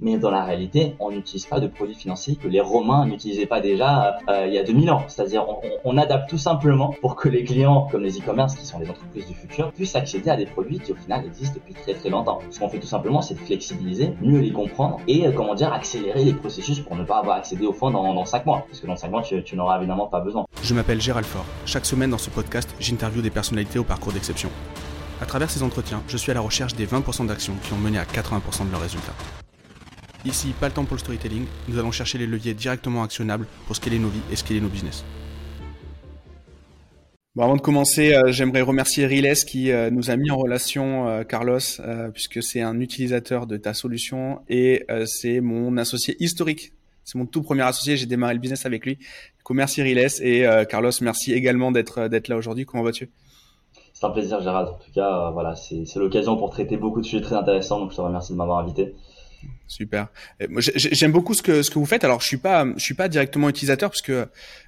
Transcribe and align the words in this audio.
mais 0.00 0.18
dans 0.18 0.30
la 0.30 0.44
réalité, 0.44 0.94
on 0.98 1.10
n'utilise 1.10 1.46
pas 1.46 1.60
de 1.60 1.66
produits 1.66 1.94
financiers 1.94 2.36
que 2.36 2.48
les 2.48 2.60
Romains 2.60 3.06
n'utilisaient 3.06 3.46
pas 3.46 3.60
déjà 3.60 4.18
euh, 4.28 4.46
il 4.46 4.54
y 4.54 4.58
a 4.58 4.62
2000 4.62 4.90
ans. 4.90 5.02
C'est-à-dire, 5.08 5.46
on, 5.48 5.60
on, 5.84 5.98
adapte 5.98 6.30
tout 6.30 6.38
simplement 6.38 6.94
pour 7.00 7.16
que 7.16 7.28
les 7.28 7.44
clients, 7.44 7.88
comme 7.90 8.02
les 8.02 8.18
e-commerce, 8.18 8.54
qui 8.54 8.64
sont 8.64 8.78
les 8.78 8.88
entreprises 8.88 9.26
du 9.26 9.34
futur, 9.34 9.72
puissent 9.72 9.96
accéder 9.96 10.30
à 10.30 10.36
des 10.36 10.46
produits 10.46 10.78
qui 10.78 10.92
au 10.92 10.96
final 10.96 11.24
existent 11.26 11.56
depuis 11.56 11.74
très 11.74 11.94
très 11.94 12.08
longtemps. 12.08 12.40
Ce 12.50 12.58
qu'on 12.58 12.68
fait 12.68 12.78
tout 12.78 12.86
simplement, 12.86 13.22
c'est 13.22 13.34
de 13.34 13.40
flexibiliser, 13.40 14.12
mieux 14.20 14.40
les 14.40 14.52
comprendre 14.52 14.98
et 15.06 15.26
euh, 15.26 15.32
comment 15.32 15.54
dire 15.54 15.72
accélérer 15.72 16.24
les 16.24 16.34
processus 16.34 16.80
pour 16.80 16.96
ne 16.96 17.04
pas 17.04 17.18
avoir 17.18 17.36
accédé 17.36 17.66
au 17.66 17.72
fond 17.72 17.90
dans, 17.90 18.14
dans 18.14 18.24
5 18.24 18.46
mois. 18.46 18.64
Parce 18.66 18.80
que 18.80 18.86
dans 18.86 18.96
5 18.96 19.10
mois, 19.10 19.22
tu, 19.22 19.42
tu 19.42 19.56
n'auras 19.56 19.78
évidemment 19.78 20.06
pas 20.06 20.20
besoin. 20.20 20.46
Je 20.62 20.74
m'appelle 20.74 21.00
Gérald 21.00 21.26
Fort. 21.26 21.44
Chaque 21.66 21.86
semaine 21.86 22.10
dans 22.10 22.18
ce 22.18 22.30
podcast, 22.30 22.74
j'interviewe 22.80 23.22
des 23.22 23.30
personnalités 23.30 23.78
au 23.78 23.84
parcours 23.84 24.12
d'exception. 24.12 24.50
À 25.20 25.26
travers 25.26 25.50
ces 25.50 25.62
entretiens, 25.62 26.02
je 26.08 26.16
suis 26.16 26.30
à 26.30 26.34
la 26.34 26.40
recherche 26.40 26.74
des 26.74 26.86
20% 26.86 27.26
d'actions 27.26 27.54
qui 27.62 27.74
ont 27.74 27.78
mené 27.78 27.98
à 27.98 28.04
80% 28.04 28.66
de 28.66 28.72
leurs 28.72 28.80
résultats. 28.80 29.12
Ici, 30.26 30.52
pas 30.60 30.68
le 30.68 30.74
temps 30.74 30.84
pour 30.84 30.96
le 30.96 31.00
storytelling, 31.00 31.46
nous 31.68 31.78
allons 31.78 31.92
chercher 31.92 32.18
les 32.18 32.26
leviers 32.26 32.52
directement 32.52 33.02
actionnables 33.02 33.46
pour 33.66 33.74
scaler 33.74 33.98
nos 33.98 34.08
vies 34.08 34.20
et 34.30 34.36
scaler 34.36 34.60
nos 34.60 34.68
business. 34.68 35.02
Bon, 37.36 37.44
avant 37.44 37.56
de 37.56 37.62
commencer, 37.62 38.12
euh, 38.12 38.32
j'aimerais 38.32 38.60
remercier 38.60 39.06
Riles 39.06 39.32
qui 39.46 39.70
euh, 39.70 39.88
nous 39.90 40.10
a 40.10 40.16
mis 40.16 40.32
en 40.32 40.36
relation 40.36 41.08
euh, 41.08 41.22
Carlos, 41.22 41.60
puisque 42.12 42.42
c'est 42.42 42.60
un 42.60 42.80
utilisateur 42.80 43.46
de 43.46 43.56
ta 43.56 43.72
solution 43.72 44.40
et 44.48 44.84
c'est 45.06 45.40
mon 45.40 45.76
associé 45.76 46.16
historique. 46.18 46.72
C'est 47.04 47.16
mon 47.16 47.26
tout 47.26 47.42
premier 47.42 47.62
associé, 47.62 47.96
j'ai 47.96 48.06
démarré 48.06 48.34
le 48.34 48.40
business 48.40 48.66
avec 48.66 48.84
lui. 48.84 48.96
Du 48.96 49.42
coup, 49.44 49.54
merci 49.54 49.80
Riles 49.80 50.06
et 50.20 50.44
Carlos, 50.68 50.90
merci 51.00 51.32
également 51.32 51.72
d'être 51.72 52.08
d'être 52.08 52.28
là 52.28 52.36
aujourd'hui. 52.36 52.66
Comment 52.66 52.82
vas-tu? 52.82 53.10
C'est 53.94 54.06
un 54.06 54.10
plaisir 54.10 54.40
Gérald. 54.40 54.68
En 54.68 54.78
tout 54.78 54.92
cas, 54.92 55.30
voilà, 55.30 55.54
c'est 55.56 55.96
l'occasion 55.96 56.36
pour 56.36 56.50
traiter 56.50 56.76
beaucoup 56.76 57.00
de 57.00 57.06
sujets 57.06 57.22
très 57.22 57.36
intéressants, 57.36 57.80
donc 57.80 57.92
je 57.92 57.96
te 57.96 58.00
remercie 58.00 58.32
de 58.32 58.38
m'avoir 58.38 58.58
invité. 58.58 58.94
Super. 59.66 60.08
J'aime 60.58 61.12
beaucoup 61.12 61.34
ce 61.34 61.42
que 61.42 61.62
ce 61.62 61.70
que 61.70 61.78
vous 61.78 61.86
faites. 61.86 62.04
Alors 62.04 62.20
je 62.20 62.26
suis 62.26 62.36
pas 62.36 62.66
je 62.76 62.82
suis 62.82 62.94
pas 62.94 63.08
directement 63.08 63.48
utilisateur 63.48 63.90
parce 63.90 64.02
que 64.02 64.26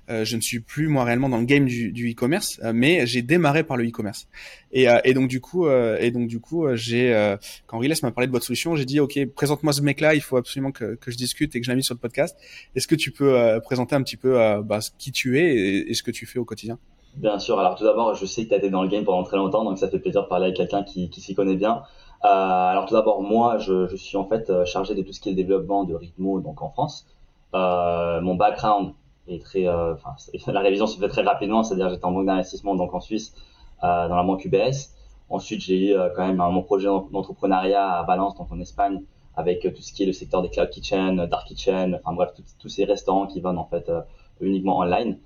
euh, 0.09 0.25
je 0.25 0.37
ne 0.37 0.41
suis 0.41 0.61
plus 0.61 0.89
moi 0.89 1.05
réellement 1.05 1.29
dans 1.29 1.39
le 1.39 1.45
game 1.45 1.67
du, 1.67 1.93
du 1.93 2.13
e-commerce, 2.13 2.61
euh, 2.63 2.73
mais 2.75 3.07
j'ai 3.07 3.23
démarré 3.23 3.65
par 3.65 3.77
le 3.77 3.85
e-commerce. 3.87 4.29
Et, 4.73 4.89
euh, 4.89 5.01
et 5.05 5.15
donc 5.15 5.29
du 5.29 5.41
coup 5.41 5.69
et 5.69 6.11
donc 6.11 6.29
du 6.29 6.41
coup 6.41 6.67
j'ai 6.75 7.37
quand 7.67 7.79
Riles 7.79 7.95
m'a 8.03 8.13
parlé 8.13 8.27
de 8.27 8.33
votre 8.33 8.45
solution, 8.45 8.77
j'ai 8.77 8.85
dit 8.85 9.01
ok 9.01 9.27
présente-moi 9.35 9.73
ce 9.73 9.83
mec-là, 9.83 10.15
il 10.15 10.21
faut 10.21 10.37
absolument 10.37 10.73
que, 10.73 10.95
que 10.95 11.11
je 11.11 11.17
discute 11.17 11.55
et 11.57 11.61
que 11.61 11.67
je 11.67 11.71
l'invite 11.71 11.85
sur 11.85 11.95
le 11.95 12.01
podcast. 12.01 12.37
Est-ce 12.75 12.87
que 12.87 12.95
tu 12.95 13.11
peux 13.11 13.61
présenter 13.65 13.95
un 13.95 14.03
petit 14.03 14.17
peu 14.17 14.39
bah, 14.65 14.79
qui 14.99 15.13
tu 15.13 15.41
es 15.41 15.55
et, 15.55 15.91
et, 15.91 15.95
ce 15.95 16.03
que 16.03 16.11
tu 16.11 16.27
fais 16.27 16.39
au 16.39 16.45
quotidien? 16.45 16.79
Bien 17.17 17.39
sûr. 17.39 17.59
Alors 17.59 17.75
tout 17.75 17.85
d'abord, 17.85 18.15
je 18.15 18.25
sais 18.25 18.45
que 18.45 18.49
tu 18.49 18.55
as 18.55 18.59
été 18.59 18.71
dans 18.71 18.83
le 18.83 18.89
game 18.89 19.05
pendant 19.05 19.23
très 19.25 19.37
longtemps, 19.37 19.65
donc 19.65 19.79
ça 19.79 19.89
fait 19.89 19.99
plaisir 19.99 20.23
de 20.23 20.29
parler 20.29 20.47
avec 20.47 20.57
quelqu'un 20.57 20.83
qui, 20.83 21.11
qui 21.11 21.21
s'y 21.21 21.35
connaît 21.35 21.57
bien. 21.57 21.83
Euh, 22.25 22.29
alors 22.29 22.87
tout 22.87 22.95
d'abord, 22.95 23.23
moi, 23.23 23.59
je, 23.59 23.89
je, 23.89 23.97
suis 23.97 24.17
en 24.17 24.25
fait 24.29 24.49
euh, 24.49 24.65
chargé 24.65 24.95
de 24.95 25.03
tout 25.03 25.13
ce 25.13 25.21
qui 25.21 25.29
est 25.29 25.33
le 25.33 25.37
développement 25.37 25.85
de 25.85 25.95
Rhythmo 25.95 26.41
donc 26.41 26.63
en 26.63 26.71
France. 26.71 27.07
Euh, 27.55 28.21
mon 28.21 28.35
background 28.35 28.93
est 29.29 29.43
très, 29.43 29.67
euh, 29.67 29.95
la 30.47 30.61
révision 30.61 30.87
se 30.87 30.99
fait 30.99 31.09
très 31.09 31.23
rapidement, 31.23 31.63
c'est-à-dire 31.63 31.91
j'étais 31.91 32.05
en 32.05 32.13
banque 32.13 32.27
d'investissement 32.27 32.75
donc 32.75 32.95
en 32.95 33.01
Suisse, 33.01 33.35
euh, 33.85 34.09
dans 34.09 34.17
la 34.17 34.23
banque 34.23 34.45
UBS. 34.45 34.95
Ensuite, 35.29 35.63
j'ai 35.63 35.93
eu 35.93 35.97
quand 36.15 36.27
même 36.27 36.37
mon 36.37 36.63
projet 36.63 36.87
d'entrepreneuriat 36.87 37.91
à 37.91 38.03
Valence, 38.03 38.35
donc 38.37 38.53
en 38.53 38.61
Espagne, 38.61 39.03
avec 39.35 39.63
tout 39.63 39.81
ce 39.81 39.93
qui 39.93 40.03
est 40.03 40.07
le 40.07 40.13
secteur 40.13 40.43
des 40.43 40.51
cloud 40.51 40.69
kitchen, 40.69 41.25
dark 41.25 41.49
kitchen, 41.49 41.99
enfin 42.05 42.15
bref, 42.15 42.33
tous 42.59 42.69
ces 42.69 42.85
restaurants 42.85 43.27
qui 43.27 43.41
vendent 43.41 43.57
en 43.57 43.65
fait 43.65 43.91
uniquement 44.43 44.79
online. 44.79 45.19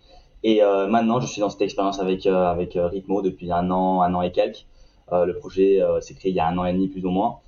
Et 0.44 0.60
maintenant, 0.88 1.18
je 1.18 1.26
suis 1.26 1.40
dans 1.40 1.50
cette 1.50 1.62
expérience 1.62 1.98
avec 1.98 2.24
avec 2.26 2.74
Rhythmo 2.76 3.20
depuis 3.20 3.50
un 3.50 3.68
an, 3.72 4.02
un 4.02 4.14
an 4.14 4.22
et 4.22 4.30
quelques. 4.30 4.64
Euh, 5.12 5.24
le 5.24 5.36
projet 5.36 5.80
euh, 5.80 6.00
s'est 6.00 6.14
créé 6.14 6.32
il 6.32 6.34
y 6.34 6.40
a 6.40 6.46
un 6.48 6.58
an 6.58 6.64
et 6.64 6.72
demi 6.72 6.88
plus 6.88 7.04
ou 7.04 7.10
moins. 7.10 7.38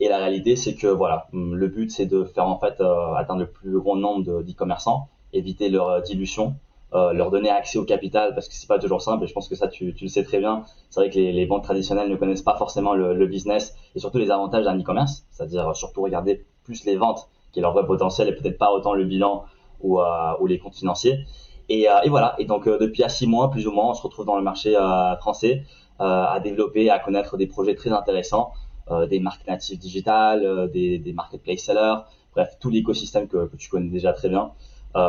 Et 0.00 0.08
la 0.08 0.18
réalité, 0.18 0.54
c'est 0.56 0.74
que 0.74 0.86
voilà, 0.86 1.26
hum, 1.32 1.54
le 1.54 1.66
but, 1.68 1.90
c'est 1.90 2.06
de 2.06 2.24
faire 2.24 2.46
en 2.46 2.58
fait 2.58 2.80
euh, 2.80 3.14
atteindre 3.14 3.40
le 3.40 3.50
plus 3.50 3.78
grand 3.80 3.96
nombre 3.96 4.42
d'e-commerçants, 4.42 5.08
éviter 5.32 5.68
leur 5.68 6.02
dilution, 6.02 6.54
leur 6.92 7.30
donner 7.30 7.50
accès 7.50 7.78
au 7.78 7.84
capital 7.84 8.32
parce 8.34 8.48
que 8.48 8.54
c'est 8.54 8.66
pas 8.66 8.78
toujours 8.78 9.02
simple 9.02 9.22
et 9.24 9.26
je 9.26 9.34
pense 9.34 9.46
que 9.46 9.54
ça 9.54 9.68
tu, 9.68 9.92
tu 9.92 10.04
le 10.04 10.08
sais 10.08 10.24
très 10.24 10.38
bien. 10.38 10.62
C'est 10.88 11.00
vrai 11.00 11.10
que 11.10 11.16
les, 11.16 11.32
les, 11.32 11.44
banques 11.44 11.64
traditionnelles 11.64 12.08
ne 12.08 12.16
connaissent 12.16 12.40
pas 12.40 12.56
forcément 12.56 12.94
le, 12.94 13.12
le 13.12 13.26
business 13.26 13.76
et 13.94 13.98
surtout 13.98 14.16
les 14.16 14.30
avantages 14.30 14.64
d'un 14.64 14.80
e-commerce 14.80 15.26
c'est-à-dire 15.30 15.76
surtout 15.76 16.00
regarder 16.00 16.46
plus 16.64 16.86
les 16.86 16.96
ventes 16.96 17.28
qui 17.52 17.58
est 17.58 17.62
leur 17.62 17.74
vrai 17.74 17.84
potentiel 17.84 18.28
et 18.28 18.32
peut-être 18.34 18.56
pas 18.56 18.72
autant 18.72 18.94
le 18.94 19.04
bilan 19.04 19.44
ou, 19.82 20.00
ou 20.40 20.46
les 20.46 20.58
comptes 20.58 20.76
financiers. 20.76 21.26
Et, 21.68 21.88
et 22.04 22.08
voilà. 22.08 22.34
Et 22.38 22.46
donc 22.46 22.64
depuis 22.66 23.02
à 23.02 23.10
six 23.10 23.26
mois 23.26 23.50
plus 23.50 23.66
ou 23.66 23.70
moins 23.70 23.90
on 23.90 23.94
se 23.94 24.00
retrouve 24.02 24.24
dans 24.24 24.36
le 24.36 24.42
marché 24.42 24.72
français. 25.20 25.64
euh, 25.64 25.87
à 25.98 26.40
développer, 26.42 26.90
à 26.90 26.98
connaître 26.98 27.36
des 27.36 27.46
projets 27.46 27.74
très 27.74 27.90
intéressants, 27.90 28.52
euh, 28.90 29.06
des 29.06 29.20
marques 29.20 29.46
natives 29.46 29.78
digitales, 29.78 30.44
euh, 30.44 30.66
des, 30.66 30.98
des 30.98 31.12
marketplace 31.12 31.60
sellers, 31.60 31.96
bref, 32.32 32.56
tout 32.58 32.70
l'écosystème 32.70 33.28
que, 33.28 33.46
que, 33.46 33.56
tu 33.56 33.68
connais 33.68 33.90
déjà 33.90 34.12
très 34.12 34.28
bien 34.28 34.52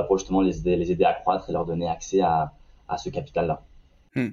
pour 0.08 0.20
justement 0.20 0.42
les 0.42 0.60
aider, 0.60 0.76
les 0.76 0.92
aider 0.92 1.06
à 1.06 1.14
croître 1.14 1.50
et 1.50 1.54
leur 1.54 1.66
donner 1.66 1.88
accès 1.88 2.22
à, 2.22 2.54
à 2.88 2.98
ce 3.00 3.10
capital-là. 3.10 3.64
Hmm. 4.14 4.28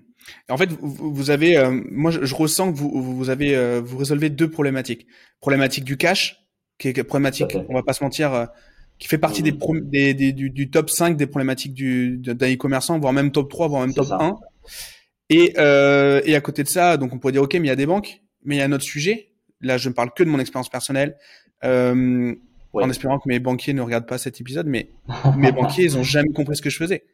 En 0.50 0.59
fait, 0.59 0.71
vous, 0.81 1.15
vous 1.15 1.31
avez, 1.31 1.66
moi, 1.91 2.11
je, 2.11 2.34
ressens 2.34 2.72
que 2.72 2.77
vous, 2.77 2.91
vous 2.91 3.31
avez, 3.31 3.81
vous 3.81 3.97
résolvez 3.97 4.28
deux 4.28 4.50
problématiques. 4.50 5.06
Problématique 5.41 5.84
du 5.84 5.97
cash, 5.97 6.45
qui 6.77 6.89
est 6.89 7.05
problématique, 7.05 7.56
on 7.71 7.75
va 7.75 7.83
pas 7.83 7.95
se 7.95 8.05
mentir, 8.05 8.49
qui 8.99 9.09
fait 9.09 9.16
partie 9.16 9.43
des, 9.43 9.53
mmh. 9.53 9.81
des, 9.84 10.12
des 10.12 10.33
du, 10.33 10.50
du, 10.50 10.69
top 10.69 10.91
5 10.91 11.16
des 11.16 11.27
problématiques 11.27 11.72
du, 11.72 12.19
d'un 12.19 12.53
e-commerçant, 12.53 12.99
voire 12.99 13.15
même 13.15 13.31
top 13.31 13.49
3, 13.49 13.69
voire 13.69 13.83
même 13.83 13.95
top 13.95 14.11
1. 14.11 14.37
Et, 15.28 15.54
euh, 15.59 16.20
et 16.25 16.37
à 16.37 16.41
côté 16.41 16.62
de 16.62 16.69
ça, 16.69 16.97
donc 16.97 17.12
on 17.12 17.19
pourrait 17.19 17.32
dire 17.32 17.42
ok, 17.42 17.54
mais 17.54 17.60
il 17.60 17.66
y 17.66 17.70
a 17.70 17.76
des 17.76 17.87
banques, 17.87 18.22
mais 18.44 18.56
il 18.56 18.59
y 18.59 18.62
a 18.62 18.64
un 18.64 18.72
autre 18.72 18.84
sujet. 18.84 19.32
Là, 19.60 19.78
je 19.78 19.88
ne 19.88 19.94
parle 19.94 20.12
que 20.14 20.22
de 20.22 20.28
mon 20.28 20.38
expérience 20.38 20.69
personnelle, 20.69 21.16
euh, 21.64 22.34
en 22.72 22.91
espérant 22.91 23.19
que 23.19 23.28
mes 23.28 23.38
banquiers 23.38 23.72
ne 23.72 23.81
regardent 23.81 24.06
pas 24.06 24.19
cet 24.19 24.41
épisode, 24.41 24.66
mais 24.66 24.91
mes 25.36 25.53
banquiers, 25.53 25.84
ils 25.84 25.98
ont 25.98 26.03
jamais 26.03 26.32
compris 26.32 26.56
ce 26.56 26.62
que 26.62 26.70
je 26.70 26.76
faisais. 26.76 27.04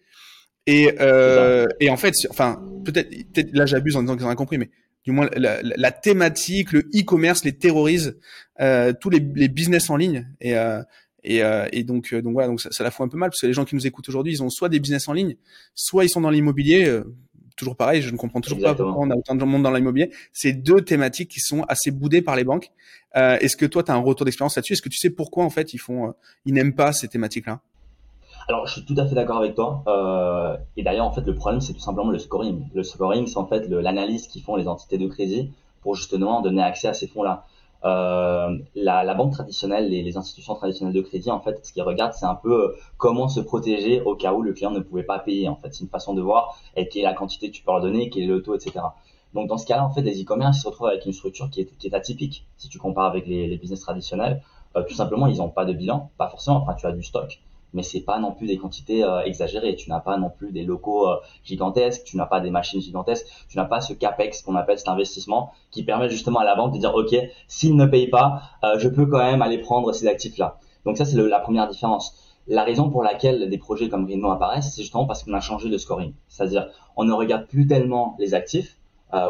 Et, 0.66 0.92
euh, 1.00 1.66
et 1.80 1.90
en 1.90 1.96
fait, 1.96 2.14
enfin, 2.30 2.62
peut-être, 2.84 3.10
peut 3.32 3.44
là, 3.52 3.66
j'abuse 3.66 3.96
en 3.96 4.02
disant 4.02 4.16
qu'ils 4.16 4.26
ont 4.26 4.34
compris, 4.34 4.58
mais 4.58 4.70
du 5.04 5.10
moins 5.10 5.28
la, 5.34 5.60
la, 5.62 5.90
thématique, 5.90 6.72
le 6.72 6.80
e-commerce 6.94 7.44
les 7.44 7.52
terrorise, 7.52 8.16
euh, 8.60 8.92
tous 8.92 9.10
les, 9.10 9.18
les, 9.18 9.48
business 9.48 9.90
en 9.90 9.96
ligne. 9.96 10.28
Et, 10.40 10.56
euh, 10.56 10.80
et, 11.24 11.42
euh, 11.42 11.66
et 11.72 11.82
donc, 11.82 12.14
donc 12.14 12.32
voilà, 12.34 12.48
donc 12.48 12.60
ça, 12.60 12.70
ça, 12.70 12.84
la 12.84 12.92
fout 12.92 13.04
un 13.04 13.08
peu 13.08 13.16
mal 13.16 13.30
parce 13.30 13.40
que 13.40 13.46
les 13.46 13.52
gens 13.52 13.64
qui 13.64 13.74
nous 13.74 13.86
écoutent 13.86 14.08
aujourd'hui, 14.08 14.32
ils 14.32 14.42
ont 14.42 14.50
soit 14.50 14.68
des 14.68 14.78
business 14.78 15.08
en 15.08 15.12
ligne, 15.12 15.34
soit 15.74 16.04
ils 16.04 16.08
sont 16.08 16.20
dans 16.20 16.30
l'immobilier 16.30 17.00
toujours 17.62 17.76
pareil, 17.76 18.02
je 18.02 18.10
ne 18.10 18.16
comprends 18.16 18.40
toujours 18.40 18.58
pas 18.60 18.74
pourquoi 18.74 19.04
on 19.06 19.10
a 19.10 19.14
autant 19.14 19.36
de 19.36 19.44
monde 19.44 19.62
dans 19.62 19.70
l'immobilier. 19.70 20.10
C'est 20.32 20.52
deux 20.52 20.82
thématiques 20.82 21.30
qui 21.30 21.40
sont 21.40 21.62
assez 21.68 21.92
boudées 21.92 22.22
par 22.22 22.34
les 22.34 22.44
banques. 22.44 22.72
Euh, 23.16 23.38
Est-ce 23.38 23.56
que 23.56 23.66
toi, 23.66 23.84
tu 23.84 23.92
as 23.92 23.94
un 23.94 24.00
retour 24.00 24.24
d'expérience 24.24 24.56
là-dessus? 24.56 24.72
Est-ce 24.72 24.82
que 24.82 24.88
tu 24.88 24.98
sais 24.98 25.10
pourquoi 25.10 25.44
en 25.44 25.50
fait 25.50 25.72
ils 25.72 25.78
font, 25.78 26.08
euh, 26.08 26.12
ils 26.44 26.54
n'aiment 26.54 26.74
pas 26.74 26.92
ces 26.92 27.06
thématiques-là? 27.06 27.60
Alors, 28.48 28.66
je 28.66 28.72
suis 28.72 28.84
tout 28.84 28.96
à 28.98 29.06
fait 29.06 29.14
d'accord 29.14 29.38
avec 29.38 29.54
toi. 29.54 29.84
Euh, 29.86 30.56
et 30.76 30.82
d'ailleurs, 30.82 31.06
en 31.06 31.12
fait, 31.12 31.20
le 31.20 31.34
problème, 31.34 31.60
c'est 31.60 31.72
tout 31.72 31.80
simplement 31.80 32.10
le 32.10 32.18
scoring. 32.18 32.64
Le 32.74 32.82
scoring, 32.82 33.28
c'est 33.28 33.38
en 33.38 33.46
fait 33.46 33.68
l'analyse 33.68 34.26
qu'ils 34.26 34.42
font 34.42 34.56
les 34.56 34.66
entités 34.66 34.98
de 34.98 35.06
crédit 35.06 35.52
pour 35.82 35.94
justement 35.94 36.40
donner 36.40 36.62
accès 36.62 36.88
à 36.88 36.94
ces 36.94 37.06
fonds-là. 37.06 37.46
Euh, 37.84 38.58
la, 38.76 39.02
la, 39.02 39.14
banque 39.14 39.32
traditionnelle, 39.32 39.88
les, 39.88 40.02
les, 40.02 40.16
institutions 40.16 40.54
traditionnelles 40.54 40.94
de 40.94 41.00
crédit, 41.00 41.30
en 41.30 41.40
fait, 41.40 41.64
ce 41.66 41.72
qu'ils 41.72 41.82
regardent, 41.82 42.12
c'est 42.12 42.26
un 42.26 42.36
peu 42.36 42.52
euh, 42.52 42.76
comment 42.96 43.28
se 43.28 43.40
protéger 43.40 44.00
au 44.02 44.14
cas 44.14 44.32
où 44.32 44.42
le 44.42 44.52
client 44.52 44.70
ne 44.70 44.80
pouvait 44.80 45.02
pas 45.02 45.18
payer. 45.18 45.48
En 45.48 45.56
fait, 45.56 45.74
c'est 45.74 45.82
une 45.82 45.90
façon 45.90 46.14
de 46.14 46.22
voir 46.22 46.56
et 46.76 46.88
quelle 46.88 47.02
est 47.02 47.06
la 47.06 47.14
quantité 47.14 47.50
que 47.50 47.56
tu 47.56 47.64
peux 47.64 47.72
leur 47.72 47.80
donner, 47.80 48.08
quel 48.08 48.22
est 48.22 48.26
le 48.26 48.40
taux, 48.40 48.54
etc. 48.54 48.80
Donc 49.34 49.48
dans 49.48 49.58
ce 49.58 49.66
cas-là, 49.66 49.84
en 49.84 49.90
fait, 49.90 50.02
les 50.02 50.22
e-commerce 50.22 50.60
se 50.62 50.68
retrouvent 50.68 50.88
avec 50.88 51.06
une 51.06 51.12
structure 51.12 51.50
qui 51.50 51.62
est, 51.62 51.76
qui 51.78 51.88
est 51.88 51.94
atypique 51.94 52.46
si 52.56 52.68
tu 52.68 52.78
compares 52.78 53.06
avec 53.06 53.26
les, 53.26 53.48
les 53.48 53.56
business 53.56 53.80
traditionnels. 53.80 54.42
Euh, 54.76 54.84
tout 54.84 54.94
simplement, 54.94 55.26
ils 55.26 55.38
n'ont 55.38 55.48
pas 55.48 55.64
de 55.64 55.72
bilan, 55.72 56.10
pas 56.18 56.28
forcément. 56.28 56.58
Enfin, 56.58 56.74
tu 56.74 56.86
as 56.86 56.92
du 56.92 57.02
stock, 57.02 57.40
mais 57.72 57.82
c'est 57.82 58.00
pas 58.00 58.18
non 58.18 58.32
plus 58.32 58.46
des 58.46 58.58
quantités 58.58 59.04
euh, 59.04 59.22
exagérées. 59.22 59.74
Tu 59.76 59.90
n'as 59.90 60.00
pas 60.00 60.16
non 60.16 60.30
plus 60.30 60.52
des 60.52 60.64
locaux 60.64 61.08
euh, 61.08 61.16
gigantesques, 61.44 62.02
tu 62.04 62.16
n'as 62.16 62.26
pas 62.26 62.40
des 62.40 62.50
machines 62.50 62.80
gigantesques, 62.80 63.26
tu 63.48 63.56
n'as 63.56 63.64
pas 63.64 63.80
ce 63.80 63.92
capex 63.92 64.42
qu'on 64.42 64.56
appelle 64.56 64.78
cet 64.78 64.88
investissement 64.88 65.52
qui 65.70 65.82
permet 65.82 66.08
justement 66.08 66.40
à 66.40 66.44
la 66.44 66.54
banque 66.54 66.74
de 66.74 66.78
dire 66.78 66.94
ok, 66.94 67.14
s'il 67.48 67.76
ne 67.76 67.86
paye 67.86 68.08
pas, 68.08 68.42
euh, 68.64 68.78
je 68.78 68.88
peux 68.88 69.06
quand 69.06 69.18
même 69.18 69.42
aller 69.42 69.58
prendre 69.58 69.92
ces 69.92 70.06
actifs-là. 70.06 70.58
Donc 70.84 70.96
ça 70.96 71.04
c'est 71.04 71.16
la 71.16 71.40
première 71.40 71.68
différence. 71.68 72.14
La 72.48 72.64
raison 72.64 72.90
pour 72.90 73.04
laquelle 73.04 73.48
des 73.48 73.58
projets 73.58 73.88
comme 73.88 74.04
Rhino 74.04 74.30
apparaissent, 74.30 74.72
c'est 74.74 74.82
justement 74.82 75.06
parce 75.06 75.22
qu'on 75.22 75.32
a 75.32 75.40
changé 75.40 75.68
le 75.68 75.78
scoring. 75.78 76.12
C'est-à-dire, 76.26 76.68
on 76.96 77.04
ne 77.04 77.12
regarde 77.12 77.46
plus 77.46 77.68
tellement 77.68 78.16
les 78.18 78.34
actifs 78.34 78.78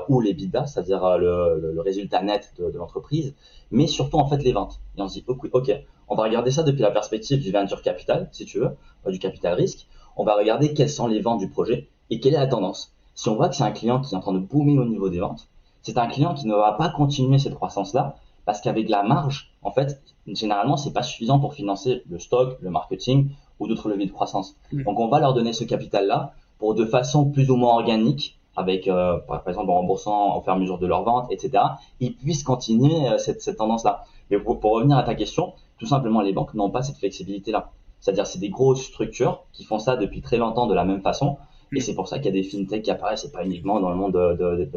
ou 0.08 0.20
les 0.20 0.34
bidas, 0.34 0.67
c'est-à-dire 0.67 1.19
le, 1.19 1.73
le, 1.75 1.81
résultat 1.81 2.23
net 2.23 2.52
de, 2.58 2.70
de 2.70 2.79
l'entreprise, 2.79 3.34
mais 3.70 3.87
surtout 3.87 4.17
en 4.17 4.29
fait 4.29 4.43
les 4.43 4.52
ventes. 4.52 4.81
Et 4.96 5.02
on 5.02 5.08
se 5.08 5.14
dit 5.14 5.25
ok, 5.26 5.49
ok 5.52 5.73
on 6.08 6.14
va 6.14 6.25
regarder 6.25 6.50
ça 6.50 6.62
depuis 6.62 6.82
la 6.82 6.90
perspective 6.90 7.40
du 7.40 7.50
venture 7.50 7.81
capital, 7.81 8.29
si 8.32 8.44
tu 8.44 8.58
veux, 8.58 8.76
du 9.06 9.19
capital 9.19 9.55
risque. 9.55 9.87
On 10.17 10.25
va 10.25 10.37
regarder 10.37 10.75
quelles 10.75 10.90
sont 10.90 11.06
les 11.06 11.20
ventes 11.20 11.38
du 11.38 11.49
projet 11.49 11.88
et 12.11 12.20
quelle 12.20 12.34
est 12.34 12.38
la 12.38 12.46
tendance. 12.46 12.93
Si 13.14 13.31
on 13.31 13.34
voit 13.34 13.49
que 13.49 13.56
c'est 13.56 13.64
un 13.64 13.70
client 13.70 14.00
qui 14.00 14.14
est 14.14 14.17
en 14.17 14.20
train 14.20 14.34
de 14.34 14.38
boomer 14.38 14.79
au 14.79 14.84
niveau 14.84 15.08
des 15.08 15.20
ventes, 15.20 15.49
c'est 15.81 15.96
un 15.96 16.06
client 16.06 16.34
qui 16.34 16.46
ne 16.46 16.55
va 16.55 16.73
pas 16.73 16.90
continuer 16.90 17.38
cette 17.38 17.55
croissance-là 17.55 18.17
parce 18.44 18.61
qu'avec 18.61 18.88
la 18.88 19.02
marge, 19.02 19.52
en 19.62 19.70
fait, 19.70 20.02
généralement, 20.26 20.76
c'est 20.76 20.93
pas 20.93 21.02
suffisant 21.02 21.38
pour 21.38 21.55
financer 21.55 22.02
le 22.08 22.19
stock, 22.19 22.58
le 22.61 22.70
marketing 22.70 23.31
ou 23.58 23.67
d'autres 23.67 23.88
leviers 23.88 24.06
de 24.06 24.12
croissance. 24.12 24.56
Mm. 24.73 24.82
Donc, 24.82 25.00
on 25.00 25.08
va 25.08 25.19
leur 25.19 25.32
donner 25.32 25.52
ce 25.52 25.64
capital-là 25.64 26.34
pour 26.58 26.75
de 26.75 26.84
façon 26.84 27.31
plus 27.31 27.50
ou 27.50 27.56
moins 27.56 27.73
organique, 27.73 28.38
avec, 28.56 28.88
euh, 28.88 29.19
par 29.19 29.46
exemple, 29.49 29.70
en 29.70 29.75
remboursant 29.75 30.37
au 30.37 30.43
fur 30.43 30.52
et 30.52 30.56
à 30.56 30.58
mesure 30.58 30.78
de 30.78 30.87
leur 30.87 31.02
vente, 31.04 31.31
etc., 31.31 31.64
ils 32.00 32.14
puissent 32.14 32.43
continuer 32.43 33.08
euh, 33.08 33.19
cette, 33.19 33.40
cette 33.40 33.56
tendance-là. 33.56 34.04
Mais 34.31 34.38
pour, 34.38 34.60
pour, 34.60 34.72
revenir 34.72 34.96
à 34.96 35.02
ta 35.02 35.14
question, 35.14 35.54
tout 35.78 35.87
simplement, 35.87 36.20
les 36.20 36.32
banques 36.32 36.54
n'ont 36.54 36.70
pas 36.70 36.82
cette 36.82 36.96
flexibilité-là. 36.96 37.70
C'est-à-dire, 38.00 38.26
c'est 38.26 38.38
des 38.38 38.50
grosses 38.50 38.82
structures 38.82 39.44
qui 39.52 39.64
font 39.64 39.78
ça 39.78 39.96
depuis 39.96 40.20
très 40.20 40.37
longtemps 40.37 40.66
de 40.66 40.75
la 40.75 40.84
même 40.84 41.00
façon. 41.00 41.38
Et 41.75 41.81
c'est 41.81 41.94
pour 41.94 42.06
ça 42.06 42.19
qu'il 42.19 42.26
y 42.26 42.28
a 42.28 42.32
des 42.32 42.43
fintechs 42.43 42.82
qui 42.82 42.90
apparaissent, 42.90 43.25
et 43.25 43.32
pas 43.32 43.44
uniquement 43.44 43.81
dans 43.81 43.88
le 43.88 43.96
monde 43.96 44.12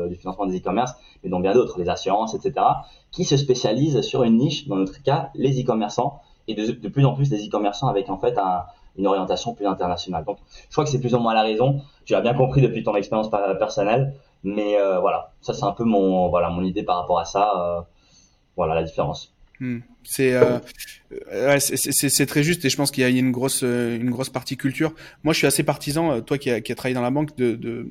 du 0.09 0.15
financement 0.15 0.45
des 0.45 0.59
e-commerce, 0.59 0.93
mais 1.23 1.29
dans 1.29 1.41
bien 1.41 1.53
d'autres, 1.53 1.77
les 1.77 1.89
assurances, 1.89 2.33
etc., 2.35 2.65
qui 3.11 3.25
se 3.25 3.35
spécialisent 3.35 3.99
sur 3.99 4.23
une 4.23 4.37
niche, 4.37 4.69
dans 4.69 4.77
notre 4.77 5.03
cas, 5.03 5.29
les 5.35 5.61
e-commerçants, 5.61 6.21
et 6.47 6.53
de, 6.53 6.71
de, 6.71 6.87
plus 6.87 7.03
en 7.03 7.13
plus 7.13 7.29
des 7.29 7.45
e-commerçants 7.47 7.87
avec 7.87 8.09
en 8.09 8.17
fait 8.17 8.37
un, 8.37 8.63
une 8.97 9.07
orientation 9.07 9.53
plus 9.53 9.65
internationale. 9.65 10.23
Donc, 10.25 10.37
je 10.69 10.71
crois 10.71 10.83
que 10.83 10.89
c'est 10.89 10.99
plus 10.99 11.13
ou 11.13 11.19
moins 11.19 11.33
la 11.33 11.43
raison. 11.43 11.81
Tu 12.05 12.15
as 12.15 12.21
bien 12.21 12.33
compris 12.33 12.61
depuis 12.61 12.83
ton 12.83 12.95
expérience 12.95 13.29
personnelle, 13.29 14.13
mais 14.43 14.77
euh, 14.77 14.99
voilà, 14.99 15.31
ça 15.41 15.53
c'est 15.53 15.63
un 15.63 15.71
peu 15.71 15.83
mon 15.83 16.29
voilà 16.29 16.49
mon 16.49 16.63
idée 16.63 16.83
par 16.83 16.97
rapport 16.97 17.19
à 17.19 17.25
ça. 17.25 17.51
Euh, 17.57 17.81
voilà 18.55 18.75
la 18.75 18.83
différence. 18.83 19.33
Hmm. 19.59 19.79
C'est 20.03 20.33
euh, 20.33 20.59
c'est 21.57 22.25
très 22.25 22.43
juste 22.43 22.63
et 22.65 22.69
je 22.69 22.77
pense 22.77 22.91
qu'il 22.91 23.01
y 23.01 23.05
a 23.05 23.09
une 23.09 23.31
grosse 23.31 23.63
une 23.63 24.11
grosse 24.11 24.29
partie 24.29 24.57
culture. 24.57 24.93
Moi, 25.23 25.33
je 25.33 25.39
suis 25.39 25.47
assez 25.47 25.63
partisan. 25.63 26.21
Toi 26.21 26.37
qui 26.37 26.51
as 26.51 26.55
a 26.55 26.61
travaillé 26.61 26.95
dans 26.95 27.01
la 27.01 27.11
banque, 27.11 27.35
de, 27.37 27.89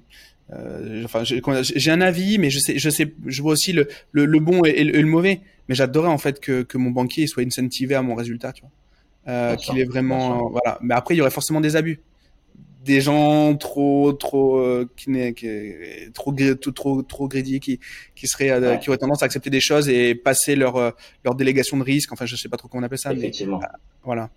enfin 1.05 1.25
j'ai 1.25 1.91
un 1.91 2.01
avis, 2.01 2.39
mais 2.39 2.51
je 2.51 2.59
sais 2.59 2.79
je 2.79 2.91
sais 2.91 3.13
je 3.27 3.43
vois 3.43 3.53
aussi 3.53 3.73
le 3.73 3.89
le, 4.13 4.39
bon 4.41 4.63
et, 4.65 4.85
le, 4.85 5.07
mauvais. 5.07 5.41
Mais 5.69 5.75
j'adorais 5.75 6.09
en 6.09 6.19
fait 6.19 6.39
que 6.41 6.63
que 6.63 6.79
mon 6.79 6.91
banquier 6.91 7.27
soit 7.27 7.43
incentivé 7.43 7.95
à 7.95 8.03
mon 8.03 8.15
résultat. 8.15 8.53
Euh, 9.27 9.57
qu'il 9.57 9.79
est 9.79 9.85
vraiment 9.85 10.51
voilà. 10.51 10.79
Mais 10.83 10.95
après 10.95 11.15
il 11.15 11.19
y 11.19 11.21
aurait 11.21 11.31
forcément 11.31 11.61
des 11.61 11.77
abus. 11.77 12.01
Des 12.85 13.01
gens 13.01 13.57
trop 13.57 14.13
trop 14.13 14.59
euh, 14.59 14.87
qui 14.97 15.11
qui 15.35 15.49
trop 16.13 16.35
trop 16.75 17.03
trop 17.03 17.29
greedy 17.29 17.59
qui 17.59 17.81
qui 18.15 18.27
seraient 18.27 18.51
euh, 18.51 18.77
qui 18.77 18.91
auraient 18.91 18.99
tendance 18.99 19.23
à 19.23 19.27
accepter 19.27 19.49
des 19.49 19.61
choses 19.61 19.89
et 19.89 20.15
passer 20.15 20.55
leur 20.55 20.77
euh, 20.77 20.91
leur 21.25 21.35
délégation 21.35 21.79
de 21.79 21.83
risque. 21.83 22.13
Enfin 22.13 22.27
je 22.27 22.37
sais 22.37 22.51
pas 22.51 22.59
trop 22.59 22.69
comment 22.69 22.83
on 22.83 22.85
appelle 22.85 22.99
ça 22.99 23.15
effectivement. 23.15 23.59
mais, 23.59 23.67
voilà. 24.03 24.29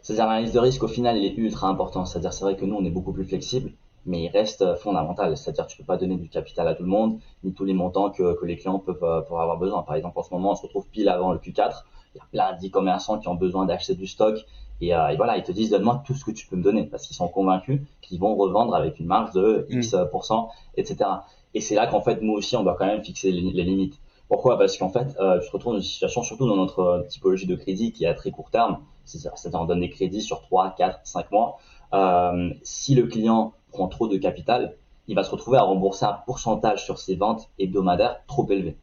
C'est-à-dire 0.00 0.26
l'analyse 0.26 0.52
de 0.52 0.58
risque 0.58 0.82
au 0.82 0.88
final 0.88 1.18
il 1.18 1.26
est 1.26 1.36
ultra 1.36 1.68
important. 1.68 2.06
C'est-à-dire 2.06 2.32
c'est 2.32 2.44
vrai 2.44 2.56
que 2.56 2.64
nous 2.64 2.76
on 2.76 2.84
est 2.86 2.90
beaucoup 2.90 3.12
plus 3.12 3.26
flexible 3.26 3.72
mais 4.06 4.22
il 4.22 4.28
reste 4.28 4.64
fondamental. 4.76 5.36
C'est-à-dire 5.36 5.66
tu 5.66 5.76
peux 5.76 5.84
pas 5.84 5.98
donner 5.98 6.16
du 6.16 6.30
capital 6.30 6.66
à 6.68 6.74
tout 6.74 6.84
le 6.84 6.88
monde 6.88 7.18
ni 7.44 7.52
tous 7.52 7.66
les 7.66 7.74
montants 7.74 8.10
que 8.10 8.40
que 8.40 8.46
les 8.46 8.56
clients 8.56 8.78
peuvent, 8.78 8.98
peuvent 8.98 9.38
avoir 9.38 9.58
besoin. 9.58 9.82
Par 9.82 9.96
exemple 9.96 10.18
en 10.18 10.22
ce 10.22 10.32
moment 10.32 10.52
on 10.52 10.56
se 10.56 10.62
retrouve 10.62 10.86
pile 10.88 11.10
avant 11.10 11.34
le 11.34 11.38
Q4 11.38 11.82
il 12.16 12.38
y 12.38 12.44
a 12.44 12.50
plein 12.50 12.58
d'e-commerçants 12.58 13.18
qui 13.18 13.28
ont 13.28 13.34
besoin 13.34 13.66
d'acheter 13.66 13.94
du 13.94 14.06
stock 14.06 14.44
et, 14.80 14.94
euh, 14.94 15.08
et, 15.08 15.16
voilà, 15.16 15.36
ils 15.36 15.42
te 15.42 15.52
disent 15.52 15.70
donne-moi 15.70 16.02
tout 16.06 16.14
ce 16.14 16.24
que 16.24 16.30
tu 16.30 16.46
peux 16.46 16.56
me 16.56 16.62
donner 16.62 16.84
parce 16.84 17.06
qu'ils 17.06 17.16
sont 17.16 17.28
convaincus 17.28 17.80
qu'ils 18.02 18.20
vont 18.20 18.34
revendre 18.34 18.74
avec 18.74 19.00
une 19.00 19.06
marge 19.06 19.32
de 19.32 19.66
X%, 19.70 20.02
mm. 20.02 20.48
etc. 20.76 21.10
Et 21.54 21.60
c'est 21.60 21.74
là 21.74 21.86
qu'en 21.86 22.02
fait, 22.02 22.20
nous 22.20 22.34
aussi, 22.34 22.56
on 22.56 22.62
doit 22.62 22.76
quand 22.78 22.86
même 22.86 23.02
fixer 23.02 23.32
les, 23.32 23.64
limites. 23.64 23.98
Pourquoi? 24.28 24.58
Parce 24.58 24.76
qu'en 24.76 24.90
fait, 24.90 25.16
euh, 25.20 25.40
retrouves 25.52 25.74
dans 25.74 25.78
une 25.78 25.84
situation, 25.84 26.22
surtout 26.22 26.46
dans 26.46 26.56
notre 26.56 26.80
euh, 26.80 27.02
typologie 27.04 27.46
de 27.46 27.54
crédit 27.54 27.92
qui 27.92 28.04
est 28.04 28.08
à 28.08 28.14
très 28.14 28.30
court 28.30 28.50
terme, 28.50 28.80
c'est-à-dire 29.04 29.60
on 29.60 29.64
donne 29.64 29.80
des 29.80 29.88
crédits 29.88 30.20
sur 30.20 30.42
3, 30.42 30.74
4, 30.76 31.00
5 31.04 31.30
mois. 31.30 31.58
Euh, 31.94 32.50
si 32.62 32.94
le 32.94 33.06
client 33.06 33.54
prend 33.72 33.86
trop 33.88 34.08
de 34.08 34.16
capital, 34.16 34.76
il 35.06 35.14
va 35.14 35.22
se 35.22 35.30
retrouver 35.30 35.58
à 35.58 35.62
rembourser 35.62 36.04
un 36.04 36.18
pourcentage 36.26 36.84
sur 36.84 36.98
ses 36.98 37.14
ventes 37.14 37.48
hebdomadaires 37.58 38.20
trop 38.26 38.46
élevé. 38.50 38.76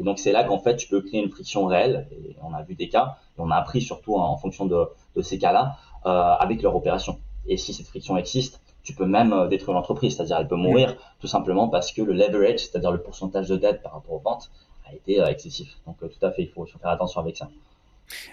Et 0.00 0.04
donc 0.04 0.18
c'est 0.18 0.32
là 0.32 0.44
qu'en 0.44 0.58
fait 0.58 0.76
tu 0.76 0.88
peux 0.88 1.00
créer 1.00 1.22
une 1.22 1.30
friction 1.30 1.66
réelle. 1.66 2.08
Et 2.12 2.36
on 2.42 2.54
a 2.54 2.62
vu 2.62 2.74
des 2.74 2.88
cas, 2.88 3.16
et 3.36 3.40
on 3.40 3.50
a 3.50 3.56
appris 3.56 3.80
surtout 3.80 4.16
en 4.16 4.36
fonction 4.36 4.66
de, 4.66 4.86
de 5.16 5.22
ces 5.22 5.38
cas-là 5.38 5.76
euh, 6.06 6.10
avec 6.10 6.62
leur 6.62 6.76
opération. 6.76 7.18
Et 7.46 7.56
si 7.56 7.72
cette 7.72 7.86
friction 7.86 8.16
existe, 8.16 8.60
tu 8.82 8.94
peux 8.94 9.06
même 9.06 9.32
euh, 9.32 9.48
détruire 9.48 9.74
l'entreprise, 9.74 10.16
c'est-à-dire 10.16 10.36
elle 10.38 10.48
peut 10.48 10.56
mourir 10.56 10.96
tout 11.20 11.26
simplement 11.26 11.68
parce 11.68 11.92
que 11.92 12.02
le 12.02 12.12
leverage, 12.12 12.60
c'est-à-dire 12.60 12.92
le 12.92 13.02
pourcentage 13.02 13.48
de 13.48 13.56
dette 13.56 13.82
par 13.82 13.92
rapport 13.92 14.14
aux 14.14 14.20
ventes, 14.20 14.50
a 14.88 14.94
été 14.94 15.20
euh, 15.20 15.26
excessif. 15.26 15.76
Donc 15.86 15.98
tout 15.98 16.26
à 16.26 16.30
fait, 16.30 16.42
il 16.42 16.48
faut, 16.48 16.64
faire 16.66 16.90
attention 16.90 17.20
avec 17.20 17.36
ça. 17.36 17.48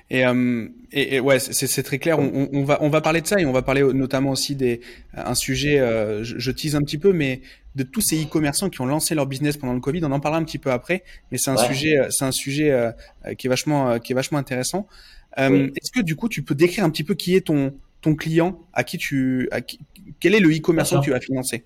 Et, 0.09 0.25
euh, 0.25 0.67
et, 0.91 1.15
et, 1.15 1.19
ouais, 1.19 1.39
c'est 1.39 1.83
très 1.83 1.99
clair. 1.99 2.19
On, 2.19 2.49
on, 2.53 2.63
va 2.63 2.77
on 2.81 2.89
va 2.89 3.01
parler 3.01 3.21
de 3.21 3.27
ça 3.27 3.39
et 3.39 3.45
on 3.45 3.51
va 3.51 3.61
parler 3.61 3.81
notamment 3.93 4.31
aussi 4.31 4.55
des 4.55 4.81
un 5.13 5.35
sujet. 5.35 5.79
Euh, 5.79 6.23
je, 6.23 6.37
je, 6.37 6.51
tease 6.51 6.75
un 6.75 6.81
petit 6.81 6.97
peu, 6.97 7.13
mais 7.13 7.41
de 7.75 7.83
tous 7.83 8.01
ces 8.01 8.23
e-commerçants 8.23 8.69
qui 8.69 8.81
ont 8.81 8.85
lancé 8.85 9.15
leur 9.15 9.25
business 9.25 9.57
pendant 9.57 9.73
le 9.73 9.79
Covid. 9.79 10.01
On 10.03 10.11
en 10.11 10.19
parlera 10.19 10.39
un 10.39 10.45
petit 10.45 10.59
peu 10.59 10.71
après, 10.71 11.03
mais 11.31 11.37
c'est 11.37 11.51
un 11.51 11.57
sujet 11.57 11.99
c'est 12.09 12.25
un 12.25 12.31
sujet 12.31 12.71
euh, 12.71 12.91
qui 13.37 13.47
est 13.47 13.49
vachement 13.49 13.99
qui 13.99 14.13
est 14.13 14.15
vachement 14.15 14.37
intéressant. 14.37 14.87
Euh, 15.37 15.69
Est-ce 15.75 15.91
que 15.91 16.01
du 16.01 16.15
coup 16.15 16.29
tu 16.29 16.43
peux 16.43 16.55
décrire 16.55 16.85
un 16.85 16.89
petit 16.89 17.03
peu 17.03 17.15
qui 17.15 17.35
est 17.35 17.41
ton 17.41 17.73
ton 18.01 18.15
client, 18.15 18.59
à 18.73 18.83
qui 18.83 18.97
tu 18.97 19.49
à 19.51 19.61
qui, 19.61 19.79
quel 20.19 20.35
est 20.35 20.39
le 20.39 20.55
e-commerçant 20.55 20.99
que 20.99 21.05
tu 21.05 21.11
vas 21.11 21.19
financer? 21.19 21.65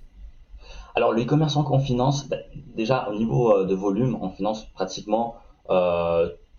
Alors 0.95 1.13
le 1.13 1.21
e-commerçant 1.21 1.63
qu'on 1.63 1.79
finance, 1.79 2.27
bah, 2.27 2.37
déjà 2.75 3.07
au 3.09 3.15
niveau 3.17 3.63
de 3.63 3.75
volume, 3.75 4.17
on 4.21 4.31
finance 4.31 4.65
pratiquement 4.73 5.35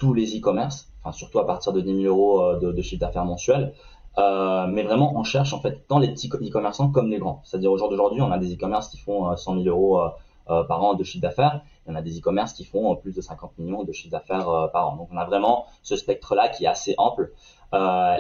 tous 0.00 0.14
les 0.14 0.37
e-commerce 0.37 0.91
enfin 1.02 1.12
surtout 1.12 1.38
à 1.38 1.47
partir 1.47 1.73
de 1.73 1.81
10 1.81 2.02
000 2.02 2.14
euros 2.14 2.43
euh, 2.43 2.73
de, 2.73 2.82
chiffre 2.82 3.00
d'affaires 3.00 3.25
mensuel. 3.25 3.73
Euh, 4.19 4.67
mais 4.67 4.82
vraiment, 4.82 5.12
on 5.17 5.23
cherche 5.23 5.52
en 5.52 5.61
fait 5.61 5.87
tant 5.87 5.99
les 5.99 6.08
petits 6.08 6.29
e-commerçants 6.29 6.91
comme 6.91 7.11
les 7.11 7.19
grands. 7.19 7.41
C'est-à-dire 7.44 7.70
au 7.70 7.79
jour 7.79 7.88
d'aujourd'hui, 7.88 8.20
on 8.23 8.31
a 8.31 8.38
des 8.38 8.55
e-commerce 8.55 8.88
qui 8.88 8.99
font 8.99 9.35
100 9.37 9.52
euh, 9.52 9.62
000 9.62 9.69
euros 9.69 10.00
euh, 10.50 10.64
par 10.64 10.82
an 10.82 10.94
de 10.94 11.05
chiffre 11.05 11.23
d'affaires. 11.23 11.62
Il 11.87 11.91
y 11.91 11.93
en 11.93 11.97
a 11.97 12.02
des 12.02 12.19
e-commerce 12.19 12.52
qui 12.52 12.64
font 12.64 12.94
plus 12.97 13.14
de 13.14 13.20
50 13.20 13.58
millions 13.58 13.85
de 13.85 13.93
chiffre 13.93 14.11
d'affaires 14.11 14.69
par 14.73 14.91
an. 14.91 14.97
Donc 14.97 15.08
on 15.12 15.17
a 15.17 15.25
vraiment 15.25 15.67
ce 15.82 15.97
spectre-là 15.97 16.49
qui 16.49 16.64
est 16.64 16.69
assez 16.69 16.94
ample. 16.99 17.32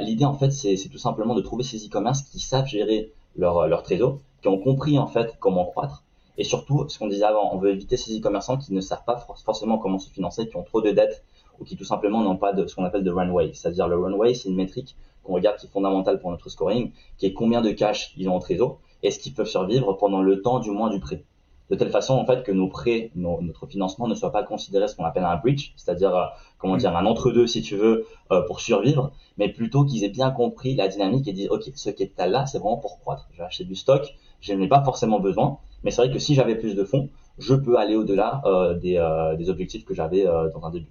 L'idée 0.00 0.24
en 0.24 0.34
fait, 0.34 0.50
c'est 0.50 0.76
tout 0.90 0.98
simplement 0.98 1.34
de 1.34 1.40
trouver 1.40 1.64
ces 1.64 1.84
e-commerce 1.84 2.22
qui 2.22 2.38
savent 2.38 2.66
gérer 2.66 3.12
leur, 3.36 3.66
leur 3.66 3.82
trésor, 3.82 4.18
qui 4.42 4.48
ont 4.48 4.58
compris 4.58 4.98
en 4.98 5.06
fait 5.06 5.36
comment 5.40 5.66
croître. 5.66 6.04
Et 6.38 6.44
surtout, 6.44 6.88
ce 6.88 6.98
qu'on 6.98 7.08
disait 7.08 7.24
avant, 7.24 7.52
on 7.52 7.58
veut 7.58 7.70
éviter 7.70 7.96
ces 7.96 8.16
e-commerçants 8.18 8.56
qui 8.56 8.72
ne 8.72 8.80
savent 8.80 9.04
pas 9.04 9.26
forcément 9.44 9.78
comment 9.78 9.98
se 9.98 10.08
financer, 10.08 10.48
qui 10.48 10.56
ont 10.56 10.62
trop 10.62 10.80
de 10.80 10.90
dettes 10.90 11.22
ou 11.60 11.64
qui 11.64 11.76
tout 11.76 11.84
simplement 11.84 12.22
n'ont 12.22 12.36
pas 12.36 12.52
de 12.52 12.66
ce 12.66 12.74
qu'on 12.74 12.84
appelle 12.84 13.04
de 13.04 13.10
runway. 13.10 13.52
C'est-à-dire 13.52 13.86
le 13.86 13.98
runway, 13.98 14.34
c'est 14.34 14.48
une 14.48 14.56
métrique 14.56 14.96
qu'on 15.22 15.34
regarde 15.34 15.58
qui 15.58 15.66
est 15.66 15.70
fondamentale 15.70 16.18
pour 16.18 16.30
notre 16.30 16.48
scoring, 16.48 16.92
qui 17.18 17.26
est 17.26 17.32
combien 17.32 17.60
de 17.60 17.70
cash 17.70 18.12
ils 18.16 18.28
ont 18.28 18.34
en 18.34 18.38
trésor 18.38 18.80
et 19.02 19.08
est-ce 19.08 19.18
qu'ils 19.18 19.34
peuvent 19.34 19.46
survivre 19.46 19.92
pendant 19.94 20.22
le 20.22 20.42
temps 20.42 20.58
du 20.58 20.70
moins 20.70 20.90
du 20.90 21.00
prêt. 21.00 21.24
De 21.70 21.76
telle 21.76 21.90
façon 21.90 22.14
en 22.14 22.26
fait 22.26 22.42
que 22.42 22.50
nos 22.50 22.66
prêts, 22.66 23.12
notre 23.14 23.66
financement 23.66 24.08
ne 24.08 24.14
soit 24.16 24.32
pas 24.32 24.42
considéré 24.42 24.88
ce 24.88 24.96
qu'on 24.96 25.04
appelle 25.04 25.24
un 25.24 25.36
breach, 25.36 25.72
c'est-à-dire 25.76 26.16
euh, 26.16 26.24
comment 26.58 26.76
dire 26.76 26.96
un 26.96 27.06
entre-deux 27.06 27.46
si 27.46 27.62
tu 27.62 27.76
veux 27.76 28.06
euh, 28.32 28.42
pour 28.42 28.60
survivre, 28.60 29.12
mais 29.38 29.48
plutôt 29.48 29.84
qu'ils 29.84 30.02
aient 30.02 30.08
bien 30.08 30.32
compris 30.32 30.74
la 30.74 30.88
dynamique 30.88 31.28
et 31.28 31.32
disent 31.32 31.48
ok 31.48 31.70
ce 31.76 31.90
qui 31.90 32.02
est 32.02 32.18
là 32.18 32.44
c'est 32.46 32.58
vraiment 32.58 32.78
pour 32.78 32.98
croître. 32.98 33.28
Je 33.30 33.38
vais 33.38 33.44
acheter 33.44 33.64
du 33.64 33.76
stock, 33.76 34.12
je 34.40 34.52
n'en 34.52 34.60
ai 34.62 34.68
pas 34.68 34.82
forcément 34.82 35.20
besoin, 35.20 35.58
mais 35.84 35.92
c'est 35.92 36.02
vrai 36.02 36.12
que 36.12 36.18
si 36.18 36.34
j'avais 36.34 36.56
plus 36.56 36.74
de 36.74 36.82
fonds, 36.82 37.08
je 37.38 37.54
peux 37.54 37.78
aller 37.78 37.94
au-delà 37.94 38.42
euh, 38.46 38.74
des, 38.74 38.98
des, 39.38 39.48
objectifs 39.48 39.84
que 39.84 39.94
j'avais 39.94 40.24
dans 40.24 40.64
un 40.64 40.70
début. 40.70 40.90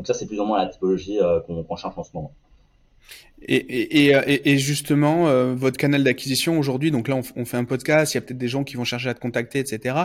Donc 0.00 0.06
ça, 0.06 0.14
c'est 0.14 0.24
plus 0.24 0.40
ou 0.40 0.46
moins 0.46 0.56
la 0.56 0.66
typologie 0.66 1.20
euh, 1.20 1.40
qu'on 1.40 1.62
qu 1.62 1.76
cherche 1.76 1.98
en 1.98 2.02
ce 2.02 2.10
moment. 2.14 2.32
Et, 3.42 3.56
et, 3.56 4.06
et, 4.12 4.50
et 4.50 4.56
justement, 4.56 5.28
euh, 5.28 5.52
votre 5.54 5.76
canal 5.76 6.02
d'acquisition 6.02 6.58
aujourd'hui, 6.58 6.90
donc 6.90 7.06
là, 7.06 7.16
on, 7.16 7.22
on, 7.36 7.44
fait 7.44 7.58
un 7.58 7.66
podcast, 7.66 8.14
il 8.14 8.16
y 8.16 8.18
a 8.18 8.22
peut-être 8.22 8.38
des 8.38 8.48
gens 8.48 8.64
qui 8.64 8.76
vont 8.76 8.84
chercher 8.84 9.10
à 9.10 9.14
te 9.14 9.20
contacter, 9.20 9.58
etc. 9.58 9.96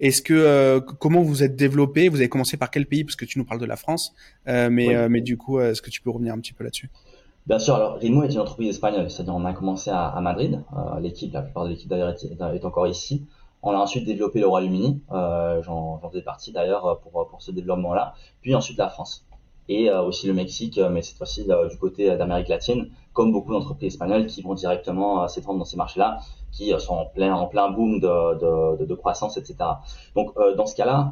Est-ce 0.00 0.22
que 0.22 0.34
euh, 0.34 0.80
comment 0.80 1.22
vous 1.22 1.44
êtes 1.44 1.54
développé? 1.54 2.08
Vous 2.08 2.16
avez 2.16 2.28
commencé 2.28 2.56
par 2.56 2.72
quel 2.72 2.86
pays? 2.86 3.04
Parce 3.04 3.14
que 3.14 3.26
tu 3.26 3.38
nous 3.38 3.44
parles 3.44 3.60
de 3.60 3.64
la 3.64 3.76
France, 3.76 4.12
euh, 4.48 4.70
mais 4.72 4.96
oui. 4.96 5.08
mais 5.08 5.20
du 5.20 5.36
coup, 5.36 5.60
est-ce 5.60 5.82
que 5.82 5.90
tu 5.90 6.00
peux 6.02 6.10
revenir 6.10 6.34
un 6.34 6.40
petit 6.40 6.52
peu 6.52 6.64
là-dessus? 6.64 6.90
Bien 7.46 7.60
sûr. 7.60 7.76
Alors, 7.76 7.98
Rimo 7.98 8.24
est 8.24 8.32
une 8.32 8.40
entreprise 8.40 8.70
espagnole, 8.70 9.08
c'est-à-dire 9.08 9.36
on 9.36 9.44
a 9.44 9.52
commencé 9.52 9.90
à, 9.90 10.08
à 10.08 10.20
Madrid. 10.20 10.60
L'équipe, 11.00 11.32
la 11.32 11.42
plupart 11.42 11.66
de 11.66 11.70
l'équipe 11.70 11.88
d'ailleurs 11.88 12.10
est, 12.10 12.24
est, 12.24 12.64
encore 12.64 12.88
ici. 12.88 13.24
On 13.62 13.70
a 13.70 13.76
ensuite 13.76 14.04
développé 14.04 14.40
le 14.40 14.48
Royaume-Uni, 14.48 15.00
j'en 15.10 16.00
faisais 16.10 16.22
partie 16.22 16.50
d'ailleurs 16.50 17.00
pour 17.00 17.28
pour 17.28 17.40
ce 17.40 17.52
développement-là. 17.52 18.14
Puis 18.42 18.54
ensuite 18.54 18.78
la 18.78 18.88
France 18.88 19.24
et 19.68 19.90
euh, 19.90 20.02
aussi 20.02 20.26
le 20.26 20.34
Mexique, 20.34 20.78
euh, 20.78 20.90
mais 20.90 21.02
cette 21.02 21.16
fois-ci 21.16 21.46
euh, 21.48 21.68
du 21.68 21.78
côté 21.78 22.16
d'Amérique 22.16 22.48
latine, 22.48 22.90
comme 23.12 23.32
beaucoup 23.32 23.52
d'entreprises 23.52 23.94
espagnoles 23.94 24.26
qui 24.26 24.42
vont 24.42 24.54
directement 24.54 25.26
s'étendre 25.28 25.58
dans 25.58 25.64
ces 25.64 25.76
marchés-là, 25.76 26.18
qui 26.50 26.72
sont 26.78 26.94
en 26.94 27.06
plein 27.06 27.34
en 27.34 27.46
plein 27.46 27.70
boom 27.70 28.00
de, 28.00 28.78
de, 28.78 28.84
de, 28.84 28.94
croissance, 28.94 29.36
etc. 29.36 29.56
Donc 30.16 30.34
dans 30.56 30.66
ce 30.66 30.74
cas-là, 30.74 31.10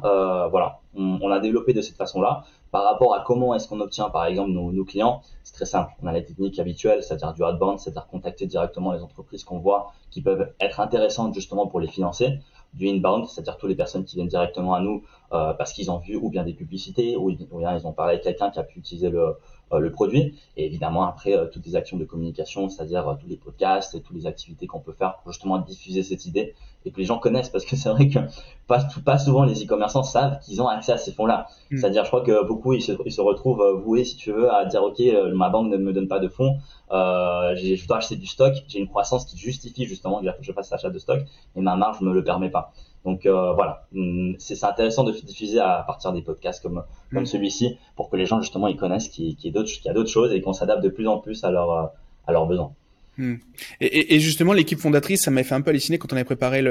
voilà, 0.51 0.79
on, 0.95 1.19
on, 1.21 1.31
a 1.31 1.39
développé 1.39 1.73
de 1.73 1.81
cette 1.81 1.95
façon-là. 1.95 2.43
Par 2.71 2.83
rapport 2.83 3.13
à 3.13 3.21
comment 3.21 3.53
est-ce 3.55 3.69
qu'on 3.69 3.79
obtient, 3.79 4.09
par 4.09 4.25
exemple, 4.25 4.51
nos, 4.51 4.71
nos 4.71 4.83
clients, 4.83 5.21
c'est 5.43 5.53
très 5.53 5.65
simple. 5.65 5.91
On 6.01 6.07
a 6.07 6.11
les 6.11 6.25
techniques 6.25 6.59
habituelles, 6.59 7.03
c'est-à-dire 7.03 7.33
du 7.33 7.43
outbound, 7.43 7.79
c'est-à-dire 7.79 8.07
contacter 8.07 8.47
directement 8.47 8.91
les 8.91 9.01
entreprises 9.01 9.45
qu'on 9.45 9.59
voit 9.59 9.93
qui 10.11 10.21
peuvent 10.21 10.51
être 10.59 10.81
intéressantes 10.81 11.33
justement 11.33 11.67
pour 11.67 11.79
les 11.79 11.87
financer 11.87 12.39
du 12.73 12.89
inbound, 12.89 13.27
c'est-à-dire 13.27 13.57
toutes 13.57 13.69
les 13.69 13.75
personnes 13.75 14.03
qui 14.03 14.15
viennent 14.15 14.27
directement 14.27 14.73
à 14.73 14.81
nous 14.81 15.03
euh, 15.33 15.53
parce 15.53 15.73
qu'ils 15.73 15.89
ont 15.91 15.97
vu 15.97 16.15
ou 16.15 16.29
bien 16.29 16.43
des 16.43 16.53
publicités 16.53 17.15
ou, 17.15 17.31
ou 17.51 17.57
bien 17.59 17.75
ils 17.77 17.87
ont 17.87 17.93
parlé 17.93 18.13
avec 18.13 18.23
quelqu'un 18.23 18.51
qui 18.51 18.59
a 18.59 18.63
pu 18.63 18.79
utiliser 18.79 19.09
le, 19.09 19.35
euh, 19.73 19.79
le 19.79 19.91
produit. 19.91 20.35
Et 20.57 20.65
évidemment, 20.65 21.05
après, 21.05 21.33
euh, 21.33 21.45
toutes 21.45 21.65
les 21.65 21.75
actions 21.75 21.97
de 21.97 22.05
communication, 22.05 22.69
c'est-à-dire 22.69 23.17
tous 23.19 23.27
les 23.27 23.37
podcasts 23.37 23.95
et 23.95 24.01
toutes 24.01 24.15
les 24.15 24.27
activités 24.27 24.67
qu'on 24.67 24.79
peut 24.79 24.93
faire 24.93 25.17
pour 25.17 25.31
justement 25.31 25.57
diffuser 25.59 26.03
cette 26.03 26.25
idée 26.25 26.53
et 26.85 26.91
que 26.91 26.97
les 26.97 27.05
gens 27.05 27.17
connaissent 27.17 27.49
parce 27.49 27.65
que 27.65 27.75
c'est 27.75 27.89
vrai 27.89 28.09
que 28.09 28.19
pas, 28.67 28.83
pas 29.03 29.17
souvent 29.17 29.43
les 29.43 29.63
e-commerçants 29.63 30.03
savent 30.03 30.39
qu'ils 30.39 30.61
ont 30.61 30.67
accès 30.67 30.91
à 30.91 30.97
ces 30.97 31.11
fonds-là. 31.11 31.47
Mm. 31.71 31.77
C'est-à-dire, 31.77 32.03
je 32.03 32.09
crois 32.09 32.21
que 32.21 32.45
beaucoup, 32.47 32.73
ils 32.73 32.81
se, 32.81 32.91
ils 33.05 33.11
se 33.11 33.21
retrouvent 33.21 33.81
voués, 33.83 34.05
si 34.05 34.15
tu 34.15 34.31
veux, 34.31 34.53
à 34.53 34.65
dire, 34.65 34.83
OK, 34.83 35.01
ma 35.33 35.49
banque 35.49 35.71
ne 35.71 35.77
me 35.77 35.93
donne 35.93 36.07
pas 36.07 36.19
de 36.19 36.27
fonds, 36.27 36.57
euh, 36.91 37.55
je 37.55 37.87
dois 37.87 37.97
acheter 37.97 38.15
du 38.15 38.27
stock, 38.27 38.53
j'ai 38.67 38.79
une 38.79 38.87
croissance 38.87 39.25
qui 39.25 39.37
justifie 39.37 39.85
justement 39.85 40.21
que 40.21 40.27
je 40.41 40.51
fasse 40.51 40.71
achat 40.71 40.91
de 40.91 40.99
stock, 40.99 41.21
et 41.55 41.61
ma 41.61 41.75
marge 41.75 42.01
ne 42.01 42.09
me 42.09 42.13
le 42.13 42.23
permet 42.23 42.49
pas. 42.49 42.71
Donc 43.05 43.25
voilà, 43.25 43.85
hum, 43.95 44.35
c'est 44.39 44.63
intéressant 44.63 45.03
de 45.03 45.11
diffuser 45.11 45.59
à 45.59 45.83
partir 45.85 46.13
des 46.13 46.21
podcasts 46.21 46.63
comme, 46.63 46.83
comme 47.11 47.23
mm. 47.23 47.27
celui-ci 47.27 47.77
pour 47.95 48.09
que 48.09 48.15
les 48.15 48.25
gens 48.25 48.39
justement 48.41 48.67
ils 48.67 48.77
connaissent 48.77 49.09
qu'il 49.09 49.35
y, 49.43 49.49
a 49.89 49.93
d'autres 49.93 50.09
choses 50.09 50.31
et 50.31 50.41
qu'on 50.41 50.53
s'adapte 50.53 50.83
de 50.83 50.89
plus 50.89 51.07
en 51.07 51.17
plus 51.17 51.43
à, 51.43 51.51
leur, 51.51 51.91
à 52.25 52.31
leurs 52.31 52.45
besoins. 52.45 52.73
Hmm. 53.17 53.35
Et, 53.79 54.15
et, 54.15 54.19
justement, 54.19 54.53
l'équipe 54.53 54.79
fondatrice, 54.79 55.21
ça 55.21 55.29
m'a 55.29 55.43
fait 55.43 55.53
un 55.53 55.61
peu 55.61 55.69
halluciner 55.69 55.99
quand 55.99 56.11
on 56.11 56.15
avait 56.15 56.25
préparé 56.25 56.63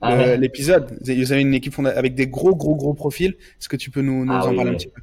ah 0.00 0.36
l'épisode. 0.36 0.98
Vous 1.00 1.32
avez 1.32 1.42
une 1.42 1.54
équipe 1.54 1.72
fondatrice 1.72 1.98
avec 1.98 2.14
des 2.16 2.26
gros, 2.26 2.56
gros, 2.56 2.74
gros 2.74 2.94
profils. 2.94 3.36
Est-ce 3.60 3.68
que 3.68 3.76
tu 3.76 3.90
peux 3.90 4.02
nous, 4.02 4.24
nous 4.24 4.32
ah 4.32 4.44
en 4.44 4.54
parler 4.56 4.70
un 4.70 4.74
petit 4.74 4.88
peu? 4.88 5.02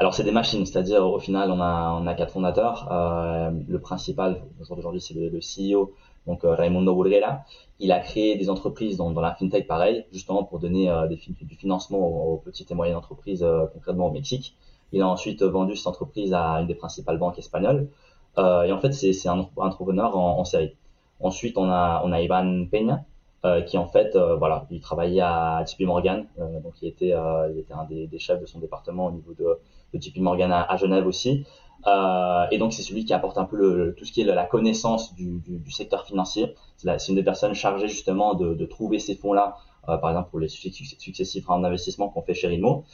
Alors 0.00 0.12
c'est 0.12 0.24
des 0.24 0.32
machines, 0.32 0.66
c'est-à-dire 0.66 1.06
au 1.06 1.20
final 1.20 1.52
on 1.52 1.60
a 1.60 1.98
on 2.00 2.06
a 2.06 2.14
quatre 2.14 2.32
fondateurs. 2.32 2.88
Euh, 2.90 3.52
le 3.68 3.78
principal 3.78 4.42
au 4.60 4.64
jour 4.64 4.76
d'aujourd'hui 4.76 5.00
c'est 5.00 5.14
le, 5.14 5.38
CEO, 5.38 5.94
donc 6.26 6.44
euh, 6.44 6.54
Raimundo 6.54 6.94
Burguera. 6.94 7.44
Il 7.80 7.92
a 7.92 8.00
créé 8.00 8.36
des 8.36 8.48
entreprises 8.50 8.96
dans, 8.96 9.12
la 9.20 9.34
fintech 9.34 9.66
pareil, 9.66 10.06
justement 10.12 10.44
pour 10.44 10.58
donner 10.58 10.90
euh, 10.90 11.06
du 11.06 11.56
financement 11.56 11.98
aux, 11.98 12.36
petites 12.38 12.70
et 12.70 12.74
moyennes 12.74 12.96
entreprises 12.96 13.42
euh, 13.42 13.66
concrètement 13.72 14.08
au 14.08 14.10
Mexique. 14.10 14.56
Il 14.92 15.02
a 15.02 15.08
ensuite 15.08 15.42
vendu 15.42 15.76
cette 15.76 15.88
entreprise 15.88 16.32
à 16.32 16.60
une 16.60 16.66
des 16.66 16.74
principales 16.74 17.18
banques 17.18 17.38
espagnoles. 17.38 17.88
Et 18.36 18.72
en 18.72 18.80
fait, 18.80 18.92
c'est 18.92 19.28
un 19.28 19.46
entrepreneur 19.56 20.16
en, 20.16 20.44
série. 20.44 20.74
Ensuite, 21.20 21.56
on 21.56 21.68
a, 21.70 22.02
on 22.04 22.10
a 22.10 22.20
Ivan 22.20 22.66
Peña, 22.70 23.04
euh, 23.44 23.62
qui 23.62 23.78
en 23.78 23.86
fait, 23.86 24.16
voilà, 24.16 24.66
il 24.70 24.80
travaillait 24.80 25.20
à 25.20 25.64
JP 25.64 25.82
Morgan, 25.82 26.26
donc 26.38 26.74
il 26.82 26.88
était, 26.88 27.12
il 27.52 27.58
était 27.58 27.74
un 27.74 27.84
des, 27.84 28.18
chefs 28.18 28.40
de 28.40 28.46
son 28.46 28.58
département 28.60 29.06
au 29.06 29.10
niveau 29.12 29.34
de, 29.34 29.58
de 29.94 30.02
JP 30.02 30.18
Morgan 30.18 30.52
à 30.52 30.76
Genève 30.76 31.06
aussi. 31.06 31.44
Euh, 31.86 32.46
et 32.50 32.58
donc 32.58 32.72
c'est 32.72 32.82
celui 32.82 33.04
qui 33.04 33.12
apporte 33.12 33.36
un 33.38 33.44
peu 33.44 33.56
le, 33.56 33.94
tout 33.94 34.04
ce 34.04 34.12
qui 34.12 34.22
est 34.22 34.24
la 34.24 34.44
connaissance 34.44 35.14
du, 35.14 35.40
du, 35.40 35.58
du 35.58 35.70
secteur 35.70 36.06
financier. 36.06 36.54
C'est 36.78 37.08
une 37.08 37.14
des 37.14 37.22
personnes 37.22 37.54
chargées 37.54 37.88
justement 37.88 38.34
de, 38.34 38.54
de 38.54 38.66
trouver 38.66 38.98
ces 38.98 39.14
fonds-là, 39.14 39.56
euh, 39.88 39.96
par 39.98 40.10
exemple 40.10 40.30
pour 40.30 40.40
les 40.40 40.48
successifs 40.48 41.46
rounds 41.46 41.62
d'investissement 41.62 42.08
qu'on 42.08 42.22
fait 42.22 42.34
chez 42.34 42.48
Rimo. 42.48 42.84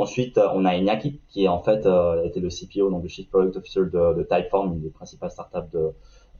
Ensuite, 0.00 0.38
euh, 0.38 0.48
on 0.54 0.64
a 0.64 0.74
Iñaki, 0.76 1.20
qui 1.28 1.44
est 1.44 1.48
en 1.48 1.62
fait 1.62 1.84
euh, 1.84 2.24
était 2.24 2.40
le 2.40 2.48
CPO, 2.48 2.90
donc 2.90 3.02
le 3.02 3.08
Chief 3.08 3.28
Product 3.28 3.56
Officer 3.56 3.80
de, 3.80 4.14
de 4.14 4.22
Typeform, 4.22 4.72
une 4.74 4.80
des 4.80 4.88
principales 4.88 5.30
startups 5.30 5.70
de, 5.72 5.90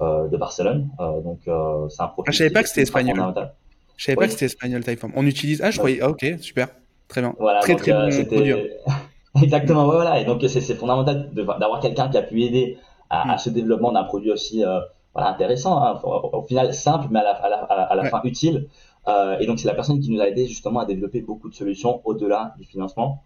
euh, 0.00 0.28
de 0.28 0.36
Barcelone. 0.38 0.88
donc, 0.98 1.40
c'est 1.44 2.02
un 2.02 2.06
profil. 2.06 2.24
Ah, 2.28 2.30
je 2.30 2.38
savais 2.38 2.50
pas 2.50 2.62
que 2.62 2.68
c'était 2.70 2.82
espagnol. 2.82 3.34
Je 3.96 4.04
savais 4.04 4.16
pas 4.16 4.26
que 4.26 4.32
c'était 4.32 4.46
espagnol 4.46 4.82
Typeform. 4.82 5.12
On 5.14 5.26
utilise. 5.26 5.60
Ah, 5.62 5.70
je 5.70 5.78
croyais. 5.78 5.98
Ah, 6.00 6.08
ok, 6.08 6.24
super, 6.40 6.68
très 7.06 7.20
bien. 7.20 7.34
Voilà, 7.38 7.60
très 7.60 7.74
donc, 7.74 7.82
très 7.82 7.92
bon 7.92 8.54
Exactement, 9.42 9.84
voilà. 9.84 10.20
Et 10.20 10.24
donc, 10.24 10.42
c'est 10.48 10.60
fondamental 10.74 11.30
d'avoir 11.32 11.80
quelqu'un 11.80 12.08
qui 12.08 12.18
a 12.18 12.22
pu 12.22 12.42
aider 12.42 12.78
à, 13.08 13.32
à 13.32 13.34
mm. 13.34 13.38
ce 13.38 13.50
développement 13.50 13.92
d'un 13.92 14.04
produit 14.04 14.30
aussi 14.30 14.64
voilà, 15.14 15.30
intéressant, 15.30 15.82
hein. 15.82 16.00
au, 16.04 16.42
final 16.42 16.72
simple, 16.72 17.08
mais 17.10 17.20
à 17.20 17.24
la, 17.24 17.30
à 17.32 17.48
la, 17.48 17.56
à 17.56 17.94
la 17.94 18.04
fin 18.04 18.20
utile. 18.24 18.68
Euh, 19.08 19.38
et 19.38 19.46
donc, 19.46 19.58
c'est 19.58 19.68
la 19.68 19.74
personne 19.74 20.00
qui 20.00 20.10
nous 20.10 20.20
a 20.20 20.28
aidé 20.28 20.46
justement 20.46 20.80
à 20.80 20.86
développer 20.86 21.20
beaucoup 21.20 21.48
de 21.48 21.54
solutions 21.54 22.00
au-delà 22.04 22.54
du 22.58 22.64
financement 22.64 23.24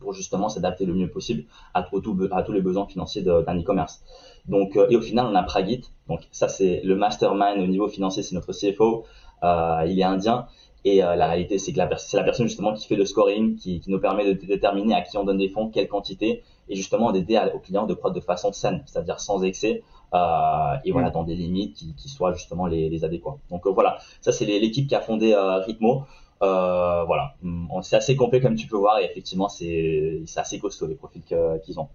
pour 0.00 0.12
justement 0.12 0.48
s'adapter 0.48 0.86
le 0.86 0.94
mieux 0.94 1.08
possible 1.08 1.44
à, 1.72 1.82
tout, 1.82 2.28
à 2.32 2.42
tous 2.42 2.52
les 2.52 2.60
besoins 2.60 2.86
financiers 2.86 3.22
d'un 3.22 3.58
e-commerce. 3.58 4.02
Donc, 4.46 4.76
euh, 4.76 4.86
et 4.90 4.96
au 4.96 5.00
final, 5.00 5.26
on 5.26 5.34
a 5.34 5.42
Pragit. 5.42 5.82
Donc, 6.08 6.20
ça, 6.30 6.48
c'est 6.48 6.82
le 6.84 6.96
mastermind 6.96 7.58
au 7.60 7.66
niveau 7.66 7.88
financier, 7.88 8.22
c'est 8.22 8.34
notre 8.34 8.52
CFO. 8.52 9.04
Euh, 9.42 9.84
il 9.86 9.98
est 9.98 10.04
indien. 10.04 10.46
Et 10.84 11.02
euh, 11.02 11.16
la 11.16 11.28
réalité, 11.28 11.58
c'est 11.58 11.72
que 11.72 11.80
c'est 11.96 12.16
la 12.16 12.24
personne 12.24 12.46
justement 12.46 12.74
qui 12.74 12.86
fait 12.86 12.96
le 12.96 13.06
scoring, 13.06 13.56
qui, 13.56 13.80
qui, 13.80 13.90
nous 13.90 14.00
permet 14.00 14.26
de 14.26 14.32
déterminer 14.46 14.94
à 14.94 15.00
qui 15.00 15.16
on 15.16 15.24
donne 15.24 15.38
des 15.38 15.48
fonds, 15.48 15.70
quelle 15.70 15.88
quantité, 15.88 16.42
et 16.68 16.76
justement 16.76 17.10
d'aider 17.10 17.40
aux 17.54 17.58
clients 17.58 17.86
de 17.86 17.94
croître 17.94 18.14
de 18.14 18.20
façon 18.20 18.52
saine, 18.52 18.82
c'est-à-dire 18.86 19.18
sans 19.18 19.42
excès, 19.44 19.82
euh, 20.14 20.76
et 20.84 20.92
voilà, 20.92 21.08
mm. 21.08 21.12
dans 21.12 21.24
des 21.24 21.34
limites 21.34 21.74
qui, 21.74 21.94
qui 21.94 22.08
soient 22.08 22.32
justement 22.32 22.66
les, 22.66 22.88
les 22.88 23.04
adéquats. 23.04 23.36
Donc 23.50 23.66
euh, 23.66 23.70
voilà, 23.70 23.98
ça 24.20 24.30
c'est 24.32 24.44
l'équipe 24.44 24.86
qui 24.86 24.94
a 24.94 25.00
fondé 25.00 25.32
euh, 25.32 25.58
Ritmo. 25.58 26.04
Euh, 26.42 27.04
voilà, 27.04 27.34
mm, 27.42 27.80
c'est 27.82 27.96
assez 27.96 28.14
complet 28.16 28.40
comme 28.40 28.54
tu 28.54 28.66
peux 28.66 28.76
voir 28.76 28.98
et 28.98 29.04
effectivement 29.04 29.48
c'est 29.48 30.22
assez 30.36 30.58
costaud 30.58 30.86
les 30.86 30.94
profils 30.94 31.22
qu'ils 31.64 31.80
ont. 31.80 31.88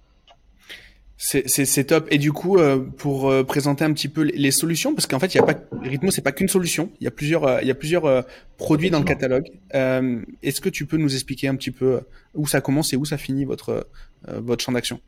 C'est 1.21 1.83
top. 1.83 2.07
Et 2.11 2.17
du 2.17 2.31
coup, 2.31 2.57
euh, 2.57 2.79
pour 2.79 3.29
euh, 3.29 3.43
présenter 3.43 3.83
un 3.83 3.91
petit 3.91 4.07
peu 4.07 4.21
les 4.21 4.51
solutions, 4.51 4.95
parce 4.95 5.05
qu'en 5.05 5.19
fait, 5.19 5.35
il 5.35 5.37
y 5.37 5.41
a 5.41 5.43
pas 5.43 5.53
c'est 6.11 6.21
pas 6.21 6.31
qu'une 6.31 6.47
solution. 6.47 6.91
Il 7.01 7.03
y 7.03 7.07
a 7.07 7.11
plusieurs, 7.11 7.43
euh, 7.43 7.59
il 7.61 7.67
y 7.67 7.71
a 7.71 7.75
plusieurs 7.75 8.23
produits 8.57 8.89
dans 8.89 8.99
le 8.99 9.05
catalogue. 9.05 9.51
Est-ce 9.73 10.61
que 10.61 10.69
tu 10.69 10.85
peux 10.85 10.95
nous 10.95 11.13
expliquer 11.13 11.49
un 11.49 11.55
petit 11.55 11.71
peu 11.71 11.99
où 12.35 12.47
ça 12.47 12.61
commence 12.61 12.93
et 12.93 12.95
où 12.95 13.03
ça 13.03 13.17
finit 13.17 13.43
votre 13.43 13.87
votre 14.27 14.63
champ 14.63 14.71
d'action? 14.71 15.01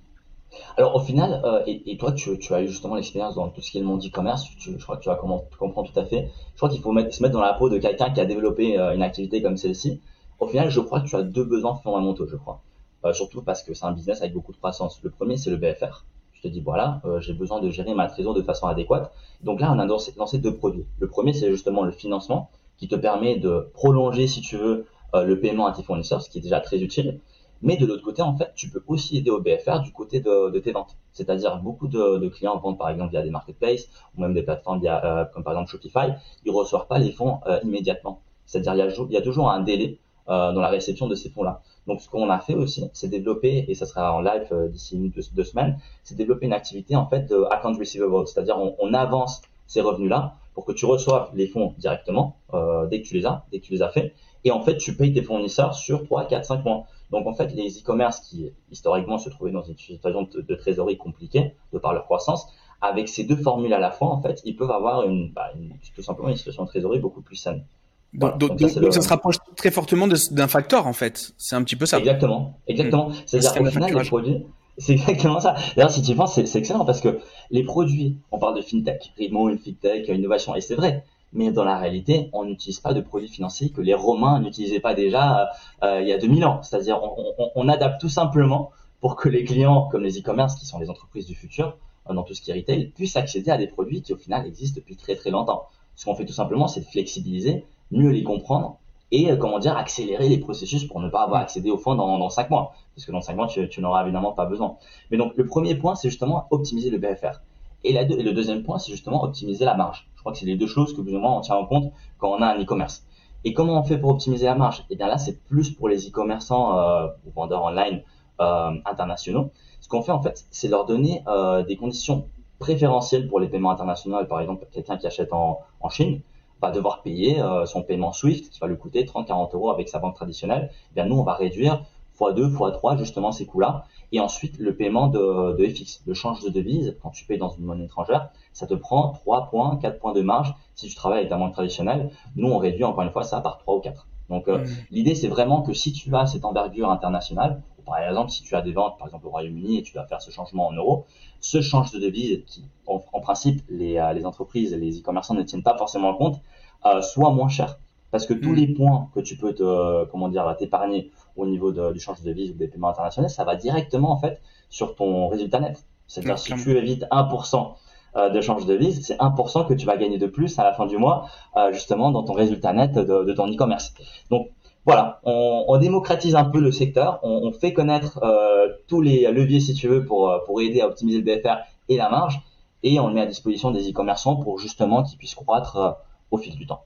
Alors 0.76 0.98
au 0.98 1.00
final, 1.00 1.42
et, 1.66 1.82
et, 1.90 1.98
toi, 1.98 2.12
tu, 2.12 2.38
tu, 2.40 2.54
as 2.54 2.62
eu 2.62 2.68
justement 2.68 2.96
l'expérience 2.96 3.36
dans 3.36 3.48
tout 3.48 3.62
ce 3.62 3.72
qui 3.72 3.78
est 3.78 3.82
le 3.82 3.88
monde 3.88 4.04
e-commerce. 4.06 4.48
Je 4.60 4.84
crois 4.84 4.98
que 4.98 5.04
tu 5.04 5.08
vas 5.08 5.16
comprendre 5.16 5.90
tout 5.90 5.98
à 5.98 6.06
fait. 6.06 6.30
Je 6.52 6.58
crois 6.58 6.68
qu'il 6.68 6.82
faut 6.82 6.92
mettre, 6.92 7.16
se 7.16 7.24
mettre 7.24 7.34
dans 7.34 7.42
la 7.42 7.54
peau 7.54 7.70
de 7.70 7.78
quelqu'un 7.78 8.10
qui 8.12 8.20
a 8.20 8.26
développé 8.26 8.78
une 8.78 9.02
activité 9.02 9.42
comme 9.42 9.56
celle-ci. 9.56 10.02
Au 10.42 10.48
final, 10.48 10.70
je 10.70 10.82
crois 10.82 11.00
que 11.00 11.08
tu 11.08 11.16
as 11.16 11.24
deux 11.24 11.46
besoins 11.46 11.76
fondamentaux. 11.76 12.28
Je 12.28 12.36
crois. 12.36 12.62
Euh, 13.06 13.14
surtout 13.14 13.42
parce 13.42 13.64
que 13.64 13.74
c'est 13.74 13.86
un 13.86 13.92
business 13.92 14.22
avec 14.22 14.34
beaucoup 14.34 14.52
de 14.52 14.58
croissance. 14.58 15.00
Le 15.04 15.10
premier, 15.10 15.38
c'est 15.38 15.50
le 15.50 15.58
BFR. 15.58 16.06
Je 16.34 16.42
te 16.42 16.48
dis, 16.48 16.62
voilà, 16.62 17.02
euh, 17.06 17.20
j'ai 17.20 17.34
besoin 17.34 17.60
de 17.60 17.70
gérer 17.70 17.94
ma 17.94 18.08
trésor 18.08 18.34
de 18.34 18.42
façon 18.42 18.68
adéquate. 18.68 19.12
Donc 19.44 19.60
là, 19.62 19.72
on 19.74 19.80
a 19.80 19.86
lancé, 19.86 20.38
deux 20.40 20.56
produits. 20.56 20.86
Le 21.00 21.08
premier, 21.08 21.34
c'est 21.34 21.50
justement 21.50 21.84
le 21.84 21.92
financement 21.92 22.50
qui 22.78 22.88
te 22.88 22.96
permet 22.96 23.38
de 23.38 23.70
prolonger, 23.74 24.28
si 24.28 24.42
tu 24.42 24.58
veux, 24.58 24.86
euh, 25.14 25.24
le 25.24 25.40
paiement 25.40 25.68
à 25.68 25.72
tes 25.72 25.84
fournisseurs, 25.84 26.22
ce 26.22 26.30
qui 26.30 26.40
est 26.40 26.42
déjà 26.42 26.60
très 26.60 26.82
utile. 26.82 27.20
Mais 27.64 27.78
de 27.78 27.86
l'autre 27.86 28.04
côté, 28.04 28.24
en 28.24 28.36
fait, 28.36 28.52
tu 28.56 28.70
peux 28.70 28.84
aussi 28.88 29.18
aider 29.18 29.30
au 29.30 29.40
BFR 29.40 29.82
du 29.82 29.92
côté 29.92 30.20
de, 30.20 30.50
de 30.50 30.60
tes 30.60 30.72
ventes. 30.72 30.98
C'est-à-dire 31.12 31.58
beaucoup 31.58 31.88
de, 31.88 32.18
de, 32.18 32.28
clients 32.30 32.58
vendent 32.58 32.78
par 32.80 32.90
exemple 32.90 33.12
via 33.12 33.22
des 33.22 33.30
marketplaces 33.30 33.88
ou 34.18 34.22
même 34.22 34.34
des 34.34 34.42
plateformes 34.42 34.80
via, 34.80 35.04
euh, 35.06 35.26
comme 35.26 35.44
par 35.44 35.54
exemple 35.54 35.70
Shopify, 35.70 36.14
ils 36.44 36.52
reçoivent 36.52 36.88
pas 36.88 36.98
les 36.98 37.12
fonds 37.12 37.40
euh, 37.46 37.60
immédiatement. 37.64 38.22
C'est-à-dire 38.48 38.74
il 38.74 38.80
y, 38.80 38.82
a, 38.82 39.12
y 39.12 39.18
a 39.18 39.22
toujours 39.22 39.52
un 39.52 39.60
délai 39.60 40.00
euh, 40.32 40.54
dans 40.54 40.62
la 40.62 40.70
réception 40.70 41.08
de 41.08 41.16
ces 41.16 41.30
fonds-là. 41.30 41.62
Donc, 41.88 42.00
ce 42.00 42.10
qu'on 42.10 42.30
a 42.30 42.40
fait 42.40 42.56
aussi, 42.56 42.90
c'est 42.94 43.10
développer, 43.10 43.66
et 43.68 43.76
ça 43.76 43.86
sera 43.86 44.14
en 44.16 44.22
live 44.22 44.48
euh, 44.54 44.70
d'ici 44.70 44.96
une 44.96 45.10
deux, 45.10 45.24
deux, 45.34 45.44
semaines, 45.44 45.78
c'est 46.06 46.16
développer 46.16 46.46
une 46.46 46.54
activité 46.54 46.96
en 46.96 47.06
fait 47.06 47.30
de 47.30 47.44
account 47.52 47.78
receivable, 47.78 48.26
c'est-à-dire 48.26 48.58
on, 48.58 48.94
avance 48.94 49.42
ces 49.68 49.82
revenus-là 49.82 50.36
pour 50.54 50.64
que 50.64 50.72
tu 50.72 50.86
reçoives 50.86 51.32
les 51.34 51.48
fonds 51.48 51.76
directement 51.78 52.38
euh, 52.54 52.88
dès 52.88 53.02
que 53.02 53.08
tu 53.08 53.16
les 53.16 53.26
as, 53.26 53.44
dès 53.52 53.60
que 53.60 53.66
tu 53.66 53.74
les 53.74 53.82
as 53.82 53.90
fait, 53.90 54.14
et 54.46 54.52
en 54.52 54.62
fait 54.62 54.78
tu 54.78 54.96
payes 54.96 55.12
tes 55.12 55.22
fournisseurs 55.22 55.76
sur 55.76 56.06
3, 56.06 56.28
4, 56.28 56.46
5 56.46 56.64
mois. 56.64 56.86
Donc 57.10 57.28
en 57.28 57.34
fait 57.34 57.54
les 57.54 57.80
e-commerce 57.80 58.22
qui 58.22 58.54
historiquement 58.72 59.18
se 59.18 59.30
trouvaient 59.30 59.52
dans 59.52 59.64
une 59.64 59.76
situation 59.76 60.30
de, 60.34 60.56
trésorerie 60.56 60.98
compliquée 60.98 61.56
de 61.74 61.78
par 61.78 61.94
leur 61.94 62.06
croissance, 62.06 62.48
avec 62.80 63.10
ces 63.10 63.26
deux 63.26 63.36
formules 63.36 63.74
à 63.74 63.80
la 63.80 63.92
fois, 63.92 64.08
en 64.08 64.22
fait, 64.22 64.42
ils 64.46 64.56
peuvent 64.56 64.72
avoir 64.72 65.04
une, 65.04 65.32
bah, 65.32 65.52
une 65.56 65.74
tout 65.94 66.02
simplement 66.02 66.30
une 66.30 66.38
situation 66.38 66.64
de 66.64 66.70
trésorerie 66.70 67.00
beaucoup 67.00 67.22
plus 67.22 67.36
saine. 67.36 67.66
Donc, 68.14 68.38
donc, 68.38 68.60
ça, 68.60 69.02
se 69.02 69.08
rapproche 69.08 69.38
très 69.56 69.72
fortement 69.72 70.08
d'un 70.08 70.48
facteur 70.48 70.86
en 70.86 70.94
fait. 70.94 71.34
C'est 71.38 71.56
un 71.56 71.64
petit 71.64 71.78
peu 71.78 71.86
ça. 71.86 71.98
Exactement, 71.98 72.60
exactement. 72.68 73.10
Mmh. 73.10 73.14
C'est-à-dire 73.26 73.54
qu'au 73.54 73.66
final, 73.66 73.98
les 73.98 74.04
produits, 74.04 74.46
c'est 74.78 74.94
exactement 74.94 75.40
ça. 75.40 75.56
D'ailleurs, 75.76 75.92
si 75.92 76.02
tu 76.02 76.14
penses, 76.16 76.34
c'est 76.34 76.60
excellent 76.60 76.84
parce 76.84 77.00
que 77.00 77.20
les 77.52 77.64
produits, 77.64 78.18
on 78.32 78.40
parle 78.40 78.58
de 78.58 78.62
fintech, 78.62 79.14
Rimo, 79.18 79.50
une 79.50 79.60
fintech, 79.60 80.10
innovation, 80.10 80.56
et 80.56 80.62
c'est 80.62 80.76
vrai. 80.76 81.06
Mais 81.34 81.52
dans 81.52 81.64
la 81.64 81.78
réalité, 81.78 82.30
on 82.34 82.44
n'utilise 82.44 82.82
pas 82.82 82.94
de 82.94 83.00
produits 83.00 83.30
financiers 83.30 83.70
que 83.70 83.80
les 83.80 83.94
Romains 83.94 84.42
n'utilisaient 84.42 84.82
pas 84.82 84.94
déjà 84.94 85.50
euh, 85.82 86.02
il 86.02 86.08
y 86.10 86.12
a 86.12 86.18
2000 86.18 86.44
ans. 86.44 86.62
C'est-à-dire, 86.62 87.02
on, 87.02 87.34
on, 87.38 87.52
on, 87.56 87.70
adapte 87.70 88.02
tout 88.02 88.10
simplement 88.10 88.72
pour 89.00 89.16
que 89.16 89.30
les 89.30 89.46
clients, 89.46 89.88
comme 89.90 90.04
les 90.04 90.20
e-commerce, 90.20 90.56
qui 90.56 90.66
sont 90.66 90.78
les 90.78 90.90
entreprises 90.90 91.28
du 91.28 91.36
futur, 91.36 91.78
euh, 92.10 92.14
dans 92.14 92.24
tout 92.24 92.34
ce 92.34 92.42
qui 92.42 92.52
est 92.52 92.56
retail, 92.56 92.88
puissent 92.90 93.16
accéder 93.16 93.50
à 93.50 93.58
des 93.58 93.68
produits 93.68 94.02
qui 94.02 94.12
au 94.12 94.18
final 94.18 94.46
existent 94.46 94.76
depuis 94.76 94.98
très 94.98 95.16
très 95.16 95.30
longtemps. 95.30 95.68
Ce 95.96 96.04
qu'on 96.04 96.16
fait 96.16 96.26
tout 96.26 96.34
simplement, 96.34 96.68
c'est 96.68 96.82
de 96.82 96.86
flexibiliser 96.86 97.66
mieux 97.92 98.10
les 98.10 98.24
comprendre 98.24 98.78
et 99.12 99.32
euh, 99.32 99.36
comment 99.36 99.60
dire 99.60 99.78
accélérer 99.78 100.30
les 100.30 100.38
processus 100.38 100.86
pour 100.86 101.00
ne 101.00 101.10
pas 101.10 101.24
avoir 101.24 101.42
accédé 101.42 101.70
au 101.70 101.78
fond 101.78 101.96
dans, 101.96 102.18
dans 102.18 102.30
5 102.30 102.50
mois. 102.50 102.74
Parce 102.96 103.06
que 103.06 103.12
dans 103.12 103.22
5 103.22 103.36
mois 103.36 103.48
tu, 103.48 103.68
tu 103.70 103.82
n'auras 103.82 104.04
évidemment 104.04 104.32
pas 104.32 104.46
besoin. 104.46 104.78
Mais 105.12 105.18
donc 105.18 105.34
le 105.36 105.46
premier 105.46 105.76
point 105.76 105.96
c'est 105.96 106.10
justement 106.10 106.48
optimiser 106.52 106.90
le 106.90 106.98
BFR 106.98 107.42
et, 107.84 107.94
la, 107.94 108.04
et 108.04 108.24
le 108.24 108.34
deuxième 108.34 108.64
point 108.64 108.80
c'est 108.80 108.92
justement 108.92 109.24
optimiser 109.24 109.66
la 109.66 109.76
marge. 109.76 110.10
Je 110.16 110.22
crois 110.22 110.32
que 110.32 110.38
c'est 110.38 110.46
les 110.46 110.56
deux 110.56 110.68
choses 110.68 110.96
que 110.96 111.02
plus 111.02 111.16
ou 111.16 111.20
moins 111.20 111.38
on 111.38 111.42
tient 111.42 111.56
en 111.56 111.66
compte 111.66 111.92
quand 112.18 112.30
on 112.30 112.42
a 112.42 112.48
un 112.48 112.62
e-commerce. 112.62 113.06
Et 113.44 113.54
comment 113.54 113.80
on 113.80 113.84
fait 113.84 113.98
pour 113.98 114.12
optimiser 114.12 114.46
la 114.46 114.56
marge? 114.56 114.82
Et 114.82 114.94
eh 114.94 114.96
bien 114.96 115.08
là 115.08 115.18
c'est 115.18 115.44
plus 115.44 115.72
pour 115.72 115.90
les 115.90 116.08
e-commerçants 116.08 116.78
euh, 116.78 117.08
ou 117.26 117.32
vendeurs 117.32 117.64
online 117.64 118.04
euh, 118.40 118.72
internationaux. 118.86 119.52
Ce 119.82 119.90
qu'on 119.90 120.02
fait 120.04 120.12
en 120.12 120.22
fait 120.22 120.46
c'est 120.52 120.68
leur 120.68 120.86
donner 120.86 121.24
euh, 121.28 121.64
des 121.64 121.76
conditions 121.76 122.28
préférentielles 122.60 123.28
pour 123.28 123.40
les 123.40 123.48
paiements 123.48 123.72
internationaux. 123.72 124.24
Par 124.26 124.40
exemple 124.40 124.68
quelqu'un 124.72 124.98
qui 124.98 125.08
achète 125.08 125.34
en, 125.34 125.60
en 125.80 125.90
Chine 125.90 126.22
va 126.62 126.72
devoir 126.72 127.02
payer 127.02 127.42
euh, 127.42 127.66
son 127.66 127.84
paiement 127.84 128.14
SWIFT 128.14 128.50
qui 128.50 128.60
va 128.60 128.68
lui 128.68 128.78
coûter 128.78 129.04
30-40 129.04 129.56
euros 129.56 129.72
avec 129.72 129.90
sa 129.90 130.00
banque 130.00 130.16
traditionnelle, 130.16 130.70
eh 130.92 130.96
bien 130.96 131.06
nous 131.06 131.18
on 131.18 131.24
va 131.24 131.34
réduire 131.34 131.84
x2, 132.20 132.52
x3 132.56 132.98
justement 132.98 133.32
ces 133.32 133.46
coûts-là. 133.46 133.86
Et 134.12 134.20
ensuite 134.20 134.60
le 134.60 134.76
paiement 134.76 135.08
de, 135.08 135.56
de 135.58 135.68
FX, 135.68 136.02
le 136.06 136.14
change 136.14 136.42
de 136.44 136.50
devise, 136.50 136.98
quand 137.02 137.10
tu 137.10 137.26
payes 137.26 137.38
dans 137.38 137.50
une 137.50 137.66
monnaie 137.66 137.86
étrangère, 137.86 138.30
ça 138.54 138.68
te 138.68 138.74
prend 138.74 139.10
3 139.10 139.50
points, 139.50 139.78
4 139.82 140.00
points 140.00 140.14
de 140.14 140.22
marge 140.22 140.54
si 140.76 140.88
tu 140.88 140.96
travailles 140.96 141.20
avec 141.20 141.30
ta 141.30 141.38
banque 141.38 141.54
traditionnelle. 141.54 142.12
Nous 142.36 142.48
on 142.48 142.58
réduit 142.58 142.84
encore 142.84 143.04
une 143.04 143.12
fois 143.12 143.24
ça 143.24 143.42
par 143.42 143.58
3 143.58 143.76
ou 143.76 143.80
4. 143.80 144.08
Donc 144.30 144.48
euh, 144.48 144.60
mmh. 144.60 144.68
l'idée 144.92 145.16
c'est 145.16 145.28
vraiment 145.28 145.62
que 145.62 145.74
si 145.74 145.92
tu 145.94 146.16
as 146.16 146.26
cette 146.28 146.46
envergure 146.46 146.90
internationale, 146.90 147.62
par 147.86 148.00
exemple 148.00 148.32
si 148.32 148.44
tu 148.44 148.56
as 148.56 148.62
des 148.62 148.72
ventes 148.72 148.98
par 148.98 149.08
exemple 149.08 149.28
au 149.28 149.30
Royaume-Uni 149.30 149.80
et 149.80 149.84
tu 149.84 149.94
dois 149.94 150.06
faire 150.06 150.22
ce 150.22 150.32
changement 150.32 150.68
en 150.68 150.74
euros, 150.74 151.06
ce 151.40 151.62
change 151.62 151.92
de 151.92 152.00
devise 152.00 152.44
qui 152.46 152.64
en, 152.88 153.00
principe 153.22 153.62
les, 153.70 153.98
euh, 153.98 154.14
les 154.14 154.26
entreprises, 154.26 154.74
les 154.76 155.00
e-commerçants 155.00 155.34
ne 155.34 155.44
tiennent 155.44 155.64
pas 155.64 155.78
forcément 155.78 156.14
compte, 156.14 156.40
euh, 156.86 157.02
soit 157.02 157.32
moins 157.32 157.50
cher. 157.50 157.80
Parce 158.12 158.26
que 158.26 158.34
tous 158.34 158.52
mm. 158.52 158.56
les 158.56 158.68
points 158.68 159.10
que 159.16 159.22
tu 159.22 159.38
peux 159.38 159.54
te, 159.54 160.06
comment 160.06 160.28
dire, 160.28 160.56
t'épargner 160.58 161.12
au 161.38 161.46
niveau 161.46 161.72
de, 161.72 161.94
du 161.94 162.00
change 162.00 162.22
de 162.22 162.26
devise 162.26 162.52
ou 162.52 162.56
des 162.56 162.68
paiements 162.68 162.90
internationaux, 162.90 163.30
ça 163.30 163.46
va 163.46 163.56
directement 163.56 164.12
en 164.12 164.18
fait 164.18 164.42
sur 164.70 164.96
ton 164.96 165.28
résultat 165.30 165.60
net. 165.60 165.84
C'est-à-dire 166.08 166.38
si 166.38 166.54
tu 166.56 166.78
évites 166.78 167.06
1% 167.10 167.74
euh, 168.18 168.30
de 168.30 168.42
change 168.42 168.66
de 168.66 168.74
devise, 168.74 169.06
c'est 169.06 169.18
1% 169.18 169.68
que 169.68 169.74
tu 169.74 169.86
vas 169.86 169.96
gagner 169.96 170.18
de 170.18 170.28
plus 170.28 170.60
à 170.60 170.64
la 170.64 170.74
fin 170.74 170.86
du 170.86 170.98
mois, 170.98 171.30
euh, 171.56 171.72
justement 171.72 172.12
dans 172.12 172.24
ton 172.24 172.34
résultat 172.34 172.74
net 172.74 172.94
de, 172.94 173.24
de 173.24 173.34
ton 173.34 173.50
e-commerce. 173.50 173.94
Donc 174.30 174.50
voilà, 174.86 175.20
on, 175.24 175.66
on, 175.68 175.78
démocratise 175.78 176.36
un 176.36 176.46
peu 176.46 176.60
le 176.60 176.72
secteur, 176.72 177.20
on, 177.24 177.52
fait 177.52 177.74
connaître 177.74 178.20
euh, 178.24 178.68
tous 178.88 179.02
les 179.02 179.32
leviers 179.32 179.60
si 179.60 179.74
tu 179.74 179.88
veux 179.88 180.04
pour 180.06 180.34
pour 180.46 180.62
aider 180.62 180.82
à 180.82 180.88
optimiser 180.88 181.22
le 181.22 181.24
BFR 181.24 181.58
et 181.90 181.98
la 181.98 182.10
marge, 182.10 182.42
et 182.84 183.00
on 183.00 183.08
le 183.08 183.14
met 183.14 183.22
à 183.22 183.26
disposition 183.28 183.72
des 183.72 183.90
e-commerçants 183.90 184.38
pour 184.38 184.60
justement 184.60 185.04
qu'ils 185.04 185.18
puissent 185.18 185.36
croître 185.36 185.98
au 186.32 186.38
fil 186.38 186.56
du 186.56 186.66
temps. 186.66 186.84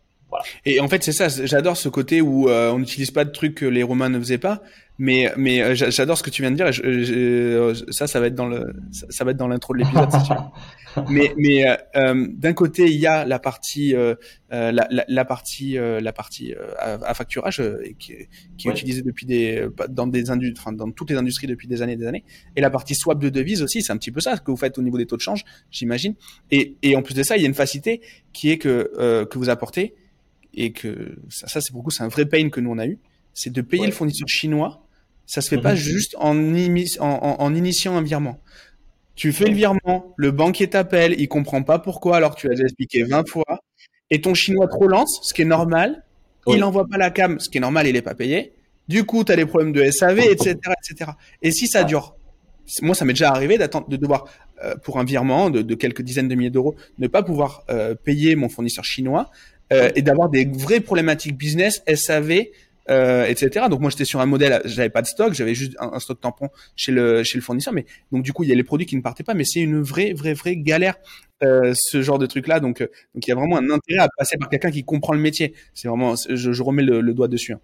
Et 0.66 0.80
en 0.80 0.88
fait, 0.88 1.04
c'est 1.04 1.12
ça. 1.12 1.28
J'adore 1.30 1.78
ce 1.78 1.90
côté 1.90 2.22
où 2.22 2.50
euh, 2.50 2.72
on 2.72 2.80
n'utilise 2.80 3.12
pas 3.12 3.26
de 3.26 3.32
trucs 3.32 3.56
que 3.56 3.66
les 3.66 3.84
Romains 3.84 4.10
ne 4.10 4.20
faisaient 4.20 4.38
pas. 4.38 4.62
Mais 4.98 5.30
mais 5.36 5.62
euh, 5.62 5.76
j'adore 5.76 6.18
ce 6.18 6.24
que 6.24 6.30
tu 6.30 6.42
viens 6.42 6.52
de 6.52 6.56
dire. 6.56 6.72
Euh, 6.86 7.74
ça, 7.90 8.08
ça 8.08 8.22
va 8.22 8.28
être 8.28 8.36
dans 8.36 8.48
le 8.48 8.74
ça, 8.92 9.26
va 9.26 9.32
être 9.32 9.38
dans 9.38 9.48
l'intro 9.50 9.74
de 9.74 9.80
l'épisode. 9.80 10.10
mais 11.10 11.34
mais 11.38 11.66
d'un 11.94 12.54
côté, 12.54 12.86
il 12.86 12.98
y 12.98 13.06
a 13.06 13.26
la 13.26 13.40
partie 13.40 13.94
la, 14.50 14.72
la, 14.72 15.06
la, 15.06 15.26
partie 15.26 15.74
la 15.74 16.14
partie 16.14 16.54
à, 16.80 17.14
facturage 17.14 17.62
qui, 18.00 18.14
qui 18.58 18.68
est 18.70 18.72
utilisée 18.72 19.02
depuis 19.02 19.26
des 19.26 19.68
dans 19.90 20.08
des 20.08 20.30
industries, 20.30 20.62
enfin, 20.62 20.72
dans 20.72 20.90
toutes 20.92 21.10
les 21.10 21.18
industries 21.18 21.48
depuis 21.48 21.68
des 21.68 21.82
années 21.82 21.94
et 21.94 21.98
des 21.98 22.08
années. 22.08 22.24
Et 22.56 22.62
la 22.62 22.70
partie 22.70 22.96
swap 22.96 23.20
de 23.20 23.28
devises 23.28 23.64
aussi, 23.64 23.82
c'est 23.82 23.92
un 23.92 23.98
petit 23.98 24.12
peu 24.12 24.22
ça 24.22 24.38
que 24.38 24.50
vous 24.50 24.56
faites 24.56 24.78
au 24.78 24.82
niveau 24.82 24.98
des 24.98 25.06
taux 25.06 25.18
de 25.18 25.22
change, 25.22 25.44
j'imagine. 25.72 26.16
Et 26.52 26.78
et 26.84 26.96
en 26.96 27.02
plus 27.02 27.16
de 27.16 27.24
ça, 27.24 27.36
il 27.36 27.42
y 27.42 27.46
a 27.46 27.50
une 27.50 27.54
facilité 27.54 28.00
qui 28.32 28.50
est 28.50 28.58
que 28.58 29.26
que 29.26 29.38
vous 29.38 29.50
apportez 29.50 29.94
et 30.56 30.72
que 30.72 31.18
ça, 31.30 31.48
ça 31.48 31.62
c'est 31.62 31.74
beaucoup, 31.74 31.92
c'est 31.92 32.04
un 32.04 32.08
vrai 32.08 32.26
pain 32.26 32.50
que 32.50 32.60
nous 32.60 32.72
on 32.72 32.78
a 32.78 32.88
eu, 32.88 32.98
c'est 33.34 33.52
de 33.52 33.62
payer 33.62 33.86
le 33.86 33.92
fournisseur 33.92 34.28
chinois. 34.28 34.82
Ça 35.28 35.42
se 35.42 35.50
fait 35.50 35.58
pas 35.58 35.72
mhm. 35.72 35.78
juste 35.78 36.16
en, 36.20 36.38
en, 36.38 37.36
en, 37.40 37.56
initiant 37.56 37.96
un 37.98 38.02
virement. 38.02 38.40
Tu 39.16 39.32
fais 39.32 39.46
le 39.46 39.56
virement, 39.56 40.14
le 40.18 40.32
banquier 40.32 40.70
t'appelle, 40.70 41.16
il 41.20 41.28
comprend 41.28 41.64
pas 41.64 41.80
pourquoi, 41.80 42.18
alors 42.18 42.36
tu 42.36 42.48
as 42.48 42.52
déjà 42.52 42.64
expliqué 42.64 43.04
20 43.04 43.28
fois, 43.28 43.60
et 44.12 44.22
ton 44.22 44.34
chinois 44.34 44.68
trop 44.68 44.88
lance, 44.88 45.20
ce 45.24 45.34
qui 45.34 45.42
est 45.42 45.46
normal, 45.46 46.04
il 46.48 46.64
envoie 46.64 46.86
pas 46.88 46.98
la 46.98 47.10
cam, 47.10 47.40
ce 47.40 47.50
qui 47.50 47.58
est 47.58 47.62
normal, 47.62 47.88
il 47.88 47.96
est 47.96 48.02
pas 48.02 48.14
payé. 48.14 48.54
Du 48.88 49.04
coup, 49.04 49.24
tu 49.24 49.32
as 49.32 49.36
des 49.36 49.46
problèmes 49.46 49.72
de 49.72 49.90
SAV, 49.90 50.20
etc., 50.20 50.56
etc. 50.56 51.12
Et 51.42 51.52
si 51.52 51.68
ça 51.68 51.84
dure, 51.84 52.16
moi, 52.82 52.94
ça 52.94 53.04
m'est 53.06 53.14
déjà 53.14 53.32
arrivé 53.32 53.58
d'attendre, 53.58 53.88
de 53.88 53.96
devoir, 53.96 54.26
euh, 54.64 54.76
pour 54.76 55.00
un 55.00 55.04
virement 55.04 55.50
de, 55.50 55.62
de, 55.62 55.76
quelques 55.76 56.02
dizaines 56.04 56.28
de 56.28 56.36
milliers 56.36 56.52
d'euros, 56.52 56.76
ne 57.00 57.08
pas 57.08 57.24
pouvoir 57.24 57.64
euh, 57.70 57.96
payer 57.96 58.36
mon 58.36 58.50
fournisseur 58.50 58.86
chinois 58.86 59.32
euh, 59.74 59.92
et 59.96 60.02
d'avoir 60.02 60.30
des 60.30 60.46
vraies 60.46 60.80
problématiques 60.80 61.38
business, 61.38 61.84
SAV, 61.94 62.46
euh, 62.90 63.26
etc. 63.26 63.66
Donc 63.70 63.80
moi 63.80 63.90
j'étais 63.90 64.06
sur 64.06 64.22
un 64.22 64.28
modèle, 64.28 64.62
j'avais 64.66 64.90
pas 64.90 65.02
de 65.02 65.08
stock, 65.08 65.34
j'avais 65.34 65.56
juste 65.56 65.76
un, 65.80 66.00
stock 66.00 66.22
tampon 66.22 66.50
chez 66.76 66.92
le 66.92 67.24
chez 67.24 67.38
le 67.38 67.42
fournisseur, 67.42 67.74
mais 67.74 67.86
donc 68.12 68.24
du 68.24 68.32
coup 68.32 68.44
il 68.44 68.50
y 68.50 68.52
a 68.52 68.56
les 68.56 68.64
produits 68.64 68.86
qui 68.86 68.96
ne 68.96 69.02
partaient 69.02 69.24
pas, 69.24 69.34
mais 69.34 69.44
c'est 69.44 69.60
une 69.60 69.82
vraie 69.82 70.14
vraie 70.14 70.34
vraie 70.34 70.56
galère 70.56 70.96
euh, 71.44 71.74
ce 71.76 72.04
genre 72.04 72.20
de 72.20 72.28
truc 72.28 72.48
là. 72.48 72.60
Donc 72.60 72.82
euh, 72.82 72.88
donc 73.16 73.26
il 73.26 73.30
y 73.30 73.34
a 73.34 73.36
vraiment 73.36 73.58
un 73.58 73.72
intérêt 73.72 74.04
à 74.04 74.10
passer 74.16 74.38
par 74.38 74.50
quelqu'un 74.50 74.70
qui 74.70 74.84
comprend 74.84 75.14
le 75.14 75.20
métier. 75.20 75.56
C'est 75.74 75.88
vraiment, 75.88 76.14
je, 76.30 76.62
remets 76.62 76.84
le, 76.84 77.02
le 77.02 77.14
doigt 77.16 77.28
dessus. 77.28 77.54
Hein. 77.54 77.60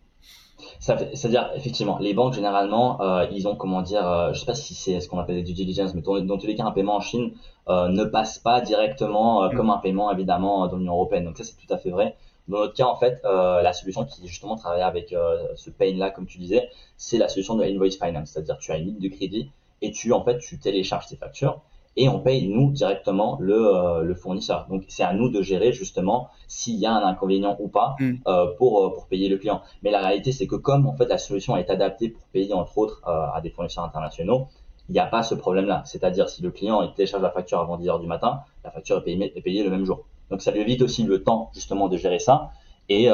C'est-à-dire, 0.81 1.51
effectivement, 1.53 1.99
les 1.99 2.15
banques, 2.15 2.33
généralement, 2.33 2.99
euh, 3.01 3.27
ils 3.31 3.47
ont, 3.47 3.55
comment 3.55 3.83
dire, 3.83 4.05
euh, 4.07 4.33
je 4.33 4.39
sais 4.39 4.47
pas 4.47 4.55
si 4.55 4.73
c'est 4.73 4.99
ce 4.99 5.07
qu'on 5.07 5.19
appelle 5.19 5.35
des 5.35 5.43
due 5.43 5.53
diligence, 5.53 5.93
mais 5.93 6.01
dans, 6.01 6.37
tous 6.39 6.47
les 6.47 6.55
cas, 6.55 6.63
un 6.63 6.71
paiement 6.71 6.95
en 6.95 6.99
Chine 6.99 7.33
euh, 7.69 7.87
ne 7.87 8.03
passe 8.03 8.39
pas 8.39 8.61
directement 8.61 9.43
euh, 9.43 9.49
mm. 9.49 9.55
comme 9.55 9.69
un 9.69 9.77
paiement, 9.77 10.11
évidemment, 10.11 10.67
dans 10.67 10.77
l'Union 10.77 10.93
Européenne. 10.93 11.25
Donc 11.25 11.37
ça, 11.37 11.43
c'est 11.43 11.53
tout 11.55 11.71
à 11.71 11.77
fait 11.77 11.91
vrai. 11.91 12.15
Dans 12.47 12.57
notre 12.57 12.73
cas, 12.73 12.87
en 12.87 12.95
fait, 12.95 13.21
la 13.23 13.71
solution 13.71 14.03
qui, 14.05 14.27
justement, 14.27 14.55
travaille 14.55 14.81
avec 14.81 15.15
ce 15.55 15.69
pain-là, 15.69 16.09
comme 16.09 16.25
tu 16.25 16.39
disais, 16.39 16.69
c'est 16.97 17.19
la 17.19 17.29
solution 17.29 17.55
de 17.55 17.63
invoice 17.63 17.97
finance. 18.03 18.31
C'est-à-dire, 18.31 18.57
tu 18.57 18.71
as 18.71 18.77
une 18.77 18.87
ligne 18.87 18.99
de 18.99 19.07
crédit 19.07 19.51
et 19.83 19.91
tu, 19.91 20.11
en 20.11 20.23
fait, 20.25 20.39
tu 20.39 20.57
télécharges 20.57 21.05
tes 21.05 21.15
factures 21.15 21.61
et 21.97 22.07
on 22.07 22.19
paye 22.19 22.47
nous 22.47 22.71
directement 22.71 23.37
le, 23.41 23.55
euh, 23.55 24.01
le 24.03 24.15
fournisseur. 24.15 24.67
Donc 24.69 24.83
c'est 24.87 25.03
à 25.03 25.13
nous 25.13 25.29
de 25.29 25.41
gérer 25.41 25.73
justement 25.73 26.29
s'il 26.47 26.75
y 26.75 26.85
a 26.85 26.93
un 26.93 27.05
inconvénient 27.05 27.57
ou 27.59 27.67
pas 27.67 27.95
mm. 27.99 28.13
euh, 28.27 28.47
pour, 28.57 28.85
euh, 28.85 28.93
pour 28.93 29.07
payer 29.07 29.29
le 29.29 29.37
client. 29.37 29.61
Mais 29.83 29.91
la 29.91 29.99
réalité 29.99 30.31
c'est 30.31 30.47
que 30.47 30.55
comme 30.55 30.87
en 30.87 30.93
fait 30.93 31.07
la 31.07 31.17
solution 31.17 31.57
est 31.57 31.69
adaptée 31.69 32.09
pour 32.09 32.23
payer 32.27 32.53
entre 32.53 32.77
autres 32.77 33.01
euh, 33.07 33.27
à 33.33 33.41
des 33.41 33.49
fournisseurs 33.49 33.83
internationaux, 33.83 34.47
il 34.89 34.93
n'y 34.93 34.99
a 34.99 35.05
pas 35.05 35.23
ce 35.23 35.35
problème-là. 35.35 35.83
C'est-à-dire 35.85 36.29
si 36.29 36.41
le 36.41 36.51
client 36.51 36.81
il 36.81 36.93
télécharge 36.93 37.23
la 37.23 37.31
facture 37.31 37.59
avant 37.59 37.77
10 37.77 37.89
heures 37.89 37.99
du 37.99 38.07
matin, 38.07 38.41
la 38.63 38.71
facture 38.71 38.97
est 38.97 39.03
payée, 39.03 39.33
est 39.35 39.41
payée 39.41 39.63
le 39.63 39.69
même 39.69 39.85
jour. 39.85 40.05
Donc 40.29 40.41
ça 40.41 40.51
lui 40.51 40.61
évite 40.61 40.81
aussi 40.81 41.03
le 41.03 41.23
temps 41.23 41.51
justement 41.53 41.89
de 41.89 41.97
gérer 41.97 42.19
ça 42.19 42.51
et, 42.87 43.09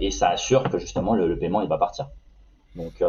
et 0.00 0.10
ça 0.10 0.28
assure 0.28 0.62
que 0.64 0.78
justement 0.78 1.14
le, 1.14 1.28
le 1.28 1.38
paiement 1.38 1.60
il 1.60 1.68
va 1.68 1.76
partir. 1.76 2.08
Donc 2.76 2.94
tout 2.98 3.04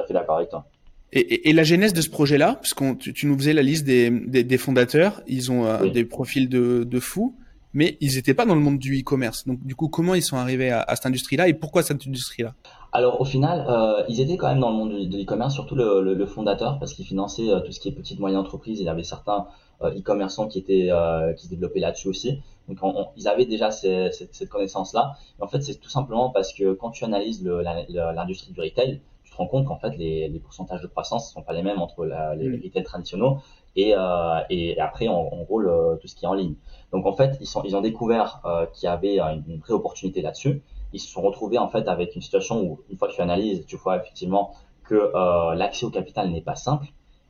à 0.00 0.02
fait 0.06 0.12
d'accord 0.12 0.36
avec 0.36 0.50
toi. 0.50 0.64
Et, 1.12 1.48
et, 1.50 1.52
la 1.52 1.64
genèse 1.64 1.92
de 1.92 2.00
ce 2.00 2.08
projet-là, 2.08 2.54
parce 2.54 2.72
que 2.72 2.94
tu, 2.94 3.12
tu, 3.12 3.26
nous 3.26 3.36
faisais 3.36 3.52
la 3.52 3.62
liste 3.62 3.84
des, 3.84 4.10
des, 4.10 4.44
des 4.44 4.58
fondateurs, 4.58 5.22
ils 5.26 5.50
ont 5.50 5.66
euh, 5.66 5.88
des 5.90 6.04
profils 6.04 6.48
de, 6.48 6.84
de 6.84 7.00
fous, 7.00 7.34
mais 7.72 7.96
ils 8.00 8.14
n'étaient 8.14 8.34
pas 8.34 8.46
dans 8.46 8.54
le 8.54 8.60
monde 8.60 8.78
du 8.78 9.00
e-commerce. 9.00 9.44
Donc 9.46 9.64
du 9.64 9.74
coup, 9.74 9.88
comment 9.88 10.14
ils 10.14 10.22
sont 10.22 10.36
arrivés 10.36 10.70
à, 10.70 10.82
à 10.82 10.94
cette 10.94 11.06
industrie-là 11.06 11.48
et 11.48 11.54
pourquoi 11.54 11.82
cette 11.82 12.06
industrie-là? 12.06 12.54
Alors 12.92 13.20
au 13.20 13.24
final, 13.24 13.64
euh, 13.68 14.04
ils 14.08 14.20
étaient 14.20 14.36
quand 14.36 14.48
même 14.48 14.60
dans 14.60 14.70
le 14.70 14.76
monde 14.76 15.08
de 15.08 15.16
l'e-commerce, 15.16 15.54
surtout 15.54 15.74
le, 15.76 16.02
le, 16.02 16.14
le, 16.14 16.26
fondateur, 16.26 16.78
parce 16.78 16.94
qu'il 16.94 17.04
finançait 17.04 17.50
euh, 17.50 17.60
tout 17.60 17.72
ce 17.72 17.80
qui 17.80 17.88
est 17.88 17.92
petite 17.92 18.18
moyenne 18.18 18.38
entreprise. 18.38 18.80
Il 18.80 18.84
y 18.84 18.88
avait 18.88 19.04
certains 19.04 19.46
euh, 19.82 19.90
e-commerçants 19.96 20.48
qui 20.48 20.58
étaient 20.58 20.90
qui 21.36 21.44
se 21.44 21.50
développaient 21.50 21.80
là-dessus 21.80 22.08
aussi. 22.08 22.40
Donc 22.68 22.78
on, 22.82 23.08
ils 23.16 23.28
avaient 23.28 23.46
déjà 23.46 23.70
ces, 23.70 24.10
cette, 24.12 24.34
cette 24.34 24.48
connaissance-là. 24.48 25.12
En 25.40 25.46
fait, 25.46 25.60
c'est 25.60 25.74
tout 25.76 25.90
simplement 25.90 26.30
parce 26.30 26.52
que 26.52 26.72
quand 26.72 26.90
tu 26.90 27.04
analyses 27.04 27.44
l'industrie 27.44 28.52
du 28.52 28.60
retail, 28.60 29.00
rends 29.36 29.46
compte 29.46 29.66
qu'en 29.66 29.78
fait 29.78 29.96
les, 29.96 30.28
les, 30.28 30.38
pourcentages 30.38 30.82
de 30.82 30.86
croissance 30.86 31.30
ne 31.30 31.34
sont 31.34 31.42
pas 31.42 31.52
les 31.52 31.62
mêmes 31.62 31.80
entre 31.80 32.04
la, 32.04 32.34
les 32.34 32.48
mm. 32.48 32.62
retail 32.64 32.82
traditionnels 32.82 33.36
et, 33.76 33.94
euh, 33.96 34.40
et, 34.50 34.78
après 34.80 35.08
on, 35.08 35.34
on 35.34 35.44
roule 35.44 35.68
euh, 35.68 35.96
tout 35.96 36.08
ce 36.08 36.14
qui 36.14 36.24
est 36.24 36.28
en 36.28 36.34
ligne. 36.34 36.54
Donc 36.92 37.06
en 37.06 37.12
fait 37.12 37.36
ils, 37.40 37.46
sont, 37.46 37.62
ils 37.64 37.76
ont 37.76 37.80
découvert 37.80 38.40
euh, 38.44 38.66
qu'il 38.66 38.86
y 38.86 38.88
avait 38.88 39.18
une, 39.18 39.44
une 39.48 39.58
vraie 39.58 39.74
opportunité 39.74 40.22
là-dessus. 40.22 40.62
Ils 40.92 41.00
se 41.00 41.08
sont 41.08 41.22
retrouvés 41.22 41.58
en 41.58 41.68
fait 41.68 41.88
avec 41.88 42.16
une 42.16 42.22
situation 42.22 42.62
où 42.62 42.80
une 42.90 42.96
fois 42.98 43.08
que 43.08 43.14
tu 43.14 43.20
analyses, 43.20 43.64
tu 43.66 43.76
vois 43.76 43.96
effectivement 43.96 44.54
que 44.90 45.12
euh, 45.14 45.54
l'accès 45.54 45.86
au 45.86 45.90
capital 45.90 46.30
n'est 46.30 46.40
pas 46.42 46.56
simple. 46.56 46.88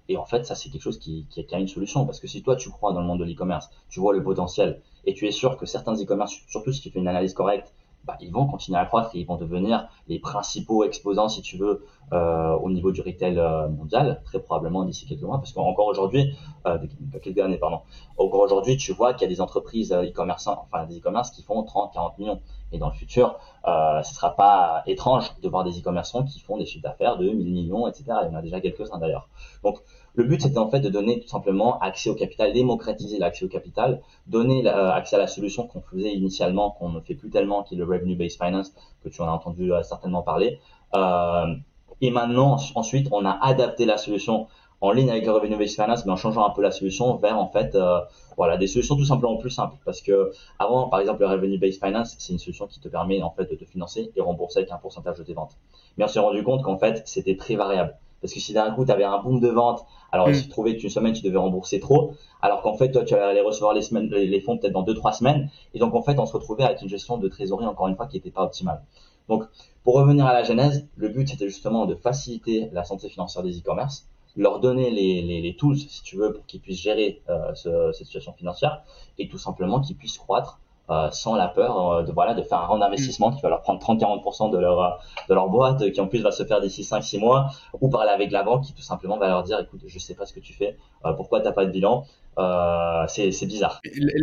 Et 0.09 0.17
en 0.17 0.25
fait, 0.25 0.45
ça, 0.45 0.57
c'est 0.57 0.71
quelque 0.71 0.83
chose 0.83 0.99
qui, 0.99 1.27
qui, 1.31 1.45
qui, 1.45 1.55
a 1.55 1.59
une 1.59 1.69
solution. 1.69 2.05
Parce 2.05 2.19
que 2.19 2.27
si 2.27 2.43
toi, 2.43 2.57
tu 2.57 2.71
crois 2.71 2.93
dans 2.93 3.01
le 3.01 3.07
monde 3.07 3.21
de 3.21 3.25
l'e-commerce, 3.25 3.71
tu 3.91 4.01
vois 4.01 4.13
le 4.13 4.25
potentiel, 4.25 4.81
et 5.05 5.15
tu 5.15 5.29
es 5.29 5.31
sûr 5.31 5.57
que 5.57 5.67
certains 5.67 5.95
e-commerce, 5.95 6.35
surtout 6.49 6.73
si 6.73 6.81
tu 6.81 6.91
fais 6.91 6.99
une 6.99 7.07
analyse 7.07 7.35
correcte, 7.35 7.73
bah, 8.05 8.17
ils 8.21 8.33
vont 8.33 8.47
continuer 8.47 8.79
à 8.79 8.87
croître 8.87 9.15
et 9.15 9.21
ils 9.21 9.27
vont 9.27 9.37
devenir 9.37 9.89
les 10.09 10.19
principaux 10.19 10.85
exposants, 10.85 11.29
si 11.29 11.43
tu 11.43 11.57
veux, 11.57 11.85
euh, 12.13 12.55
au 12.55 12.71
niveau 12.71 12.93
du 12.93 13.03
retail 13.03 13.39
euh, 13.39 13.69
mondial, 13.69 14.23
très 14.25 14.41
probablement 14.41 14.85
d'ici 14.85 15.07
quelques 15.07 15.23
mois, 15.23 15.39
parce 15.39 15.53
qu'encore 15.53 15.87
aujourd'hui, 15.87 16.35
euh, 16.67 16.79
quelques 17.23 17.39
années, 17.39 17.59
pardon, 17.59 17.83
encore 18.17 18.41
aujourd'hui, 18.41 18.77
tu 18.77 18.93
vois 18.93 19.15
qu'il 19.15 19.23
y 19.23 19.31
a 19.31 19.35
des 19.35 19.41
entreprises 19.41 19.93
euh, 19.93 20.03
e-commerce, 20.03 20.47
enfin 20.47 20.87
des 20.87 20.99
e-commerce 20.99 21.31
qui 21.31 21.43
font 21.43 21.63
30, 21.63 21.93
40 21.93 22.19
millions. 22.19 22.41
Et 22.73 22.79
dans 22.79 22.89
le 22.89 22.95
futur, 22.95 23.39
euh, 23.67 24.03
ce 24.03 24.15
sera 24.15 24.37
pas 24.37 24.83
étrange 24.87 25.33
de 25.43 25.49
voir 25.49 25.65
des 25.65 25.79
e-commerçants 25.79 26.25
qui 26.25 26.41
font 26.41 26.57
des 26.57 26.67
chiffres 26.67 26.83
d'affaires 26.83 27.17
de 27.17 27.29
1000 27.29 27.53
millions, 27.53 27.89
etc. 27.89 28.05
Il 28.23 28.31
y 28.31 28.35
en 28.35 28.35
a 28.35 28.43
déjà 28.43 28.61
quelques-uns 28.61 28.99
d'ailleurs. 28.99 29.29
Donc, 29.65 29.79
le 30.15 30.25
but, 30.25 30.43
c'était 30.43 30.59
en 30.59 30.69
fait 30.69 30.81
de 30.81 30.89
donner 30.89 31.21
tout 31.21 31.29
simplement 31.29 31.79
accès 31.79 32.11
au 32.11 32.15
capital, 32.15 32.53
démocratiser 32.53 33.19
l'accès 33.19 33.45
au 33.45 33.49
capital, 33.49 34.01
donner 34.27 34.67
euh, 34.67 34.93
accès 34.93 35.17
à 35.17 35.19
la 35.19 35.27
solution 35.27 35.67
qu'on 35.67 35.81
faisait 35.81 36.13
initialement, 36.13 36.71
qu'on 36.73 36.89
ne 36.89 37.01
fait 37.01 37.15
plus 37.15 37.31
tellement, 37.31 37.63
qui 37.63 37.75
est 37.75 37.79
le 37.79 37.85
Revenue-Based 37.85 38.43
Finance, 38.43 38.73
que 39.03 39.09
tu 39.09 39.21
en 39.23 39.27
as 39.27 39.33
entendu 39.33 39.73
euh, 39.73 39.83
certainement 39.83 40.23
parler. 40.23 40.59
Euh, 40.95 41.55
et 42.01 42.11
maintenant, 42.11 42.57
ensuite, 42.75 43.09
on 43.13 43.25
a 43.25 43.39
adapté 43.43 43.85
la 43.85 43.99
solution 43.99 44.47
en 44.81 44.93
ligne 44.93 45.11
avec 45.11 45.27
le 45.27 45.33
Revenue-Based 45.33 45.77
Finance, 45.77 46.07
mais 46.07 46.13
en 46.13 46.17
changeant 46.17 46.47
un 46.47 46.51
peu 46.51 46.63
la 46.63 46.71
solution 46.71 47.17
vers 47.17 47.39
en 47.39 47.49
fait, 47.49 47.75
euh, 47.75 48.01
voilà, 48.37 48.57
des 48.57 48.67
solutions 48.67 48.97
tout 48.97 49.05
simplement 49.05 49.37
plus 49.37 49.51
simples. 49.51 49.77
Parce 49.85 50.01
que 50.01 50.33
avant, 50.59 50.89
par 50.89 51.01
exemple, 51.01 51.21
le 51.21 51.29
Revenue-Based 51.29 51.85
Finance, 51.85 52.17
c'est 52.19 52.33
une 52.33 52.39
solution 52.39 52.67
qui 52.67 52.81
te 52.81 52.89
permet 52.89 53.23
en 53.23 53.31
fait 53.31 53.45
de 53.45 53.55
te 53.55 53.65
financer 53.65 54.11
et 54.17 54.21
rembourser 54.21 54.61
avec 54.61 54.73
un 54.73 54.79
pourcentage 54.79 55.19
de 55.19 55.23
tes 55.23 55.35
ventes. 55.35 55.57
Mais 55.97 56.05
on 56.05 56.09
s'est 56.09 56.21
rendu 56.21 56.43
compte 56.43 56.63
qu'en 56.63 56.79
fait, 56.79 57.03
c'était 57.07 57.37
très 57.37 57.57
variable. 57.57 57.95
Parce 58.21 58.35
que 58.35 58.41
si 58.41 58.53
d'un 58.53 58.71
coup, 58.73 58.85
tu 58.85 58.93
avais 58.93 59.05
un 59.05 59.19
boom 59.19 59.41
de 59.41 59.49
vente, 59.49 59.85
alors 60.13 60.29
il 60.29 60.37
mm. 60.37 60.43
se 60.43 60.49
trouvait 60.49 60.77
qu'une 60.77 60.91
semaine, 60.91 61.13
tu 61.13 61.23
devais 61.23 61.39
rembourser 61.39 61.81
trop, 61.81 62.15
alors 62.43 62.63
qu'en 62.63 62.75
fait, 62.75 62.91
toi, 62.93 63.05
tu 63.05 63.15
allais 63.15 63.41
recevoir 63.41 63.73
les, 63.73 63.83
semaines, 63.83 64.09
les 64.09 64.41
fonds 64.41 64.59
peut-être 64.59 64.73
dans 64.73 64.83
deux, 64.83 64.95
trois 64.95 65.13
semaines. 65.13 65.51
Et 65.75 65.79
donc, 65.79 65.95
en 65.95 66.03
fait, 66.03 66.19
on 66.19 66.27
se 66.27 66.33
retrouvait 66.33 66.65
avec 66.65 66.83
une 66.83 66.89
gestion 66.89 67.19
de 67.19 67.29
trésorerie, 67.29 67.67
encore 67.67 67.89
une 67.89 67.97
fois, 67.97 68.07
qui 68.07 68.17
n'était 68.17 68.31
pas 68.31 68.43
optimale. 68.43 68.83
Donc, 69.29 69.45
pour 69.85 69.95
revenir 69.95 70.27
à 70.27 70.33
la 70.33 70.43
genèse, 70.43 70.87
le 70.97 71.09
but, 71.09 71.29
c'était 71.29 71.49
justement 71.49 71.87
de 71.87 71.95
faciliter 71.95 72.69
la 72.73 72.85
santé 72.85 73.09
financière 73.09 73.43
des 73.43 73.59
e-commerce, 73.59 74.07
leur 74.37 74.61
donner 74.61 74.91
les, 74.91 75.23
les, 75.23 75.41
les, 75.41 75.57
tools, 75.57 75.77
si 75.77 76.03
tu 76.03 76.17
veux, 76.17 76.33
pour 76.33 76.45
qu'ils 76.47 76.61
puissent 76.61 76.81
gérer 76.81 77.23
euh, 77.29 77.55
ce, 77.55 77.93
cette 77.93 78.07
situation 78.07 78.33
financière, 78.33 78.83
et 79.19 79.29
tout 79.29 79.39
simplement 79.39 79.81
qu'ils 79.81 79.97
puissent 79.97 80.19
croître 80.19 80.61
euh, 80.91 81.11
sans 81.11 81.37
la 81.37 81.49
peur 81.49 81.93
euh, 81.93 82.03
de 82.03 82.13
voilà 82.13 82.35
de 82.35 82.43
faire 82.43 82.59
un 82.59 82.67
rang 82.67 82.79
d'investissement 82.79 83.33
qui 83.33 83.41
va 83.43 83.49
leur 83.49 83.63
prendre 83.63 83.81
30-40% 83.81 84.51
de 84.51 84.59
leur 84.59 85.01
de 85.29 85.35
leur 85.35 85.49
boîte 85.49 85.91
qui 85.93 86.01
en 86.01 86.09
plus 86.09 86.21
va 86.21 86.31
se 86.31 86.45
faire 86.45 86.61
d'ici 86.61 86.83
5-6 86.83 87.21
mois 87.21 87.51
ou 87.81 87.89
parler 87.89 88.11
avec 88.11 88.31
la 88.31 88.43
banque 88.43 88.65
qui 88.65 88.75
tout 88.75 88.83
simplement 88.83 89.19
va 89.19 89.29
leur 89.29 89.43
dire 89.43 89.61
écoute 89.61 89.81
je 89.87 89.99
sais 89.99 90.15
pas 90.15 90.27
ce 90.27 90.33
que 90.33 90.41
tu 90.41 90.53
fais 90.53 90.77
euh, 91.05 91.13
pourquoi 91.13 91.41
t'as 91.41 91.53
pas 91.53 91.65
de 91.65 91.71
bilan 91.71 92.05
euh, 92.39 93.05
c'est 93.09 93.47
bizarre. 93.47 93.81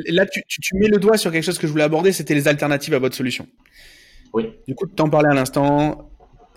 Là 0.07 0.25
tu, 0.25 0.43
tu, 0.47 0.61
tu, 0.61 0.75
mets 0.75 0.87
le 0.87 0.97
doigt 0.97 1.17
sur 1.17 1.31
quelque 1.31 1.43
chose 1.43 1.59
que 1.59 1.67
je 1.67 1.71
voulais 1.71 1.83
aborder 1.83 2.11
c'était 2.11 2.33
les 2.33 2.47
alternatives 2.47 2.93
à 2.93 2.99
votre 2.99 3.15
solution. 3.15 3.47
Oui. 4.33 4.53
Du 4.67 4.75
coup, 4.75 4.85
tu 4.87 5.01
en 5.01 5.09
parlais 5.09 5.29
à 5.29 5.33
l'instant, 5.33 6.09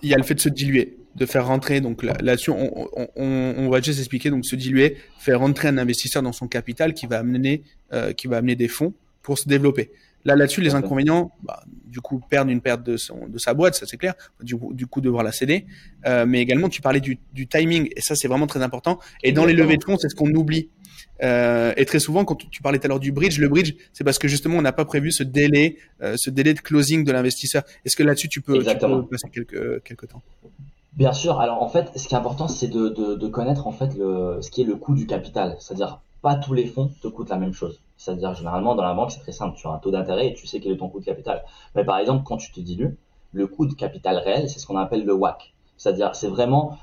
il 0.03 0.11
y 0.11 0.15
a 0.15 0.17
le 0.17 0.23
fait 0.23 0.35
de 0.35 0.41
se 0.41 0.49
diluer, 0.49 0.99
de 1.15 1.27
faire 1.27 1.47
rentrer, 1.47 1.81
donc 1.81 2.03
là-dessus, 2.03 2.51
on, 2.51 2.89
on, 2.95 3.09
on, 3.17 3.69
va 3.69 3.81
juste 3.81 3.99
expliquer, 3.99 4.31
donc 4.31 4.45
se 4.45 4.57
diluer, 4.57 4.97
faire 5.19 5.41
rentrer 5.41 5.69
un 5.69 5.79
investisseur 5.79 6.23
dans 6.23 6.33
son 6.33 6.49
capital 6.49 6.95
qui 6.95 7.07
va 7.07 7.19
amener, 7.19 7.63
euh, 7.93 8.13
qui 8.13 8.27
va 8.27 8.39
amener 8.39 8.57
des 8.57 8.69
fonds 8.69 8.93
pour 9.23 9.39
se 9.39 9.49
développer. 9.49 9.91
Là, 10.25 10.37
là-dessus, 10.37 10.61
les 10.61 10.75
inconvénients, 10.75 11.33
bah, 11.43 11.63
du 11.87 12.01
coup, 12.01 12.21
perdre 12.29 12.51
une 12.51 12.61
perte 12.61 12.83
de, 12.83 12.99
son, 12.99 13.27
de 13.27 13.39
sa 13.39 13.55
boîte, 13.55 13.75
ça 13.75 13.87
c'est 13.87 13.97
clair. 13.97 14.15
Du, 14.43 14.55
du 14.73 14.87
coup, 14.87 15.01
devoir 15.01 15.25
la 15.25 15.33
céder. 15.33 15.65
Euh, 16.07 16.27
mais 16.27 16.41
également, 16.41 16.69
tu 16.69 16.83
parlais 16.83 17.01
du, 17.01 17.19
du 17.33 17.47
timing, 17.47 17.89
et 17.97 18.01
ça, 18.03 18.15
c'est 18.15 18.29
vraiment 18.29 18.47
très 18.47 18.63
important. 18.63 18.99
Et 19.23 19.33
dans 19.33 19.47
les 19.47 19.55
levées 19.55 19.79
de 19.79 19.85
fonds, 19.85 19.97
c'est 19.97 20.11
ce 20.11 20.15
qu'on 20.15 20.33
oublie. 20.35 20.69
Euh, 21.23 21.73
et 21.77 21.87
très 21.87 22.01
souvent, 22.01 22.25
quand 22.25 22.37
tu 22.51 22.63
parlais 22.63 22.79
tout 22.79 22.87
à 22.87 22.89
l'heure 22.89 23.01
du 23.01 23.13
bridge, 23.13 23.39
le 23.39 23.49
bridge, 23.49 23.75
c'est 23.93 24.05
parce 24.05 24.19
que 24.19 24.29
justement, 24.29 24.59
on 24.59 24.63
n'a 24.63 24.73
pas 24.73 24.85
prévu 24.85 25.11
ce 25.11 25.23
délai, 25.23 25.77
euh, 26.03 26.15
ce 26.19 26.29
délai 26.29 26.53
de 26.53 26.61
closing 26.61 27.05
de 27.05 27.13
l'investisseur. 27.13 27.63
Est-ce 27.85 27.97
que 27.97 28.03
là-dessus, 28.03 28.29
tu 28.29 28.43
peux, 28.43 28.59
tu 28.59 28.79
peux, 28.79 29.07
passer 29.07 29.29
quelques, 29.33 29.83
quelques 29.85 30.09
temps? 30.09 30.23
Bien 30.95 31.13
sûr. 31.13 31.41
Alors, 31.41 31.63
en 31.63 31.69
fait, 31.69 31.91
ce 31.97 32.09
qui 32.09 32.15
est 32.15 32.19
important, 32.19 32.49
c'est 32.49 32.69
de, 32.69 32.89
de, 32.89 33.15
de, 33.15 33.29
connaître 33.29 33.67
en 33.67 33.73
fait 33.73 33.95
le, 33.97 34.39
ce 34.43 34.51
qui 34.51 34.63
est 34.63 34.65
le 34.65 34.77
coût 34.77 34.95
du 34.95 35.07
capital. 35.07 35.57
C'est-à-dire, 35.61 36.01
pas 36.21 36.35
tous 36.35 36.53
les 36.53 36.67
fonds 36.67 36.91
te 37.03 37.09
coûtent 37.09 37.31
la 37.31 37.39
même 37.39 37.55
chose. 37.55 37.81
C'est-à-dire, 38.01 38.33
généralement, 38.33 38.75
dans 38.75 38.83
la 38.83 38.95
banque, 38.95 39.11
c'est 39.11 39.21
très 39.21 39.33
simple. 39.33 39.59
Tu 39.59 39.67
as 39.67 39.71
un 39.71 39.79
taux 39.79 39.91
d'intérêt 39.91 40.29
et 40.29 40.33
tu 40.33 40.47
sais 40.47 40.59
quel 40.59 40.73
est 40.73 40.79
ton 40.79 40.89
coût 40.89 41.01
de 41.01 41.05
capital. 41.05 41.45
Mais 41.75 41.85
par 41.85 41.99
exemple, 41.99 42.25
quand 42.25 42.39
tu 42.39 42.51
te 42.51 42.59
dilues, 42.59 42.97
le 43.33 43.47
coût 43.47 43.67
de 43.67 43.75
capital 43.75 44.17
réel, 44.17 44.49
c'est 44.49 44.59
ce 44.59 44.67
qu'on 44.67 44.79
appelle 44.79 45.05
le 45.05 45.13
WACC. 45.13 45.53
C'est-à-dire, 45.77 46.15
c'est 46.15 46.29
vraiment 46.29 46.79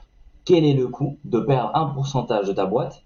quel 0.45 0.63
est 0.63 0.75
le 0.75 0.88
coût 0.88 1.17
de 1.25 1.39
perdre 1.39 1.71
un 1.73 1.88
pourcentage 1.88 2.45
de 2.45 2.53
ta 2.53 2.67
boîte 2.67 3.03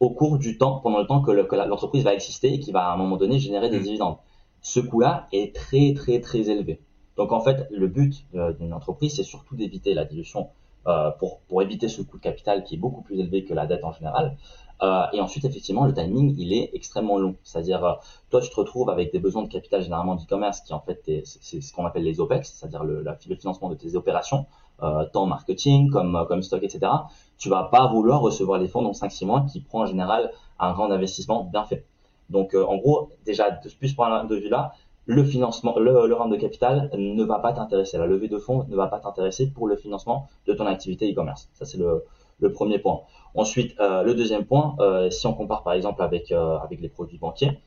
au 0.00 0.10
cours 0.10 0.38
du 0.38 0.58
temps, 0.58 0.80
pendant 0.80 0.98
le 0.98 1.06
temps 1.06 1.22
que 1.22 1.30
l'entreprise 1.30 2.02
va 2.02 2.12
exister 2.12 2.52
et 2.52 2.58
qui 2.58 2.72
va 2.72 2.88
à 2.88 2.94
un 2.94 2.96
moment 2.96 3.16
donné 3.16 3.38
générer 3.38 3.70
des 3.70 3.78
mmh. 3.78 3.84
dividendes. 3.84 4.16
Ce 4.60 4.80
coût-là 4.80 5.28
est 5.30 5.54
très 5.54 5.94
très 5.94 6.20
très 6.20 6.50
élevé. 6.50 6.80
Donc 7.16 7.30
en 7.30 7.40
fait, 7.40 7.68
le 7.70 7.86
but 7.86 8.26
euh, 8.34 8.52
d'une 8.54 8.72
entreprise, 8.72 9.14
c'est 9.14 9.22
surtout 9.22 9.54
d'éviter 9.54 9.94
la 9.94 10.04
dilution 10.04 10.48
euh, 10.88 11.12
pour, 11.12 11.38
pour 11.42 11.62
éviter 11.62 11.86
ce 11.86 12.02
coût 12.02 12.16
de 12.16 12.22
capital 12.22 12.64
qui 12.64 12.74
est 12.74 12.78
beaucoup 12.78 13.02
plus 13.02 13.20
élevé 13.20 13.44
que 13.44 13.54
la 13.54 13.66
dette 13.66 13.84
en 13.84 13.92
général. 13.92 14.36
Euh, 14.82 15.04
et 15.12 15.20
ensuite, 15.20 15.44
effectivement, 15.44 15.86
le 15.86 15.94
timing, 15.94 16.34
il 16.38 16.52
est 16.52 16.70
extrêmement 16.74 17.18
long. 17.18 17.36
C'est-à-dire, 17.44 17.84
euh, 17.84 17.92
toi, 18.30 18.40
tu 18.40 18.50
te 18.50 18.56
retrouves 18.56 18.90
avec 18.90 19.12
des 19.12 19.20
besoins 19.20 19.42
de 19.42 19.48
capital 19.48 19.82
généralement 19.82 20.16
d'e-commerce 20.16 20.60
qui, 20.62 20.72
en 20.72 20.80
fait, 20.80 21.00
c'est 21.24 21.60
ce 21.60 21.72
qu'on 21.72 21.86
appelle 21.86 22.02
les 22.02 22.20
OPEX, 22.20 22.52
c'est-à-dire 22.52 22.82
le, 22.82 23.04
financement 23.38 23.68
de 23.68 23.76
tes 23.76 23.94
opérations, 23.94 24.46
euh, 24.82 25.04
tant 25.12 25.26
marketing 25.26 25.90
comme, 25.90 26.16
euh, 26.16 26.42
stock, 26.42 26.62
etc. 26.64 26.90
Tu 27.38 27.48
vas 27.48 27.64
pas 27.64 27.86
vouloir 27.86 28.20
recevoir 28.20 28.58
les 28.58 28.66
fonds 28.66 28.82
dans 28.82 28.92
5-6 28.92 29.24
mois 29.24 29.46
qui 29.50 29.60
prend 29.60 29.82
en 29.82 29.86
général 29.86 30.32
un 30.58 30.72
grand 30.72 30.90
investissement 30.90 31.44
bien 31.44 31.64
fait. 31.64 31.84
Donc, 32.30 32.54
en 32.54 32.76
gros, 32.76 33.10
déjà, 33.26 33.50
de 33.50 33.68
plus 33.68 33.92
point 33.94 34.24
de 34.24 34.36
vue-là, 34.36 34.72
le 35.06 35.24
financement, 35.24 35.78
le, 35.78 36.06
le 36.06 36.30
de 36.30 36.36
capital 36.36 36.90
ne 36.94 37.24
va 37.24 37.38
pas 37.40 37.52
t'intéresser. 37.52 37.98
La 37.98 38.06
levée 38.06 38.28
de 38.28 38.38
fonds 38.38 38.64
ne 38.68 38.76
va 38.76 38.86
pas 38.86 39.00
t'intéresser 39.00 39.50
pour 39.50 39.66
le 39.66 39.76
financement 39.76 40.28
de 40.46 40.54
ton 40.54 40.66
activité 40.66 41.10
e-commerce. 41.10 41.48
Ça, 41.52 41.64
c'est 41.64 41.78
le, 41.78 42.04
le 42.42 42.52
premier 42.52 42.78
point. 42.78 43.02
Ensuite, 43.34 43.74
euh, 43.80 44.02
le 44.02 44.14
deuxième 44.14 44.44
point, 44.44 44.76
euh, 44.80 45.08
si 45.08 45.26
on 45.26 45.32
compare 45.32 45.62
par 45.62 45.72
exemple 45.72 46.02
avec, 46.02 46.30
euh, 46.32 46.58
avec 46.58 46.80
les 46.80 46.88
produits 46.88 47.18
banquiers, 47.18 47.58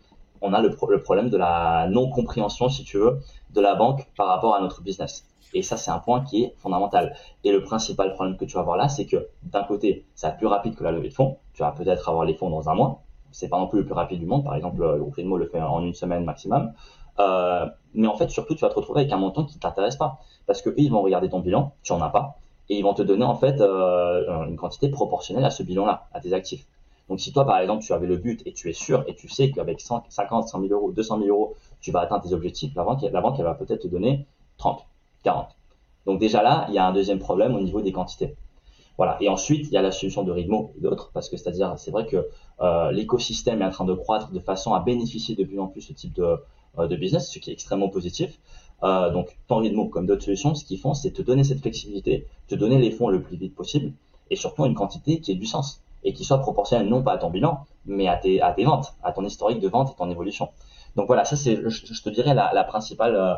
on 0.41 0.53
a 0.53 0.61
le, 0.61 0.69
problème 0.69 1.29
de 1.29 1.38
la 1.38 1.88
non-compréhension, 1.89 2.69
si 2.69 2.83
tu 2.83 2.97
veux, 2.97 3.19
de 3.51 3.61
la 3.61 3.73
banque 3.73 4.07
par 4.15 4.27
rapport 4.27 4.53
à 4.53 4.61
notre 4.61 4.83
business. 4.83 5.25
Et 5.53 5.63
ça, 5.63 5.77
c'est 5.77 5.89
un 5.89 5.99
point 5.99 6.23
qui 6.23 6.43
est 6.43 6.53
fondamental. 6.57 7.15
Et 7.43 7.51
le 7.51 7.63
principal 7.63 8.13
problème 8.13 8.38
que 8.38 8.45
tu 8.45 8.55
vas 8.55 8.59
avoir 8.59 8.77
là, 8.77 8.89
c'est 8.89 9.05
que 9.05 9.29
d'un 9.43 9.63
côté, 9.63 10.05
c'est 10.13 10.35
plus 10.38 10.47
rapide 10.47 10.75
que 10.75 10.83
la 10.83 10.91
levée 10.91 11.09
de 11.09 11.13
fonds. 11.13 11.38
Tu 11.53 11.63
vas 11.63 11.71
peut-être 11.71 12.09
avoir 12.09 12.25
les 12.25 12.35
fonds 12.35 12.49
dans 12.49 12.69
un 12.69 12.75
mois. 12.75 13.01
C'est 13.31 13.47
pas 13.47 13.57
non 13.57 13.67
plus 13.67 13.79
le 13.79 13.85
plus 13.85 13.93
rapide 13.93 14.19
du 14.19 14.25
monde. 14.25 14.43
Par 14.43 14.55
exemple, 14.55 14.81
le 14.81 15.05
Greenmo 15.05 15.38
le 15.38 15.47
fait 15.47 15.61
en 15.61 15.81
une 15.81 15.93
semaine 15.93 16.25
maximum. 16.25 16.73
Mais 17.17 18.07
en 18.07 18.15
fait, 18.15 18.29
surtout, 18.29 18.53
tu 18.53 18.61
vas 18.61 18.69
te 18.69 18.75
retrouver 18.75 19.01
avec 19.01 19.13
un 19.13 19.17
montant 19.17 19.45
qui 19.45 19.57
t'intéresse 19.57 19.95
pas. 19.95 20.19
Parce 20.45 20.61
que 20.61 20.69
ils 20.77 20.91
vont 20.91 21.01
regarder 21.01 21.29
ton 21.29 21.39
bilan, 21.39 21.71
tu 21.81 21.93
en 21.93 22.01
as 22.01 22.09
pas 22.09 22.38
et 22.69 22.78
ils 22.78 22.84
vont 22.84 22.93
te 22.93 23.01
donner 23.01 23.25
en 23.25 23.36
fait 23.36 23.62
euh, 23.62 24.45
une 24.47 24.56
quantité 24.56 24.89
proportionnelle 24.89 25.45
à 25.45 25.51
ce 25.51 25.63
bilan-là, 25.63 26.08
à 26.13 26.19
tes 26.19 26.34
actifs. 26.34 26.65
Donc 27.10 27.19
si 27.19 27.32
toi 27.32 27.45
par 27.45 27.60
exemple 27.60 27.84
tu 27.84 27.93
avais 27.93 28.08
le 28.08 28.17
but 28.17 28.41
et 28.45 28.54
tu 28.54 28.69
es 28.69 28.73
sûr 28.73 29.04
et 29.08 29.15
tu 29.15 29.30
sais 29.30 29.51
qu'avec 29.51 29.80
50, 29.82 30.08
100 30.10 30.62
000 30.62 30.73
euros, 30.73 30.91
200 30.91 31.19
000 31.19 31.30
euros, 31.30 31.56
tu 31.82 31.91
vas 31.91 32.01
atteindre 32.01 32.23
tes 32.23 32.34
objectifs, 32.34 32.73
la 32.75 32.84
banque, 32.84 33.01
la 33.04 33.21
banque 33.21 33.36
elle 33.38 33.45
va 33.45 33.54
peut-être 33.54 33.84
te 33.84 33.88
donner 33.88 34.25
30, 34.58 34.86
40. 35.23 35.56
Donc 36.06 36.19
déjà 36.19 36.41
là, 36.41 36.65
il 36.69 36.75
y 36.75 36.78
a 36.78 36.88
un 36.88 36.93
deuxième 36.93 37.19
problème 37.19 37.56
au 37.56 37.62
niveau 37.62 37.82
des 37.82 37.91
quantités. 37.91 38.36
Voilà. 38.97 39.17
Et 39.19 39.28
ensuite, 39.28 39.67
il 39.67 39.73
y 39.73 39.78
a 39.78 39.82
la 39.82 39.91
solution 39.91 40.23
de 40.23 40.32
Rigmo 40.32 40.71
et 40.78 40.82
d'autres, 40.82 41.12
parce 41.13 41.30
que 41.30 41.36
c'est-à-dire, 41.36 41.73
c'est 41.78 41.91
vrai 41.91 42.06
que 42.06 42.28
euh, 42.62 42.91
l'écosystème 42.91 43.62
est 43.62 43.65
en 43.65 43.71
train 43.71 43.86
de 43.86 43.93
croître 43.93 44.32
de 44.32 44.39
façon 44.39 44.73
à 44.73 44.80
bénéficier 44.80 45.36
de 45.36 45.43
plus 45.43 45.60
en 45.60 45.67
plus 45.67 45.82
ce 45.82 45.93
type 45.93 46.13
de, 46.13 46.38
euh, 46.80 46.88
de 46.88 46.95
business, 46.95 47.32
ce 47.32 47.39
qui 47.39 47.49
est 47.49 47.54
extrêmement 47.54 47.89
positif. 47.89 48.39
Euh, 48.86 49.10
donc, 49.12 49.36
tant 49.48 49.58
Ritmo 49.58 49.88
comme 49.88 50.06
d'autres 50.06 50.24
solutions, 50.24 50.54
ce 50.54 50.63
qu'ils 50.63 50.80
font, 50.80 50.93
c'est 50.93 51.12
te 51.12 51.21
donner 51.21 51.43
cette 51.43 51.62
flexibilité, 51.62 52.28
te 52.48 52.56
donner 52.56 52.78
les 52.78 52.91
fonds 52.91 53.10
le 53.10 53.21
plus 53.21 53.36
vite 53.36 53.56
possible, 53.56 53.91
et 54.30 54.36
surtout 54.36 54.65
une 54.65 54.76
quantité 54.76 55.19
qui 55.19 55.32
ait 55.32 55.36
du 55.36 55.45
sens 55.45 55.82
et 56.04 56.13
qui 56.13 56.24
soit 56.24 56.38
proportionnelle 56.38 56.88
non 56.88 57.02
pas 57.02 57.13
à 57.13 57.17
ton 57.17 57.32
bilan, 57.32 57.65
mais 57.88 58.08
à 58.08 58.15
tes, 58.15 58.41
à 58.41 58.52
tes 58.52 58.63
ventes, 58.63 58.93
à 59.04 59.12
ton 59.12 59.26
historique 59.26 59.60
de 59.60 59.67
vente 59.67 59.91
et 59.91 59.95
ton 59.98 60.10
évolution. 60.10 60.50
Donc 60.95 61.08
voilà, 61.08 61.26
ça 61.26 61.36
c'est, 61.36 61.56
je, 61.67 62.02
te 62.04 62.10
dirais 62.10 62.36
la, 62.36 62.54
la 62.54 62.63
principale, 62.63 63.15
euh, 63.15 63.34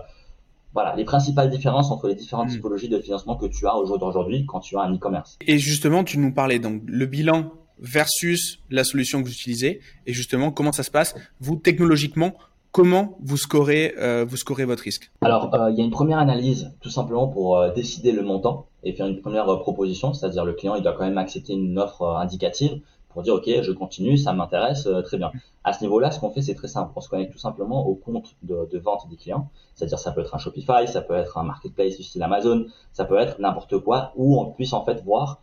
voilà, 0.73 0.93
les 0.95 1.05
principales 1.05 1.49
différences 1.49 1.91
entre 1.91 2.09
les 2.09 2.15
différentes 2.15 2.49
hmm. 2.49 2.55
typologies 2.55 2.89
de 2.89 2.99
financement 2.99 3.37
que 3.37 3.45
tu 3.45 3.65
as 3.67 3.75
aujourd'hui 3.75 4.45
quand 4.45 4.59
tu 4.59 4.77
as 4.77 4.81
un 4.81 4.93
e-commerce. 4.93 5.37
Et 5.47 5.57
justement, 5.57 6.03
tu 6.03 6.17
nous 6.17 6.33
parlais 6.33 6.59
donc 6.59 6.81
le 6.85 7.05
bilan 7.05 7.51
versus 7.79 8.59
la 8.69 8.83
solution 8.83 9.21
que 9.21 9.27
vous 9.27 9.33
utilisez, 9.33 9.79
et 10.05 10.13
justement 10.13 10.51
comment 10.51 10.73
ça 10.73 10.83
se 10.83 10.91
passe? 10.91 11.15
Vous 11.39 11.55
technologiquement, 11.55 12.33
comment 12.71 13.17
vous 13.21 13.37
scorez, 13.37 13.93
euh, 13.97 14.25
vous 14.27 14.37
scorez 14.37 14.65
votre 14.65 14.83
risque 14.83 15.11
Alors, 15.21 15.53
euh, 15.53 15.71
il 15.71 15.77
y 15.77 15.81
a 15.81 15.83
une 15.83 15.91
première 15.91 16.19
analyse, 16.19 16.71
tout 16.81 16.89
simplement 16.89 17.27
pour 17.27 17.57
euh, 17.57 17.71
décider 17.71 18.11
le 18.11 18.21
montant 18.21 18.67
et 18.83 18.93
faire 18.93 19.07
une 19.07 19.19
première 19.21 19.45
proposition, 19.59 20.13
c'est-à-dire 20.13 20.45
le 20.45 20.53
client, 20.53 20.75
il 20.75 20.83
doit 20.83 20.93
quand 20.93 21.05
même 21.05 21.17
accepter 21.17 21.53
une 21.53 21.77
offre 21.79 22.03
indicative 22.05 22.79
pour 23.09 23.23
dire, 23.23 23.33
OK, 23.33 23.49
je 23.61 23.71
continue, 23.71 24.17
ça 24.17 24.33
m'intéresse, 24.33 24.87
très 25.05 25.17
bien. 25.17 25.31
À 25.63 25.73
ce 25.73 25.81
niveau-là, 25.81 26.11
ce 26.11 26.19
qu'on 26.19 26.29
fait, 26.29 26.43
c'est 26.43 26.53
très 26.53 26.67
simple. 26.67 26.91
On 26.95 27.01
se 27.01 27.09
connecte 27.09 27.31
tout 27.31 27.39
simplement 27.39 27.87
au 27.87 27.95
compte 27.95 28.35
de, 28.43 28.77
vente 28.77 29.09
des 29.09 29.15
clients, 29.15 29.49
c'est-à-dire 29.73 29.97
ça 29.97 30.11
peut 30.11 30.21
être 30.21 30.35
un 30.35 30.37
Shopify, 30.37 30.87
ça 30.87 31.01
peut 31.01 31.15
être 31.15 31.37
un 31.37 31.43
marketplace 31.43 31.97
du 31.97 32.03
style 32.03 32.21
Amazon, 32.21 32.65
ça 32.93 33.05
peut 33.05 33.17
être 33.17 33.39
n'importe 33.39 33.79
quoi, 33.79 34.11
où 34.15 34.39
on 34.39 34.51
puisse 34.51 34.73
en 34.73 34.85
fait 34.85 35.03
voir 35.03 35.39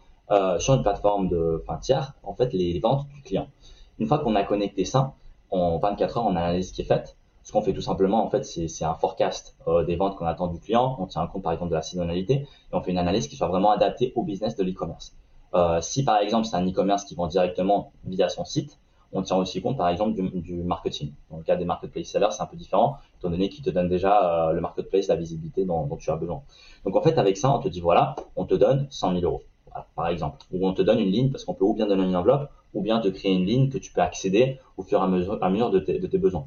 sur 0.59 0.75
une 0.75 0.83
plateforme 0.83 1.29
de 1.29 1.65
tiers, 1.83 2.13
en 2.23 2.35
fait, 2.35 2.53
les 2.53 2.79
ventes 2.79 3.07
du 3.15 3.23
client. 3.23 3.49
Une 3.99 4.07
fois 4.07 4.19
qu'on 4.19 4.35
a 4.37 4.45
connecté 4.45 4.85
ça, 4.85 5.15
en 5.55 5.79
24 5.79 6.19
heures, 6.19 6.27
on 6.27 6.37
analyse 6.37 6.69
ce 6.69 6.73
qui 6.73 6.83
est 6.83 6.85
fait 6.85 7.17
ce 7.45 7.53
qu'on 7.53 7.61
fait 7.61 7.75
tout 7.75 7.83
simplement, 7.83 8.25
en 8.25 8.31
fait, 8.31 8.43
c'est 8.45 8.85
un 8.85 8.95
forecast 8.95 9.55
euh, 9.69 9.85
des 9.85 9.97
ventes 9.97 10.17
qu'on 10.17 10.25
attend 10.25 10.47
du 10.47 10.59
client. 10.59 10.97
On 10.99 11.07
tient 11.07 11.27
compte, 11.27 11.43
par 11.43 11.53
exemple, 11.53 11.71
de 11.71 11.77
la 11.77 11.83
saisonnalité 11.83 12.35
et 12.35 12.47
on 12.73 12.81
fait 12.81 12.91
une 12.91 12.99
analyse 12.99 13.29
qui 13.29 13.37
soit 13.37 13.49
vraiment 13.49 13.71
adaptée 13.71 14.15
au 14.17 14.23
business 14.23 14.57
de 14.57 14.65
l'e-commerce. 14.65 15.15
Euh, 15.55 15.79
si, 15.83 16.05
par 16.05 16.17
exemple, 16.19 16.47
c'est 16.47 16.57
un 16.57 16.67
e-commerce 16.67 17.05
qui 17.05 17.15
vend 17.15 17.27
directement 17.27 17.93
via 18.07 18.31
son 18.31 18.47
site, 18.47 18.79
on 19.13 19.23
tient 19.23 19.37
aussi 19.37 19.61
compte, 19.61 19.77
par 19.77 19.91
exemple, 19.91 20.15
du, 20.15 20.55
marketing. 20.65 21.13
Dans 21.31 21.37
le 21.37 21.43
cas 21.43 21.57
des 21.57 21.67
marketplace 21.67 22.07
sellers, 22.07 22.31
c'est 22.31 22.43
un 22.43 22.47
peu 22.47 22.57
différent, 22.57 22.97
étant 23.19 23.29
donné 23.29 23.51
qu'ils 23.51 23.63
te 23.63 23.71
donnent 23.71 23.91
déjà 23.91 24.49
euh, 24.49 24.53
le 24.53 24.63
marketplace, 24.63 25.09
la 25.09 25.17
visibilité 25.17 25.67
dont, 25.67 25.87
dont, 25.87 25.97
tu 25.97 26.11
as 26.11 26.17
besoin. 26.17 26.43
Donc, 26.87 26.97
en 26.97 27.03
fait, 27.03 27.19
avec 27.19 27.37
ça, 27.37 27.55
on 27.55 27.59
te 27.59 27.69
dit, 27.69 27.83
voilà, 27.83 28.17
on 28.37 28.47
te 28.47 28.55
donne 28.55 28.87
100 28.89 29.21
000 29.21 29.23
euros, 29.23 29.43
par 29.95 30.09
exemple. 30.09 30.39
Ou 30.51 30.67
on 30.67 30.73
te 30.73 30.81
donne 30.81 30.99
une 30.99 31.11
ligne, 31.11 31.31
parce 31.31 31.45
qu'on 31.45 31.55
peut 31.55 31.67
ou 31.67 31.75
bien 31.75 31.87
donner 31.87 32.05
une 32.05 32.17
enveloppe, 32.17 32.51
ou 32.75 32.83
bien 32.83 33.01
te 33.01 33.09
créer 33.09 33.33
une 33.33 33.47
ligne 33.47 33.71
que 33.71 33.79
tu 33.79 33.93
peux 33.93 34.01
accéder 34.01 34.59
au 34.77 34.83
fur 34.83 35.01
et 35.01 35.03
à 35.03 35.07
mesure, 35.07 35.71
de, 35.71 35.79
tes, 35.79 36.19
besoins. 36.19 36.47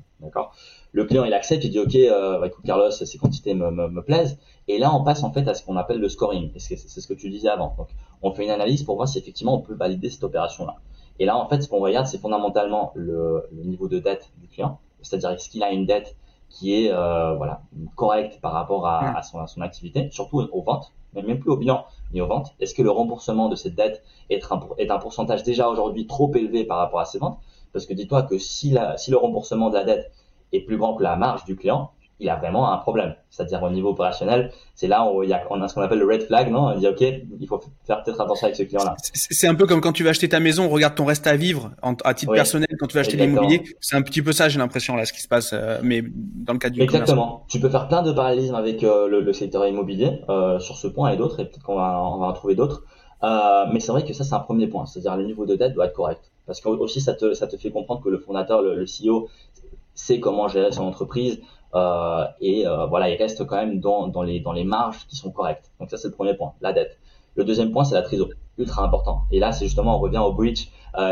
Le 0.92 1.06
client 1.06 1.24
il 1.24 1.34
accepte, 1.34 1.64
il 1.64 1.72
dit 1.72 1.80
ok, 1.80 1.96
euh, 1.96 2.40
bah, 2.40 2.48
écoute 2.48 2.66
Carlos, 2.66 2.92
ces 2.92 3.18
quantités 3.18 3.54
me, 3.54 4.02
plaisent. 4.02 4.38
Et 4.68 4.78
là 4.78 4.94
on 4.94 5.04
passe 5.04 5.24
en 5.24 5.32
fait 5.32 5.48
à 5.48 5.54
ce 5.54 5.64
qu'on 5.64 5.78
appelle 5.78 6.00
le 6.00 6.10
scoring. 6.10 6.52
C'est 6.58 6.78
ce 6.78 7.08
que 7.08 7.14
tu 7.14 7.30
disais 7.30 7.50
avant. 7.50 7.74
Donc 7.78 7.88
on 8.22 8.32
fait 8.32 8.44
une 8.44 8.52
analyse 8.52 8.84
pour 8.84 8.96
voir 8.96 9.08
si 9.08 9.18
effectivement 9.18 9.56
on 9.56 9.62
peut 9.62 9.76
valider 9.76 10.10
cette 10.10 10.24
opération 10.24 10.66
là. 10.66 10.76
Et 11.20 11.26
là 11.26 11.38
en 11.38 11.48
fait 11.48 11.62
ce 11.62 11.70
qu'on 11.70 11.80
regarde 11.80 12.08
c'est 12.08 12.20
fondamentalement 12.20 12.92
le, 12.96 13.44
le, 13.52 13.64
niveau 13.64 13.88
de 13.88 14.00
dette 14.00 14.32
du 14.38 14.48
client, 14.48 14.80
c'est-à-dire 15.02 15.32
est-ce 15.32 15.50
qu'il 15.50 15.64
a 15.64 15.72
une 15.72 15.86
dette 15.86 16.16
qui 16.50 16.74
est 16.74 16.92
euh, 16.92 17.36
voilà 17.36 17.62
correcte 17.96 18.40
par 18.42 18.54
rapport 18.54 18.88
à, 18.88 19.18
à, 19.18 19.22
son, 19.22 19.40
à, 19.40 19.48
son, 19.48 19.62
activité, 19.62 20.10
surtout 20.12 20.40
aux 20.40 20.62
ventes, 20.62 20.94
mais 21.14 21.22
même 21.22 21.40
plus 21.40 21.52
au 21.52 21.58
bilan 21.58 21.86
ni 22.14 22.22
aux 22.22 22.28
ventes. 22.28 22.54
Est-ce 22.60 22.74
que 22.74 22.82
le 22.82 22.92
remboursement 22.92 23.50
de 23.50 23.56
cette 23.56 23.76
dette 23.76 24.04
est 24.30 24.52
un, 24.52 24.60
est 24.78 24.90
un 24.90 24.98
pourcentage 24.98 25.44
déjà 25.44 25.70
aujourd'hui 25.70 26.08
trop 26.08 26.34
élevé 26.36 26.64
par 26.64 26.78
rapport 26.78 27.00
à 27.00 27.06
ses 27.06 27.20
ventes? 27.20 27.40
Parce 27.74 27.86
que 27.86 27.94
dis-toi 27.94 28.24
que 28.24 28.38
si, 28.38 28.72
la, 28.72 28.98
si 28.98 29.12
le 29.12 29.18
remboursement 29.18 29.70
de 29.70 29.76
la 29.76 29.84
dette 29.84 30.12
est 30.54 30.62
plus 30.62 30.78
grand 30.78 30.96
que 30.96 31.04
la 31.04 31.16
marge 31.16 31.44
du 31.44 31.56
client, 31.56 31.92
il 32.20 32.30
a 32.30 32.36
vraiment 32.36 32.72
un 32.72 32.78
problème. 32.78 33.16
C'est-à-dire 33.30 33.62
au 33.62 33.70
niveau 33.70 33.90
opérationnel, 33.90 34.52
c'est 34.74 34.88
là 34.88 35.08
où 35.12 35.22
il 35.24 35.30
y 35.30 35.34
a, 35.34 35.44
on 35.50 35.62
a 35.62 35.68
ce 35.68 35.76
qu'on 35.76 35.82
appelle 35.82 36.00
le 36.00 36.08
red 36.08 36.24
flag, 36.24 36.50
non? 36.50 36.68
On 36.68 36.78
dit 36.78 36.88
ok, 36.88 37.02
il 37.02 37.48
faut 37.48 37.62
faire 37.86 38.04
peut-être 38.04 38.20
attention 38.20 38.46
avec 38.46 38.56
ce 38.56 38.64
client-là. 38.64 38.96
C'est 39.14 39.48
un 39.48 39.56
peu 39.56 39.68
comme 39.68 39.82
quand 39.82 39.92
tu 39.92 40.04
vas 40.04 40.10
acheter 40.12 40.30
ta 40.30 40.40
maison, 40.40 40.68
regarde 40.70 40.96
ton 40.96 41.06
reste 41.06 41.28
à 41.28 41.36
vivre 41.36 41.72
à 42.04 42.14
titre 42.14 42.34
personnel 42.34 42.68
quand 42.80 42.88
tu 42.88 42.96
vas 42.96 43.02
acheter 43.02 43.18
l'immobilier. 43.18 43.64
C'est 43.82 43.96
un 43.96 44.02
petit 44.02 44.22
peu 44.22 44.32
ça, 44.32 44.50
j'ai 44.50 44.60
l'impression 44.60 44.96
là, 44.96 45.06
ce 45.06 45.14
qui 45.14 45.22
se 45.22 45.28
passe, 45.28 45.52
euh, 45.54 45.80
mais 45.84 46.02
dans 46.04 46.54
le 46.54 46.60
cas 46.60 46.70
du 46.70 46.82
exactement. 46.82 47.46
Tu 47.50 47.60
peux 47.60 47.70
faire 47.70 47.88
plein 47.88 48.02
de 48.02 48.12
parallélismes 48.12 48.56
avec 48.56 48.84
euh, 48.84 49.08
le, 49.08 49.22
le, 49.22 49.34
secteur 49.34 49.68
immobilier 49.68 50.22
euh, 50.30 50.60
sur 50.60 50.78
ce 50.78 50.88
point 50.88 51.12
et 51.12 51.18
d'autres, 51.18 51.40
et 51.40 51.46
peut-être 51.46 51.64
qu'on 51.64 51.76
va, 51.76 52.02
on 52.02 52.18
va 52.18 52.28
en 52.28 52.34
trouver 52.34 52.56
d'autres. 52.56 52.84
Euh, 53.24 53.66
mais 53.72 53.80
c'est 53.80 53.92
vrai 53.92 54.04
que 54.06 54.14
ça 54.14 54.24
c'est 54.24 54.36
un 54.36 54.40
premier 54.40 54.68
point, 54.68 54.86
c'est-à-dire 54.86 55.18
le 55.18 55.26
niveau 55.26 55.46
de 55.46 55.56
dette 55.56 55.74
doit 55.74 55.86
être 55.86 55.94
correct, 55.94 56.32
parce 56.46 56.62
que 56.62 56.70
aussi 56.70 57.02
ça 57.02 57.14
te, 57.14 57.34
ça 57.34 57.48
te 57.48 57.58
fait 57.58 57.72
comprendre 57.72 58.02
que 58.04 58.10
le 58.10 58.20
fondateur, 58.20 58.62
le, 58.62 58.76
le 58.76 58.86
CEO, 58.86 59.28
sait 59.96 60.20
comment 60.20 60.48
gérer 60.48 60.72
son 60.72 60.84
entreprise, 60.84 61.40
et 61.74 62.66
voilà, 62.90 63.10
il 63.10 63.16
reste 63.18 63.46
quand 63.46 63.58
même 63.58 63.80
dans, 63.80 64.08
dans, 64.08 64.24
les, 64.24 64.40
dans 64.40 64.54
les 64.54 64.64
marges 64.64 65.06
qui 65.08 65.16
sont 65.16 65.32
correctes. 65.32 65.72
Donc 65.80 65.90
ça, 65.90 65.98
c'est 65.98 66.08
le 66.08 66.14
premier 66.14 66.36
point, 66.36 66.54
la 66.62 66.74
dette. 66.74 66.98
Le 67.36 67.44
deuxième 67.44 67.72
point, 67.72 67.84
c'est 67.84 67.96
la 67.96 68.02
trésorerie, 68.02 68.34
ultra 68.58 68.84
important. 68.84 69.22
Et 69.32 69.40
là, 69.40 69.52
c'est 69.52 69.66
justement, 69.66 69.98
on 69.98 70.00
revient 70.00 70.18
au 70.18 70.34
bridge 70.34 70.68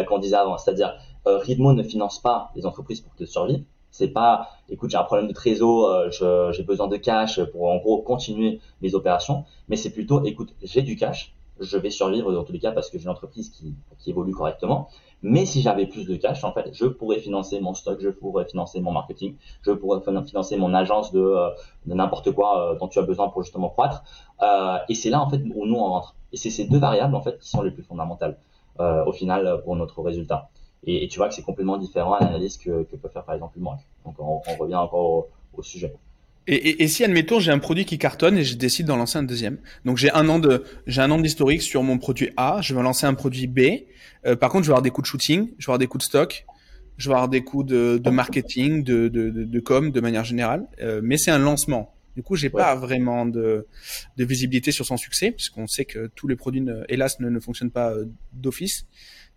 qu'on 0.08 0.20
disait 0.20 0.36
avant, 0.36 0.58
c'est-à-dire 0.58 0.94
Ridmo 1.26 1.74
ne 1.74 1.84
finance 1.84 2.20
pas 2.20 2.52
les 2.56 2.66
entreprises 2.66 3.02
pour 3.02 3.16
qu'elles 3.16 3.28
survivent. 3.28 3.64
C'est 3.92 4.10
pas, 4.10 4.50
écoute, 4.70 4.90
j'ai 4.90 4.98
un 4.98 5.04
problème 5.04 5.28
de 5.28 5.34
trésor, 5.34 6.12
j'ai 6.12 6.64
besoin 6.64 6.88
de 6.88 6.98
cash 6.98 7.42
pour 7.46 7.70
en 7.70 7.78
gros 7.78 8.02
continuer 8.02 8.60
mes 8.82 8.94
opérations, 8.94 9.46
mais 9.70 9.78
c'est 9.78 9.92
plutôt, 9.92 10.22
écoute, 10.26 10.54
j'ai 10.62 10.82
du 10.82 10.98
cash, 10.98 11.34
je 11.60 11.78
vais 11.78 11.90
survivre 11.90 12.32
dans 12.32 12.44
tous 12.44 12.54
les 12.54 12.60
cas 12.60 12.72
parce 12.72 12.90
que 12.90 12.98
j'ai 12.98 13.06
une 13.06 13.10
entreprise 13.10 13.50
qui, 13.50 13.76
qui 14.00 14.10
évolue 14.10 14.34
correctement. 14.34 14.90
Mais 15.22 15.46
si 15.46 15.62
j'avais 15.62 15.88
plus 15.88 16.06
de 16.06 16.16
cash, 16.16 16.44
en 16.44 16.52
fait, 16.52 16.70
je 16.74 16.86
pourrais 16.86 17.20
financer 17.20 17.60
mon 17.60 17.74
stock, 17.74 18.00
je 18.00 18.10
pourrais 18.10 18.46
financer 18.46 18.80
mon 18.82 18.92
marketing, 18.92 19.36
je 19.64 19.72
pourrais 19.72 20.02
financer 20.24 20.58
mon 20.58 20.74
agence 20.74 21.12
de, 21.12 21.20
euh, 21.20 21.50
de 21.86 21.94
n'importe 21.94 22.32
quoi 22.32 22.74
euh, 22.74 22.80
dont 22.80 22.88
tu 22.88 23.00
as 23.00 23.04
besoin 23.04 23.30
pour 23.30 23.42
justement 23.44 23.70
croître. 23.70 24.04
Euh, 24.42 24.78
et 24.90 24.96
c'est 24.96 25.10
là, 25.10 25.22
en 25.22 25.30
fait, 25.30 25.42
où 25.56 25.66
nous 25.66 25.76
on 25.76 25.86
rentre. 25.86 26.16
Et 26.32 26.38
c'est 26.38 26.50
ces 26.50 26.66
deux 26.66 26.80
variables, 26.80 27.16
en 27.16 27.22
fait, 27.22 27.40
qui 27.40 27.50
sont 27.50 27.62
les 27.62 27.72
plus 27.72 27.84
fondamentales 27.84 28.38
euh, 28.80 29.06
au 29.06 29.14
final 29.14 29.62
pour 29.64 29.76
notre 29.76 30.02
résultat. 30.02 30.50
Et, 30.84 31.08
tu 31.08 31.18
vois 31.18 31.30
que 31.30 31.34
c'est 31.34 31.42
complètement 31.42 31.78
différent 31.78 32.14
à 32.14 32.20
l'analyse 32.20 32.58
que, 32.58 32.84
que 32.84 32.96
peut 32.96 33.10
faire 33.10 33.24
par 33.24 33.34
exemple 33.34 33.58
le 33.58 33.64
Donc 33.64 34.16
on, 34.20 34.42
on 34.48 34.56
revient 34.58 34.76
encore 34.76 35.10
au, 35.10 35.30
au 35.58 35.64
sujet. 35.64 35.96
Et, 36.48 36.56
et, 36.56 36.84
et, 36.84 36.88
si 36.88 37.04
admettons 37.04 37.40
j'ai 37.40 37.52
un 37.52 37.60
produit 37.60 37.86
qui 37.86 37.98
cartonne 37.98 38.38
et 38.38 38.44
je 38.44 38.56
décide 38.56 38.86
d'en 38.86 38.98
lancer 38.98 39.18
un 39.18 39.24
deuxième. 39.24 39.58
Donc 39.84 39.98
j'ai 39.98 40.12
un 40.12 40.30
an 40.30 40.40
de 40.40 40.64
j'ai 40.86 41.02
un 41.02 41.10
an 41.10 41.20
d'historique 41.20 41.62
sur 41.62 41.82
mon 41.82 41.98
produit 41.98 42.30
A, 42.38 42.60
je 42.62 42.76
vais 42.76 42.84
lancer 42.84 43.06
un 43.08 43.16
produit 43.16 43.48
B. 43.48 43.60
Euh, 44.26 44.36
par 44.36 44.50
contre, 44.50 44.64
je 44.64 44.70
vais 44.70 44.74
avoir 44.74 44.84
des 44.84 44.92
coûts 44.92 45.02
de 45.02 45.08
shooting, 45.08 45.50
je 45.58 45.66
vais 45.66 45.70
avoir 45.72 45.80
des 45.80 45.88
coûts 45.88 45.98
de 45.98 46.04
stock, 46.04 46.46
je 46.98 47.10
vais 47.10 47.16
avoir 47.16 47.30
des 47.30 47.44
coûts 47.44 47.64
de, 47.64 47.98
de 47.98 48.10
marketing, 48.10 48.84
de, 48.84 49.08
de, 49.08 49.30
de, 49.30 49.44
de, 49.44 49.60
com 49.60 49.92
de 49.92 50.02
manière 50.02 50.24
générale. 50.24 50.68
Euh, 50.82 51.02
mais 51.04 51.18
c'est 51.18 51.32
un 51.32 51.40
lancement. 51.40 51.96
Du 52.16 52.24
coup, 52.24 52.36
j'ai 52.36 52.50
pas 52.50 52.76
vraiment 52.76 53.26
de, 53.26 53.68
de 54.16 54.26
visibilité 54.26 54.72
sur 54.72 54.86
son 54.86 54.98
succès 54.98 55.32
puisqu'on 55.32 55.68
sait 55.68 55.86
que 55.86 56.10
tous 56.16 56.28
les 56.28 56.36
produits, 56.36 56.64
hélas, 56.88 57.20
ne, 57.20 57.30
ne 57.30 57.40
fonctionnent 57.40 57.72
pas 57.72 57.92
euh, 57.92 58.06
d'office. 58.34 58.86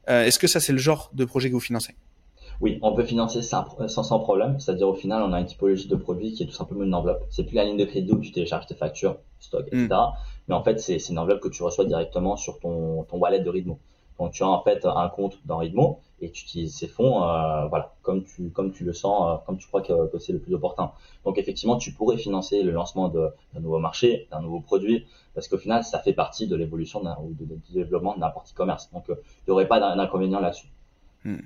Euh, 0.09 0.25
est-ce 0.25 0.39
que 0.39 0.47
ça 0.47 0.61
c'est 0.61 0.73
le 0.73 0.79
genre 0.79 1.11
de 1.15 1.25
projet 1.25 1.49
que 1.49 1.55
vous 1.55 1.61
financez? 1.61 1.95
Oui, 2.61 2.79
on 2.83 2.93
peut 2.93 3.05
financer 3.05 3.43
sans, 3.43 3.65
sans, 3.89 4.19
problème. 4.19 4.59
C'est-à-dire, 4.59 4.89
au 4.89 4.95
final, 4.95 5.23
on 5.23 5.33
a 5.33 5.41
une 5.41 5.47
typologie 5.47 5.87
de 5.87 5.95
produit 5.95 6.33
qui 6.33 6.43
est 6.43 6.47
tout 6.47 6.53
simplement 6.53 6.83
une 6.83 6.95
enveloppe. 6.95 7.25
C'est 7.31 7.45
plus 7.45 7.55
la 7.55 7.65
ligne 7.65 7.77
de 7.77 7.85
crédit 7.85 8.13
où 8.13 8.19
tu 8.19 8.33
télécharges 8.33 8.67
tes 8.67 8.75
factures, 8.75 9.19
stock, 9.39 9.67
etc. 9.69 9.87
Mm. 9.91 10.13
Mais 10.49 10.55
en 10.55 10.63
fait, 10.65 10.81
c'est 10.81 10.97
une 11.09 11.19
enveloppe 11.19 11.41
que 11.41 11.49
tu 11.49 11.63
reçois 11.63 11.85
directement 11.85 12.37
sur 12.37 12.59
ton, 12.59 13.05
ton 13.05 13.19
wallet 13.19 13.41
de 13.41 13.49
Ridmo. 13.49 13.79
Donc, 14.19 14.33
tu 14.33 14.43
as 14.43 14.49
en 14.49 14.63
fait 14.65 14.85
un 14.85 15.09
compte 15.09 15.39
dans 15.45 15.59
Ridmo 15.59 16.01
et 16.21 16.33
tu 16.33 16.43
utilises 16.43 16.77
ces 16.77 16.89
fonds, 16.89 17.23
euh, 17.23 17.67
voilà, 17.67 17.95
comme 18.03 18.25
tu, 18.25 18.51
comme 18.51 18.73
tu 18.73 18.83
le 18.83 18.93
sens, 18.93 19.23
euh, 19.23 19.45
comme 19.47 19.59
tu 19.59 19.69
crois 19.69 19.81
que, 19.81 20.09
que 20.11 20.19
c'est 20.19 20.33
le 20.33 20.41
plus 20.41 20.55
opportun. 20.55 20.91
Donc, 21.25 21.39
effectivement, 21.39 21.77
tu 21.77 21.93
pourrais 21.93 22.17
financer 22.17 22.65
le 22.65 22.73
lancement 22.73 23.09
d'un 23.09 23.31
nouveau 23.61 23.79
marché, 23.79 24.27
d'un 24.33 24.41
nouveau 24.41 24.59
produit, 24.59 25.07
parce 25.35 25.47
qu'au 25.47 25.59
final, 25.59 25.85
ça 25.85 26.01
fait 26.01 26.15
partie 26.15 26.49
de 26.49 26.57
l'évolution 26.57 27.01
ou 27.23 27.33
de, 27.35 27.45
du 27.45 27.73
développement 27.73 28.15
de 28.15 28.19
n'importe 28.19 28.51
e-commerce. 28.51 28.91
Donc, 28.93 29.09
euh, 29.09 29.15
il 29.47 29.51
n'y 29.51 29.53
aurait 29.53 29.69
pas 29.69 29.79
d'inconvénient 29.95 30.41
là-dessus. 30.41 30.69
Mm. 31.25 31.37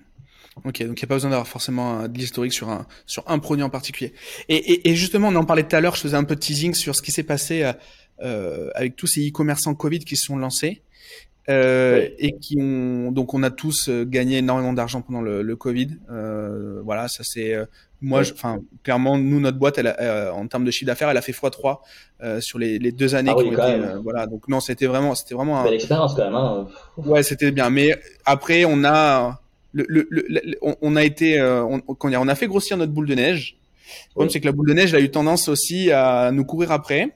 Ok, 0.65 0.65
donc 0.65 0.77
il 0.81 0.87
n'y 0.87 1.05
a 1.05 1.07
pas 1.07 1.15
besoin 1.15 1.31
d'avoir 1.31 1.49
forcément 1.49 2.09
de 2.09 2.19
l'historique 2.19 2.53
sur 2.53 2.69
un 2.69 2.87
sur 3.07 3.25
un 3.27 3.39
produit 3.39 3.65
en 3.65 3.71
particulier. 3.71 4.13
Et, 4.49 4.57
et, 4.57 4.91
et, 4.91 4.95
justement, 4.95 5.29
on 5.29 5.35
en 5.37 5.45
parlait 5.45 5.63
tout 5.63 5.77
à 5.77 5.81
l'heure, 5.81 5.97
je 5.97 6.03
faisais 6.03 6.17
un 6.17 6.25
peu 6.25 6.35
de 6.35 6.41
teasing 6.41 6.75
sur 6.75 6.95
ce 6.95 7.03
qui 7.03 7.11
s'est 7.11 7.23
passé 7.23 7.63
euh, 7.63 7.73
euh 8.23 8.71
avec 8.75 8.97
tous 8.97 9.07
ces 9.07 9.29
e-commerçants 9.29 9.75
Covid 9.75 10.01
qui 10.01 10.17
se 10.17 10.27
sont 10.27 10.37
lancés 10.37 10.83
euh, 11.49 12.09
et 12.19 12.37
qui 12.39 12.57
ont 12.61 13.11
donc 13.11 13.35
on 13.35 13.43
a 13.43 13.51
tous 13.51 13.89
euh, 13.89 14.05
gagné 14.05 14.39
énormément 14.39 14.73
d'argent 14.73 15.03
pendant 15.03 15.21
le, 15.21 15.43
le 15.43 15.57
Covid. 15.57 15.89
Euh, 16.11 16.81
voilà, 16.85 17.09
ça 17.09 17.25
c'est 17.25 17.57
moi, 18.01 18.21
enfin 18.21 18.61
clairement, 18.85 19.19
nous 19.19 19.41
notre 19.41 19.59
boîte, 19.59 19.79
elle, 19.79 19.95
en 20.33 20.47
termes 20.47 20.65
de 20.65 20.71
chiffre 20.71 20.87
d'affaires, 20.87 21.11
elle 21.11 21.17
a 21.17 21.23
fait 21.23 21.33
x3 21.33 22.41
sur 22.41 22.59
les, 22.59 22.79
les, 22.79 22.93
deux 22.93 23.15
années 23.15 23.33
ah 23.33 23.41
qui 23.41 23.49
ont 23.49 23.53
été. 23.53 23.81
voilà, 24.03 24.27
donc 24.27 24.47
non, 24.49 24.61
c'était 24.61 24.87
vraiment, 24.87 25.15
c'était 25.15 25.35
vraiment. 25.35 25.61
Un... 25.61 25.65
Belle 25.65 25.75
expérience 25.75 26.15
quand 26.15 26.25
même. 26.25 26.35
Hein. 26.35 26.69
Ouais, 26.97 27.23
c'était 27.23 27.51
bien. 27.51 27.71
Mais 27.71 27.97
après, 28.25 28.65
on 28.65 28.85
a 28.85 29.42
le, 29.73 29.87
le, 29.89 30.07
le, 30.11 30.57
on, 30.61 30.97
a 30.97 31.05
été, 31.05 31.39
euh, 31.39 31.65
on, 31.65 31.83
on 31.89 32.29
a 32.29 32.35
fait 32.35 32.47
grossir 32.47 32.77
notre 32.77 32.93
boule 32.93 33.07
de 33.07 33.15
neige. 33.15 33.57
Le 34.09 34.11
problème, 34.11 34.31
c'est 34.31 34.41
que 34.41 34.47
la 34.47 34.53
boule 34.53 34.69
de 34.69 34.75
neige 34.75 34.95
a 34.95 35.01
eu 35.01 35.11
tendance 35.11 35.49
aussi 35.49 35.91
à 35.91 36.31
nous 36.33 36.45
courir 36.45 36.73
après. 36.73 37.11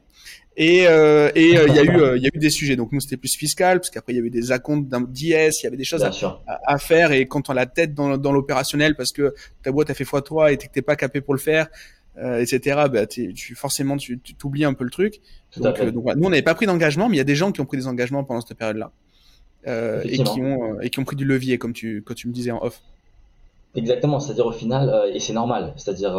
Et 0.59 0.87
euh, 0.87 1.31
et 1.35 1.59
euh, 1.59 1.67
il 1.69 1.75
y 1.75 1.79
a 1.79 1.83
eu 1.83 2.17
il 2.17 2.23
y 2.23 2.27
a 2.27 2.31
eu 2.33 2.39
des 2.39 2.49
sujets. 2.49 2.77
Donc 2.77 2.91
nous 2.91 3.01
c'était 3.01 3.19
plus 3.19 3.37
fiscal 3.37 3.79
parce 3.79 3.91
qu'après 3.91 4.15
il 4.15 4.17
y 4.17 4.19
avait 4.19 4.31
des 4.31 4.53
acomptes 4.53 4.89
d'IS, 5.11 5.61
il 5.61 5.65
y 5.65 5.67
avait 5.67 5.77
des 5.77 5.85
choses 5.85 6.03
à, 6.03 6.11
à, 6.67 6.79
faire 6.79 7.13
et 7.13 7.27
quand 7.27 7.51
on 7.51 7.53
a 7.53 7.57
la 7.57 7.67
tête 7.67 7.93
dans, 7.93 8.17
dans 8.17 8.33
l'opérationnel 8.33 8.97
parce 8.97 9.13
que 9.13 9.35
ta 9.63 9.71
boîte 9.71 9.91
a 9.91 9.95
fait 9.95 10.05
x3 10.05 10.53
et 10.53 10.57
que 10.57 10.65
t'es 10.73 10.81
pas 10.81 10.97
capé 10.97 11.21
pour 11.21 11.35
le 11.35 11.41
faire, 11.41 11.69
euh, 12.17 12.41
etc. 12.41 12.85
Bah 12.91 13.07
tu 13.07 13.35
forcément 13.55 13.99
tu 13.99 14.19
t'oublies 14.19 14.65
un 14.65 14.73
peu 14.73 14.85
le 14.85 14.91
truc. 14.91 15.21
donc, 15.59 15.79
donc 15.79 16.17
nous 16.17 16.27
on 16.27 16.31
n'avait 16.31 16.41
pas 16.41 16.55
pris 16.55 16.65
d'engagement, 16.65 17.11
mais 17.11 17.17
il 17.17 17.19
y 17.19 17.23
a 17.23 17.25
des 17.25 17.37
gens 17.37 17.53
qui 17.53 17.61
ont 17.61 17.67
pris 17.67 17.77
des 17.77 17.87
engagements 17.87 18.25
pendant 18.25 18.41
cette 18.41 18.57
période-là. 18.57 18.93
Euh, 19.67 20.03
et 20.05 20.19
qui 20.23 20.41
ont 20.41 20.75
euh, 20.75 20.81
et 20.81 20.91
qui 20.91 21.01
ont 21.01 21.05
pris 21.05 21.17
du 21.17 21.25
levier 21.25 21.59
comme 21.59 21.73
tu 21.73 22.03
me 22.07 22.33
disais 22.33 22.53
en 22.53 22.63
off. 22.63 22.81
Exactement, 23.75 24.21
c'est-à-dire 24.21 24.47
au 24.47 24.53
final 24.53 24.89
euh, 24.89 25.13
et 25.13 25.21
c'est 25.21 25.33
normal, 25.33 25.75
c'est-à-dire 25.77 26.15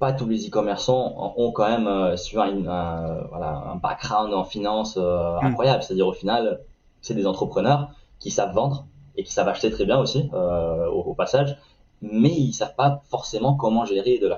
pas 0.00 0.12
tous 0.12 0.26
les 0.26 0.48
e-commerçants 0.48 1.34
ont 1.36 1.52
quand 1.52 1.68
même 1.68 1.86
euh, 1.86 2.16
un, 2.36 3.26
voilà, 3.28 3.64
un 3.70 3.76
background 3.76 4.32
en 4.32 4.44
finance 4.44 4.96
hmm. 4.96 5.44
incroyable. 5.44 5.82
C'est-à-dire 5.82 6.06
au 6.06 6.12
final, 6.12 6.60
c'est 7.02 7.14
des 7.14 7.26
entrepreneurs 7.26 7.90
qui 8.18 8.30
savent 8.30 8.54
vendre 8.54 8.86
et 9.16 9.24
qui 9.24 9.32
savent 9.32 9.48
acheter 9.48 9.70
très 9.70 9.84
bien 9.84 9.98
aussi 9.98 10.30
euh, 10.32 10.86
au, 10.86 11.12
passage, 11.12 11.58
mais 12.00 12.30
ils 12.30 12.54
savent 12.54 12.74
pas 12.76 13.02
forcément 13.10 13.54
comment 13.54 13.84
gérer 13.84 14.18
de 14.18 14.28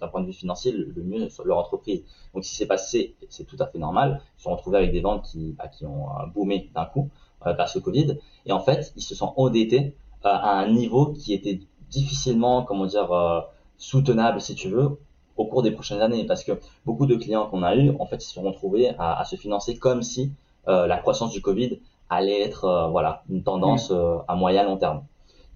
d'un 0.00 0.08
point 0.08 0.20
de 0.20 0.26
vue 0.26 0.32
financier 0.32 0.70
le, 0.70 1.02
mieux 1.02 1.28
leur 1.44 1.58
entreprise. 1.58 2.02
Donc 2.32 2.44
si 2.44 2.54
c'est 2.54 2.66
passé, 2.66 3.16
c'est 3.28 3.44
tout 3.44 3.56
à 3.58 3.66
fait 3.66 3.78
normal. 3.78 4.20
Ils 4.36 4.38
se 4.38 4.44
sont 4.44 4.54
retrouvés 4.54 4.78
avec 4.78 4.92
des 4.92 5.00
ventes 5.00 5.24
qui, 5.24 5.56
bah, 5.58 5.66
qui 5.66 5.86
ont 5.86 6.06
boomé 6.32 6.70
d'un 6.72 6.84
coup 6.84 7.10
euh, 7.46 7.54
par 7.54 7.68
ce 7.68 7.78
Covid. 7.78 8.18
Et 8.46 8.52
en 8.52 8.60
fait, 8.60 8.92
ils 8.96 9.02
se 9.02 9.14
sont 9.14 9.32
endettés 9.36 9.94
euh, 10.24 10.28
à 10.28 10.58
un 10.58 10.68
niveau 10.70 11.06
qui 11.06 11.32
était 11.32 11.60
difficilement, 11.90 12.62
comment 12.62 12.86
dire, 12.86 13.10
euh, 13.12 13.40
soutenable, 13.78 14.40
si 14.40 14.54
tu 14.54 14.68
veux, 14.68 14.98
au 15.36 15.46
cours 15.46 15.62
des 15.62 15.70
prochaines 15.70 16.02
années. 16.02 16.24
Parce 16.24 16.44
que 16.44 16.52
beaucoup 16.84 17.06
de 17.06 17.16
clients 17.16 17.46
qu'on 17.46 17.62
a 17.62 17.74
eu, 17.74 17.94
en 17.98 18.06
fait, 18.06 18.16
ils 18.16 18.26
se 18.28 18.34
sont 18.34 18.42
retrouvés 18.42 18.90
à, 18.98 19.18
à 19.18 19.24
se 19.24 19.36
financer 19.36 19.76
comme 19.78 20.02
si 20.02 20.32
la 20.66 20.98
croissance 20.98 21.32
du 21.32 21.40
Covid 21.42 21.80
allait 22.10 22.42
être, 22.42 22.88
voilà, 22.92 23.24
une 23.28 23.42
tendance 23.42 23.92
à 24.28 24.36
moyen 24.36 24.62
long 24.62 24.76
terme. 24.76 25.02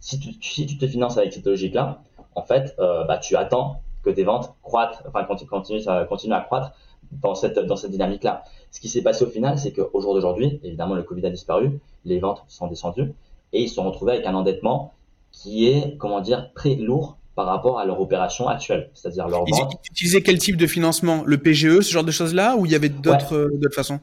Si 0.00 0.18
tu, 0.18 0.32
si 0.40 0.66
tu 0.66 0.76
te 0.76 0.88
finances 0.88 1.18
avec 1.18 1.32
cette 1.32 1.46
logique-là, 1.46 2.00
en 2.34 2.42
fait, 2.42 2.74
bah, 2.78 3.18
tu 3.18 3.36
attends 3.36 3.80
que 4.02 4.10
tes 4.10 4.24
ventes 4.24 4.52
croîtent, 4.62 5.04
enfin 5.06 5.22
continuent, 5.22 5.48
continuent, 5.48 6.06
continuent 6.08 6.34
à 6.34 6.40
croître 6.40 6.72
dans 7.12 7.34
cette, 7.34 7.58
dans 7.58 7.76
cette 7.76 7.90
dynamique-là. 7.90 8.44
Ce 8.70 8.80
qui 8.80 8.88
s'est 8.88 9.02
passé 9.02 9.24
au 9.24 9.28
final, 9.28 9.58
c'est 9.58 9.72
qu'au 9.72 10.00
jour 10.00 10.14
d'aujourd'hui, 10.14 10.60
évidemment, 10.62 10.94
le 10.94 11.02
Covid 11.02 11.26
a 11.26 11.30
disparu, 11.30 11.78
les 12.04 12.18
ventes 12.18 12.44
sont 12.48 12.66
descendues 12.66 13.12
et 13.52 13.62
ils 13.62 13.68
se 13.68 13.76
sont 13.76 13.84
retrouvés 13.84 14.12
avec 14.12 14.26
un 14.26 14.34
endettement 14.34 14.92
qui 15.30 15.68
est, 15.68 15.96
comment 15.98 16.20
dire, 16.20 16.50
très 16.54 16.74
lourd 16.74 17.16
par 17.34 17.46
rapport 17.46 17.78
à 17.78 17.84
leur 17.84 18.00
opération 18.00 18.48
actuelle, 18.48 18.90
c'est-à-dire 18.94 19.28
leur 19.28 19.44
vente. 19.44 19.72
Ils 19.84 19.90
utilisaient 19.90 20.22
quel 20.22 20.38
type 20.38 20.56
de 20.56 20.66
financement? 20.66 21.22
Le 21.26 21.38
PGE, 21.38 21.80
ce 21.80 21.92
genre 21.92 22.04
de 22.04 22.12
choses-là, 22.12 22.56
ou 22.56 22.66
il 22.66 22.72
y 22.72 22.76
avait 22.76 22.88
d'autres 22.88 23.34
euh, 23.34 23.50
d'autres 23.54 23.74
façons? 23.74 23.98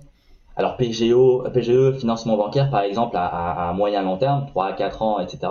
Alors 0.57 0.75
PGE, 0.75 1.13
PGE, 1.53 1.97
financement 1.97 2.35
bancaire 2.35 2.69
par 2.69 2.81
exemple 2.81 3.15
à, 3.15 3.25
à, 3.25 3.69
à, 3.69 3.73
moyen 3.73 4.01
long 4.03 4.17
terme, 4.17 4.45
3 4.47 4.65
à 4.65 4.73
4 4.73 5.01
ans, 5.01 5.19
etc. 5.19 5.47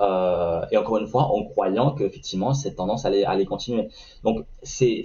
Euh, 0.00 0.64
et 0.70 0.76
encore 0.76 0.98
une 0.98 1.06
fois, 1.06 1.24
en 1.24 1.44
croyant 1.44 1.92
qu'effectivement 1.92 2.54
cette 2.54 2.76
tendance 2.76 3.04
allait, 3.04 3.44
continuer. 3.44 3.88
Donc 4.24 4.44
c'est 4.62 5.04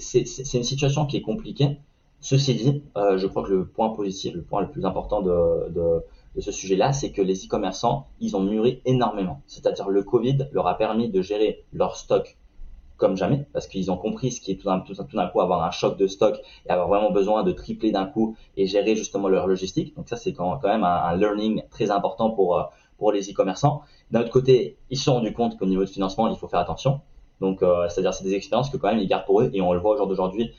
une 0.54 0.64
situation 0.64 1.06
qui 1.06 1.18
est 1.18 1.22
compliquée. 1.22 1.78
Ceci 2.20 2.56
dit, 2.56 2.84
euh, 2.98 3.18
je 3.18 3.28
crois 3.28 3.44
que 3.44 3.50
le 3.50 3.66
point 3.66 3.90
positif, 3.90 4.34
le 4.34 4.42
point 4.42 4.62
le 4.62 4.72
plus 4.72 4.86
important 4.86 5.22
de, 5.22 6.04
ce 6.40 6.52
sujet-là, 6.52 6.94
c'est 6.94 7.12
que 7.12 7.22
les 7.22 7.46
e-commerçants, 7.46 8.08
ils 8.20 8.36
ont 8.36 8.42
mûri 8.42 8.82
énormément. 8.86 9.42
C'est-à-dire 9.48 9.90
le 9.90 10.04
Covid 10.04 10.48
leur 10.52 10.68
a 10.68 10.78
permis 10.78 11.10
de 11.10 11.22
gérer 11.22 11.64
leur 11.74 11.96
stock 11.96 12.38
comme 12.98 13.16
jamais, 13.16 13.46
parce 13.54 13.68
qu'ils 13.68 13.92
ont 13.92 13.98
compris 13.98 14.32
ce 14.32 14.42
qui 14.42 14.54
est 14.54 14.56
tout 14.56 14.68
d'un, 14.68 15.28
coup 15.28 15.40
avoir 15.40 15.64
un 15.64 15.70
choc 15.70 15.98
de 15.98 16.08
stock 16.08 16.40
et 16.66 16.70
avoir 16.72 16.88
vraiment 16.88 17.12
besoin 17.12 17.44
de 17.44 17.52
tripler 17.52 17.92
d'un 17.92 18.08
coup 18.08 18.36
et 18.56 18.66
gérer 18.66 18.96
justement 18.96 19.28
leur 19.28 19.46
logistique. 19.46 19.96
Donc 19.96 20.10
ça, 20.10 20.16
c'est 20.16 20.34
quand, 20.34 20.60
même 20.64 20.84
un, 20.84 21.04
un, 21.04 21.16
learning 21.16 21.62
très 21.70 21.92
important 21.92 22.32
pour, 22.32 22.58
euh, 22.58 22.64
pour 22.98 23.12
les 23.12 23.30
e-commerçants. 23.32 23.82
D'un 24.12 24.22
autre 24.22 24.32
côté, 24.32 24.78
ils 24.90 24.98
se 24.98 25.06
sont 25.06 25.14
rendus 25.14 25.34
compte 25.34 25.58
qu'au 25.58 25.66
niveau 25.66 25.84
de 25.84 25.90
financement, 25.90 26.28
il 26.28 26.38
faut 26.38 26.48
faire 26.48 26.60
attention. 26.60 27.02
Donc, 27.40 27.62
euh, 27.62 27.88
c'est-à-dire, 27.90 28.14
c'est 28.14 28.24
des 28.24 28.34
expériences 28.34 28.70
que 28.70 28.78
quand 28.78 28.88
même 28.88 29.00
ils 29.00 29.08
gardent 29.08 29.26
pour 29.26 29.42
eux 29.42 29.52
et 29.54 29.62
on 29.62 29.74
le 29.74 29.80
voit 29.80 29.92
au 29.92 29.98
jour 29.98 30.08
d'aujourd'hui, 30.08 30.54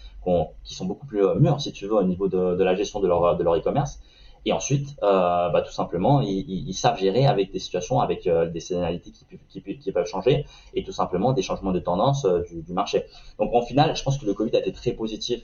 qui 0.65 0.75
sont 0.75 0.85
beaucoup 0.85 1.07
plus 1.07 1.25
euh, 1.25 1.35
mûrs, 1.35 1.61
si 1.61 1.73
tu 1.73 1.87
veux, 1.87 1.95
au 1.95 2.05
niveau 2.05 2.29
de, 2.29 2.55
de 2.55 2.65
la 2.65 2.75
gestion 2.75 3.01
de 3.01 3.09
leur 3.09 3.37
de 3.37 3.43
leur 3.43 3.57
e-commerce. 3.57 4.01
Et 4.45 4.53
ensuite, 4.53 4.97
euh, 5.03 5.51
bah, 5.51 5.63
tout 5.63 5.73
simplement, 5.73 6.21
ils, 6.21 6.69
ils, 6.69 6.75
savent 6.75 6.99
gérer 6.99 7.27
avec 7.27 7.53
des 7.53 7.59
situations, 7.59 8.01
avec 8.01 8.27
euh, 8.27 8.47
des 8.47 8.61
saisonnalités 8.61 9.11
qui, 9.11 9.27
qui, 9.49 9.79
qui, 9.79 9.93
peuvent 9.93 10.07
changer 10.07 10.47
et 10.75 10.85
tout 10.85 10.93
simplement 10.93 11.33
des 11.33 11.43
changements 11.43 11.73
de 11.73 11.81
tendance 11.81 12.25
euh, 12.25 12.43
du, 12.49 12.63
du, 12.63 12.73
marché. 12.73 13.05
Donc, 13.39 13.53
en 13.55 13.63
final, 13.63 13.95
je 13.97 14.03
pense 14.03 14.19
que 14.19 14.27
le 14.27 14.35
Covid 14.35 14.55
a 14.57 14.61
été 14.61 14.73
très 14.73 14.93
positif 14.93 15.43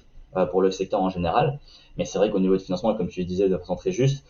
pour 0.51 0.63
le 0.63 0.73
secteur 0.73 1.01
en 1.01 1.11
général. 1.11 1.61
Mais 1.97 2.05
c'est 2.05 2.19
vrai 2.19 2.29
qu'au 2.29 2.41
niveau 2.41 2.57
de 2.57 2.63
financement, 2.63 2.93
comme 2.97 3.07
tu 3.07 3.21
le 3.21 3.27
disais 3.27 3.49
de 3.49 3.57
façon 3.57 3.77
très 3.77 3.93
juste, 3.93 4.27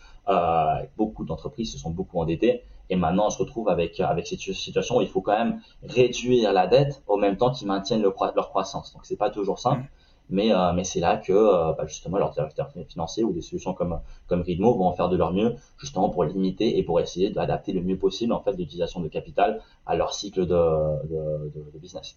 beaucoup 0.97 1.25
d'entreprises 1.25 1.73
se 1.73 1.79
sont 1.79 1.91
beaucoup 1.91 2.19
endettées 2.21 2.63
et 2.91 2.97
maintenant 2.97 3.27
on 3.27 3.31
se 3.31 3.39
retrouve 3.39 3.69
avec 3.69 3.99
avec 4.01 4.27
cette 4.27 4.41
situation 4.41 4.99
où 4.99 5.03
il 5.03 5.09
faut 5.09 5.21
quand 5.21 5.37
même 5.37 5.61
réduire 5.83 6.53
la 6.53 6.67
dette 6.67 7.03
au 7.07 7.17
même 7.17 7.37
temps 7.37 7.51
qu'ils 7.51 7.67
maintiennent 7.67 8.03
leur 8.03 8.15
croissance. 8.51 8.93
Donc 8.93 9.05
c'est 9.05 9.17
pas 9.17 9.31
toujours 9.31 9.59
simple. 9.59 9.83
Mm. 9.83 9.89
Mais, 10.31 10.55
euh, 10.55 10.73
mais 10.73 10.85
c'est 10.85 11.01
là 11.01 11.19
que 11.19 11.33
euh, 11.33 11.73
bah, 11.77 11.85
justement 11.87 12.17
leurs 12.17 12.33
directeurs 12.33 12.73
financiers 12.89 13.25
ou 13.25 13.33
des 13.33 13.43
solutions 13.43 13.75
comme 13.75 14.01
comme 14.27 14.41
Ridmo 14.41 14.75
vont 14.75 14.87
en 14.87 14.95
faire 14.95 15.11
de 15.11 15.19
leur 15.19 15.35
mieux 15.35 15.55
justement 15.79 16.09
pour 16.09 16.25
limiter 16.25 16.79
et 16.79 16.83
pour 16.83 16.99
essayer 16.99 17.29
d'adapter 17.29 17.73
le 17.73 17.83
mieux 17.83 17.99
possible 17.99 18.33
en 18.33 18.41
fait 18.41 18.53
l'utilisation 18.53 19.01
de 19.01 19.09
capital 19.09 19.61
à 19.85 19.97
leur 19.97 20.15
cycle 20.15 20.47
de, 20.47 20.47
de, 20.47 21.53
de, 21.55 21.79
business. 21.79 22.17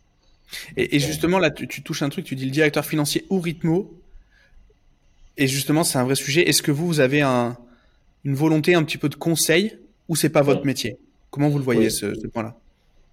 Et, 0.78 0.96
et, 0.96 1.00
justement 1.00 1.38
là 1.38 1.52
tu, 1.52 1.67
tu, 1.67 1.84
touches 1.84 2.02
un 2.02 2.08
truc, 2.08 2.24
tu 2.24 2.38
dis 2.38 2.46
le 2.46 2.52
directeur 2.52 2.86
financier 2.86 3.26
ou 3.30 3.41
Ritmo. 3.41 3.93
Et 5.36 5.48
justement 5.48 5.84
c'est 5.84 5.98
un 5.98 6.06
vrai 6.06 6.15
sujet. 6.15 6.48
Est-ce 6.48 6.63
que 6.63 6.72
vous 6.72 6.88
vous 6.88 7.02
avez 7.02 7.22
un, 7.22 7.58
une 8.23 8.36
volonté 8.36 8.75
un 8.75 8.84
petit 8.84 8.97
peu 8.97 9.10
de 9.10 9.15
conseil 9.15 9.77
ou 10.10 10.15
c'est 10.15 10.30
pas 10.30 10.41
votre 10.41 10.65
métier? 10.65 10.97
Comment 11.30 11.49
vous 11.49 11.58
le 11.58 11.63
voyez 11.63 11.89
ce, 11.89 12.13
ce 12.13 12.27
point-là? 12.27 12.56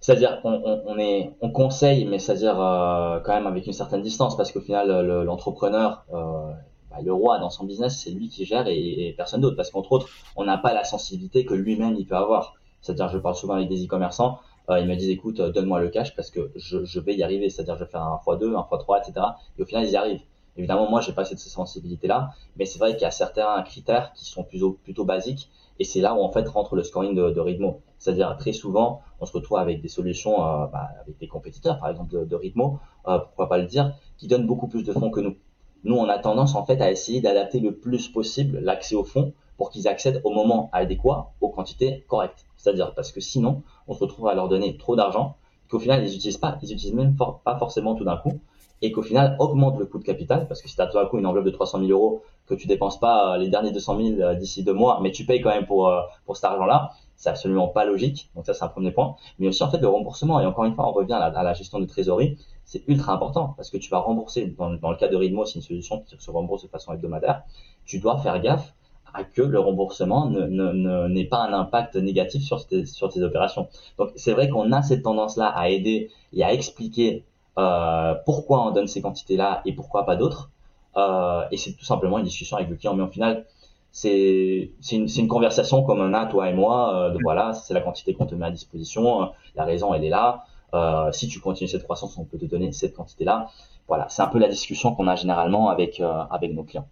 C'est-à-dire 0.05 0.39
qu'on 0.41 0.61
on, 0.85 0.99
est, 0.99 1.31
on 1.41 1.49
conseille, 1.49 2.05
mais 2.05 2.19
c'est-à-dire 2.19 2.61
euh, 2.61 3.19
quand 3.21 3.33
même 3.33 3.47
avec 3.47 3.65
une 3.65 3.73
certaine 3.73 4.03
distance, 4.03 4.37
parce 4.37 4.51
qu'au 4.51 4.61
final, 4.61 4.89
l'entrepreneur, 5.23 6.05
euh, 6.13 6.51
bah, 6.91 6.97
le 7.03 7.11
roi 7.11 7.39
dans 7.39 7.49
son 7.49 7.65
business, 7.65 8.01
c'est 8.03 8.11
lui 8.11 8.29
qui 8.29 8.45
gère 8.45 8.67
et, 8.67 9.15
personne 9.17 9.41
d'autre, 9.41 9.55
parce 9.55 9.71
qu'entre 9.71 9.91
autres, 9.93 10.09
on 10.35 10.43
n'a 10.43 10.59
pas 10.59 10.73
la 10.73 10.83
sensibilité 10.83 11.43
que 11.43 11.55
lui-même 11.55 11.95
il 11.97 12.05
peut 12.05 12.15
avoir. 12.15 12.53
C'est-à-dire, 12.81 13.09
je 13.09 13.17
parle 13.17 13.35
souvent 13.35 13.55
avec 13.55 13.67
des 13.67 13.83
e-commerçants, 13.83 14.39
euh, 14.69 14.79
ils 14.79 14.87
me 14.87 14.95
disent, 14.95 15.09
écoute, 15.09 15.41
donne-moi 15.41 15.79
le 15.79 15.89
cash 15.89 16.15
parce 16.15 16.29
que 16.29 16.51
je, 16.55 16.85
je 16.85 16.99
vais 16.99 17.15
y 17.15 17.23
arriver. 17.23 17.49
C'est-à-dire, 17.49 17.75
je 17.75 17.83
vais 17.83 17.89
faire 17.89 18.03
un 18.03 18.19
x2, 18.25 18.55
un 18.55 18.61
x3, 18.61 18.99
etc. 18.99 19.25
Et 19.57 19.63
au 19.63 19.65
final, 19.65 19.85
ils 19.85 19.91
y 19.91 19.95
arrivent. 19.95 20.21
Évidemment, 20.57 20.89
moi, 20.89 21.01
j'ai 21.01 21.11
pas 21.11 21.25
cette 21.25 21.39
sensibilité-là, 21.39 22.29
mais 22.55 22.65
c'est 22.65 22.79
vrai 22.79 22.93
qu'il 22.93 23.01
y 23.01 23.05
a 23.05 23.11
certains 23.11 23.61
critères 23.63 24.13
qui 24.13 24.25
sont 24.25 24.43
plutôt, 24.43 25.03
basiques 25.03 25.49
et 25.79 25.83
c'est 25.83 25.99
là 25.99 26.15
où 26.15 26.21
en 26.21 26.31
fait 26.31 26.47
rentre 26.47 26.75
le 26.75 26.83
scoring 26.83 27.13
de, 27.13 27.31
de. 27.31 27.67
C'est-à-dire 27.99 28.37
très 28.37 28.53
souvent, 28.53 29.01
on 29.19 29.25
se 29.25 29.33
retrouve 29.33 29.57
avec 29.57 29.81
des 29.81 29.89
solutions, 29.89 30.41
euh, 30.41 30.67
bah, 30.67 30.89
avec 31.01 31.17
des 31.17 31.27
compétiteurs, 31.27 31.77
par 31.79 31.89
exemple 31.89 32.11
de, 32.13 32.23
de 32.23 32.35
euh, 32.35 33.19
pourquoi 33.19 33.49
pas 33.49 33.57
le 33.57 33.65
dire, 33.65 33.93
qui 34.17 34.27
donnent 34.27 34.47
beaucoup 34.47 34.67
plus 34.67 34.83
de 34.83 34.93
fonds 34.93 35.11
que 35.11 35.19
nous. 35.19 35.35
Nous, 35.83 35.95
on 35.95 36.07
a 36.07 36.17
tendance 36.17 36.55
en 36.55 36.65
fait 36.65 36.81
à 36.81 36.89
essayer 36.89 37.19
d'adapter 37.19 37.59
le 37.59 37.75
plus 37.75 38.07
possible 38.07 38.59
l'accès 38.59 38.95
aux 38.95 39.03
fonds 39.03 39.33
pour 39.57 39.69
qu'ils 39.69 39.87
accèdent 39.87 40.21
au 40.23 40.31
moment 40.31 40.69
adéquat, 40.71 41.33
aux 41.41 41.49
quantités 41.49 42.05
correctes. 42.07 42.45
C'est-à-dire 42.55 42.93
parce 42.95 43.11
que 43.11 43.19
sinon, 43.19 43.61
on 43.87 43.93
se 43.93 43.99
retrouve 43.99 44.27
à 44.29 44.33
leur 44.33 44.47
donner 44.47 44.77
trop 44.77 44.95
d'argent 44.95 45.35
qu'au 45.69 45.79
final, 45.79 46.05
ils 46.05 46.11
n'utilisent 46.13 46.37
pas, 46.37 46.57
ils 46.61 46.71
utilisent 46.71 46.93
même 46.93 47.15
pas 47.15 47.57
forcément 47.59 47.95
tout 47.95 48.05
d'un 48.05 48.17
coup 48.17 48.39
et 48.81 48.91
qu'au 48.91 49.01
final 49.01 49.35
augmente 49.39 49.79
le 49.79 49.85
coût 49.85 49.99
de 49.99 50.03
capital 50.03 50.47
parce 50.47 50.61
que 50.61 50.67
si 50.67 50.75
tu 50.75 50.81
as 50.81 50.87
tout 50.87 50.97
d'un 50.97 51.05
coup 51.05 51.17
une 51.17 51.25
enveloppe 51.25 51.45
de 51.45 51.51
300 51.51 51.79
000 51.79 51.91
euros 51.91 52.23
que 52.47 52.55
tu 52.55 52.67
dépenses 52.67 52.99
pas 52.99 53.33
euh, 53.33 53.37
les 53.37 53.49
derniers 53.49 53.71
200 53.71 53.97
000 53.97 54.21
euh, 54.21 54.35
d'ici 54.35 54.63
deux 54.63 54.73
mois 54.73 54.99
mais 55.01 55.11
tu 55.11 55.25
payes 55.25 55.41
quand 55.41 55.49
même 55.49 55.65
pour 55.65 55.87
euh, 55.87 56.01
pour 56.25 56.35
cet 56.35 56.45
argent 56.45 56.65
là 56.65 56.91
c'est 57.15 57.29
absolument 57.29 57.67
pas 57.67 57.85
logique 57.85 58.29
donc 58.35 58.45
ça 58.45 58.53
c'est 58.53 58.63
un 58.63 58.67
premier 58.67 58.91
point 58.91 59.15
mais 59.39 59.47
aussi 59.47 59.63
en 59.63 59.71
fait 59.71 59.79
le 59.79 59.87
remboursement 59.87 60.39
et 60.39 60.45
encore 60.45 60.65
une 60.65 60.75
fois 60.75 60.87
on 60.87 60.91
revient 60.91 61.13
à 61.13 61.43
la, 61.43 61.53
gestion 61.53 61.79
de 61.79 61.85
trésorerie 61.85 62.37
c'est 62.65 62.83
ultra 62.87 63.13
important 63.13 63.53
parce 63.55 63.69
que 63.69 63.77
tu 63.77 63.89
vas 63.89 63.99
rembourser 63.99 64.47
dans, 64.57 64.73
dans 64.73 64.91
le 64.91 64.97
cas 64.97 65.07
de 65.07 65.15
Ridmo 65.15 65.45
c'est 65.45 65.55
une 65.55 65.61
solution 65.61 66.01
qui 66.01 66.15
se 66.19 66.31
rembourse 66.31 66.63
de 66.63 66.67
façon 66.67 66.93
hebdomadaire 66.93 67.43
tu 67.85 67.99
dois 67.99 68.17
faire 68.17 68.41
gaffe 68.41 68.73
à 69.15 69.23
que 69.23 69.41
le 69.41 69.59
remboursement 69.59 70.29
n'ait 70.29 70.47
ne, 70.47 71.07
ne, 71.07 71.23
pas 71.23 71.37
un 71.37 71.53
impact 71.53 71.95
négatif 71.95 72.43
sur 72.43 72.67
tes, 72.67 72.85
sur 72.85 73.07
tes 73.07 73.23
opérations. 73.23 73.69
Donc 73.97 74.09
c'est 74.17 74.33
vrai 74.33 74.49
qu'on 74.49 74.73
a 74.73 74.81
cette 74.81 75.03
tendance-là 75.03 75.47
à 75.47 75.69
aider 75.69 76.11
et 76.33 76.43
à 76.43 76.51
expliquer 76.51 77.23
pourquoi 77.55 78.67
on 78.67 78.71
donne 78.71 78.87
ces 78.87 79.01
quantités-là 79.01 79.61
et 79.65 79.73
pourquoi 79.73 80.05
pas 80.05 80.15
d'autres. 80.15 80.49
Euh, 80.97 81.43
et 81.51 81.57
c'est 81.57 81.73
tout 81.73 81.85
simplement 81.85 82.17
une 82.19 82.25
discussion 82.25 82.57
avec 82.57 82.69
le 82.69 82.75
client. 82.75 82.95
Mais 82.95 83.03
au 83.03 83.07
final, 83.07 83.45
c'est 83.91 84.71
une, 84.91 85.07
une, 85.07 85.27
conversation 85.27 85.83
comme 85.83 85.99
on 85.99 86.13
a 86.13 86.25
toi 86.25 86.49
et 86.49 86.53
moi. 86.53 86.95
Euh, 86.95 87.09
de 87.11 87.19
voilà, 87.21 87.53
c'est 87.53 87.73
la 87.73 87.81
quantité 87.81 88.13
qu'on 88.13 88.25
te 88.25 88.35
met 88.35 88.45
à 88.45 88.51
disposition. 88.51 89.31
la 89.55 89.65
raison, 89.65 89.93
elle 89.93 90.03
est 90.03 90.09
là. 90.09 90.45
Euh, 90.73 91.11
si 91.11 91.27
tu 91.27 91.39
continues 91.39 91.69
cette 91.69 91.83
croissance, 91.83 92.17
on 92.17 92.25
peut 92.25 92.37
te 92.37 92.45
donner 92.45 92.71
cette 92.71 92.95
quantité-là. 92.95 93.49
Voilà, 93.87 94.07
c'est 94.09 94.21
un 94.21 94.27
peu 94.27 94.39
la 94.39 94.49
discussion 94.49 94.95
qu'on 94.95 95.07
a 95.07 95.15
généralement 95.15 95.69
avec 95.69 95.99
euh, 95.99 96.23
avec 96.29 96.53
nos 96.53 96.63
clients. 96.63 96.87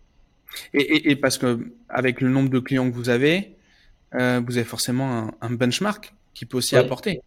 Et, 0.74 0.82
et, 0.82 1.12
et, 1.12 1.16
parce 1.16 1.38
que 1.38 1.74
avec 1.90 2.22
le 2.22 2.30
nombre 2.30 2.50
de 2.50 2.60
clients 2.60 2.90
que 2.90 2.96
vous 2.96 3.10
avez, 3.10 3.58
euh, 4.14 4.42
vous 4.46 4.58
avez 4.58 4.66
forcément 4.66 5.12
un, 5.12 5.32
un 5.42 5.50
benchmark 5.50 6.14
qui 6.34 6.46
peut 6.46 6.58
aussi 6.58 6.76
apporter. 6.76 7.22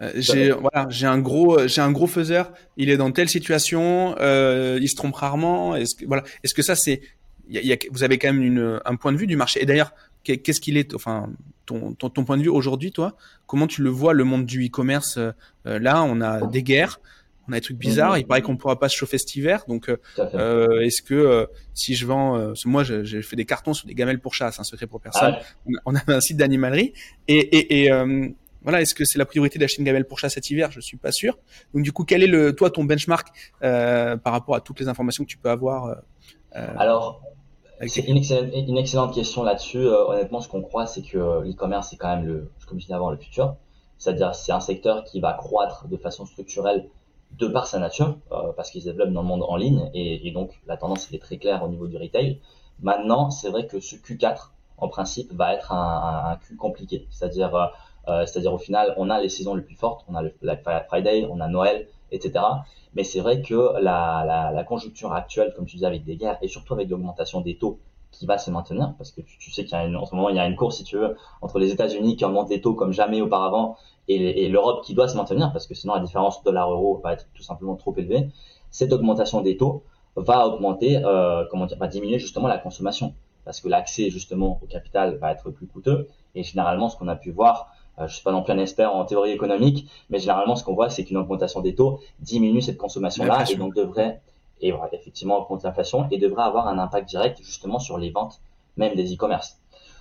Euh, 0.00 0.12
j'ai 0.16 0.50
voilà, 0.50 0.86
j'ai 0.90 1.06
un 1.06 1.18
gros 1.18 1.66
j'ai 1.66 1.80
un 1.80 1.90
gros 1.90 2.06
faiseur, 2.06 2.52
il 2.76 2.90
est 2.90 2.98
dans 2.98 3.10
telle 3.12 3.28
situation, 3.28 4.14
euh, 4.20 4.78
il 4.80 4.88
se 4.88 4.94
trompe 4.94 5.14
rarement. 5.14 5.74
Est-ce 5.74 5.94
que 5.94 6.04
voilà, 6.04 6.22
est-ce 6.44 6.54
que 6.54 6.62
ça 6.62 6.76
c'est 6.76 7.00
y 7.48 7.58
a, 7.58 7.62
y 7.62 7.72
a, 7.72 7.76
vous 7.90 8.02
avez 8.02 8.18
quand 8.18 8.32
même 8.32 8.42
une, 8.42 8.80
un 8.84 8.96
point 8.96 9.12
de 9.12 9.16
vue 9.16 9.26
du 9.26 9.36
marché. 9.36 9.62
Et 9.62 9.66
d'ailleurs, 9.66 9.92
qu'est-ce 10.24 10.60
qu'il 10.60 10.76
est, 10.76 10.94
enfin, 10.94 11.30
ton, 11.64 11.92
ton, 11.94 12.10
ton, 12.10 12.24
point 12.24 12.36
de 12.36 12.42
vue 12.42 12.48
aujourd'hui, 12.48 12.92
toi, 12.92 13.16
comment 13.46 13.66
tu 13.66 13.82
le 13.82 13.90
vois 13.90 14.12
le 14.12 14.24
monde 14.24 14.46
du 14.46 14.66
e-commerce 14.66 15.18
euh, 15.18 15.32
Là, 15.78 16.02
on 16.02 16.20
a 16.20 16.46
des 16.46 16.62
guerres, 16.64 17.00
on 17.48 17.52
a 17.52 17.56
des 17.56 17.60
trucs 17.60 17.78
bizarres. 17.78 18.14
Mhm. 18.14 18.18
Il 18.18 18.26
paraît 18.26 18.42
qu'on 18.42 18.56
pourra 18.56 18.78
pas 18.78 18.88
se 18.88 18.96
chauffer 18.96 19.18
cet 19.18 19.36
hiver. 19.36 19.64
Donc, 19.68 19.88
euh, 20.18 20.80
est-ce 20.80 21.02
que 21.02 21.46
si 21.74 21.94
je 21.94 22.04
vends, 22.04 22.52
moi, 22.64 22.82
j'ai 22.82 23.22
fait 23.22 23.36
des 23.36 23.46
cartons 23.46 23.74
sur 23.74 23.86
des 23.86 23.94
gamelles 23.94 24.20
pour 24.20 24.34
chats, 24.34 24.50
c'est 24.50 24.60
un 24.60 24.64
secret 24.64 24.88
pour 24.88 25.00
personne. 25.00 25.36
Ah 25.38 25.80
on, 25.84 25.94
a, 25.94 26.00
un 26.08 26.20
site 26.20 26.36
d'animalerie 26.36 26.92
et, 27.28 27.38
et, 27.38 27.84
et 27.84 27.90
voilà, 28.66 28.80
est-ce 28.80 28.96
que 28.96 29.04
c'est 29.04 29.16
la 29.16 29.26
priorité 29.26 29.60
d'acheter 29.60 29.78
une 29.78 29.86
gamelle 29.86 30.06
pour 30.06 30.18
chat 30.18 30.28
cet 30.28 30.50
hiver? 30.50 30.72
Je 30.72 30.80
suis 30.80 30.96
pas 30.96 31.12
sûr. 31.12 31.38
Donc 31.72 31.84
du 31.84 31.92
coup, 31.92 32.02
quel 32.02 32.24
est 32.24 32.26
le 32.26 32.52
toi 32.52 32.68
ton 32.68 32.82
benchmark 32.82 33.28
euh, 33.62 34.16
par 34.16 34.32
rapport 34.32 34.56
à 34.56 34.60
toutes 34.60 34.80
les 34.80 34.88
informations 34.88 35.22
que 35.22 35.28
tu 35.28 35.38
peux 35.38 35.50
avoir 35.50 35.84
euh, 35.84 35.94
euh 36.56 36.66
Alors, 36.76 37.22
c'est 37.86 38.00
une 38.08 38.16
excellente, 38.16 38.50
une 38.52 38.76
excellente 38.76 39.14
question 39.14 39.44
là-dessus. 39.44 39.78
Euh, 39.78 40.06
honnêtement, 40.08 40.40
ce 40.40 40.48
qu'on 40.48 40.62
croit, 40.62 40.88
c'est 40.88 41.02
que 41.02 41.44
l'e-commerce 41.44 41.90
c'est 41.90 41.96
quand 41.96 42.16
même 42.16 42.26
le, 42.26 42.50
comme 42.66 42.80
je 42.80 42.86
disais 42.86 42.94
avant, 42.94 43.12
le 43.12 43.16
futur. 43.16 43.54
C'est-à-dire, 43.98 44.34
c'est 44.34 44.50
un 44.50 44.58
secteur 44.58 45.04
qui 45.04 45.20
va 45.20 45.32
croître 45.32 45.86
de 45.86 45.96
façon 45.96 46.26
structurelle 46.26 46.88
de 47.38 47.46
par 47.46 47.68
sa 47.68 47.78
nature, 47.78 48.18
parce 48.56 48.72
qu'il 48.72 48.82
se 48.82 48.86
développe 48.86 49.10
dans 49.10 49.22
le 49.22 49.28
monde 49.28 49.44
en 49.46 49.56
ligne, 49.56 49.90
et, 49.94 50.26
et 50.26 50.30
donc 50.32 50.50
la 50.66 50.76
tendance 50.76 51.12
est 51.12 51.18
très 51.22 51.38
claire 51.38 51.62
au 51.62 51.68
niveau 51.68 51.86
du 51.86 51.96
retail. 51.96 52.40
Maintenant, 52.80 53.30
c'est 53.30 53.48
vrai 53.48 53.68
que 53.68 53.78
ce 53.78 53.94
Q4, 53.94 54.50
en 54.78 54.88
principe, 54.88 55.32
va 55.32 55.54
être 55.54 55.72
un, 55.72 55.76
un, 55.76 56.30
un 56.32 56.36
Q 56.36 56.56
compliqué. 56.56 57.06
C'est-à-dire 57.10 57.54
euh, 57.54 57.66
c'est-à-dire 58.06 58.52
au 58.52 58.58
final, 58.58 58.94
on 58.96 59.10
a 59.10 59.20
les 59.20 59.28
saisons 59.28 59.54
les 59.54 59.62
plus 59.62 59.74
fortes, 59.74 60.04
on 60.08 60.14
a 60.14 60.22
le 60.22 60.32
Black 60.40 60.62
Friday, 60.88 61.26
on 61.30 61.40
a 61.40 61.48
Noël, 61.48 61.88
etc. 62.12 62.44
Mais 62.94 63.04
c'est 63.04 63.20
vrai 63.20 63.42
que 63.42 63.80
la, 63.80 64.24
la, 64.26 64.52
la, 64.52 64.64
conjoncture 64.64 65.12
actuelle, 65.12 65.52
comme 65.54 65.66
tu 65.66 65.76
disais, 65.76 65.86
avec 65.86 66.04
des 66.04 66.16
guerres 66.16 66.38
et 66.40 66.48
surtout 66.48 66.74
avec 66.74 66.88
l'augmentation 66.88 67.40
des 67.40 67.58
taux 67.58 67.78
qui 68.12 68.26
va 68.26 68.38
se 68.38 68.50
maintenir, 68.50 68.94
parce 68.96 69.10
que 69.10 69.20
tu, 69.20 69.50
sais 69.50 69.64
qu'il 69.64 69.72
y 69.72 69.80
a 69.80 70.06
ce 70.06 70.14
moment 70.14 70.30
il 70.30 70.36
y 70.36 70.38
a 70.38 70.46
une 70.46 70.56
course, 70.56 70.78
si 70.78 70.84
tu 70.84 70.96
veux, 70.96 71.16
entre 71.42 71.58
les 71.58 71.70
États-Unis 71.72 72.16
qui 72.16 72.24
augmentent 72.24 72.50
les 72.50 72.60
taux 72.60 72.74
comme 72.74 72.92
jamais 72.92 73.20
auparavant 73.20 73.76
et, 74.08 74.44
et 74.44 74.48
l'Europe 74.48 74.84
qui 74.84 74.94
doit 74.94 75.08
se 75.08 75.16
maintenir, 75.16 75.52
parce 75.52 75.66
que 75.66 75.74
sinon 75.74 75.94
la 75.94 76.00
différence 76.00 76.42
dollar-euro 76.42 77.00
va 77.02 77.12
être 77.12 77.26
tout 77.34 77.42
simplement 77.42 77.76
trop 77.76 77.94
élevée. 77.96 78.28
Cette 78.70 78.92
augmentation 78.92 79.42
des 79.42 79.56
taux 79.56 79.82
va 80.16 80.46
augmenter, 80.46 81.04
euh, 81.04 81.44
comment 81.50 81.66
dire, 81.66 81.78
va 81.78 81.88
diminuer 81.88 82.18
justement 82.18 82.48
la 82.48 82.58
consommation, 82.58 83.14
parce 83.44 83.60
que 83.60 83.68
l'accès 83.68 84.08
justement 84.08 84.58
au 84.62 84.66
capital 84.66 85.16
va 85.18 85.32
être 85.32 85.50
plus 85.50 85.66
coûteux. 85.66 86.08
Et 86.34 86.42
généralement, 86.42 86.88
ce 86.88 86.96
qu'on 86.96 87.08
a 87.08 87.16
pu 87.16 87.30
voir, 87.30 87.68
euh, 87.68 87.85
je 87.98 88.14
suis 88.14 88.22
pas 88.22 88.32
non 88.32 88.42
plus 88.42 88.52
un 88.52 88.58
expert 88.58 88.94
en 88.94 89.04
théorie 89.04 89.32
économique, 89.32 89.88
mais 90.10 90.18
généralement, 90.18 90.56
ce 90.56 90.64
qu'on 90.64 90.74
voit, 90.74 90.90
c'est 90.90 91.04
qu'une 91.04 91.16
augmentation 91.16 91.60
des 91.60 91.74
taux 91.74 92.00
diminue 92.20 92.60
cette 92.60 92.76
consommation-là 92.76 93.44
et 93.50 93.56
donc 93.56 93.74
devrait, 93.74 94.20
et 94.60 94.72
voilà, 94.72 94.94
effectivement, 94.94 95.38
augmenter 95.38 95.66
l'inflation 95.66 96.06
et 96.10 96.18
devrait 96.18 96.44
avoir 96.44 96.68
un 96.68 96.78
impact 96.78 97.08
direct 97.08 97.38
justement 97.42 97.78
sur 97.78 97.98
les 97.98 98.10
ventes 98.10 98.40
même 98.76 98.94
des 98.94 99.14
e-commerce. 99.14 99.58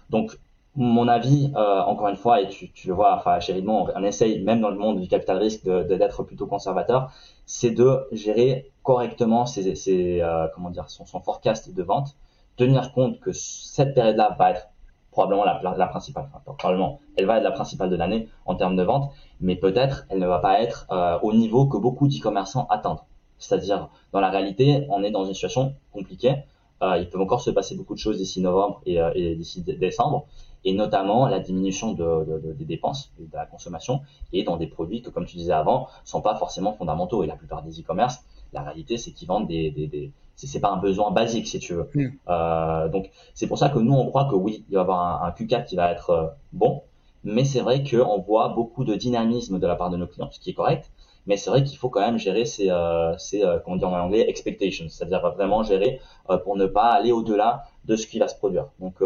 Donc, 0.09 0.37
mon 0.75 1.07
avis, 1.07 1.51
euh, 1.55 1.81
encore 1.83 2.09
une 2.09 2.17
fois, 2.17 2.41
et 2.41 2.49
tu, 2.49 2.69
tu 2.71 2.89
le 2.89 2.93
vois, 2.93 3.15
enfin, 3.15 3.39
chez 3.39 3.53
Ridmond, 3.53 3.87
on, 3.95 4.03
essaye, 4.03 4.43
même 4.43 4.59
dans 4.59 4.69
le 4.69 4.77
monde 4.77 4.99
du 4.99 5.07
capital 5.07 5.37
risque, 5.37 5.63
d'être 5.63 5.87
de, 5.87 5.95
d'être 5.95 6.23
plutôt 6.23 6.47
conservateur, 6.47 7.11
c'est 7.45 7.71
de 7.71 8.07
gérer 8.11 8.69
correctement 8.83 9.45
ses, 9.45 9.75
ses 9.75 10.21
euh, 10.21 10.47
comment 10.53 10.69
dire, 10.69 10.89
son, 10.89 11.05
son 11.05 11.21
forecast 11.21 11.73
de 11.73 11.83
vente, 11.83 12.15
tenir 12.57 12.91
compte 12.91 13.19
que 13.21 13.31
cette 13.31 13.93
période-là 13.93 14.35
va 14.37 14.51
être 14.51 14.67
probablement 15.15 15.45
la, 15.45 15.87
principale. 15.87 16.27
Probablement, 16.57 16.99
elle 17.15 17.25
va 17.25 17.37
être 17.37 17.43
la 17.43 17.51
principale 17.51 17.89
de 17.89 17.95
l'année 17.95 18.27
en 18.45 18.55
termes 18.55 18.75
de 18.75 18.83
vente, 18.83 19.13
mais 19.39 19.55
peut-être 19.55 20.05
elle 20.09 20.19
ne 20.19 20.27
va 20.27 20.39
pas 20.39 20.61
être 20.61 20.87
euh, 20.91 21.17
au 21.21 21.31
niveau 21.31 21.67
que 21.67 21.77
beaucoup 21.77 22.09
d'e-commerçants 22.09 22.67
attendent. 22.69 22.99
C'est-à-dire, 23.37 23.87
dans 24.11 24.19
la 24.19 24.29
réalité, 24.29 24.85
on 24.89 25.03
est 25.03 25.11
dans 25.11 25.23
une 25.23 25.33
situation 25.33 25.73
compliquée. 25.93 26.35
Euh, 26.81 26.97
il 26.97 27.09
peut 27.09 27.19
encore 27.19 27.39
se 27.39 27.49
passer 27.49 27.77
beaucoup 27.77 27.93
de 27.93 27.99
choses 27.99 28.17
d'ici 28.17 28.41
novembre 28.41 28.81
et, 28.85 28.99
euh, 28.99 29.35
d'ici 29.35 29.61
décembre, 29.61 30.25
et 30.65 30.73
notamment 30.73 31.27
la 31.27 31.39
diminution 31.39 31.93
de, 31.93 32.03
de, 32.03 32.39
de, 32.47 32.51
des 32.51 32.65
dépenses, 32.65 33.13
de 33.17 33.33
la 33.33 33.45
consommation, 33.45 34.01
et 34.33 34.43
dans 34.43 34.57
des 34.57 34.67
produits 34.67 35.01
que, 35.01 35.09
comme 35.09 35.25
tu 35.25 35.37
disais 35.37 35.53
avant, 35.53 35.87
sont 36.03 36.21
pas 36.21 36.35
forcément 36.35 36.73
fondamentaux. 36.73 37.23
Et 37.23 37.27
la 37.27 37.37
plupart 37.37 37.63
des 37.63 37.79
e-commerce, 37.79 38.25
la 38.51 38.63
réalité, 38.63 38.97
c'est 38.97 39.11
qu'ils 39.11 39.29
vendent 39.29 39.47
des 39.47 40.11
c'est 40.35 40.59
pas 40.59 40.69
un 40.69 40.77
besoin 40.77 41.11
basique 41.11 41.47
si 41.47 41.59
tu 41.59 41.73
veux. 41.73 41.89
Mm. 41.93 42.07
Euh, 42.29 42.87
donc 42.89 43.09
c'est 43.33 43.47
pour 43.47 43.57
ça 43.57 43.69
que 43.69 43.79
nous 43.79 43.93
on 43.93 44.07
croit 44.07 44.25
que 44.29 44.35
oui, 44.35 44.65
il 44.69 44.75
va 44.75 44.81
y 44.81 44.81
avoir 44.81 45.23
un, 45.23 45.27
un 45.27 45.31
Q4 45.31 45.65
qui 45.65 45.75
va 45.75 45.91
être 45.91 46.09
euh, 46.09 46.27
bon, 46.53 46.83
mais 47.23 47.45
c'est 47.45 47.61
vrai 47.61 47.83
qu'on 47.83 48.19
voit 48.19 48.49
beaucoup 48.49 48.83
de 48.83 48.95
dynamisme 48.95 49.59
de 49.59 49.67
la 49.67 49.75
part 49.75 49.89
de 49.89 49.97
nos 49.97 50.07
clients, 50.07 50.29
ce 50.31 50.39
qui 50.39 50.51
est 50.51 50.53
correct. 50.53 50.91
Mais 51.27 51.37
c'est 51.37 51.49
vrai 51.49 51.63
qu'il 51.63 51.79
faut 51.79 51.89
quand 51.89 52.01
même 52.01 52.19
gérer 52.19 52.45
ces, 52.45 52.69
euh, 52.69 53.17
ces 53.17 53.43
euh, 53.43 53.57
comment 53.63 53.77
dire 53.77 53.89
en 53.89 53.99
anglais, 53.99 54.25
expectations, 54.29 54.85
c'est-à-dire 54.89 55.21
vraiment 55.31 55.63
gérer 55.63 55.99
euh, 56.29 56.37
pour 56.37 56.55
ne 56.55 56.67
pas 56.67 56.89
aller 56.91 57.11
au-delà 57.11 57.63
de 57.85 57.95
ce 57.95 58.05
qui 58.05 58.19
va 58.19 58.27
se 58.27 58.35
produire. 58.35 58.67
Donc 58.79 59.01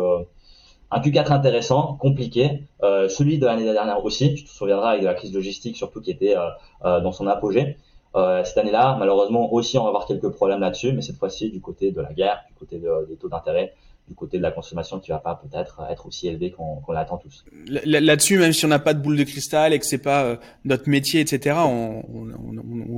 un 0.92 1.02
Q4 1.02 1.32
intéressant, 1.32 1.98
compliqué, 2.00 2.64
euh, 2.84 3.10
celui 3.10 3.38
de 3.38 3.46
l'année 3.46 3.64
dernière 3.64 4.04
aussi, 4.04 4.34
tu 4.34 4.44
te 4.44 4.50
souviendras 4.50 4.92
avec 4.92 5.02
de 5.02 5.06
la 5.06 5.14
crise 5.14 5.34
logistique 5.34 5.78
surtout 5.78 6.02
qui 6.02 6.10
était 6.10 6.36
euh, 6.36 6.50
euh, 6.84 7.00
dans 7.02 7.12
son 7.12 7.28
apogée. 7.28 7.78
Cette 8.14 8.57
année-là, 8.57 8.95
malheureusement 8.99 9.51
aussi, 9.53 9.78
on 9.78 9.84
va 9.84 9.89
avoir 9.89 10.05
quelques 10.05 10.30
problèmes 10.30 10.60
là-dessus, 10.60 10.93
mais 10.93 11.01
cette 11.01 11.18
fois-ci 11.18 11.51
du 11.51 11.62
côté 11.62 11.91
de 11.91 12.01
la 12.01 12.14
guerre, 12.14 12.43
du 12.49 12.55
côté 12.55 12.82
des 13.07 13.16
taux 13.16 13.30
d'intérêt, 13.30 13.74
du 14.07 14.16
côté 14.16 14.38
de 14.39 14.43
la 14.43 14.51
consommation 14.51 14.99
qui 14.99 15.12
va 15.12 15.20
pas 15.20 15.36
peut-être 15.36 15.84
être 15.91 16.07
aussi 16.07 16.28
élevée 16.28 16.51
qu'on 16.51 16.91
l'attend 16.91 17.18
tous. 17.18 17.45
Là-dessus, 17.86 18.39
même 18.39 18.53
si 18.53 18.66
on 18.66 18.70
n'a 18.70 18.80
pas 18.80 18.95
de 18.95 19.01
boule 19.01 19.18
de 19.18 19.24
cristal 19.24 19.72
et 19.72 19.80
que 19.80 19.86
c'est 19.86 19.99
pas 19.99 20.39
notre 20.66 20.89
métier, 20.89 21.22
etc., 21.22 21.57
on, 21.60 22.03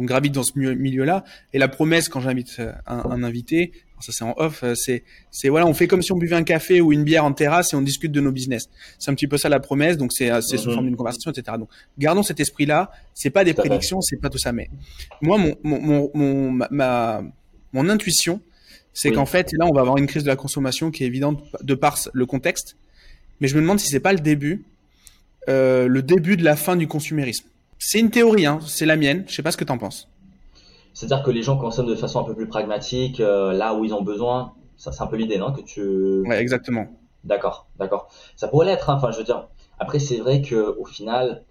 gravite 0.04 0.34
dans 0.34 0.44
ce 0.44 0.58
milieu-là. 0.58 1.24
Et 1.54 1.60
la 1.60 1.68
promesse, 1.68 2.08
quand 2.08 2.22
j'invite 2.22 2.62
un 2.88 3.24
invité, 3.24 3.74
ça 4.02 4.12
c'est 4.12 4.24
en 4.24 4.34
off, 4.38 4.64
euh, 4.64 4.76
c'est 4.76 5.04
c'est 5.30 5.50
voilà, 5.50 5.66
on 5.68 5.74
fait 5.74 5.88
comme 5.88 6.02
si 6.02 6.12
on 6.12 6.18
buvait 6.18 6.36
un 6.36 6.44
café 6.44 6.82
ou 6.82 6.92
une 6.92 7.04
bière 7.04 7.26
en 7.26 7.34
terrasse 7.34 7.74
et 7.74 7.76
on 7.76 7.82
discute 7.82 8.12
de 8.12 8.22
nos 8.22 8.32
business. 8.32 8.70
C'est 9.00 9.12
un 9.12 9.14
petit 9.14 9.28
peu 9.28 9.38
ça 9.38 9.50
la 9.50 9.60
promesse, 9.60 9.98
donc 9.98 10.12
c'est 10.14 10.30
c'est 10.42 10.58
sous 10.58 10.70
mhm. 10.70 10.76
forme 10.76 10.86
d'une 10.88 10.96
conversation, 10.96 11.32
etc. 11.32 11.58
Donc 11.58 11.70
gardons 11.98 12.24
cet 12.24 12.40
esprit-là. 12.40 12.92
C'est 13.14 13.30
pas 13.30 13.44
des 13.44 13.54
prédictions, 13.54 14.02
c'est 14.02 14.18
pas 14.18 14.30
tout 14.30 14.38
ça, 14.38 14.52
mais 14.52 14.70
moi 15.22 15.38
mon 15.38 15.56
mon 15.64 16.12
mon, 16.14 16.52
ma 16.72 17.24
mon 17.74 17.90
intuition, 17.90 18.42
c'est 18.94 19.12
qu'en 19.12 19.26
fait 19.26 19.52
là 19.54 19.66
on 19.66 19.74
va 19.74 19.82
avoir 19.82 19.98
une 19.98 20.08
crise 20.08 20.24
de 20.24 20.30
la 20.30 20.36
consommation 20.36 20.92
qui 20.92 21.04
est 21.04 21.08
évidente 21.08 21.44
de 21.62 21.74
par 21.76 21.98
le 22.14 22.26
contexte, 22.26 22.78
mais 23.40 23.48
je 23.48 23.56
me 23.56 23.62
demande 23.62 23.80
si 23.80 23.90
c'est 23.90 24.00
pas 24.00 24.14
le 24.14 24.20
début, 24.20 24.64
euh, 25.50 25.88
le 25.88 26.02
début 26.02 26.38
de 26.38 26.44
la 26.44 26.56
fin 26.56 26.76
du 26.76 26.88
consumérisme. 26.88 27.48
C'est 27.80 28.00
une 28.00 28.12
théorie, 28.12 28.46
hein, 28.46 28.60
c'est 28.68 28.86
la 28.86 28.96
mienne. 28.96 29.24
Je 29.28 29.34
sais 29.34 29.42
pas 29.42 29.52
ce 29.52 29.58
que 29.58 29.64
tu 29.64 29.72
en 29.72 29.80
penses. 29.80 30.08
C'est-à-dire 30.94 31.24
que 31.24 31.32
les 31.32 31.44
gens 31.44 31.58
consomment 31.58 31.88
de 31.88 31.96
façon 31.96 32.20
un 32.20 32.24
peu 32.24 32.36
plus 32.36 32.48
pragmatique, 32.48 33.20
euh, 33.20 33.54
là 33.54 33.74
où 33.74 33.86
ils 33.86 33.94
ont 33.94 34.02
besoin. 34.02 34.54
Ça, 34.78 34.92
c'est 34.92 35.04
un 35.04 35.08
peu 35.08 35.16
l'idée, 35.16 35.38
non 35.38 35.52
Que 35.52 35.62
tu. 35.62 36.22
Ouais, 36.28 36.40
exactement. 36.40 36.88
D'accord, 37.24 37.68
d'accord. 37.78 38.10
Ça 38.36 38.48
pourrait 38.48 38.66
l'être. 38.66 38.90
Hein. 38.90 38.96
Enfin, 38.96 39.12
je 39.12 39.18
veux 39.18 39.24
dire. 39.24 39.48
Après, 39.80 40.00
c'est 40.00 40.18
vrai 40.18 40.42
que 40.42 40.78
au 40.78 40.86
final, 40.86 41.44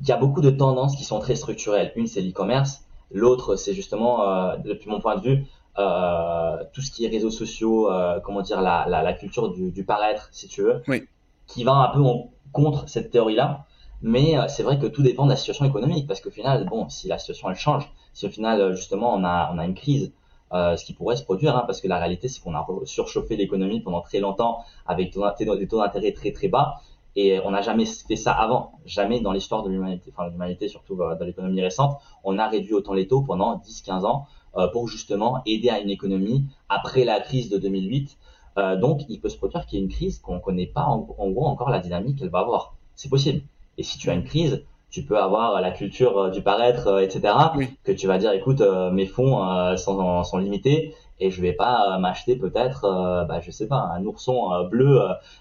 il 0.00 0.08
y 0.08 0.12
a 0.12 0.16
beaucoup 0.16 0.40
de 0.40 0.50
tendances 0.50 0.96
qui 0.96 1.04
sont 1.04 1.18
très 1.18 1.34
structurelles. 1.34 1.92
Une, 1.96 2.06
c'est 2.06 2.20
l'e-commerce. 2.20 2.84
L'autre, 3.10 3.56
c'est 3.56 3.74
justement, 3.74 4.26
euh, 4.26 4.56
depuis 4.56 4.88
mon 4.88 5.00
point 5.00 5.16
de 5.16 5.22
vue, 5.22 5.44
euh, 5.78 6.64
tout 6.72 6.80
ce 6.80 6.90
qui 6.90 7.04
est 7.04 7.08
réseaux 7.08 7.30
sociaux, 7.30 7.90
comment 8.24 8.40
dire, 8.40 8.62
la, 8.62 8.86
la, 8.88 9.02
la 9.02 9.12
culture 9.12 9.50
du, 9.50 9.70
du, 9.70 9.84
paraître, 9.84 10.28
si 10.32 10.48
tu 10.48 10.62
veux, 10.62 10.82
oui. 10.88 11.06
qui 11.46 11.64
va 11.64 11.72
un 11.72 11.88
peu 11.88 12.00
en 12.00 12.30
contre 12.52 12.88
cette 12.88 13.10
théorie-là. 13.10 13.66
Mais 14.02 14.36
euh, 14.36 14.48
c'est 14.48 14.62
vrai 14.62 14.78
que 14.78 14.86
tout 14.86 15.02
dépend 15.02 15.24
de 15.24 15.30
la 15.30 15.36
situation 15.36 15.64
économique, 15.64 16.06
parce 16.06 16.20
qu'au 16.20 16.30
final, 16.30 16.66
bon, 16.66 16.88
si 16.88 17.08
la 17.08 17.18
situation 17.18 17.48
elle 17.50 17.56
change, 17.56 17.92
si 18.12 18.26
au 18.26 18.30
final 18.30 18.60
euh, 18.60 18.74
justement 18.74 19.14
on 19.14 19.24
a 19.24 19.50
on 19.54 19.58
a 19.58 19.64
une 19.64 19.74
crise, 19.74 20.12
euh, 20.52 20.76
ce 20.76 20.84
qui 20.84 20.92
pourrait 20.92 21.16
se 21.16 21.24
produire, 21.24 21.56
hein, 21.56 21.64
parce 21.66 21.80
que 21.80 21.88
la 21.88 21.98
réalité 21.98 22.28
c'est 22.28 22.40
qu'on 22.42 22.54
a 22.54 22.66
surchauffé 22.84 23.36
l'économie 23.36 23.80
pendant 23.80 24.02
très 24.02 24.18
longtemps 24.20 24.58
avec 24.86 25.12
des 25.12 25.68
taux 25.68 25.78
d'intérêt 25.78 26.12
très 26.12 26.32
très 26.32 26.48
bas, 26.48 26.80
et 27.14 27.40
on 27.44 27.50
n'a 27.50 27.62
jamais 27.62 27.84
fait 27.84 28.16
ça 28.16 28.32
avant, 28.32 28.72
jamais 28.86 29.20
dans 29.20 29.32
l'histoire 29.32 29.62
de 29.62 29.70
l'humanité, 29.70 30.12
enfin 30.14 30.26
de 30.26 30.32
l'humanité 30.32 30.68
surtout 30.68 30.96
dans 30.96 31.24
l'économie 31.24 31.60
récente, 31.62 31.98
on 32.24 32.38
a 32.38 32.48
réduit 32.48 32.72
autant 32.74 32.94
les 32.94 33.06
taux 33.06 33.20
pendant 33.22 33.58
10-15 33.58 34.04
ans 34.04 34.26
euh, 34.56 34.68
pour 34.68 34.88
justement 34.88 35.42
aider 35.46 35.68
à 35.68 35.78
une 35.80 35.90
économie 35.90 36.44
après 36.68 37.04
la 37.04 37.20
crise 37.20 37.50
de 37.50 37.58
2008. 37.58 38.18
Euh, 38.58 38.76
donc 38.76 39.02
il 39.08 39.20
peut 39.20 39.28
se 39.28 39.36
produire 39.36 39.66
qu'il 39.66 39.78
y 39.78 39.82
ait 39.82 39.84
une 39.84 39.90
crise 39.90 40.18
qu'on 40.18 40.40
connaît 40.40 40.66
pas 40.66 40.84
en 40.84 41.30
gros 41.30 41.46
encore 41.46 41.70
la 41.70 41.80
dynamique 41.80 42.18
qu'elle 42.18 42.30
va 42.30 42.40
avoir. 42.40 42.76
C'est 42.94 43.08
possible. 43.08 43.42
Et 43.78 43.82
si 43.82 43.98
tu 43.98 44.10
as 44.10 44.14
une 44.14 44.24
crise, 44.24 44.64
tu 44.90 45.02
peux 45.04 45.18
avoir 45.18 45.60
la 45.60 45.70
culture 45.70 46.18
euh, 46.18 46.30
du 46.30 46.42
paraître, 46.42 46.86
euh, 46.88 47.00
etc. 47.00 47.34
Que 47.82 47.92
tu 47.92 48.06
vas 48.06 48.18
dire, 48.18 48.32
écoute, 48.32 48.60
euh, 48.60 48.90
mes 48.90 49.06
fonds 49.06 49.76
sont, 49.76 50.22
sont, 50.22 50.38
limités 50.38 50.94
et 51.18 51.30
je 51.30 51.40
vais 51.40 51.52
pas 51.52 51.98
m'acheter 51.98 52.36
peut-être, 52.36 52.82
bah, 53.28 53.40
je 53.40 53.50
sais 53.50 53.68
pas, 53.68 53.92
un 53.94 54.04
ourson 54.04 54.64
bleu 54.68 55.00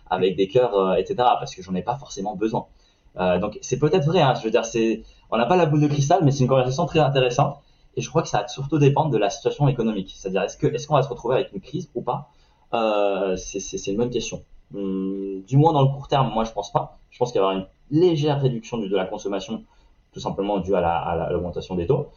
avec 0.09 0.35
des 0.35 0.47
cœurs, 0.47 0.95
etc. 0.95 1.15
Parce 1.17 1.55
que 1.55 1.63
j'en 1.63 1.73
ai 1.73 1.81
pas 1.81 1.95
forcément 1.95 2.35
besoin. 2.35 2.67
donc 3.15 3.57
c'est 3.61 3.79
peut-être 3.79 4.05
vrai. 4.05 4.21
Hein, 4.21 4.35
je 4.35 4.43
veux 4.43 4.51
dire, 4.51 4.63
c'est, 4.63 5.01
on 5.31 5.37
n'a 5.37 5.47
pas 5.47 5.55
la 5.55 5.65
boule 5.65 5.81
de 5.81 5.87
cristal, 5.87 6.19
mais 6.23 6.31
c'est 6.31 6.43
une 6.43 6.49
conversation 6.49 6.85
très 6.85 6.99
intéressante. 6.99 7.57
Et 7.95 8.01
je 8.01 8.09
crois 8.09 8.21
que 8.21 8.27
ça 8.27 8.41
va 8.41 8.47
surtout 8.47 8.77
dépendre 8.77 9.09
de 9.09 9.17
la 9.17 9.31
situation 9.31 9.67
économique. 9.67 10.13
C'est-à-dire, 10.15 10.43
est-ce 10.43 10.57
que, 10.57 10.67
est-ce 10.67 10.87
qu'on 10.87 10.95
va 10.95 11.01
se 11.01 11.09
retrouver 11.09 11.35
avec 11.35 11.51
une 11.51 11.61
crise 11.61 11.89
ou 11.95 12.01
pas? 12.01 12.29
Euh, 12.73 13.35
c'est, 13.35 13.87
une 13.87 13.97
bonne 13.97 14.09
question. 14.09 14.43
Hum, 14.73 15.41
du 15.47 15.57
moins 15.57 15.73
dans 15.73 15.81
le 15.81 15.89
court 15.89 16.07
terme, 16.07 16.31
moi 16.33 16.43
je 16.43 16.51
pense 16.51 16.71
pas. 16.71 16.99
Je 17.09 17.17
pense 17.17 17.31
qu'il 17.31 17.41
y 17.41 17.43
aura 17.43 17.53
une 17.53 17.65
légère 17.91 18.41
réduction 18.41 18.77
de 18.77 18.95
la 18.95 19.05
consommation, 19.05 19.63
tout 20.11 20.19
simplement 20.19 20.59
due 20.59 20.75
à 20.75 21.29
l'augmentation 21.31 21.75
des 21.75 21.85
taux. 21.85 22.09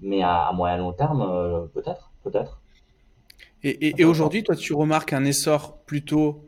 Mais 0.00 0.22
à, 0.22 0.50
moyen 0.54 0.78
long 0.78 0.92
terme, 0.92 1.22
euh, 1.22 1.66
peut-être, 1.74 2.12
peut-être. 2.22 2.60
Et, 3.64 4.04
aujourd'hui, 4.04 4.44
toi, 4.44 4.54
tu 4.54 4.72
remarques 4.72 5.12
un 5.12 5.24
essor 5.24 5.78
plutôt 5.78 6.44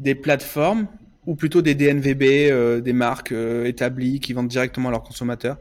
des 0.00 0.16
plateformes 0.16 0.88
ou 1.24 1.36
plutôt 1.36 1.62
des 1.62 1.76
DNVB, 1.76 2.50
euh, 2.50 2.80
des 2.80 2.92
marques 2.92 3.30
euh, 3.30 3.64
établies 3.66 4.18
qui 4.18 4.32
vendent 4.32 4.48
directement 4.48 4.88
à 4.88 4.92
leurs 4.92 5.04
consommateurs? 5.04 5.58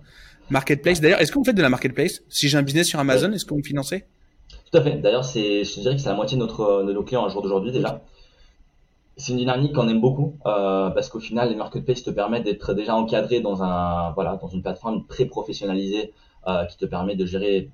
Marketplace, 0.49 0.99
d'ailleurs, 0.99 1.21
est-ce 1.21 1.31
que 1.31 1.37
vous 1.37 1.43
faites 1.43 1.57
de 1.57 1.61
la 1.61 1.69
marketplace? 1.69 2.23
Si 2.29 2.49
j'ai 2.49 2.57
un 2.57 2.63
business 2.63 2.87
sur 2.87 2.99
Amazon, 2.99 3.31
est-ce 3.31 3.45
que 3.45 3.51
vous 3.51 3.59
me 3.59 3.63
financez 3.63 4.05
Tout 4.71 4.77
à 4.79 4.81
fait. 4.81 4.97
D'ailleurs, 4.97 5.23
je 5.23 5.79
dirais 5.81 5.95
que 5.95 6.01
c'est 6.01 6.09
la 6.09 6.15
moitié 6.15 6.37
de, 6.37 6.41
notre, 6.41 6.83
de 6.83 6.93
nos 6.93 7.03
clients 7.03 7.25
un 7.25 7.29
jour 7.29 7.43
d'aujourd'hui 7.43 7.71
déjà 7.71 8.01
c'est 9.17 9.33
une 9.33 9.39
dynamique 9.39 9.73
qu'on 9.73 9.87
aime 9.89 10.01
beaucoup 10.01 10.35
euh, 10.45 10.89
parce 10.91 11.09
qu'au 11.09 11.19
final, 11.19 11.49
les 11.49 11.55
marketplaces 11.55 12.03
te 12.03 12.11
permettent 12.11 12.45
d'être 12.45 12.73
déjà 12.73 12.95
encadré 12.95 13.41
dans 13.41 13.63
un 13.63 14.11
voilà 14.11 14.35
dans 14.37 14.47
une 14.47 14.61
plateforme 14.61 15.05
très 15.07 15.25
professionnalisée 15.25 16.13
euh, 16.47 16.65
qui 16.65 16.77
te 16.77 16.85
permet 16.85 17.15
de 17.15 17.25
gérer 17.25 17.71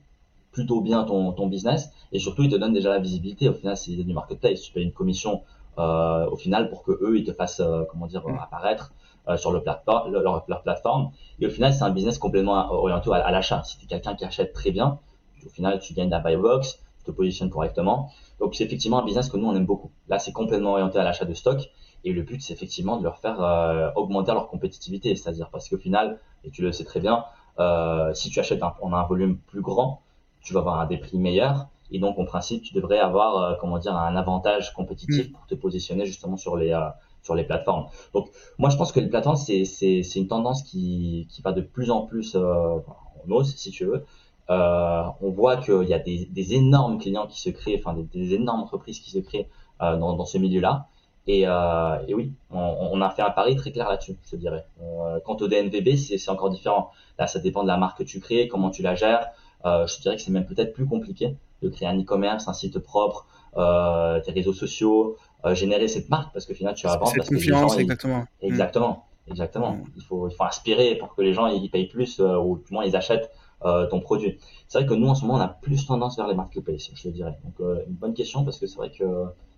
plutôt 0.51 0.81
bien 0.81 1.03
ton, 1.03 1.33
ton 1.33 1.47
business 1.47 1.89
et 2.11 2.19
surtout 2.19 2.43
ils 2.43 2.49
te 2.49 2.55
donnent 2.55 2.73
déjà 2.73 2.89
la 2.89 2.99
visibilité. 2.99 3.49
Au 3.49 3.53
final, 3.53 3.75
c'est 3.75 3.91
du 3.91 4.13
marketplace. 4.13 4.61
Tu 4.61 4.71
payes 4.71 4.83
une 4.83 4.93
commission 4.93 5.41
euh, 5.79 6.27
au 6.29 6.37
final 6.37 6.69
pour 6.69 6.83
que 6.83 6.91
eux 6.91 7.17
ils 7.17 7.23
te 7.23 7.33
fassent 7.33 7.59
euh, 7.59 7.83
comment 7.89 8.05
dire 8.05 8.27
mm. 8.27 8.37
apparaître 8.37 8.93
euh, 9.27 9.37
sur 9.37 9.51
le 9.51 9.61
leur, 9.65 10.45
leur, 10.47 10.61
plateforme. 10.61 11.11
Et 11.39 11.47
au 11.47 11.49
final, 11.49 11.73
c'est 11.73 11.83
un 11.83 11.89
business 11.89 12.19
complètement 12.19 12.71
orienté 12.71 13.09
à, 13.11 13.15
à 13.15 13.31
l'achat. 13.31 13.63
Si 13.63 13.77
tu 13.77 13.85
es 13.85 13.87
quelqu'un 13.87 14.15
qui 14.15 14.23
achète 14.23 14.53
très 14.53 14.71
bien, 14.71 14.99
au 15.45 15.49
final, 15.49 15.79
tu 15.79 15.93
gagnes 15.93 16.09
la 16.09 16.19
buy 16.19 16.35
box, 16.35 16.79
te 17.03 17.11
positionnes 17.11 17.49
correctement 17.49 18.11
donc 18.43 18.55
c'est 18.55 18.65
effectivement 18.65 18.99
un 18.99 19.05
business 19.05 19.29
que 19.29 19.37
nous 19.37 19.47
on 19.47 19.55
aime 19.55 19.65
beaucoup. 19.65 19.91
Là 20.09 20.19
c'est 20.19 20.31
complètement 20.33 20.71
orienté 20.71 20.99
à 20.99 21.03
l'achat 21.03 21.25
de 21.25 21.33
stock 21.33 21.69
et 22.03 22.11
le 22.11 22.23
but 22.23 22.41
c'est 22.41 22.53
effectivement 22.53 22.97
de 22.97 23.03
leur 23.03 23.19
faire 23.19 23.41
euh, 23.41 23.89
augmenter 23.95 24.33
leur 24.33 24.49
compétitivité, 24.49 25.15
c'est-à-dire 25.15 25.49
parce 25.49 25.69
qu'au 25.69 25.77
final, 25.77 26.19
et 26.43 26.51
tu 26.51 26.61
le 26.61 26.73
sais 26.73 26.83
très 26.83 26.99
bien, 26.99 27.23
euh, 27.59 28.13
si 28.13 28.29
tu 28.29 28.39
achètes 28.39 28.61
un, 28.61 28.73
on 28.81 28.91
a 28.91 28.97
un 28.97 29.05
volume 29.05 29.37
plus 29.37 29.61
grand, 29.61 30.01
tu 30.41 30.53
vas 30.53 30.59
avoir 30.59 30.79
un 30.81 30.87
des 30.87 30.97
prix 30.97 31.17
meilleurs 31.17 31.67
et 31.91 31.99
donc 31.99 32.19
en 32.19 32.25
principe 32.25 32.63
tu 32.63 32.73
devrais 32.73 32.99
avoir 32.99 33.37
euh, 33.37 33.55
comment 33.59 33.77
dire 33.77 33.95
un 33.95 34.15
avantage 34.17 34.73
compétitif 34.73 35.29
mm. 35.29 35.31
pour 35.31 35.45
te 35.47 35.55
positionner 35.55 36.05
justement 36.05 36.35
sur 36.37 36.57
les 36.57 36.77
sur 37.21 37.35
les 37.35 37.45
plateformes. 37.45 37.87
Donc 38.13 38.29
moi 38.57 38.69
je 38.69 38.75
pense 38.75 38.91
que 38.91 38.99
les 38.99 39.07
plateformes 39.07 39.37
c'est 39.37 40.15
une 40.15 40.27
tendance 40.27 40.63
qui 40.63 41.27
qui 41.29 41.41
va 41.41 41.53
de 41.53 41.61
plus 41.61 41.91
en 41.91 42.01
plus 42.01 42.35
en 42.35 42.83
hausse 43.29 43.55
si 43.55 43.71
tu 43.71 43.85
veux. 43.85 44.05
Euh, 44.49 45.03
on 45.21 45.29
voit 45.29 45.57
qu'il 45.57 45.83
y 45.83 45.93
a 45.93 45.99
des, 45.99 46.25
des, 46.25 46.53
énormes 46.53 46.99
clients 46.99 47.27
qui 47.27 47.39
se 47.39 47.49
créent, 47.49 47.79
enfin 47.79 47.93
des, 47.93 48.03
des 48.03 48.33
énormes 48.33 48.61
entreprises 48.61 48.99
qui 48.99 49.09
se 49.09 49.19
créent 49.19 49.47
euh, 49.81 49.95
dans, 49.95 50.13
dans, 50.13 50.25
ce 50.25 50.37
milieu-là. 50.37 50.87
Et, 51.27 51.43
euh, 51.47 51.97
et, 52.07 52.13
oui, 52.13 52.33
on, 52.51 52.59
on, 52.59 53.01
a 53.01 53.09
fait 53.09 53.21
un 53.21 53.29
pari 53.29 53.55
très 53.55 53.71
clair 53.71 53.87
là-dessus, 53.87 54.17
je 54.29 54.35
dirais. 54.35 54.65
Euh, 54.81 55.19
quant 55.23 55.37
au 55.37 55.47
DNVB, 55.47 55.95
c'est 55.95 56.29
encore 56.29 56.49
différent. 56.49 56.91
Là, 57.17 57.27
ça 57.27 57.39
dépend 57.39 57.63
de 57.63 57.69
la 57.69 57.77
marque 57.77 57.99
que 57.99 58.03
tu 58.03 58.19
crées, 58.19 58.49
comment 58.49 58.69
tu 58.69 58.81
la 58.81 58.95
gères. 58.95 59.31
Euh, 59.65 59.87
je 59.87 59.99
dirais 60.01 60.15
que 60.15 60.21
c'est 60.21 60.31
même 60.31 60.45
peut-être 60.45 60.73
plus 60.73 60.85
compliqué 60.85 61.35
de 61.61 61.69
créer 61.69 61.87
un 61.87 61.97
e-commerce, 61.99 62.47
un 62.47 62.53
site 62.53 62.79
propre, 62.79 63.25
euh, 63.55 64.19
tes 64.19 64.31
réseaux 64.31 64.53
sociaux, 64.53 65.17
euh, 65.45 65.55
générer 65.55 65.87
cette 65.87 66.09
marque 66.09 66.33
parce 66.33 66.45
que 66.45 66.53
finalement 66.53 66.75
tu 66.75 66.87
vas 66.87 66.97
vendre 66.97 67.13
parce 67.15 67.29
confiance, 67.29 67.75
que 67.75 67.79
les 67.79 67.85
gens, 67.85 67.93
exactement. 67.93 68.25
exactement, 68.41 69.05
exactement. 69.29 69.71
Mm. 69.73 69.83
Il 69.95 70.03
faut, 70.03 70.27
il 70.27 70.35
faut 70.35 70.43
inspirer 70.43 70.95
pour 70.95 71.15
que 71.15 71.21
les 71.21 71.33
gens 71.33 71.47
ils 71.47 71.69
payent 71.69 71.87
plus 71.87 72.19
ou 72.19 72.61
du 72.65 72.73
moins 72.73 72.83
ils 72.83 72.95
achètent 72.95 73.31
euh, 73.65 73.87
ton 73.87 73.99
produit. 73.99 74.37
C'est 74.67 74.79
vrai 74.79 74.87
que 74.87 74.93
nous, 74.93 75.07
en 75.07 75.15
ce 75.15 75.25
moment, 75.25 75.37
on 75.37 75.41
a 75.41 75.47
plus 75.47 75.85
tendance 75.85 76.17
vers 76.17 76.27
les 76.27 76.35
marketplaces, 76.35 76.89
je 76.93 77.07
le 77.07 77.13
dirais. 77.13 77.37
Donc, 77.43 77.53
euh, 77.59 77.83
une 77.87 77.95
bonne 77.95 78.13
question 78.13 78.43
parce 78.43 78.59
que 78.59 78.67
c'est 78.67 78.77
vrai 78.77 78.91
que 78.91 79.05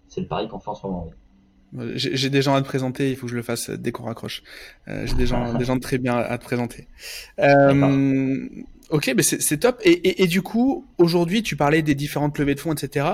c'est 0.07 0.21
le 0.21 0.27
pari 0.27 0.47
qu'on 0.47 0.59
fait 0.59 0.69
en 0.69 0.75
ce 0.75 0.87
moment. 0.87 1.09
J'ai 1.95 2.29
des 2.29 2.41
gens 2.41 2.55
à 2.55 2.61
te 2.61 2.67
présenter, 2.67 3.09
il 3.09 3.17
faut 3.17 3.25
que 3.25 3.31
je 3.31 3.35
le 3.35 3.41
fasse 3.41 3.69
dès 3.69 3.91
qu'on 3.91 4.03
raccroche. 4.03 4.43
Euh, 4.87 5.05
J'ai 5.05 5.15
des 5.15 5.25
gens, 5.25 5.53
des 5.57 5.65
gens 5.65 5.77
très 5.79 5.97
bien 5.97 6.15
à 6.15 6.37
te 6.37 6.43
présenter. 6.43 6.87
Euh, 7.39 8.47
ok, 8.89 9.13
mais 9.15 9.23
c'est 9.23 9.57
top. 9.57 9.81
Et, 9.83 9.91
et, 9.91 10.23
et, 10.23 10.27
du 10.27 10.41
coup, 10.41 10.85
aujourd'hui, 10.97 11.43
tu 11.43 11.55
parlais 11.55 11.81
des 11.81 11.95
différentes 11.95 12.37
levées 12.39 12.55
de 12.55 12.59
fonds, 12.59 12.73
etc. 12.73 13.07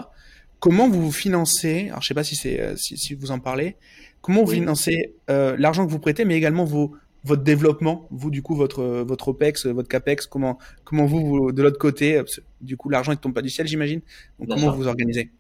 Comment 0.60 0.88
vous 0.88 1.02
vous 1.02 1.12
financez 1.12 1.88
Alors, 1.90 2.04
je 2.04 2.08
sais 2.08 2.14
pas 2.14 2.24
si 2.24 2.36
c'est 2.36 2.60
euh, 2.60 2.76
si, 2.76 2.98
si, 2.98 3.16
vous 3.16 3.32
en 3.32 3.40
parlez. 3.40 3.78
Comment 4.22 4.44
vous 4.44 4.52
financez 4.52 5.16
euh, 5.32 5.56
l'argent 5.58 5.86
que 5.86 5.92
vous 5.92 6.00
prêtez, 6.00 6.24
mais 6.26 6.36
également 6.36 6.66
vos 6.66 6.94
votre 7.24 7.44
développement, 7.44 8.08
vous 8.12 8.32
du 8.32 8.42
coup 8.42 8.56
votre 8.56 8.84
votre 8.84 9.30
OPEX, 9.30 9.68
votre 9.68 9.88
CAPEX, 9.88 10.26
comment 10.26 10.58
comment 10.84 11.06
vous, 11.06 11.52
de 11.52 11.62
l'autre 11.62 11.78
côté, 11.80 12.22
du 12.62 12.78
coup 12.78 12.90
l'argent 12.90 13.12
ne 13.12 13.18
tombe 13.18 13.34
pas 13.34 13.42
du 13.42 13.50
ciel 13.50 13.68
j'imagine. 13.68 14.02
Donc 14.40 14.50
comment 14.50 14.72
vous 14.72 14.84
vous 14.84 14.88
organisez? 14.88 15.32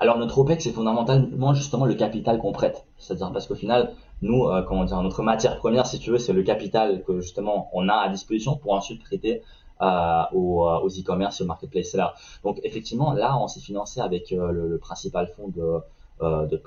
Alors 0.00 0.18
notre 0.18 0.38
OPEX 0.38 0.64
c'est 0.64 0.72
fondamentalement 0.72 1.54
justement 1.54 1.84
le 1.84 1.94
capital 1.94 2.38
qu'on 2.38 2.52
prête, 2.52 2.84
c'est-à-dire 2.98 3.32
parce 3.32 3.46
qu'au 3.46 3.56
final 3.56 3.94
nous 4.22 4.44
euh, 4.44 4.62
comment 4.62 4.84
dire 4.84 5.00
notre 5.02 5.22
matière 5.22 5.58
première 5.58 5.86
si 5.86 5.98
tu 5.98 6.10
veux 6.10 6.18
c'est 6.18 6.32
le 6.32 6.42
capital 6.42 7.02
que 7.04 7.20
justement 7.20 7.68
on 7.72 7.88
a 7.88 7.94
à 7.94 8.08
disposition 8.08 8.56
pour 8.56 8.72
ensuite 8.72 9.02
prêter 9.02 9.42
euh, 9.80 10.22
aux, 10.32 10.66
euh, 10.66 10.80
aux 10.80 10.88
e-commerce 10.88 11.40
et 11.40 11.44
aux 11.44 11.46
marketplace 11.46 11.90
sellers. 11.90 12.10
Donc 12.42 12.58
effectivement 12.64 13.12
là 13.12 13.38
on 13.38 13.46
s'est 13.46 13.60
financé 13.60 14.00
avec 14.00 14.32
euh, 14.32 14.50
le, 14.50 14.66
le, 14.66 14.78
principal 14.78 15.28
fonds 15.28 15.46
de 15.46 15.78
de, 16.20 16.60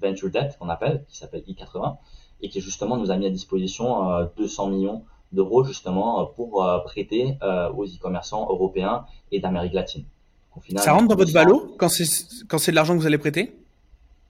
venture 0.00 0.28
debt 0.28 0.56
qu'on 0.58 0.68
appelle, 0.68 1.04
qui 1.06 1.16
s'appelle 1.16 1.42
I80, 1.46 1.98
et 2.42 2.48
qui 2.48 2.60
justement 2.60 2.96
nous 2.96 3.10
a 3.10 3.16
mis 3.16 3.26
à 3.26 3.30
disposition 3.30 4.28
200 4.36 4.68
millions 4.68 5.02
d'euros 5.32 5.64
justement 5.64 6.26
pour 6.26 6.66
prêter 6.84 7.38
aux 7.76 7.86
e-commerçants 7.86 8.46
européens 8.50 9.04
et 9.30 9.40
d'Amérique 9.40 9.72
latine. 9.72 10.04
ça 10.76 10.92
rentre 10.92 11.08
dans 11.08 11.16
votre 11.16 11.32
valo 11.32 11.74
quand 11.78 11.88
c'est 11.88 12.04
quand 12.48 12.58
c'est 12.58 12.72
de 12.72 12.76
l'argent 12.76 12.94
que 12.94 13.00
vous 13.00 13.06
allez 13.06 13.18
prêter? 13.18 13.54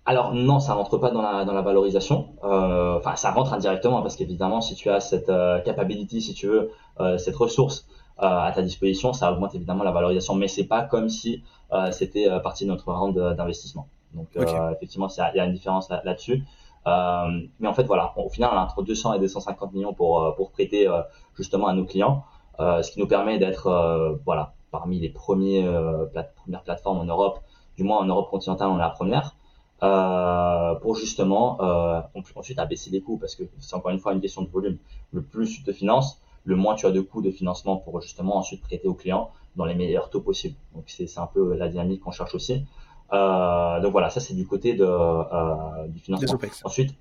Alors 0.04 0.34
non, 0.34 0.58
ça 0.58 0.74
rentre 0.74 0.98
pas 0.98 1.10
dans 1.10 1.22
la, 1.22 1.44
dans 1.44 1.52
la 1.52 1.62
valorisation. 1.62 2.30
Euh, 2.42 2.98
enfin, 2.98 3.14
ça 3.14 3.30
rentre 3.30 3.52
indirectement 3.52 4.02
parce 4.02 4.16
qu'évidemment, 4.16 4.60
si 4.60 4.74
tu 4.74 4.90
as 4.90 4.98
cette 4.98 5.28
euh, 5.28 5.60
capability, 5.60 6.20
si 6.20 6.34
tu 6.34 6.48
veux, 6.48 6.70
euh, 7.00 7.18
cette 7.18 7.36
ressource 7.36 7.86
euh, 8.20 8.26
à 8.26 8.50
ta 8.52 8.62
disposition, 8.62 9.12
ça 9.12 9.32
augmente 9.32 9.54
évidemment 9.54 9.84
la 9.84 9.92
valorisation. 9.92 10.34
Mais 10.34 10.48
c'est 10.48 10.64
pas 10.64 10.82
comme 10.82 11.08
si 11.08 11.44
euh, 11.72 11.92
c'était 11.92 12.28
partie 12.42 12.64
de 12.64 12.70
notre 12.70 12.92
round 12.92 13.16
d'investissement. 13.36 13.86
Donc 14.14 14.28
effectivement, 14.36 15.08
il 15.08 15.36
y 15.36 15.40
a 15.40 15.44
une 15.44 15.52
différence 15.52 15.88
là-dessus. 15.88 16.42
Mais 16.86 17.68
en 17.68 17.74
fait, 17.74 17.84
voilà, 17.84 18.12
au 18.16 18.28
final, 18.28 18.50
on 18.52 18.56
a 18.56 18.62
entre 18.62 18.82
200 18.82 19.14
et 19.14 19.18
250 19.20 19.72
millions 19.72 19.94
pour 19.94 20.34
pour 20.36 20.50
prêter 20.50 20.88
justement 21.36 21.68
à 21.68 21.74
nos 21.74 21.84
clients, 21.84 22.24
ce 22.58 22.90
qui 22.90 22.98
nous 22.98 23.06
permet 23.06 23.38
d'être 23.38 24.18
voilà 24.24 24.54
parmi 24.70 24.98
les 24.98 25.10
premiers 25.10 25.64
premières 26.36 26.62
plateformes 26.62 26.98
en 26.98 27.04
Europe, 27.04 27.40
du 27.76 27.84
moins 27.84 27.98
en 27.98 28.04
Europe 28.06 28.30
continentale, 28.30 28.68
on 28.68 28.76
est 28.76 28.80
la 28.80 28.90
première. 28.90 29.36
Euh, 29.82 30.76
pour 30.76 30.94
justement 30.94 31.60
euh, 31.60 32.00
ensuite 32.36 32.60
abaisser 32.60 32.90
les 32.90 33.00
coûts 33.00 33.18
parce 33.18 33.34
que 33.34 33.42
c'est 33.58 33.74
encore 33.74 33.90
une 33.90 33.98
fois 33.98 34.12
une 34.12 34.20
question 34.20 34.42
de 34.42 34.48
volume. 34.48 34.78
Le 35.10 35.22
plus 35.22 35.56
tu 35.56 35.64
te 35.64 35.72
finances, 35.72 36.20
le 36.44 36.54
moins 36.54 36.76
tu 36.76 36.86
as 36.86 36.92
de 36.92 37.00
coûts 37.00 37.20
de 37.20 37.32
financement 37.32 37.78
pour 37.78 38.00
justement 38.00 38.36
ensuite 38.36 38.62
prêter 38.62 38.86
aux 38.86 38.94
clients 38.94 39.30
dans 39.56 39.64
les 39.64 39.74
meilleurs 39.74 40.08
taux 40.08 40.20
possibles. 40.20 40.54
Donc 40.76 40.84
c'est 40.86 41.18
un 41.18 41.26
peu 41.26 41.56
la 41.56 41.68
dynamique 41.68 42.00
qu'on 42.02 42.12
cherche 42.12 42.32
aussi. 42.36 42.64
Euh, 43.12 43.80
donc 43.80 43.92
voilà, 43.92 44.10
ça 44.10 44.20
c'est 44.20 44.34
du 44.34 44.46
côté 44.46 44.74
de, 44.74 44.84
euh, 44.84 45.86
du 45.88 46.00
financement. 46.00 46.38
Ensuite, 46.64 46.94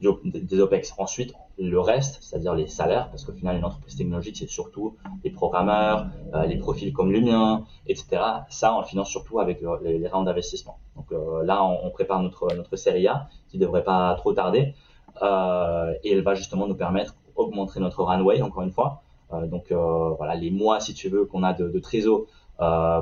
des 0.00 0.60
OPEX. 0.60 0.94
Ensuite, 0.98 1.34
le 1.58 1.78
reste, 1.80 2.18
c'est-à-dire 2.20 2.54
les 2.54 2.66
salaires, 2.66 3.08
parce 3.10 3.24
qu'au 3.24 3.32
final, 3.32 3.56
une 3.56 3.64
entreprise 3.64 3.96
technologique, 3.96 4.36
c'est 4.36 4.48
surtout 4.48 4.96
les 5.22 5.30
programmeurs, 5.30 6.08
euh, 6.34 6.44
les 6.46 6.56
profils 6.56 6.92
comme 6.92 7.12
le 7.12 7.20
mien, 7.20 7.64
etc. 7.86 8.22
Ça, 8.48 8.74
on 8.74 8.80
le 8.80 8.86
finance 8.86 9.08
surtout 9.08 9.40
avec 9.40 9.62
les, 9.82 9.98
les 9.98 10.08
rounds 10.08 10.26
d'investissement. 10.26 10.78
Donc 10.96 11.12
euh, 11.12 11.42
là, 11.44 11.64
on, 11.64 11.90
prépare 11.90 12.22
notre, 12.22 12.54
notre 12.54 12.76
série 12.76 13.06
A, 13.06 13.28
qui 13.48 13.58
devrait 13.58 13.84
pas 13.84 14.14
trop 14.16 14.32
tarder, 14.32 14.74
euh, 15.22 15.92
et 16.02 16.12
elle 16.12 16.22
va 16.22 16.34
justement 16.34 16.66
nous 16.66 16.76
permettre 16.76 17.14
d'augmenter 17.36 17.80
notre 17.80 18.02
runway, 18.02 18.42
encore 18.42 18.62
une 18.62 18.72
fois. 18.72 19.02
donc 19.32 19.72
voilà, 19.72 20.34
les 20.34 20.50
mois, 20.50 20.80
si 20.80 20.94
tu 20.94 21.08
veux, 21.08 21.24
qu'on 21.24 21.42
a 21.42 21.52
de, 21.52 21.68
de 21.68 21.78
trésor 21.78 22.26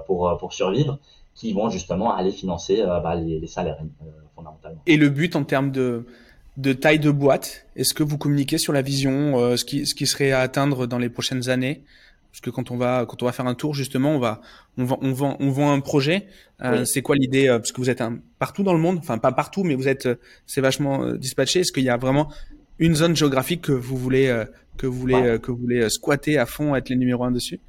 pour, 0.06 0.36
pour 0.38 0.52
survivre, 0.52 0.98
qui 1.34 1.52
vont 1.52 1.70
justement 1.70 2.14
aller 2.14 2.30
financer 2.30 2.82
bah, 2.84 3.14
les, 3.14 3.40
les, 3.40 3.46
salaires 3.46 3.78
fondamentalement. 4.34 4.82
Et 4.86 4.96
le 4.96 5.08
but 5.08 5.34
en 5.34 5.44
termes 5.44 5.70
de 5.70 6.06
de 6.56 6.72
taille 6.72 6.98
de 6.98 7.10
boîte 7.10 7.66
Est-ce 7.76 7.94
que 7.94 8.02
vous 8.02 8.18
communiquez 8.18 8.58
sur 8.58 8.72
la 8.72 8.82
vision, 8.82 9.38
euh, 9.38 9.56
ce, 9.56 9.64
qui, 9.64 9.86
ce 9.86 9.94
qui 9.94 10.06
serait 10.06 10.32
à 10.32 10.40
atteindre 10.40 10.86
dans 10.86 10.98
les 10.98 11.08
prochaines 11.08 11.48
années? 11.48 11.82
Parce 12.30 12.40
que 12.40 12.50
quand 12.50 12.70
on 12.70 12.78
va 12.78 13.04
quand 13.06 13.22
on 13.22 13.26
va 13.26 13.32
faire 13.32 13.46
un 13.46 13.54
tour 13.54 13.74
justement, 13.74 14.16
on 14.16 14.18
va 14.18 14.40
on 14.78 14.84
vend 14.84 14.98
on 15.02 15.12
vend 15.12 15.36
on 15.38 15.50
vend 15.50 15.70
un 15.70 15.80
projet. 15.80 16.28
Euh, 16.62 16.86
c'est 16.86 17.02
quoi 17.02 17.14
l'idée 17.14 17.48
euh, 17.48 17.58
Parce 17.58 17.72
que 17.72 17.80
vous 17.80 17.90
êtes 17.90 18.00
un, 18.00 18.20
partout 18.38 18.62
dans 18.62 18.72
le 18.72 18.78
monde, 18.78 18.96
enfin 18.98 19.18
pas 19.18 19.32
partout, 19.32 19.64
mais 19.64 19.74
vous 19.74 19.86
êtes 19.86 20.08
c'est 20.46 20.62
vachement 20.62 21.12
dispatché. 21.12 21.60
Est-ce 21.60 21.72
qu'il 21.72 21.84
y 21.84 21.90
a 21.90 21.98
vraiment 21.98 22.32
une 22.78 22.94
zone 22.94 23.14
géographique 23.14 23.60
que 23.60 23.72
vous 23.72 23.98
voulez 23.98 24.44
que 24.78 24.86
vous 24.86 24.98
voulez 24.98 25.38
que 25.42 25.50
vous 25.50 25.58
voulez 25.58 25.90
squatter 25.90 26.38
à 26.38 26.46
fond, 26.46 26.74
être 26.74 26.88
les 26.88 26.96
numéro 26.96 27.22
un 27.22 27.32
dessus? 27.32 27.60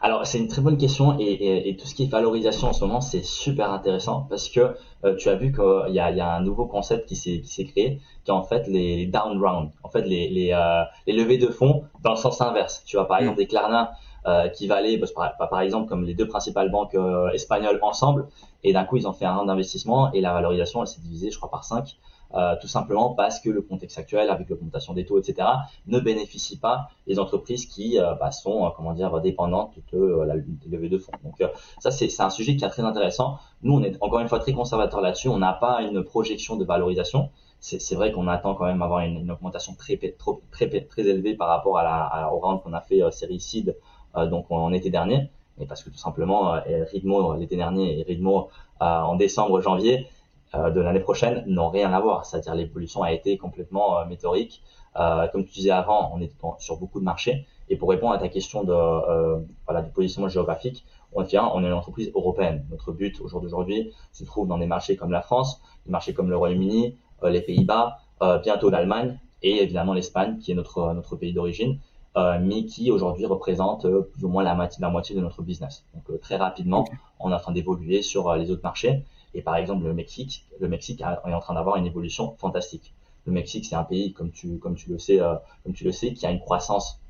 Alors 0.00 0.26
c'est 0.26 0.38
une 0.38 0.48
très 0.48 0.62
bonne 0.62 0.78
question 0.78 1.18
et, 1.18 1.24
et, 1.24 1.68
et, 1.68 1.76
tout 1.76 1.86
ce 1.86 1.94
qui 1.94 2.04
est 2.04 2.10
valorisation 2.10 2.68
en 2.68 2.72
ce 2.72 2.84
moment 2.84 3.00
c'est 3.00 3.24
super 3.24 3.70
intéressant 3.72 4.26
parce 4.28 4.48
que 4.48 4.74
euh, 5.04 5.16
tu 5.16 5.28
as 5.28 5.34
vu 5.34 5.52
qu'il 5.52 5.94
y 5.94 6.00
a, 6.00 6.10
y 6.10 6.20
a, 6.20 6.34
un 6.34 6.40
nouveau 6.40 6.66
concept 6.66 7.08
qui 7.08 7.16
s'est 7.16 7.40
qui 7.40 7.52
s'est 7.52 7.64
créé 7.64 8.00
qui 8.24 8.30
est 8.30 8.34
en 8.34 8.42
fait 8.42 8.66
les, 8.68 8.96
les 8.96 9.06
down 9.06 9.42
round, 9.42 9.70
en 9.82 9.88
fait 9.88 10.02
les 10.02 10.28
les, 10.28 10.52
euh, 10.52 10.82
les 11.06 11.14
levées 11.14 11.38
de 11.38 11.48
fonds 11.48 11.84
dans 12.02 12.10
le 12.10 12.16
sens 12.16 12.40
inverse. 12.40 12.82
Tu 12.86 12.96
vois 12.96 13.08
par 13.08 13.18
mm. 13.18 13.22
exemple 13.22 13.38
des 13.38 13.46
Klarna 13.46 13.92
euh, 14.26 14.48
qui 14.48 14.66
valaient 14.66 15.00
par, 15.14 15.36
par, 15.48 15.60
exemple 15.60 15.88
comme 15.88 16.04
les 16.04 16.14
deux 16.14 16.26
principales 16.26 16.70
banques 16.70 16.94
euh, 16.94 17.30
espagnoles 17.30 17.78
ensemble 17.82 18.26
et 18.64 18.72
d'un 18.72 18.84
coup 18.84 18.96
ils 18.96 19.06
ont 19.06 19.12
fait 19.12 19.24
un 19.24 19.36
round 19.36 19.46
d'investissement 19.46 20.12
et 20.12 20.20
la 20.20 20.32
valorisation 20.32 20.82
elle 20.82 20.88
s'est 20.88 21.00
divisée 21.00 21.30
je 21.30 21.36
crois 21.36 21.50
par 21.50 21.64
5 21.64 21.96
euh, 22.34 22.56
tout 22.60 22.68
simplement 22.68 23.14
parce 23.14 23.40
que 23.40 23.48
le 23.48 23.62
contexte 23.62 23.98
actuel, 23.98 24.28
avec 24.28 24.50
l'augmentation 24.50 24.92
des 24.92 25.06
taux, 25.06 25.18
etc., 25.18 25.48
ne 25.86 25.98
bénéficie 25.98 26.58
pas 26.58 26.90
les 27.06 27.18
entreprises 27.18 27.64
qui 27.66 27.98
euh, 27.98 28.14
bah, 28.14 28.30
sont, 28.30 28.66
euh, 28.66 28.68
comment 28.76 28.92
dire, 28.92 29.18
dépendantes 29.20 29.78
de 29.92 30.22
la 30.26 30.34
levée 30.70 30.90
de 30.90 30.98
fonds. 30.98 31.12
Donc 31.24 31.42
ça, 31.78 31.90
c'est 31.90 32.20
un 32.20 32.30
sujet 32.30 32.56
qui 32.56 32.64
est 32.64 32.68
très 32.68 32.82
intéressant. 32.82 33.38
Nous, 33.62 33.72
on 33.72 33.82
est 33.82 33.96
encore 34.02 34.20
une 34.20 34.28
fois 34.28 34.40
très 34.40 34.52
conservateur 34.52 35.00
là-dessus. 35.00 35.28
On 35.28 35.38
n'a 35.38 35.54
pas 35.54 35.80
une 35.82 36.04
projection 36.04 36.56
de 36.56 36.64
valorisation. 36.64 37.30
C'est 37.60 37.94
vrai 37.96 38.12
qu'on 38.12 38.28
attend 38.28 38.54
quand 38.54 38.66
même 38.66 38.82
avoir 38.82 39.00
une, 39.00 39.30
augmentation 39.30 39.74
très, 39.74 39.96
très, 39.96 40.80
très, 40.82 41.06
élevée 41.06 41.34
par 41.34 41.48
rapport 41.48 41.78
à 41.78 41.82
la, 41.82 42.04
à, 42.04 42.32
au 42.32 42.38
round 42.38 42.62
qu'on 42.62 42.72
a 42.72 42.80
fait 42.80 43.00
série 43.10 43.40
seed 43.40 43.76
donc 44.14 44.46
en 44.50 44.72
été 44.72 44.90
dernier. 44.90 45.30
Et 45.60 45.66
parce 45.66 45.82
que 45.82 45.90
tout 45.90 45.98
simplement, 45.98 46.60
Ridmo 46.92 47.34
l'été 47.34 47.56
dernier 47.56 47.98
et 47.98 48.02
Ridmo 48.04 48.48
en 48.78 49.16
décembre, 49.16 49.60
janvier, 49.60 50.06
euh, 50.06 50.17
de 50.54 50.80
l'année 50.80 51.00
prochaine 51.00 51.44
n'ont 51.46 51.68
rien 51.68 51.92
à 51.92 52.00
voir. 52.00 52.24
C'est-à-dire 52.24 52.54
l'évolution 52.54 53.02
a 53.02 53.12
été 53.12 53.36
complètement 53.36 53.98
euh, 53.98 54.04
météorique. 54.06 54.62
Euh, 54.96 55.26
comme 55.28 55.44
tu 55.44 55.52
disais 55.52 55.70
avant, 55.70 56.10
on 56.14 56.20
est 56.20 56.32
sur 56.58 56.78
beaucoup 56.78 57.00
de 57.00 57.04
marchés. 57.04 57.46
Et 57.68 57.76
pour 57.76 57.90
répondre 57.90 58.14
à 58.14 58.18
ta 58.18 58.28
question 58.28 58.64
de 58.64 59.44
voilà 59.66 59.82
du 59.82 59.90
positionnement 59.90 60.30
géographique, 60.30 60.86
on 61.12 61.22
est, 61.22 61.38
on 61.38 61.62
est 61.62 61.66
une 61.66 61.72
entreprise 61.72 62.10
européenne. 62.14 62.64
Notre 62.70 62.92
but 62.92 63.20
au 63.20 63.28
jour 63.28 63.42
d'aujourd'hui 63.42 63.92
se 64.12 64.24
trouve 64.24 64.48
dans 64.48 64.56
des 64.56 64.66
marchés 64.66 64.96
comme 64.96 65.12
la 65.12 65.20
France, 65.20 65.60
des 65.84 65.92
marchés 65.92 66.14
comme 66.14 66.30
le 66.30 66.36
Royaume-Uni, 66.36 66.96
les 67.22 67.42
Pays-Bas, 67.42 67.98
bientôt 68.42 68.70
l'Allemagne 68.70 69.20
et 69.42 69.62
évidemment 69.62 69.92
l'Espagne 69.92 70.38
qui 70.38 70.52
est 70.52 70.54
notre 70.54 70.94
notre 70.94 71.14
pays 71.16 71.34
d'origine. 71.34 71.78
Euh, 72.16 72.38
mais 72.40 72.64
qui 72.64 72.90
aujourd'hui 72.90 73.26
représente 73.26 73.86
plus 73.86 74.24
ou 74.24 74.28
moins 74.28 74.42
la 74.42 74.54
moitié, 74.54 74.80
la 74.80 74.88
moitié 74.88 75.14
de 75.14 75.20
notre 75.20 75.42
business. 75.42 75.84
Donc 75.94 76.20
très 76.20 76.36
rapidement, 76.36 76.86
on 77.20 77.30
est 77.30 77.34
en 77.34 77.38
train 77.38 77.52
d'évoluer 77.52 78.00
sur 78.00 78.34
les 78.34 78.50
autres 78.50 78.62
marchés. 78.64 79.04
Et 79.34 79.42
par 79.42 79.56
exemple, 79.56 79.84
le 79.84 79.94
Mexique, 79.94 80.46
le 80.60 80.68
Mexique 80.68 81.00
est 81.00 81.32
en 81.34 81.40
train 81.40 81.54
d'avoir 81.54 81.76
une 81.76 81.86
évolution 81.86 82.34
fantastique. 82.38 82.94
Le 83.26 83.32
Mexique, 83.32 83.66
c'est 83.66 83.76
un 83.76 83.84
pays, 83.84 84.12
comme 84.12 84.30
tu, 84.30 84.58
comme 84.58 84.74
tu 84.74 84.88
le 84.90 84.98
sais, 84.98 85.20
euh, 85.20 85.34
comme 85.64 85.74
tu 85.74 85.84
le 85.84 85.92
sais, 85.92 86.14
qui 86.14 86.26
a 86.26 86.30
une 86.30 86.40
croissance 86.40 87.00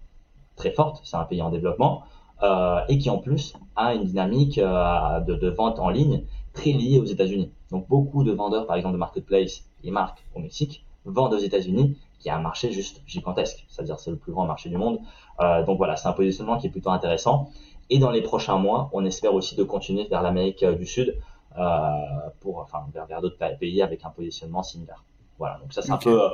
très 0.57 0.73
forte. 0.73 1.01
C'est 1.05 1.17
un 1.17 1.25
pays 1.25 1.43
en 1.43 1.51
développement 1.51 2.03
euh, 2.43 2.81
et 2.89 2.99
qui 2.99 3.11
en 3.11 3.19
plus 3.19 3.55
a 3.77 3.95
une 3.95 4.05
dynamique 4.05 4.59
euh, 4.59 5.21
de, 5.21 5.35
de, 5.35 5.49
vente 5.49 5.79
en 5.79 5.91
ligne 5.91 6.25
très 6.53 6.73
liée 6.73 6.99
aux 6.99 7.05
États-Unis. 7.05 7.51
Donc 7.71 7.89
beaucoup 7.89 8.25
de 8.25 8.33
vendeurs, 8.33 8.67
par 8.67 8.77
exemple 8.77 8.95
de 8.95 8.99
marketplace 8.99 9.65
et 9.85 9.91
marques 9.91 10.25
au 10.35 10.41
Mexique, 10.41 10.85
vendent 11.05 11.35
aux 11.35 11.39
États-Unis, 11.39 11.97
qui 12.19 12.31
a 12.31 12.37
un 12.37 12.41
marché 12.41 12.73
juste 12.73 13.03
gigantesque. 13.07 13.65
C'est-à-dire 13.69 13.99
c'est 13.99 14.11
le 14.11 14.17
plus 14.17 14.33
grand 14.33 14.47
marché 14.47 14.69
du 14.69 14.77
monde. 14.77 15.01
Euh, 15.41 15.65
donc 15.65 15.79
voilà, 15.79 15.97
c'est 15.97 16.09
un 16.09 16.13
positionnement 16.13 16.59
qui 16.59 16.67
est 16.67 16.71
plutôt 16.71 16.91
intéressant. 16.91 17.51
Et 17.91 17.99
dans 17.99 18.11
les 18.11 18.23
prochains 18.23 18.59
mois, 18.59 18.91
on 18.93 19.05
espère 19.05 19.35
aussi 19.35 19.57
de 19.57 19.65
continuer 19.65 20.07
vers 20.09 20.23
l'Amérique 20.23 20.65
du 20.65 20.87
Sud 20.87 21.11
euh, 21.11 21.38
pour, 22.41 22.59
enfin, 22.59 22.87
vers, 22.93 23.07
vers 23.07 23.21
d'autres 23.21 23.39
pays 23.59 23.83
avec 23.83 24.05
un 24.05 24.11
positionnement 24.11 24.63
similaire. 24.63 25.05
Voilà, 25.39 25.59
donc 25.63 25.73
ça 25.73 25.83
c'est 25.83 25.93
un 25.93 25.99
peu 25.99 26.21
euh, 26.21 26.29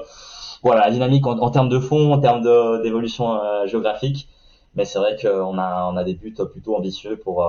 voilà 0.62 0.86
la 0.86 0.90
dynamique 0.90 1.26
en, 1.26 1.50
termes 1.50 1.68
de 1.68 1.78
fond, 1.78 2.12
en 2.12 2.20
termes 2.20 2.42
d'évolution 2.82 3.34
euh, 3.34 3.66
géographique. 3.66 4.28
Mais 4.76 4.84
c'est 4.84 4.98
vrai 4.98 5.16
qu'on 5.20 5.56
a 5.56 5.88
on 5.92 5.96
a 5.96 6.02
des 6.02 6.14
buts 6.14 6.34
plutôt 6.50 6.74
ambitieux 6.74 7.16
pour 7.16 7.48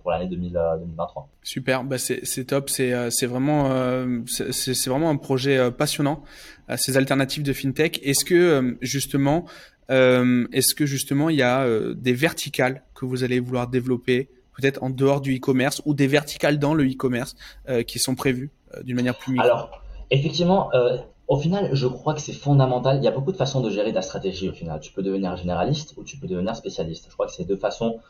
pour 0.00 0.10
l'année 0.10 0.26
2023. 0.26 1.28
Super, 1.42 1.84
bah 1.84 1.98
c'est 1.98 2.24
c'est 2.24 2.46
top, 2.46 2.70
c'est 2.70 3.10
c'est 3.10 3.26
vraiment 3.26 3.68
c'est 4.26 4.52
c'est 4.52 4.88
vraiment 4.88 5.10
un 5.10 5.18
projet 5.18 5.70
passionnant. 5.70 6.22
ces 6.76 6.96
alternatives 6.96 7.42
de 7.42 7.52
fintech. 7.52 8.00
Est-ce 8.02 8.24
que 8.24 8.78
justement 8.80 9.44
est-ce 9.90 10.74
que 10.74 10.86
justement 10.86 11.28
il 11.28 11.36
y 11.36 11.42
a 11.42 11.66
des 11.94 12.14
verticales 12.14 12.84
que 12.94 13.04
vous 13.04 13.22
allez 13.22 13.38
vouloir 13.38 13.68
développer 13.68 14.30
peut-être 14.56 14.82
en 14.82 14.90
dehors 14.90 15.20
du 15.20 15.36
e-commerce 15.36 15.82
ou 15.84 15.94
des 15.94 16.06
verticales 16.06 16.58
dans 16.58 16.74
le 16.74 16.84
e-commerce 16.84 17.34
euh, 17.68 17.82
qui 17.82 17.98
sont 17.98 18.14
prévues 18.14 18.50
euh, 18.74 18.82
d'une 18.82 18.96
manière 18.96 19.16
plus 19.16 19.38
Alors, 19.40 19.82
effectivement, 20.10 20.72
euh, 20.74 20.98
au 21.28 21.38
final, 21.38 21.70
je 21.72 21.86
crois 21.86 22.14
que 22.14 22.20
c'est 22.20 22.32
fondamental. 22.32 22.98
Il 22.98 23.04
y 23.04 23.08
a 23.08 23.10
beaucoup 23.10 23.32
de 23.32 23.36
façons 23.36 23.60
de 23.60 23.70
gérer 23.70 23.92
ta 23.92 24.02
stratégie 24.02 24.48
au 24.48 24.52
final. 24.52 24.80
Tu 24.80 24.92
peux 24.92 25.02
devenir 25.02 25.36
généraliste 25.36 25.94
ou 25.96 26.04
tu 26.04 26.18
peux 26.18 26.26
devenir 26.26 26.54
spécialiste. 26.56 27.06
Je 27.08 27.14
crois 27.14 27.26
que 27.26 27.32
c'est 27.32 27.44
deux 27.44 27.56
façons 27.56 28.00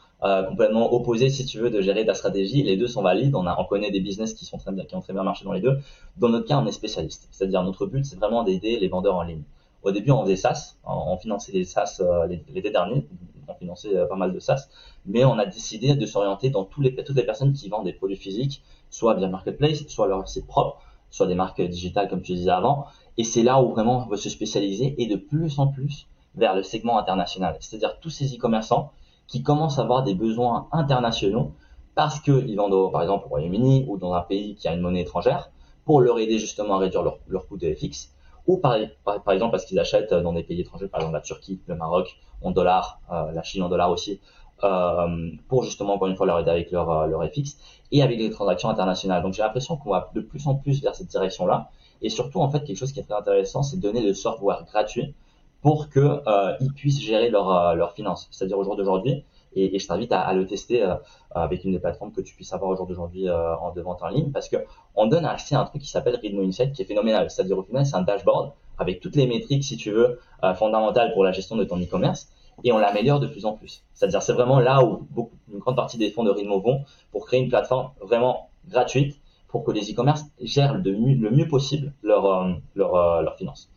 complètement 0.48 0.92
opposées, 0.92 1.30
si 1.30 1.44
tu 1.44 1.58
veux, 1.58 1.68
de 1.68 1.80
gérer 1.80 2.06
ta 2.06 2.14
stratégie. 2.14 2.62
Les 2.62 2.76
deux 2.76 2.86
sont 2.86 3.02
valides. 3.02 3.34
On, 3.34 3.46
a, 3.46 3.56
on 3.60 3.64
connaît 3.64 3.90
des 3.90 4.00
business 4.00 4.34
qui 4.34 4.44
sont 4.44 4.56
très 4.56 4.70
bien, 4.70 4.84
qui 4.84 4.94
ont 4.94 5.00
très 5.00 5.12
bien 5.12 5.24
marché 5.24 5.44
dans 5.44 5.52
les 5.52 5.60
deux. 5.60 5.78
Dans 6.16 6.28
notre 6.28 6.46
cas, 6.46 6.58
on 6.58 6.66
est 6.66 6.72
spécialiste. 6.72 7.28
C'est-à-dire 7.32 7.62
notre 7.64 7.86
but, 7.86 8.04
c'est 8.04 8.16
vraiment 8.16 8.44
d'aider 8.44 8.78
les 8.78 8.88
vendeurs 8.88 9.16
en 9.16 9.22
ligne. 9.22 9.42
Au 9.82 9.90
début, 9.90 10.10
on 10.10 10.22
faisait 10.22 10.36
SaaS, 10.36 10.76
on, 10.84 11.16
finançait 11.18 11.52
les 11.52 11.64
SaaS 11.64 12.00
l'été 12.28 12.70
dernier, 12.70 13.06
on 13.48 13.54
finançait 13.54 14.06
pas 14.08 14.16
mal 14.16 14.32
de 14.32 14.38
SaaS 14.38 14.68
mais 15.06 15.24
on 15.24 15.38
a 15.38 15.46
décidé 15.46 15.94
de 15.94 16.06
s'orienter 16.06 16.50
dans 16.50 16.64
tous 16.64 16.80
les, 16.80 16.94
toutes 16.94 17.16
les 17.16 17.24
personnes 17.24 17.52
qui 17.52 17.68
vendent 17.68 17.84
des 17.84 17.92
produits 17.92 18.16
physiques, 18.16 18.62
soit 18.90 19.14
via 19.14 19.28
marketplace, 19.28 19.86
soit 19.88 20.06
leur 20.06 20.28
site 20.28 20.46
propre, 20.46 20.80
soit 21.10 21.26
des 21.26 21.34
marques 21.34 21.60
digitales 21.60 22.08
comme 22.08 22.22
tu 22.22 22.34
disais 22.34 22.50
avant. 22.50 22.86
Et 23.18 23.24
c'est 23.24 23.42
là 23.42 23.62
où 23.62 23.70
vraiment 23.70 24.04
on 24.04 24.08
veut 24.08 24.16
se 24.16 24.30
spécialiser 24.30 24.94
et 24.98 25.06
de 25.06 25.16
plus 25.16 25.58
en 25.58 25.66
plus 25.66 26.06
vers 26.34 26.54
le 26.54 26.62
segment 26.62 26.98
international, 26.98 27.56
c'est-à-dire 27.60 27.98
tous 28.00 28.10
ces 28.10 28.34
e-commerçants 28.34 28.92
qui 29.26 29.42
commencent 29.42 29.78
à 29.78 29.82
avoir 29.82 30.02
des 30.02 30.14
besoins 30.14 30.68
internationaux 30.72 31.52
parce 31.94 32.20
qu'ils 32.20 32.56
vendent, 32.56 32.90
par 32.90 33.02
exemple, 33.02 33.26
au 33.26 33.28
Royaume-Uni 33.28 33.84
ou 33.86 33.98
dans 33.98 34.14
un 34.14 34.22
pays 34.22 34.54
qui 34.54 34.66
a 34.66 34.72
une 34.72 34.80
monnaie 34.80 35.02
étrangère, 35.02 35.50
pour 35.84 36.00
leur 36.00 36.18
aider 36.20 36.38
justement 36.38 36.76
à 36.76 36.78
réduire 36.78 37.02
leur, 37.02 37.18
leur 37.28 37.46
coût 37.46 37.58
de 37.58 37.74
FX, 37.74 38.11
ou 38.46 38.56
par, 38.58 38.76
par, 39.04 39.30
exemple 39.32 39.52
parce 39.52 39.64
qu'ils 39.64 39.78
achètent 39.78 40.12
dans 40.12 40.32
des 40.32 40.42
pays 40.42 40.60
étrangers, 40.60 40.88
par 40.88 41.00
exemple 41.00 41.14
la 41.14 41.20
Turquie, 41.20 41.60
le 41.66 41.76
Maroc, 41.76 42.16
en 42.42 42.50
dollars, 42.50 43.00
euh, 43.12 43.30
la 43.32 43.42
Chine 43.42 43.62
en 43.62 43.68
dollars 43.68 43.90
aussi, 43.90 44.20
euh, 44.64 45.30
pour 45.48 45.64
justement 45.64 45.94
encore 45.94 46.08
une 46.08 46.16
fois 46.16 46.26
leur 46.26 46.38
aider 46.38 46.50
avec 46.50 46.70
leur, 46.70 46.88
euh, 46.90 47.06
leur 47.06 47.24
FX 47.24 47.56
et 47.90 48.02
avec 48.02 48.18
les 48.18 48.30
transactions 48.30 48.68
internationales. 48.68 49.22
Donc 49.22 49.34
j'ai 49.34 49.42
l'impression 49.42 49.76
qu'on 49.76 49.90
va 49.90 50.10
de 50.14 50.20
plus 50.20 50.46
en 50.46 50.54
plus 50.54 50.82
vers 50.82 50.94
cette 50.94 51.08
direction-là. 51.08 51.70
Et 52.00 52.08
surtout, 52.08 52.40
en 52.40 52.48
fait, 52.48 52.64
quelque 52.64 52.76
chose 52.76 52.92
qui 52.92 53.00
est 53.00 53.04
très 53.04 53.14
intéressant, 53.14 53.62
c'est 53.62 53.76
de 53.76 53.82
donner 53.82 54.02
le 54.02 54.14
software 54.14 54.64
gratuit 54.64 55.14
pour 55.62 55.88
que 55.88 56.00
euh, 56.00 56.56
ils 56.60 56.72
puissent 56.72 57.00
gérer 57.00 57.30
leurs 57.30 57.74
leur 57.76 57.92
finances. 57.92 58.28
C'est-à-dire 58.30 58.58
au 58.58 58.64
jour 58.64 58.76
d'aujourd'hui, 58.76 59.24
et, 59.54 59.78
je 59.78 59.86
t'invite 59.86 60.12
à, 60.12 60.32
le 60.32 60.46
tester 60.46 60.82
euh, 60.82 60.94
avec 61.32 61.64
une 61.64 61.72
des 61.72 61.78
plateformes 61.78 62.12
que 62.12 62.20
tu 62.20 62.34
puisses 62.34 62.52
avoir 62.52 62.70
au 62.70 62.76
jour 62.76 62.86
d'aujourd'hui 62.86 63.28
euh, 63.28 63.56
en 63.56 63.72
de 63.72 63.80
vente 63.80 64.02
en 64.02 64.08
ligne, 64.08 64.30
parce 64.30 64.48
que 64.48 64.56
on 64.94 65.06
donne 65.06 65.24
accès 65.24 65.54
à 65.54 65.60
un 65.60 65.64
truc 65.64 65.82
qui 65.82 65.88
s'appelle 65.88 66.16
Rhythmo 66.16 66.42
Insight, 66.42 66.72
qui 66.72 66.82
est 66.82 66.84
phénoménal. 66.84 67.30
C'est-à-dire 67.30 67.58
au 67.58 67.62
final, 67.62 67.84
c'est 67.86 67.96
un 67.96 68.02
dashboard 68.02 68.52
avec 68.78 69.00
toutes 69.00 69.16
les 69.16 69.26
métriques, 69.26 69.64
si 69.64 69.76
tu 69.76 69.90
veux, 69.90 70.20
euh, 70.44 70.54
fondamentales 70.54 71.12
pour 71.12 71.24
la 71.24 71.32
gestion 71.32 71.56
de 71.56 71.64
ton 71.64 71.80
e-commerce, 71.80 72.28
et 72.64 72.72
on 72.72 72.78
l'améliore 72.78 73.20
de 73.20 73.26
plus 73.26 73.44
en 73.44 73.52
plus. 73.52 73.84
C'est-à-dire 73.94 74.22
c'est 74.22 74.32
vraiment 74.32 74.58
là 74.58 74.84
où 74.84 75.06
une 75.52 75.58
grande 75.58 75.76
partie 75.76 75.98
des 75.98 76.10
fonds 76.10 76.24
de 76.24 76.30
Rhythmo 76.30 76.60
vont 76.60 76.84
pour 77.10 77.26
créer 77.26 77.40
une 77.40 77.48
plateforme 77.48 77.90
vraiment 78.00 78.48
gratuite 78.68 79.18
pour 79.48 79.64
que 79.64 79.72
les 79.72 79.90
e-commerce 79.92 80.24
gèrent 80.40 80.74
le 80.74 80.92
mieux, 80.92 81.14
le 81.14 81.30
mieux 81.30 81.46
possible 81.46 81.92
leurs 82.02 82.56
leur, 82.74 83.22
leur 83.22 83.36
finances. 83.36 83.68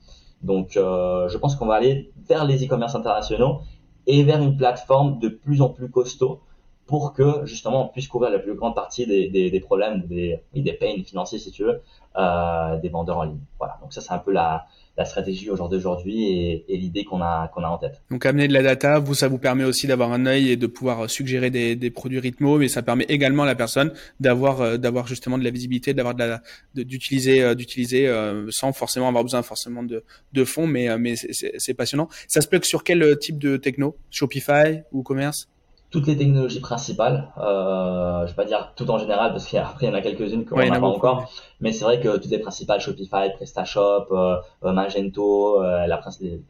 Donc, 0.42 0.72
je 0.74 1.38
pense 1.38 1.56
qu'on 1.56 1.66
va 1.66 1.76
aller 1.76 2.12
vers 2.30 2.46
les 2.46 2.64
e-commerce 2.64 2.96
internationaux 2.96 3.62
et 4.08 4.24
vers 4.24 4.42
une 4.42 4.58
plateforme 4.58 5.20
de 5.20 5.30
plus 5.30 5.62
en 5.62 5.70
plus 5.70 5.90
costaud 5.90 6.40
pour 6.88 7.14
que 7.14 7.46
justement 7.46 7.86
on 7.86 7.88
puisse 7.90 8.08
couvrir 8.08 8.32
la 8.32 8.40
plus 8.40 8.54
grande 8.54 8.76
partie 8.76 9.08
des, 9.08 9.28
des, 9.30 9.50
des 9.50 9.60
problèmes, 9.60 10.04
des, 10.08 10.40
des 10.54 10.74
pains 10.74 11.02
financiers 11.04 11.40
si 11.40 11.52
tu 11.52 11.64
veux, 11.64 11.82
euh, 12.18 12.78
des 12.78 12.90
vendeurs 12.90 13.18
en 13.18 13.24
ligne. 13.24 13.40
Voilà, 13.58 13.78
donc 13.82 13.92
ça 13.92 14.02
c'est 14.02 14.14
un 14.14 14.20
peu 14.20 14.32
la, 14.32 14.66
la 14.96 15.06
stratégie 15.06 15.50
au 15.50 15.56
jour 15.56 15.68
d'aujourd'hui 15.68 16.30
et, 16.30 16.66
et 16.70 16.78
l'idée 16.78 17.04
qu'on 17.04 17.22
a 17.22 17.48
qu'on 17.48 17.64
a 17.64 17.68
en 17.68 17.80
tête. 17.80 18.02
Donc 18.12 18.26
amener 18.26 18.48
de 18.48 18.54
la 18.54 18.62
data, 18.62 19.00
vous 19.00 19.16
ça 19.16 19.28
vous 19.28 19.40
permet 19.40 19.64
aussi 19.64 19.88
d'avoir 19.88 20.12
un 20.14 20.28
œil 20.28 20.52
et 20.52 20.58
de 20.58 20.68
pouvoir 20.68 21.10
suggérer 21.10 21.50
des, 21.50 21.76
des 21.76 21.90
produits 21.90 22.20
rythmo, 22.20 22.60
mais 22.60 22.68
ça 22.68 22.84
permet 22.84 23.06
également 23.06 23.44
à 23.44 23.48
la 23.48 23.56
personne 23.56 23.92
d'avoir 24.20 24.62
euh, 24.62 24.78
d'avoir 24.78 25.08
justement 25.08 25.40
de 25.40 25.44
la 25.44 25.50
visibilité, 25.50 25.96
d'avoir 25.96 26.14
de 26.14 26.24
la 26.24 26.42
d'utiliser 26.76 27.42
euh, 27.42 27.56
d'utiliser 27.56 28.08
euh, 28.08 28.46
sans 28.52 28.74
forcément 28.74 29.08
avoir 29.08 29.24
besoin 29.24 29.42
forcément 29.42 29.82
de 29.82 30.04
de 30.34 30.44
fonds, 30.44 30.68
mais 30.68 30.96
mais 31.00 31.16
c'est 31.16 31.74
passionnant. 31.74 32.10
Ça 32.28 32.42
se 32.42 32.48
plug 32.48 32.64
sur 32.64 32.84
quel 32.84 33.18
type 33.18 33.40
de 33.40 33.58
techno? 33.58 33.98
Shopify 34.12 34.84
ou 34.92 35.02
commerce? 35.02 35.50
Toutes 35.92 36.08
les 36.08 36.18
technologies 36.18 36.60
principales. 36.60 37.32
Euh, 37.38 38.26
je 38.26 38.32
vais 38.32 38.36
pas 38.36 38.46
dire 38.46 38.74
tout 38.76 38.90
en 38.90 38.98
général 38.98 39.32
parce 39.32 39.48
qu'après 39.48 39.86
il 39.86 39.90
y 39.90 39.92
en 39.92 39.96
a 39.96 40.02
quelques-unes 40.02 40.46
qu'on 40.46 40.58
n'a 40.58 40.80
pas 40.80 40.88
encore. 40.88 41.30
Mais 41.62 41.72
c'est 41.72 41.86
vrai 41.86 42.00
que 42.00 42.18
toutes 42.18 42.32
les 42.32 42.40
principales 42.40 42.82
Shopify, 42.82 43.32
PrestaShop, 43.34 44.08
euh, 44.12 44.38
euh 44.64 44.72
Magento, 44.72 45.64
euh, 45.64 45.88
la, 45.88 46.02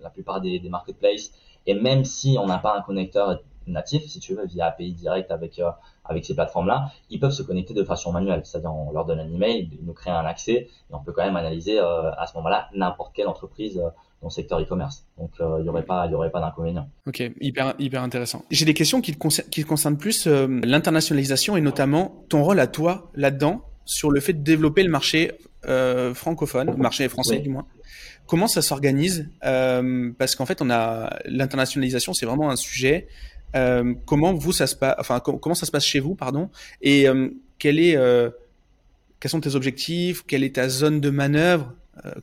la, 0.01 0.09
plupart 0.09 0.41
des, 0.41 0.59
des, 0.59 0.69
marketplaces. 0.69 1.31
Et 1.67 1.73
même 1.73 2.05
si 2.05 2.37
on 2.39 2.45
n'a 2.45 2.57
pas 2.59 2.77
un 2.77 2.81
connecteur 2.81 3.39
natif, 3.67 4.05
si 4.07 4.19
tu 4.19 4.35
veux, 4.35 4.45
via 4.45 4.67
API 4.67 4.93
direct 4.93 5.31
avec 5.31 5.59
euh, 5.59 5.71
avec 6.03 6.23
ces 6.23 6.35
plateformes-là, 6.35 6.91
ils 7.09 7.19
peuvent 7.19 7.31
se 7.31 7.41
connecter 7.41 7.73
de 7.73 7.83
façon 7.83 8.11
manuelle. 8.11 8.41
C'est-à-dire 8.43 8.73
on 8.73 8.91
leur 8.91 9.05
donne 9.05 9.19
un 9.19 9.31
email, 9.31 9.69
ils 9.71 9.85
nous 9.85 9.93
créent 9.93 10.11
un 10.11 10.25
accès 10.25 10.53
et 10.53 10.93
on 10.93 10.99
peut 10.99 11.11
quand 11.11 11.25
même 11.25 11.35
analyser 11.35 11.79
à 11.79 12.25
ce 12.27 12.37
moment-là 12.37 12.69
n'importe 12.75 13.13
quelle 13.15 13.27
entreprise 13.27 13.81
dans 14.21 14.27
le 14.27 14.31
secteur 14.31 14.59
e-commerce. 14.59 15.05
Donc 15.17 15.31
euh, 15.39 15.57
il 15.59 15.63
n'y 15.63 15.69
aurait 15.69 15.83
pas, 15.85 16.05
il 16.05 16.11
y 16.11 16.15
aurait 16.15 16.31
pas 16.31 16.39
d'inconvénient. 16.39 16.89
Ok, 17.07 17.23
hyper 17.41 17.75
hyper 17.79 18.01
intéressant. 18.01 18.45
J'ai 18.49 18.65
des 18.65 18.73
questions 18.73 19.01
qui 19.01 19.13
concernent, 19.13 19.49
qui 19.49 19.63
concernent 19.63 19.97
plus 19.97 20.27
euh, 20.27 20.47
l'internationalisation 20.63 21.57
et 21.57 21.61
notamment 21.61 22.23
ton 22.29 22.43
rôle 22.43 22.59
à 22.59 22.67
toi 22.67 23.11
là-dedans 23.15 23.63
sur 23.85 24.11
le 24.11 24.19
fait 24.19 24.33
de 24.33 24.43
développer 24.43 24.83
le 24.83 24.89
marché 24.89 25.33
euh, 25.67 26.13
francophone, 26.13 26.71
le 26.71 26.77
marché 26.77 27.07
français 27.09 27.39
du 27.39 27.49
moins. 27.49 27.65
Comment 28.27 28.47
ça 28.47 28.63
s'organise 28.63 29.29
Parce 29.41 30.35
qu'en 30.35 30.47
fait, 30.47 30.59
on 30.63 30.71
a 30.71 31.19
l'internationalisation, 31.25 32.13
c'est 32.13 32.25
vraiment 32.25 32.49
un 32.49 32.55
sujet. 32.55 33.07
Comment 33.53 34.33
vous 34.33 34.51
ça 34.51 34.65
se 34.65 34.75
passe 34.75 34.95
Enfin, 34.97 35.19
comment 35.19 35.53
ça 35.53 35.67
se 35.67 35.71
passe 35.71 35.85
chez 35.85 35.99
vous, 35.99 36.15
pardon 36.15 36.49
Et 36.81 37.05
quel 37.59 37.77
est 37.77 37.95
quels 39.19 39.31
sont 39.31 39.41
tes 39.41 39.55
objectifs 39.55 40.23
Quelle 40.25 40.43
est 40.43 40.55
ta 40.55 40.69
zone 40.69 41.01
de 41.01 41.09
manœuvre 41.09 41.73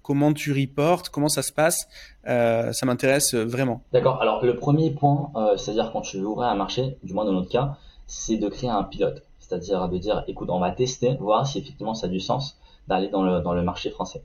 comment 0.02 0.32
tu 0.32 0.52
reportes, 0.52 1.08
comment 1.08 1.28
ça 1.28 1.42
se 1.42 1.52
passe, 1.52 1.88
euh, 2.26 2.72
ça 2.72 2.86
m'intéresse 2.86 3.34
vraiment. 3.34 3.82
D'accord. 3.92 4.20
Alors 4.20 4.44
le 4.44 4.56
premier 4.56 4.90
point, 4.90 5.30
euh, 5.36 5.56
c'est-à-dire 5.56 5.90
quand 5.92 6.02
tu 6.02 6.18
veux 6.18 6.26
ouvrir 6.26 6.48
un 6.48 6.54
marché, 6.54 6.98
du 7.02 7.14
moins 7.14 7.24
dans 7.24 7.32
notre 7.32 7.48
cas, 7.48 7.76
c'est 8.06 8.36
de 8.36 8.48
créer 8.48 8.70
un 8.70 8.82
pilote, 8.82 9.22
c'est-à-dire 9.38 9.88
de 9.88 9.98
dire, 9.98 10.24
écoute, 10.28 10.50
on 10.50 10.60
va 10.60 10.70
tester, 10.70 11.16
voir 11.20 11.46
si 11.46 11.58
effectivement 11.58 11.94
ça 11.94 12.06
a 12.06 12.10
du 12.10 12.20
sens 12.20 12.58
d'aller 12.88 13.08
dans 13.08 13.22
le, 13.22 13.40
dans 13.40 13.54
le 13.54 13.62
marché 13.62 13.90
français. 13.90 14.22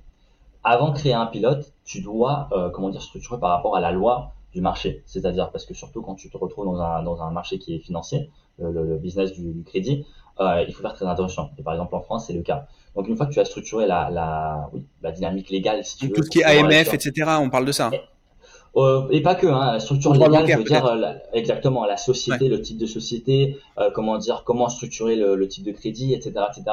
Avant 0.63 0.89
de 0.89 0.97
créer 0.97 1.13
un 1.13 1.27
pilote, 1.27 1.71
tu 1.85 2.01
dois, 2.01 2.49
comment 2.73 2.89
dire, 2.89 3.01
structurer 3.01 3.39
par 3.39 3.51
rapport 3.51 3.77
à 3.77 3.79
la 3.79 3.91
loi 3.91 4.33
du 4.51 4.59
marché, 4.59 5.03
c'est-à-dire 5.05 5.49
parce 5.51 5.65
que 5.65 5.73
surtout 5.73 6.01
quand 6.01 6.15
tu 6.15 6.29
te 6.29 6.37
retrouves 6.37 6.65
dans 6.65 6.81
un, 6.81 7.03
dans 7.03 7.21
un 7.21 7.31
marché 7.31 7.59
qui 7.59 7.75
est 7.75 7.79
financier, 7.79 8.29
le, 8.59 8.97
business 8.97 9.31
du 9.31 9.63
crédit, 9.65 10.05
euh, 10.39 10.63
il 10.67 10.73
faut 10.73 10.81
faire 10.81 10.93
très 10.93 11.07
attention. 11.07 11.49
Et 11.57 11.63
par 11.63 11.73
exemple 11.73 11.95
en 11.95 12.01
France, 12.01 12.27
c'est 12.27 12.33
le 12.33 12.41
cas. 12.41 12.67
Donc 12.95 13.07
une 13.07 13.15
fois 13.15 13.25
que 13.27 13.33
tu 13.33 13.39
as 13.39 13.45
structuré 13.45 13.85
la, 13.85 14.09
la, 14.09 14.69
oui, 14.73 14.83
la 15.01 15.11
dynamique 15.11 15.49
légale, 15.49 15.83
si 15.83 15.97
tu 15.97 16.07
veux, 16.07 16.13
tout 16.13 16.23
ce 16.23 16.29
qui 16.29 16.39
est 16.39 16.43
AMF, 16.43 16.93
etc., 16.93 17.29
on 17.39 17.49
parle 17.49 17.65
de 17.65 17.71
ça. 17.71 17.89
Et, 17.93 18.01
euh, 18.75 19.07
et 19.09 19.21
pas 19.21 19.35
que, 19.35 19.47
hein, 19.47 19.79
structure 19.79 20.13
légale, 20.13 20.47
je 20.47 20.57
veux 20.57 20.63
dire 20.63 20.85
euh, 20.85 21.13
exactement 21.33 21.85
la 21.85 21.97
société, 21.97 22.47
le 22.47 22.61
type 22.61 22.77
de 22.77 22.85
société, 22.85 23.57
euh, 23.79 23.89
comment 23.91 24.17
dire, 24.17 24.43
comment 24.45 24.69
structurer 24.69 25.15
le, 25.15 25.35
le, 25.35 25.47
type 25.47 25.63
de 25.63 25.71
crédit, 25.71 26.13
etc., 26.13 26.33
etc. 26.49 26.63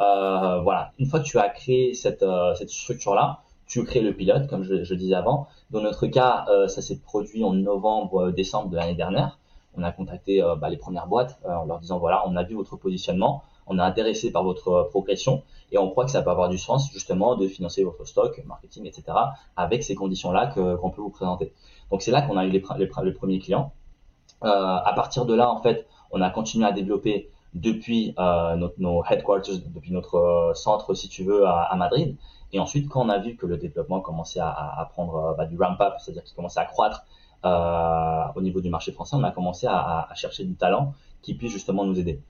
Euh, 0.00 0.60
voilà. 0.60 0.92
Une 0.98 1.06
fois 1.06 1.20
que 1.20 1.24
tu 1.24 1.38
as 1.38 1.48
créé 1.48 1.94
cette, 1.94 2.22
euh, 2.22 2.54
cette 2.54 2.70
structure-là, 2.70 3.40
tu 3.66 3.82
crées 3.84 4.00
le 4.00 4.12
pilote, 4.14 4.46
comme 4.46 4.62
je, 4.62 4.84
je 4.84 4.94
disais 4.94 5.14
avant. 5.14 5.48
Dans 5.70 5.80
notre 5.82 6.06
cas, 6.06 6.46
ça 6.68 6.80
s'est 6.80 7.00
produit 7.00 7.44
en 7.44 7.52
novembre, 7.52 8.30
décembre 8.30 8.70
de 8.70 8.76
l'année 8.76 8.94
dernière 8.94 9.38
on 9.76 9.82
a 9.82 9.92
contacté 9.92 10.42
euh, 10.42 10.56
bah, 10.56 10.68
les 10.68 10.76
premières 10.76 11.06
boîtes 11.06 11.38
euh, 11.44 11.54
en 11.54 11.64
leur 11.64 11.78
disant 11.78 11.98
voilà, 11.98 12.22
on 12.26 12.36
a 12.36 12.42
vu 12.42 12.54
votre 12.54 12.76
positionnement, 12.76 13.42
on 13.66 13.78
est 13.78 13.82
intéressé 13.82 14.32
par 14.32 14.42
votre 14.42 14.68
euh, 14.68 14.84
progression 14.84 15.42
et 15.70 15.78
on 15.78 15.88
croit 15.90 16.04
que 16.04 16.10
ça 16.10 16.22
peut 16.22 16.30
avoir 16.30 16.48
du 16.48 16.58
sens 16.58 16.90
justement 16.92 17.36
de 17.36 17.46
financer 17.46 17.84
votre 17.84 18.04
stock, 18.04 18.40
marketing, 18.46 18.86
etc. 18.86 19.04
avec 19.56 19.82
ces 19.84 19.94
conditions-là 19.94 20.48
qu'on 20.48 20.90
peut 20.90 21.02
vous 21.02 21.10
présenter. 21.10 21.52
Donc 21.90 22.02
c'est 22.02 22.10
là 22.10 22.22
qu'on 22.22 22.36
a 22.36 22.44
eu 22.46 22.50
les, 22.50 22.62
les, 22.78 23.12
premiers 23.12 23.38
clients. 23.38 23.72
à 24.40 24.92
partir 24.96 25.26
de 25.26 25.34
là, 25.34 25.50
en 25.50 25.60
fait, 25.60 25.86
on 26.10 26.22
a 26.22 26.30
continué 26.30 26.66
à 26.66 26.72
développer 26.72 27.30
depuis 27.52 28.14
notre, 28.16 28.74
nos 28.78 29.04
headquarters, 29.04 29.58
depuis 29.66 29.92
notre 29.92 30.52
centre, 30.54 30.94
si 30.94 31.10
tu 31.10 31.22
veux, 31.22 31.46
à, 31.46 31.74
Madrid. 31.76 32.16
Et 32.54 32.60
ensuite, 32.60 32.88
quand 32.88 33.04
on 33.04 33.10
a 33.10 33.18
vu 33.18 33.36
que 33.36 33.44
le 33.44 33.58
développement 33.58 34.00
commençait 34.00 34.40
à, 34.40 34.88
prendre 34.90 35.34
bah, 35.36 35.44
du 35.44 35.58
ramp-up, 35.58 35.94
c'est-à-dire 35.98 36.24
qu'il 36.24 36.34
commençait 36.34 36.60
à 36.60 36.64
croître 36.64 37.02
euh, 37.02 37.27
au 37.44 38.40
niveau 38.40 38.60
du 38.60 38.68
marché 38.68 38.92
français, 38.92 39.16
on 39.16 39.24
a 39.24 39.30
commencé 39.30 39.66
à, 39.66 40.08
à, 40.10 40.14
chercher 40.14 40.44
du 40.44 40.54
talent 40.54 40.94
qui 41.22 41.34
puisse 41.34 41.52
justement 41.52 41.84
nous 41.84 41.98
aider. 41.98 42.20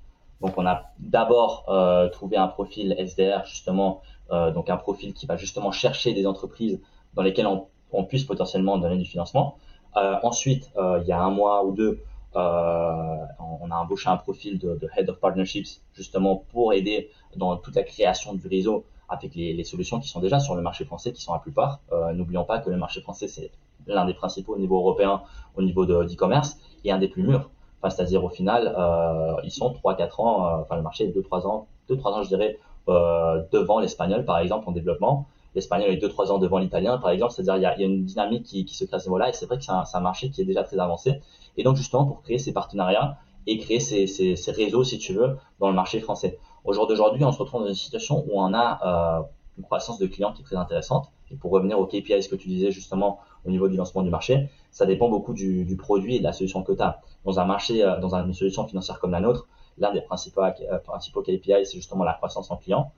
Donc 0.41 0.57
on 0.57 0.67
a 0.67 0.85
d'abord 0.99 1.65
euh, 1.69 2.09
trouvé 2.09 2.37
un 2.37 2.47
profil 2.47 2.95
SDR 2.99 3.45
justement, 3.45 4.03
euh, 4.31 4.53
donc 4.53 4.71
un 4.71 4.77
profil 4.77 5.13
qui 5.13 5.27
va 5.27 5.37
justement 5.37 5.73
chercher 5.73 6.15
des 6.15 6.27
entreprises 6.27 6.81
dans 7.15 7.23
lesquelles 7.23 7.47
on, 7.47 7.67
on 7.93 8.05
puisse 8.05 8.25
potentiellement 8.25 8.79
donner 8.79 8.97
du 8.97 9.05
financement. 9.05 9.57
Euh, 9.97 10.17
ensuite, 10.23 10.71
euh, 10.77 11.01
il 11.03 11.09
y 11.09 11.13
a 11.13 11.21
un 11.21 11.31
mois 11.31 11.65
ou 11.65 11.73
deux, 11.73 12.01
euh, 12.37 13.17
on 13.41 13.71
a 13.71 13.77
embauché 13.77 14.09
un 14.11 14.17
profil 14.17 14.59
de, 14.59 14.77
de, 14.77 14.89
Head 14.97 15.09
of 15.09 15.19
Partnerships 15.19 15.81
justement 15.95 16.45
pour 16.53 16.73
aider 16.73 17.11
dans 17.37 17.57
toute 17.57 17.75
la 17.75 17.83
création 17.83 18.35
du 18.35 18.47
réseau 18.47 18.85
avec 19.09 19.35
les, 19.35 19.53
les, 19.55 19.65
solutions 19.65 20.01
qui 20.01 20.09
sont 20.09 20.21
déjà 20.21 20.39
sur 20.41 20.55
le 20.55 20.63
marché 20.63 20.85
français, 20.85 21.13
qui 21.13 21.23
sont 21.23 21.33
la 21.33 21.39
plupart. 21.39 21.81
N'oublions 22.15 22.45
pas 22.45 22.59
que 22.59 22.69
le 22.71 22.77
marché 22.77 23.01
français, 23.01 23.29
c'est 23.29 23.51
l'un 23.87 24.05
des 24.05 24.15
principaux 24.15 24.55
au 24.55 24.59
niveau 24.59 24.79
européen, 24.79 25.23
au 25.57 25.63
niveau 25.63 25.87
d'e-commerce, 25.87 26.59
et 26.85 26.93
un 26.93 26.99
des 26.99 27.09
plus 27.09 27.23
mûrs. 27.23 27.51
Enfin, 27.81 27.91
c'est-à-dire 27.91 28.25
au 28.25 28.29
final, 28.29 28.75
euh, 28.77 29.35
ils 29.45 29.51
sont 29.51 29.73
3-4 29.73 30.21
ans, 30.21 30.47
euh, 30.47 30.63
enfin 30.63 30.77
le 30.77 30.83
marché 30.83 31.05
est 31.05 31.17
2-3 31.17 31.47
ans, 31.47 31.69
2-3 31.89 32.13
ans 32.13 32.23
je 32.23 32.29
dirais, 32.29 32.59
euh, 32.89 33.43
devant 33.53 33.79
l'espagnol 33.79 34.25
par 34.25 34.39
exemple 34.39 34.69
en 34.69 34.73
développement. 34.73 35.27
L'espagnol 35.55 35.91
est 35.91 35.97
2-3 36.03 36.31
ans 36.33 36.39
devant 36.39 36.59
l'italien 36.59 36.99
par 36.99 37.11
exemple, 37.11 37.33
c'est-à-dire 37.33 37.57
il 37.57 37.63
y 37.63 37.67
a, 37.67 37.79
y 37.79 37.85
a, 37.85 37.87
une 37.87 38.05
dynamique 38.05 38.45
qui, 38.45 38.65
qui 38.65 38.75
se 38.75 38.85
crée 38.85 38.97
à 38.97 38.99
ce 38.99 39.07
niveau-là, 39.07 39.29
et 39.29 39.33
c'est 39.33 39.47
vrai 39.47 39.59
que 39.59 39.65
c'est 39.65 39.73
un, 39.73 39.85
un, 39.93 40.01
marché 40.01 40.31
qui 40.31 40.43
est 40.43 40.45
déjà 40.45 40.65
très 40.65 40.79
avancé. 40.79 41.21
Et 41.57 41.63
donc 41.63 41.77
justement 41.77 42.05
pour 42.05 42.23
créer 42.23 42.39
ces 42.39 42.53
partenariats 42.53 43.17
et 43.47 43.59
créer 43.59 43.81
ces, 43.81 44.07
ces, 44.07 44.37
ces 44.37 44.53
réseaux, 44.53 44.85
si 44.85 44.99
tu 44.99 45.13
veux, 45.15 45.37
dans 45.61 45.69
le 45.69 45.75
marché 45.75 46.01
français. 46.01 46.39
Au 46.65 46.73
jour 46.73 46.87
d'aujourd'hui, 46.87 47.25
on 47.25 47.33
se 47.33 47.39
retrouve 47.39 47.63
dans 47.63 47.69
une 47.69 47.75
situation 47.75 48.25
où 48.29 48.41
on 48.41 48.53
a 48.53 49.21
euh, 49.23 49.23
une 49.57 49.65
croissance 49.65 49.99
de 49.99 50.07
clients 50.07 50.33
qui 50.33 50.43
est 50.43 50.45
très 50.45 50.57
intéressante. 50.57 51.11
Et 51.31 51.37
pour 51.37 51.51
revenir 51.51 51.79
au 51.79 51.87
KPI, 51.87 52.23
ce 52.23 52.29
que 52.29 52.37
tu 52.37 52.49
disais 52.49 52.71
justement 52.71 53.21
au 53.45 53.51
niveau 53.51 53.69
du 53.69 53.77
lancement 53.77 54.03
du 54.03 54.11
marché, 54.11 54.49
ça 54.71 54.87
dépend 54.87 55.09
beaucoup 55.09 55.33
du, 55.33 55.65
du 55.65 55.77
produit 55.77 56.17
et 56.17 56.19
de 56.19 56.25
la 56.25 56.33
solution 56.33 56.63
que 56.63 56.73
tu 56.73 56.83
as. 56.83 57.01
Dans 57.25 57.41
un 57.41 57.45
marché, 57.45 57.83
euh, 57.83 57.99
dans 58.01 58.15
une 58.15 58.35
solution 58.35 58.67
financière 58.67 58.99
comme 59.01 59.13
la 59.13 59.21
nôtre, 59.21 59.47
l'un 59.79 59.93
des 59.93 60.01
principaux, 60.01 60.43
euh, 60.43 60.79
principaux 60.85 61.23
KPI, 61.23 61.65
c'est 61.65 61.77
justement 61.77 62.05
la 62.05 62.15
croissance 62.15 62.51
en 62.51 62.57
clients. 62.57 62.93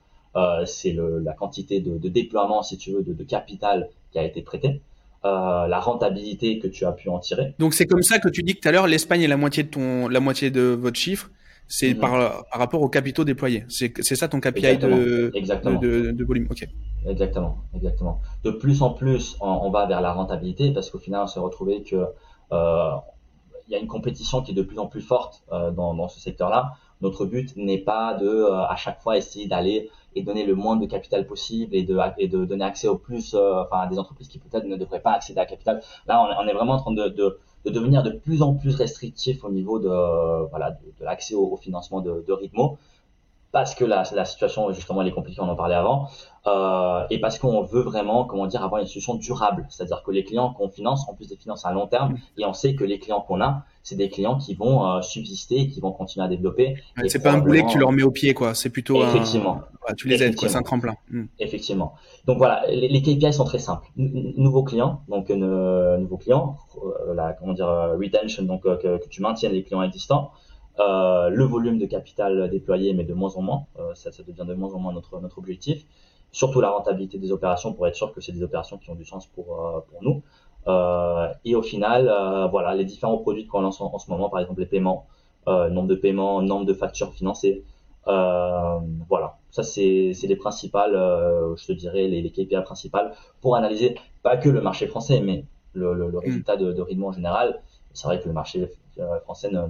C'est 0.65 0.93
la 0.95 1.33
quantité 1.33 1.81
de, 1.81 1.97
de, 1.97 2.07
déploiement, 2.07 2.63
si 2.63 2.77
tu 2.77 2.93
veux, 2.93 3.03
de, 3.03 3.11
de 3.11 3.23
capital 3.25 3.89
qui 4.11 4.19
a 4.19 4.23
été 4.23 4.41
prêté. 4.41 4.81
Euh, 5.23 5.67
la 5.67 5.79
rentabilité 5.79 6.57
que 6.57 6.67
tu 6.67 6.83
as 6.83 6.93
pu 6.93 7.07
en 7.07 7.19
tirer. 7.19 7.53
Donc 7.59 7.75
c'est 7.75 7.85
comme 7.85 8.01
ça 8.01 8.17
que 8.17 8.27
tu 8.27 8.41
dis 8.41 8.55
que 8.55 8.61
tout 8.61 8.67
à 8.69 8.71
l'heure 8.71 8.87
l'Espagne 8.87 9.21
est 9.21 9.27
la 9.27 9.37
moitié 9.37 9.61
de 9.61 9.67
ton 9.67 10.07
la 10.07 10.19
moitié 10.19 10.49
de 10.49 10.61
votre 10.61 10.97
chiffre 10.97 11.29
c'est 11.71 11.93
mhm. 11.93 11.99
par, 11.99 12.11
par 12.51 12.59
rapport 12.59 12.81
aux 12.81 12.89
capitaux 12.89 13.23
déployés. 13.23 13.63
C'est 13.69 14.03
ça 14.03 14.27
ton 14.27 14.41
KPI 14.41 14.77
de, 14.77 15.31
De, 15.31 16.11
de, 16.11 16.23
volume. 16.25 16.47
Ok. 16.51 16.67
Exactement, 17.07 17.59
exactement. 17.73 18.19
De 18.43 18.51
plus 18.51 18.81
en 18.81 18.89
plus, 18.89 19.37
on, 19.39 19.69
va 19.71 19.85
vers 19.85 20.01
la 20.01 20.11
rentabilité 20.11 20.71
parce 20.71 20.89
qu'au 20.89 20.99
final, 20.99 21.21
on 21.23 21.27
s'est 21.27 21.39
retrouvé 21.39 21.81
que 21.83 22.07
euh, 22.51 22.91
il 23.67 23.71
y 23.71 23.75
a 23.75 23.79
une 23.79 23.87
compétition 23.87 24.41
qui 24.41 24.51
est 24.51 24.53
de 24.53 24.63
plus 24.63 24.79
en 24.79 24.87
plus 24.87 25.01
forte 25.01 25.43
euh, 25.53 25.71
dans, 25.71 25.93
dans, 25.93 26.09
ce 26.09 26.19
secteur-là. 26.19 26.73
Notre 27.01 27.25
but 27.25 27.55
n'est 27.57 27.79
pas 27.79 28.13
de 28.13 28.27
euh, 28.27 28.65
à 28.67 28.75
chaque 28.75 29.01
fois 29.01 29.17
essayer 29.17 29.47
d'aller 29.47 29.89
et 30.15 30.23
donner 30.23 30.45
le 30.45 30.55
moins 30.55 30.75
de 30.75 30.85
capital 30.85 31.25
possible 31.25 31.75
et 31.75 31.83
de, 31.83 31.97
et 32.17 32.27
de 32.27 32.45
donner 32.45 32.65
accès 32.65 32.87
au 32.87 32.97
plus, 32.97 33.33
euh, 33.33 33.63
enfin, 33.63 33.79
à 33.79 33.87
des 33.87 33.97
entreprises 33.97 34.27
qui 34.27 34.39
peut-être 34.39 34.65
ne 34.65 34.75
devraient 34.75 34.99
pas 34.99 35.13
accéder 35.13 35.39
à 35.39 35.45
capital. 35.45 35.81
Là, 36.07 36.21
on, 36.39 36.47
est 36.47 36.53
vraiment 36.53 36.73
en 36.73 36.79
train 36.79 36.93
de, 36.93 37.07
de, 37.07 37.39
de, 37.65 37.69
devenir 37.69 38.03
de 38.03 38.11
plus 38.11 38.41
en 38.41 38.53
plus 38.53 38.75
restrictif 38.75 39.43
au 39.43 39.51
niveau 39.51 39.79
de, 39.79 39.87
voilà, 40.49 40.71
de, 40.71 41.05
l'accès 41.05 41.33
au, 41.33 41.55
financement 41.55 42.01
de, 42.01 42.23
de 42.27 42.33
Ritmo 42.33 42.77
parce 43.51 43.75
que 43.75 43.85
la, 43.85 44.03
la 44.13 44.25
situation 44.25 44.71
justement 44.71 45.01
elle 45.01 45.07
est 45.07 45.13
compliquée, 45.13 45.41
on 45.41 45.49
en 45.49 45.55
parlait 45.55 45.75
avant, 45.75 46.09
euh, 46.47 47.05
et 47.11 47.19
parce 47.19 47.37
qu'on 47.37 47.61
veut 47.61 47.81
vraiment, 47.81 48.25
comment 48.25 48.47
dire, 48.47 48.63
avoir 48.63 48.81
une 48.81 48.87
solution 48.87 49.13
durable, 49.13 49.67
c'est-à-dire 49.69 50.01
que 50.03 50.11
les 50.11 50.23
clients 50.23 50.53
qu'on 50.53 50.69
finance, 50.69 51.07
en 51.07 51.13
plus 51.13 51.27
des 51.27 51.35
finances 51.35 51.65
à 51.65 51.71
long 51.71 51.85
terme, 51.85 52.15
et 52.37 52.45
on 52.45 52.53
sait 52.53 52.73
que 52.73 52.83
les 52.83 52.97
clients 52.97 53.21
qu'on 53.21 53.41
a, 53.41 53.63
c'est 53.83 53.95
des 53.95 54.09
clients 54.09 54.37
qui 54.37 54.55
vont 54.55 54.85
euh, 54.87 55.01
subsister, 55.01 55.67
qui 55.67 55.79
vont 55.79 55.91
continuer 55.91 56.25
à 56.25 56.29
développer. 56.29 56.75
c'est 57.07 57.21
pas 57.21 57.31
un 57.31 57.39
boulet 57.39 57.63
que 57.63 57.69
tu 57.69 57.77
leur 57.77 57.91
mets 57.91 58.03
au 58.03 58.11
pied, 58.11 58.33
quoi. 58.33 58.55
C'est 58.55 58.69
plutôt 58.69 59.03
effectivement. 59.03 59.61
tu 59.97 60.07
les 60.07 60.23
aides, 60.23 60.35
quoi. 60.35 60.49
C'est 60.49 60.57
un 60.57 60.63
tremplin. 60.63 60.95
Hmm. 61.11 61.25
Effectivement. 61.39 61.93
Donc 62.25 62.39
voilà, 62.39 62.63
les, 62.69 62.87
les, 62.87 63.01
KPI 63.01 63.33
sont 63.33 63.45
très 63.45 63.59
simples. 63.59 63.87
nouveaux 63.95 64.63
clients, 64.63 65.01
donc 65.09 65.29
euh, 65.29 65.97
nouveaux 65.97 66.17
clients, 66.17 66.57
euh, 66.83 67.13
la 67.13 67.33
comment 67.33 67.53
dire 67.53 67.67
retention, 67.67 68.43
donc 68.43 68.63
que, 68.63 68.97
que 68.97 69.09
tu 69.09 69.21
maintiennes 69.21 69.53
les 69.53 69.63
clients 69.63 69.83
existants. 69.83 70.31
Euh, 70.79 71.29
le 71.29 71.43
volume 71.43 71.77
de 71.79 71.85
capital 71.85 72.49
déployé, 72.49 72.93
mais 72.93 73.03
de 73.03 73.13
moins 73.13 73.35
en 73.35 73.41
moins. 73.41 73.65
Euh, 73.79 73.93
ça, 73.93 74.11
ça, 74.11 74.23
devient 74.23 74.45
de 74.47 74.53
moins 74.53 74.73
en 74.73 74.79
moins 74.79 74.93
notre, 74.93 75.19
notre 75.19 75.37
objectif. 75.37 75.85
Surtout 76.31 76.61
la 76.61 76.69
rentabilité 76.69 77.17
des 77.17 77.31
opérations 77.31 77.73
pour 77.73 77.87
être 77.87 77.95
sûr 77.95 78.13
que 78.13 78.21
c'est 78.21 78.31
des 78.31 78.43
opérations 78.43 78.77
qui 78.77 78.89
ont 78.89 78.95
du 78.95 79.03
sens 79.03 79.27
pour, 79.27 79.59
euh, 79.59 79.81
pour 79.89 80.01
nous. 80.01 80.23
et 81.43 81.55
au 81.55 81.61
final, 81.61 82.05
voilà, 82.51 82.75
les 82.75 82.85
différents 82.85 83.17
produits 83.17 83.47
qu'on 83.47 83.61
lance 83.61 83.81
en, 83.81 83.97
ce 83.97 84.09
moment, 84.09 84.29
par 84.29 84.39
exemple 84.39 84.59
les 84.59 84.67
paiements, 84.67 85.07
nombre 85.47 85.87
de 85.87 85.95
paiements, 85.95 86.41
nombre 86.41 86.65
de 86.65 86.73
factures 86.73 87.13
financées. 87.13 87.65
voilà, 88.05 89.39
ça 89.49 89.63
c'est 89.63 90.13
les 90.23 90.35
principales, 90.35 90.93
je 91.57 91.65
te 91.65 91.73
dirais, 91.73 92.07
les, 92.07 92.21
les 92.21 92.31
KPI 92.31 92.61
principales 92.63 93.11
pour 93.41 93.55
analyser 93.55 93.95
pas 94.23 94.37
que 94.37 94.49
le 94.49 94.61
marché 94.61 94.85
français, 94.87 95.19
mais 95.19 95.45
le, 95.73 95.93
le, 95.93 96.09
le 96.09 96.17
mm. 96.17 96.19
résultat 96.19 96.57
de, 96.57 96.71
de 96.71 96.81
rythme 96.81 97.05
en 97.05 97.11
général. 97.11 97.61
C'est 97.93 98.07
vrai 98.07 98.19
que 98.19 98.27
le 98.27 98.33
marché 98.33 98.69
euh, 98.99 99.19
français 99.21 99.49
ne, 99.51 99.61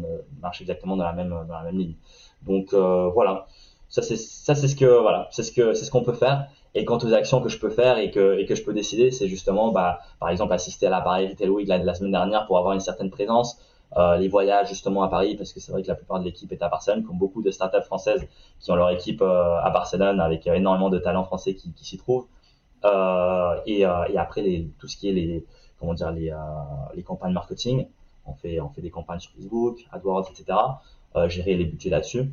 marche 0.42 0.62
exactement 0.62 0.98
dans 0.98 1.06
la 1.06 1.14
même 1.14 1.30
dans 1.30 1.54
la 1.54 1.64
même 1.64 1.78
ligne. 1.78 1.96
Donc 2.44 2.74
euh, 2.74 3.10
voilà, 3.10 3.48
ça 3.90 4.02
c'est 4.02 4.18
ça 4.18 4.56
c'est 4.56 4.68
ce 4.68 4.76
que 4.76 5.02
voilà, 5.02 5.28
c'est 5.32 5.44
ce 5.44 5.52
que 5.52 5.74
c'est 5.74 5.86
ce 5.86 5.92
qu'on 5.92 6.04
peut 6.04 6.14
faire. 6.14 6.48
Et 6.74 6.86
quant 6.86 6.98
aux 7.00 7.14
actions 7.14 7.42
que 7.42 7.50
je 7.50 7.60
peux 7.60 7.70
faire 7.70 7.98
et 7.98 8.12
que, 8.12 8.40
et 8.40 8.46
que 8.46 8.56
je 8.56 8.64
peux 8.64 8.74
décider, 8.74 9.12
c'est 9.12 9.28
justement, 9.28 9.72
bah, 9.72 10.00
par 10.20 10.30
exemple, 10.30 10.54
assister 10.54 10.88
à 10.88 10.90
la 10.90 11.02
Paris 11.02 11.28
Retail 11.28 11.50
Week 11.50 11.68
la, 11.68 11.78
la 11.80 11.94
semaine 11.94 12.14
dernière 12.14 12.48
pour 12.48 12.58
avoir 12.58 12.74
une 12.74 12.80
certaine 12.80 13.10
présence, 13.10 13.60
euh, 13.98 14.16
les 14.16 14.30
voyages 14.30 14.70
justement 14.70 15.04
à 15.04 15.10
Paris, 15.10 15.36
parce 15.36 15.52
que 15.52 15.60
c'est 15.60 15.74
vrai 15.74 15.84
que 15.84 15.90
la 15.90 15.96
plupart 15.96 16.20
de 16.22 16.24
l'équipe 16.24 16.50
est 16.54 16.64
à 16.64 16.70
Barcelone, 16.70 17.04
comme 17.04 17.18
beaucoup 17.18 17.42
de 17.42 17.52
startups 17.52 17.84
françaises 17.84 18.26
qui 18.62 18.72
ont 18.72 18.76
leur 18.76 18.90
équipe 18.90 19.22
euh, 19.22 19.60
à 19.60 19.70
Barcelone, 19.70 20.22
avec 20.22 20.48
énormément 20.48 20.90
de 20.90 20.98
talents 20.98 21.26
français 21.26 21.56
qui, 21.56 21.74
qui 21.74 21.84
s'y 21.84 21.98
trouvent. 21.98 22.28
Et, 23.66 23.82
et 23.82 24.18
après, 24.18 24.42
les, 24.42 24.70
tout 24.80 24.88
ce 24.88 24.96
qui 24.96 25.10
est 25.10 25.12
les, 25.12 25.46
comment 25.78 25.94
dire, 25.94 26.12
les, 26.12 26.34
les 26.96 27.04
campagnes 27.04 27.34
marketing, 27.34 27.86
on 28.26 28.34
fait, 28.34 28.60
on 28.60 28.70
fait 28.70 28.82
des 28.82 28.90
campagnes 28.90 29.20
sur 29.20 29.32
Facebook, 29.32 29.86
AdWords, 29.92 30.30
etc. 30.30 30.58
Euh, 31.16 31.30
gérer 31.30 31.56
les 31.56 31.66
budgets 31.66 31.90
là-dessus. 31.90 32.32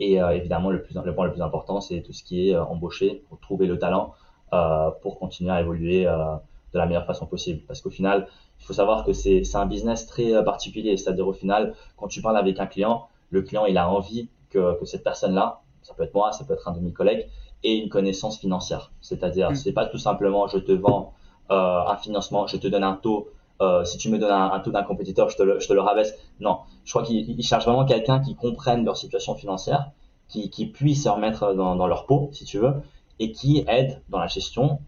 Et 0.00 0.20
euh, 0.20 0.30
évidemment, 0.30 0.70
le, 0.70 0.82
plus, 0.82 0.94
le 0.94 1.14
point 1.14 1.26
le 1.26 1.32
plus 1.32 1.42
important, 1.42 1.80
c'est 1.80 2.02
tout 2.02 2.12
ce 2.12 2.22
qui 2.22 2.48
est 2.48 2.54
euh, 2.54 2.64
embaucher, 2.64 3.24
pour 3.28 3.40
trouver 3.40 3.66
le 3.66 3.78
talent, 3.78 4.14
euh, 4.52 4.90
pour 5.02 5.18
continuer 5.18 5.50
à 5.50 5.60
évoluer 5.60 6.04
de 6.04 6.78
la 6.78 6.86
meilleure 6.86 7.06
façon 7.06 7.26
possible. 7.26 7.62
Parce 7.66 7.80
qu'au 7.80 7.90
final, 7.90 8.28
il 8.60 8.64
faut 8.64 8.72
savoir 8.72 9.04
que 9.04 9.12
c'est 9.12 9.42
un 9.54 9.66
business 9.66 10.06
très 10.06 10.44
particulier. 10.44 10.96
C'est-à-dire 10.96 11.26
au 11.26 11.32
final, 11.32 11.74
quand 11.96 12.08
tu 12.08 12.22
parles 12.22 12.36
avec 12.36 12.58
un 12.60 12.66
client, 12.66 13.08
le 13.30 13.42
client, 13.42 13.66
il 13.66 13.76
a 13.78 13.90
envie 13.90 14.28
que, 14.50 14.78
que 14.78 14.84
cette 14.84 15.04
personne-là, 15.04 15.60
ça 15.82 15.94
peut 15.94 16.02
être 16.02 16.14
moi, 16.14 16.32
ça 16.32 16.44
peut 16.44 16.54
être 16.54 16.68
un 16.68 16.72
de 16.72 16.80
mes 16.80 16.92
collègues, 16.92 17.26
ait 17.64 17.78
une 17.78 17.88
connaissance 17.88 18.38
financière. 18.38 18.92
C'est-à-dire, 19.00 19.50
mmh. 19.50 19.54
c'est 19.56 19.72
pas 19.72 19.86
tout 19.86 19.98
simplement 19.98 20.46
je 20.46 20.58
te 20.58 20.72
vends 20.72 21.14
euh, 21.50 21.80
un 21.86 21.96
financement, 21.96 22.46
je 22.46 22.56
te 22.56 22.66
donne 22.68 22.84
un 22.84 22.94
taux 22.94 23.28
euh, 23.60 23.84
si 23.84 23.98
tu 23.98 24.08
me 24.10 24.18
donnes 24.18 24.32
un, 24.32 24.60
taux 24.60 24.70
d'un 24.70 24.82
compétiteur, 24.82 25.28
je 25.28 25.36
te, 25.36 25.42
le, 25.42 25.60
je 25.60 25.66
te 25.66 25.72
le 25.72 25.80
rabaisse. 25.80 26.14
Non, 26.40 26.60
je 26.84 26.92
crois 26.92 27.02
qu'ils 27.02 27.42
cherchent 27.42 27.64
vraiment 27.64 27.84
quelqu'un 27.84 28.20
qui 28.20 28.34
comprenne 28.34 28.84
leur 28.84 28.96
situation 28.96 29.34
financière, 29.34 29.90
qui, 30.28 30.50
qui 30.50 30.66
puisse 30.66 31.04
se 31.04 31.08
remettre 31.08 31.54
dans, 31.54 31.74
dans, 31.74 31.86
leur 31.86 32.06
peau, 32.06 32.30
si 32.32 32.44
tu 32.44 32.58
veux, 32.58 32.74
et 33.18 33.32
qui 33.32 33.64
aide 33.66 34.00
dans 34.08 34.18
la 34.18 34.28
gestion 34.28 34.78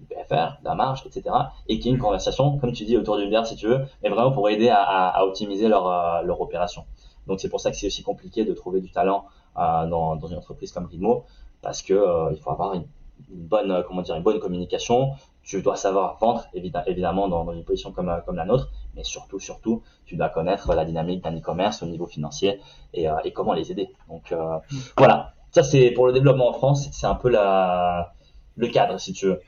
du 0.00 0.06
PFR, 0.06 0.58
de 0.60 0.64
la 0.64 0.74
marge, 0.74 1.04
etc. 1.06 1.34
Et 1.68 1.78
qui 1.78 1.88
ait 1.88 1.92
une 1.92 1.98
conversation, 1.98 2.58
comme 2.58 2.72
tu 2.72 2.84
dis, 2.84 2.96
autour 2.96 3.16
d'une 3.16 3.28
bière, 3.30 3.46
si 3.46 3.54
tu 3.56 3.68
veux, 3.68 3.84
mais 4.02 4.08
vraiment 4.08 4.32
pour 4.32 4.48
aider 4.48 4.68
à, 4.68 4.82
à, 4.82 5.24
optimiser 5.24 5.68
leur, 5.68 5.86
euh, 5.86 6.22
leur 6.22 6.40
opération. 6.40 6.84
Donc 7.28 7.40
c'est 7.40 7.48
pour 7.48 7.60
ça 7.60 7.70
que 7.70 7.76
c'est 7.76 7.86
aussi 7.86 8.02
compliqué 8.02 8.44
de 8.44 8.52
trouver 8.54 8.80
du 8.80 8.90
talent 8.90 9.26
euh, 9.56 9.86
dans, 9.86 10.16
dans, 10.16 10.26
une 10.26 10.36
entreprise 10.36 10.72
comme 10.72 10.86
Ritmo, 10.86 11.24
parce 11.62 11.82
que 11.82 11.94
euh, 11.94 12.32
il 12.32 12.40
faut 12.40 12.50
avoir 12.50 12.74
une, 12.74 12.86
une 13.30 13.46
bonne, 13.46 13.84
comment 13.86 14.02
dire, 14.02 14.16
une 14.16 14.22
bonne 14.22 14.40
communication, 14.40 15.12
tu 15.46 15.62
dois 15.62 15.76
savoir 15.76 16.18
vendre, 16.18 16.44
évidemment, 16.52 17.28
dans, 17.28 17.50
une 17.52 17.64
position 17.64 17.92
comme, 17.92 18.12
comme 18.26 18.34
la 18.34 18.44
nôtre, 18.44 18.68
mais 18.96 19.04
surtout, 19.04 19.38
surtout, 19.38 19.82
tu 20.04 20.16
dois 20.16 20.28
connaître 20.28 20.74
la 20.74 20.84
dynamique 20.84 21.22
d'un 21.22 21.36
e-commerce 21.36 21.82
au 21.82 21.86
niveau 21.86 22.06
financier 22.06 22.60
et, 22.92 23.08
euh, 23.08 23.14
et 23.24 23.32
comment 23.32 23.52
les 23.52 23.70
aider. 23.70 23.88
Donc 24.08 24.32
euh, 24.32 24.58
voilà, 24.98 25.34
ça 25.52 25.62
c'est 25.62 25.92
pour 25.92 26.08
le 26.08 26.12
développement 26.12 26.50
en 26.50 26.52
France, 26.52 26.88
c'est 26.90 27.06
un 27.06 27.14
peu 27.14 27.30
la, 27.30 28.12
le 28.56 28.66
cadre, 28.66 28.98
si 28.98 29.12
tu 29.12 29.26
veux. 29.26 29.40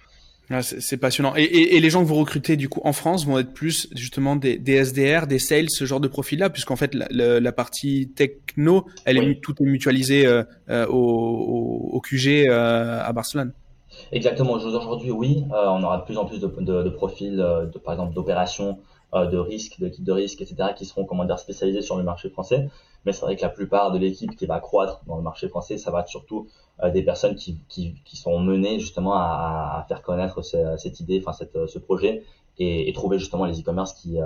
Ah, 0.51 0.63
c'est 0.63 0.97
passionnant. 0.97 1.35
Et, 1.37 1.43
et, 1.43 1.77
et, 1.77 1.81
les 1.81 1.91
gens 1.91 2.03
que 2.03 2.09
vous 2.09 2.15
recrutez 2.15 2.57
du 2.57 2.71
coup 2.71 2.81
en 2.83 2.95
France 2.95 3.27
vont 3.27 3.39
être 3.39 3.53
plus 3.53 3.87
justement 3.95 4.35
des, 4.35 4.57
des 4.57 4.83
SDR, 4.83 5.27
des 5.27 5.39
sales, 5.39 5.69
ce 5.69 5.85
genre 5.85 6.01
de 6.01 6.09
profil-là, 6.09 6.49
puisqu'en 6.49 6.77
fait 6.77 6.95
la, 6.95 7.39
la, 7.39 7.53
partie 7.53 8.13
techno, 8.17 8.87
elle 9.05 9.19
est 9.19 9.41
tout 9.43 9.55
est 9.61 9.67
mutualisée 9.67 10.27
euh, 10.27 10.45
euh 10.71 10.87
au, 10.87 11.91
au, 11.93 12.01
QG 12.01 12.47
euh, 12.49 13.03
à 13.05 13.13
Barcelone. 13.13 13.53
Exactement. 14.13 14.53
Aujourd'hui, 14.53 15.11
oui, 15.11 15.45
euh, 15.53 15.67
on 15.69 15.83
aura 15.83 15.99
de 15.99 16.05
plus 16.05 16.19
en 16.19 16.25
plus 16.25 16.41
de, 16.41 16.47
de, 16.47 16.83
de 16.83 16.91
profils, 16.91 17.41
euh, 17.41 17.67
de, 17.67 17.79
par 17.79 17.95
exemple, 17.95 18.15
d'opérations, 18.15 18.79
euh, 19.15 19.27
de 19.27 19.39
risques, 19.39 19.79
d'équipes 19.81 20.05
de 20.05 20.13
risque, 20.13 20.41
etc., 20.41 20.71
qui 20.77 20.85
seront, 20.85 21.05
comment 21.05 21.25
dire, 21.25 21.39
spécialisés 21.39 21.83
sur 21.83 21.97
le 21.97 22.03
marché 22.03 22.31
français. 22.31 22.69
Mais 23.05 23.13
c'est 23.13 23.23
vrai 23.23 23.37
que 23.37 23.43
la 23.43 23.49
plupart 23.49 23.93
de 23.93 23.99
l'équipe 23.99 24.35
qui 24.37 24.47
va 24.47 24.61
croître 24.61 25.03
dans 25.07 25.17
le 25.17 25.23
marché 25.23 25.49
français, 25.49 25.79
ça 25.79 25.91
va 25.91 26.01
être 26.01 26.09
surtout 26.09 26.49
des 26.93 27.03
personnes 27.03 27.35
qui, 27.35 27.59
qui, 27.69 27.95
qui, 28.05 28.17
sont 28.17 28.39
menées 28.39 28.79
justement 28.79 29.15
à, 29.15 29.79
à 29.81 29.85
faire 29.89 30.03
connaître 30.03 30.43
cette 30.43 31.01
idée, 31.01 31.21
enfin 31.21 31.33
cette, 31.33 31.67
ce 31.67 31.79
projet, 31.79 32.23
et, 32.59 32.89
et, 32.89 32.93
trouver 32.93 33.19
justement 33.19 33.47
les 33.47 33.61
e-commerce 33.61 33.95
qui 33.95 34.19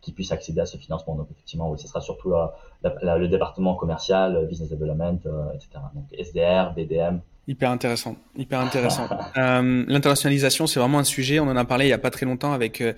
qui 0.00 0.12
puissent 0.12 0.30
accéder 0.30 0.60
à 0.60 0.66
ce 0.66 0.76
financement. 0.76 1.16
Donc 1.16 1.28
effectivement, 1.30 1.70
oui, 1.70 1.78
ce 1.78 1.88
sera 1.88 2.00
surtout 2.00 2.34
le 2.82 3.26
département 3.26 3.74
commercial, 3.74 4.46
business 4.46 4.68
development, 4.68 5.20
etc. 5.54 5.70
Donc 5.94 6.06
SDR, 6.12 6.72
BDM, 6.74 7.20
Hyper 7.48 7.70
intéressant, 7.70 8.14
hyper 8.36 8.60
intéressant. 8.60 9.08
euh, 9.38 9.84
L'internationalisation, 9.88 10.66
c'est 10.66 10.78
vraiment 10.78 10.98
un 10.98 11.04
sujet. 11.04 11.40
On 11.40 11.44
en 11.44 11.56
a 11.56 11.64
parlé 11.64 11.86
il 11.86 11.88
y 11.88 11.94
a 11.94 11.98
pas 11.98 12.10
très 12.10 12.26
longtemps 12.26 12.52
avec 12.52 12.82
euh, 12.82 12.92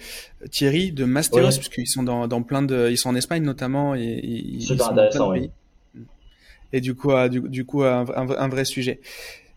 Thierry 0.50 0.90
de 0.90 1.04
Masteros, 1.04 1.56
puisqu'ils 1.56 1.86
sont 1.86 2.02
dans, 2.02 2.26
dans, 2.26 2.42
plein 2.42 2.60
de, 2.60 2.88
ils 2.90 2.98
sont 2.98 3.10
en 3.10 3.14
Espagne 3.14 3.44
notamment 3.44 3.94
et, 3.94 4.20
ils 4.24 4.62
Super 4.62 4.86
sont 4.86 4.92
intéressant, 4.92 5.30
oui. 5.30 5.50
Et 6.72 6.80
du 6.80 6.96
coup, 6.96 7.12
euh, 7.12 7.28
du, 7.28 7.40
du 7.42 7.64
coup, 7.64 7.84
un, 7.84 8.04
un, 8.08 8.48
vrai 8.48 8.64
sujet. 8.64 9.00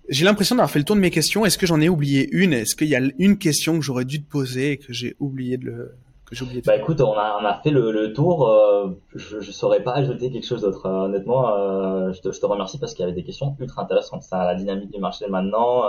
J'ai 0.09 0.25
l'impression 0.25 0.55
d'avoir 0.55 0.69
fait 0.69 0.77
le 0.79 0.85
tour 0.85 0.95
de 0.95 1.01
mes 1.01 1.09
questions. 1.09 1.43
Est-ce 1.43 1.57
que 1.57 1.65
j'en 1.65 1.81
ai 1.81 1.89
oublié 1.89 2.29
une? 2.31 2.53
Est-ce 2.53 2.75
qu'il 2.75 2.87
y 2.87 2.95
a 2.95 3.01
une 3.17 3.39
question 3.39 3.79
que 3.79 3.83
j'aurais 3.83 4.05
dû 4.05 4.21
te 4.21 4.29
poser 4.29 4.73
et 4.73 4.77
que 4.77 4.93
j'ai 4.93 5.15
oublié 5.19 5.57
de 5.57 5.65
le, 5.65 5.95
bah 6.65 6.77
écoute, 6.77 7.01
on 7.01 7.13
a, 7.13 7.37
on 7.41 7.45
a 7.45 7.53
fait 7.61 7.69
le, 7.69 7.91
le 7.91 8.13
tour. 8.13 8.47
Euh, 8.47 8.89
je, 9.13 9.39
je 9.39 9.51
saurais 9.51 9.83
pas 9.83 9.93
ajouter 9.93 10.31
quelque 10.31 10.45
chose 10.45 10.61
d'autre. 10.61 10.85
Euh, 10.85 11.05
honnêtement, 11.05 11.49
euh, 11.49 12.11
je, 12.13 12.21
te, 12.21 12.31
je, 12.31 12.39
te, 12.39 12.45
remercie 12.45 12.79
parce 12.79 12.93
qu'il 12.93 13.01
y 13.01 13.03
avait 13.03 13.13
des 13.15 13.23
questions 13.23 13.55
ultra 13.59 13.83
intéressantes. 13.83 14.23
Ça, 14.23 14.43
la 14.43 14.55
dynamique 14.55 14.91
du 14.91 14.99
marché 14.99 15.27
maintenant, 15.27 15.83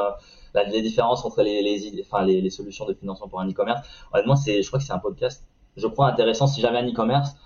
la, 0.55 0.65
les 0.65 0.83
différences 0.83 1.25
entre 1.25 1.43
les, 1.43 1.63
les, 1.63 2.01
enfin, 2.01 2.25
les, 2.25 2.41
les 2.41 2.51
solutions 2.51 2.85
de 2.87 2.95
financement 2.95 3.29
pour 3.29 3.41
un 3.41 3.49
e-commerce. 3.49 3.81
Honnêtement, 4.13 4.37
c'est, 4.37 4.63
je 4.63 4.67
crois 4.69 4.79
que 4.79 4.85
c'est 4.85 4.93
un 4.93 4.99
podcast, 4.99 5.47
je 5.77 5.87
crois 5.87 6.09
intéressant 6.09 6.47
si 6.47 6.61
jamais 6.61 6.79
un 6.79 6.89
e-commerce. 6.89 7.37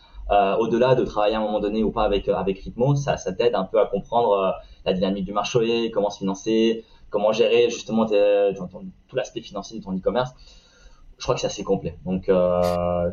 au-delà 0.59 0.94
de 0.94 1.05
travailler 1.05 1.36
à 1.36 1.38
un 1.38 1.42
moment 1.42 1.61
donné 1.61 1.82
ou 1.82 1.90
pas 1.90 2.05
avec 2.05 2.28
avec 2.28 2.59
Ritmo, 2.59 2.94
ça, 2.96 3.16
ça 3.16 3.32
t'aide 3.32 3.55
un 3.55 3.64
peu 3.64 3.80
à 3.80 3.86
comprendre 3.86 4.55
la 4.84 4.92
dynamique 4.92 5.24
du 5.24 5.32
marché, 5.32 5.90
comment 5.90 6.11
se 6.11 6.18
financer, 6.18 6.84
comment 7.11 7.32
gérer 7.32 7.70
justement 7.70 8.07
tout 8.07 9.16
l'aspect 9.16 9.40
financier 9.40 9.78
de 9.78 9.84
ton 9.84 9.96
e-commerce 9.96 10.32
je 11.18 11.22
crois 11.22 11.34
que 11.34 11.40
c'est 11.40 11.46
assez 11.46 11.64
complet. 11.64 11.96
Donc, 12.04 12.28
euh, 12.28 13.10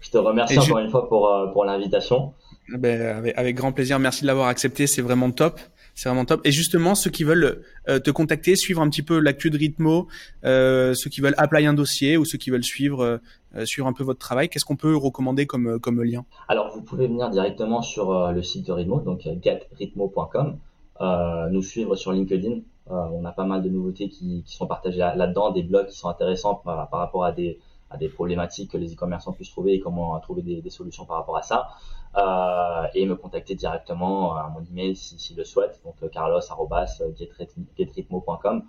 je, 0.00 0.10
te 0.10 0.18
remercie 0.18 0.58
encore 0.58 0.78
une 0.78 0.90
fois 0.90 1.08
pour, 1.08 1.28
euh, 1.28 1.46
pour 1.48 1.64
l'invitation. 1.64 2.32
Ben, 2.68 3.18
avec, 3.18 3.36
avec, 3.36 3.56
grand 3.56 3.72
plaisir. 3.72 3.98
Merci 3.98 4.22
de 4.22 4.26
l'avoir 4.26 4.48
accepté. 4.48 4.86
C'est 4.86 5.02
vraiment 5.02 5.30
top. 5.30 5.60
C'est 5.94 6.08
vraiment 6.08 6.24
top. 6.24 6.40
Et 6.44 6.50
justement, 6.50 6.94
ceux 6.94 7.10
qui 7.10 7.22
veulent 7.22 7.62
euh, 7.88 8.00
te 8.00 8.10
contacter, 8.10 8.56
suivre 8.56 8.82
un 8.82 8.90
petit 8.90 9.02
peu 9.02 9.20
l'actu 9.20 9.50
de 9.50 9.56
Ritmo, 9.56 10.08
euh, 10.44 10.92
ceux 10.94 11.08
qui 11.08 11.20
veulent 11.20 11.36
applier 11.38 11.66
un 11.66 11.74
dossier 11.74 12.16
ou 12.16 12.24
ceux 12.24 12.38
qui 12.38 12.50
veulent 12.50 12.64
suivre 12.64 13.20
euh, 13.56 13.64
suivre 13.64 13.86
un 13.86 13.92
peu 13.92 14.02
votre 14.02 14.18
travail, 14.18 14.48
qu'est-ce 14.48 14.64
qu'on 14.64 14.74
peut 14.74 14.96
recommander 14.96 15.46
comme 15.46 15.78
comme 15.78 16.02
lien? 16.02 16.24
Alors, 16.48 16.74
vous 16.74 16.82
pouvez 16.82 17.06
venir 17.06 17.30
directement 17.30 17.82
sur 17.82 18.32
le 18.32 18.42
site 18.42 18.66
de 18.66 18.72
Ritmo, 18.72 19.00
donc 19.00 19.20
getritmo.com, 19.42 20.58
nous 21.52 21.62
suivre 21.62 21.94
sur 21.94 22.10
LinkedIn. 22.10 22.62
On 22.86 23.24
a 23.24 23.32
pas 23.32 23.44
mal 23.44 23.62
de 23.62 23.68
nouveautés 23.68 24.08
qui, 24.08 24.42
sont 24.46 24.66
partagées 24.66 24.98
là-dedans, 24.98 25.50
des 25.50 25.62
blogs 25.62 25.86
qui 25.86 25.96
sont 25.96 26.08
intéressants 26.08 26.56
par, 26.56 26.90
rapport 26.90 27.24
à 27.24 27.32
des 27.32 27.58
à 27.90 27.98
problématiques 28.08 28.70
que 28.72 28.78
les 28.78 28.94
e-commerçants 28.94 29.32
puissent 29.32 29.50
trouver 29.50 29.74
et 29.74 29.80
comment 29.80 30.18
trouver 30.20 30.42
des, 30.42 30.70
solutions 30.70 31.04
par 31.04 31.18
rapport 31.18 31.36
à 31.36 31.42
ça. 31.42 31.68
Euh, 32.16 32.86
et 32.94 33.04
me 33.06 33.16
contacter 33.16 33.56
directement 33.56 34.36
à 34.36 34.48
mon 34.48 34.64
email 34.64 34.94
si, 34.94 35.34
le 35.34 35.42
souhaitent, 35.44 35.80
donc 35.84 35.96
euh, 36.02 36.08
carlos.getritmo.com. 36.08 38.62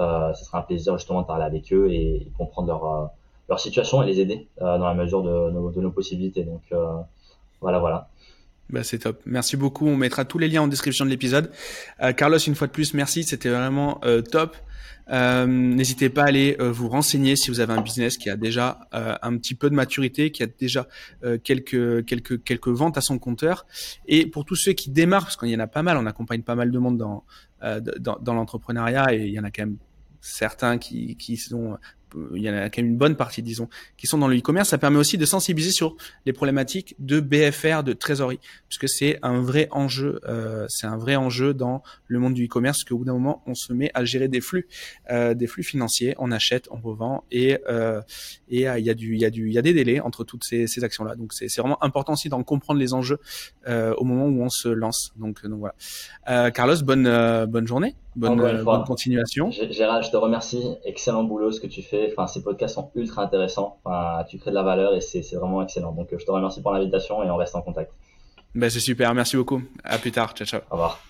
Euh, 0.00 0.34
ce 0.34 0.44
sera 0.44 0.58
un 0.58 0.62
plaisir 0.62 0.98
justement 0.98 1.22
de 1.22 1.26
parler 1.26 1.44
avec 1.44 1.72
eux 1.72 1.92
et, 1.92 2.30
comprendre 2.36 2.68
leur, 2.68 2.84
euh, 2.84 3.06
situation 3.56 4.02
et 4.02 4.06
les 4.06 4.20
aider 4.20 4.48
euh, 4.60 4.76
dans 4.78 4.86
la 4.86 4.94
mesure 4.94 5.22
de, 5.22 5.50
de 5.50 5.80
nos 5.80 5.92
possibilités. 5.92 6.42
Donc 6.44 6.72
voilà, 7.60 7.78
voilà. 7.78 8.08
Bah, 8.70 8.84
c'est 8.84 8.98
top. 8.98 9.22
Merci 9.24 9.56
beaucoup. 9.56 9.86
On 9.86 9.96
mettra 9.96 10.24
tous 10.24 10.38
les 10.38 10.48
liens 10.48 10.62
en 10.62 10.68
description 10.68 11.04
de 11.04 11.10
l'épisode. 11.10 11.50
Euh, 12.02 12.12
Carlos, 12.12 12.38
une 12.38 12.54
fois 12.54 12.66
de 12.66 12.72
plus, 12.72 12.92
merci. 12.94 13.24
C'était 13.24 13.48
vraiment 13.48 14.00
euh, 14.04 14.20
top. 14.20 14.56
Euh, 15.10 15.46
N'hésitez 15.46 16.10
pas 16.10 16.24
à 16.24 16.26
aller 16.26 16.54
vous 16.60 16.90
renseigner 16.90 17.34
si 17.34 17.50
vous 17.50 17.60
avez 17.60 17.72
un 17.72 17.80
business 17.80 18.18
qui 18.18 18.28
a 18.28 18.36
déjà 18.36 18.80
un 18.92 19.38
petit 19.38 19.54
peu 19.54 19.70
de 19.70 19.74
maturité, 19.74 20.30
qui 20.30 20.42
a 20.42 20.46
déjà 20.46 20.86
quelques 21.44 22.04
quelques 22.04 22.44
quelques 22.44 22.68
ventes 22.68 22.98
à 22.98 23.00
son 23.00 23.18
compteur. 23.18 23.64
Et 24.06 24.26
pour 24.26 24.44
tous 24.44 24.56
ceux 24.56 24.74
qui 24.74 24.90
démarrent, 24.90 25.24
parce 25.24 25.38
qu'il 25.38 25.48
y 25.48 25.56
en 25.56 25.60
a 25.60 25.66
pas 25.66 25.82
mal, 25.82 25.96
on 25.96 26.04
accompagne 26.04 26.42
pas 26.42 26.56
mal 26.56 26.70
de 26.70 26.78
monde 26.78 26.98
dans 26.98 27.24
dans, 27.98 28.18
dans 28.20 28.34
l'entrepreneuriat 28.34 29.14
et 29.14 29.28
il 29.28 29.32
y 29.32 29.40
en 29.40 29.44
a 29.44 29.50
quand 29.50 29.62
même 29.62 29.78
certains 30.20 30.76
qui, 30.76 31.16
qui 31.16 31.38
sont 31.38 31.78
il 32.34 32.42
y 32.42 32.50
en 32.50 32.54
a 32.54 32.70
quand 32.70 32.82
même 32.82 32.92
une 32.92 32.96
bonne 32.96 33.16
partie, 33.16 33.42
disons, 33.42 33.68
qui 33.96 34.06
sont 34.06 34.18
dans 34.18 34.28
le 34.28 34.36
e-commerce. 34.36 34.68
Ça 34.70 34.78
permet 34.78 34.98
aussi 34.98 35.18
de 35.18 35.24
sensibiliser 35.24 35.72
sur 35.72 35.96
les 36.26 36.32
problématiques 36.32 36.96
de 36.98 37.20
BFR, 37.20 37.82
de 37.82 37.92
trésorerie, 37.92 38.40
puisque 38.68 38.88
c'est 38.88 39.18
un 39.22 39.40
vrai 39.40 39.68
enjeu. 39.70 40.20
Euh, 40.28 40.66
c'est 40.68 40.86
un 40.86 40.96
vrai 40.96 41.16
enjeu 41.16 41.54
dans 41.54 41.82
le 42.06 42.18
monde 42.18 42.34
du 42.34 42.46
e-commerce, 42.46 42.84
qu'au 42.84 42.98
bout 42.98 43.04
d'un 43.04 43.12
moment, 43.12 43.42
on 43.46 43.54
se 43.54 43.72
met 43.72 43.90
à 43.94 44.04
gérer 44.04 44.28
des 44.28 44.40
flux, 44.40 44.68
euh, 45.10 45.34
des 45.34 45.46
flux 45.46 45.62
financiers. 45.62 46.14
On 46.18 46.30
achète, 46.32 46.68
on 46.70 46.80
revend, 46.80 47.24
et 47.30 47.58
euh, 47.68 48.00
et 48.48 48.68
euh, 48.68 48.78
il 48.78 48.84
y 48.84 48.90
a 48.90 48.94
du, 48.94 49.14
il 49.14 49.20
y 49.20 49.24
a 49.24 49.30
du, 49.30 49.48
il 49.48 49.52
y 49.52 49.58
a 49.58 49.62
des 49.62 49.74
délais 49.74 50.00
entre 50.00 50.24
toutes 50.24 50.44
ces, 50.44 50.66
ces 50.66 50.84
actions-là. 50.84 51.14
Donc 51.16 51.32
c'est 51.32 51.54
vraiment 51.58 51.82
important 51.82 52.14
aussi 52.14 52.28
d'en 52.28 52.42
comprendre 52.42 52.80
les 52.80 52.94
enjeux 52.94 53.18
euh, 53.66 53.94
au 53.96 54.04
moment 54.04 54.26
où 54.26 54.42
on 54.42 54.48
se 54.48 54.68
lance. 54.68 55.12
Donc 55.16 55.44
donc 55.46 55.60
voilà. 55.60 56.50
Carlos, 56.50 56.76
bonne 56.82 57.46
bonne 57.46 57.66
journée, 57.66 57.94
bonne, 58.16 58.62
bonne 58.64 58.84
continuation. 58.84 59.50
Gérald, 59.50 60.04
je 60.04 60.10
te 60.10 60.16
remercie. 60.16 60.64
Excellent 60.84 61.24
boulot 61.24 61.52
ce 61.52 61.60
que 61.60 61.66
tu 61.66 61.82
fais 62.06 62.12
Enfin, 62.12 62.26
ces 62.26 62.42
podcasts 62.42 62.74
sont 62.74 62.90
ultra 62.94 63.22
intéressants. 63.22 63.78
Enfin, 63.84 64.24
tu 64.28 64.38
crées 64.38 64.50
de 64.50 64.56
la 64.56 64.62
valeur 64.62 64.94
et 64.94 65.00
c'est 65.00 65.22
vraiment 65.34 65.62
excellent. 65.62 65.92
Donc, 65.92 66.08
je 66.10 66.24
te 66.24 66.30
remercie 66.30 66.62
pour 66.62 66.72
l'invitation 66.72 67.22
et 67.22 67.30
on 67.30 67.36
reste 67.36 67.54
en 67.54 67.62
contact. 67.62 67.92
Ben, 68.54 68.70
c'est 68.70 68.80
super. 68.80 69.14
Merci 69.14 69.36
beaucoup. 69.36 69.62
À 69.84 69.98
plus 69.98 70.12
tard. 70.12 70.32
Ciao, 70.34 70.46
ciao. 70.46 70.60
Au 70.70 70.74
revoir. 70.74 71.00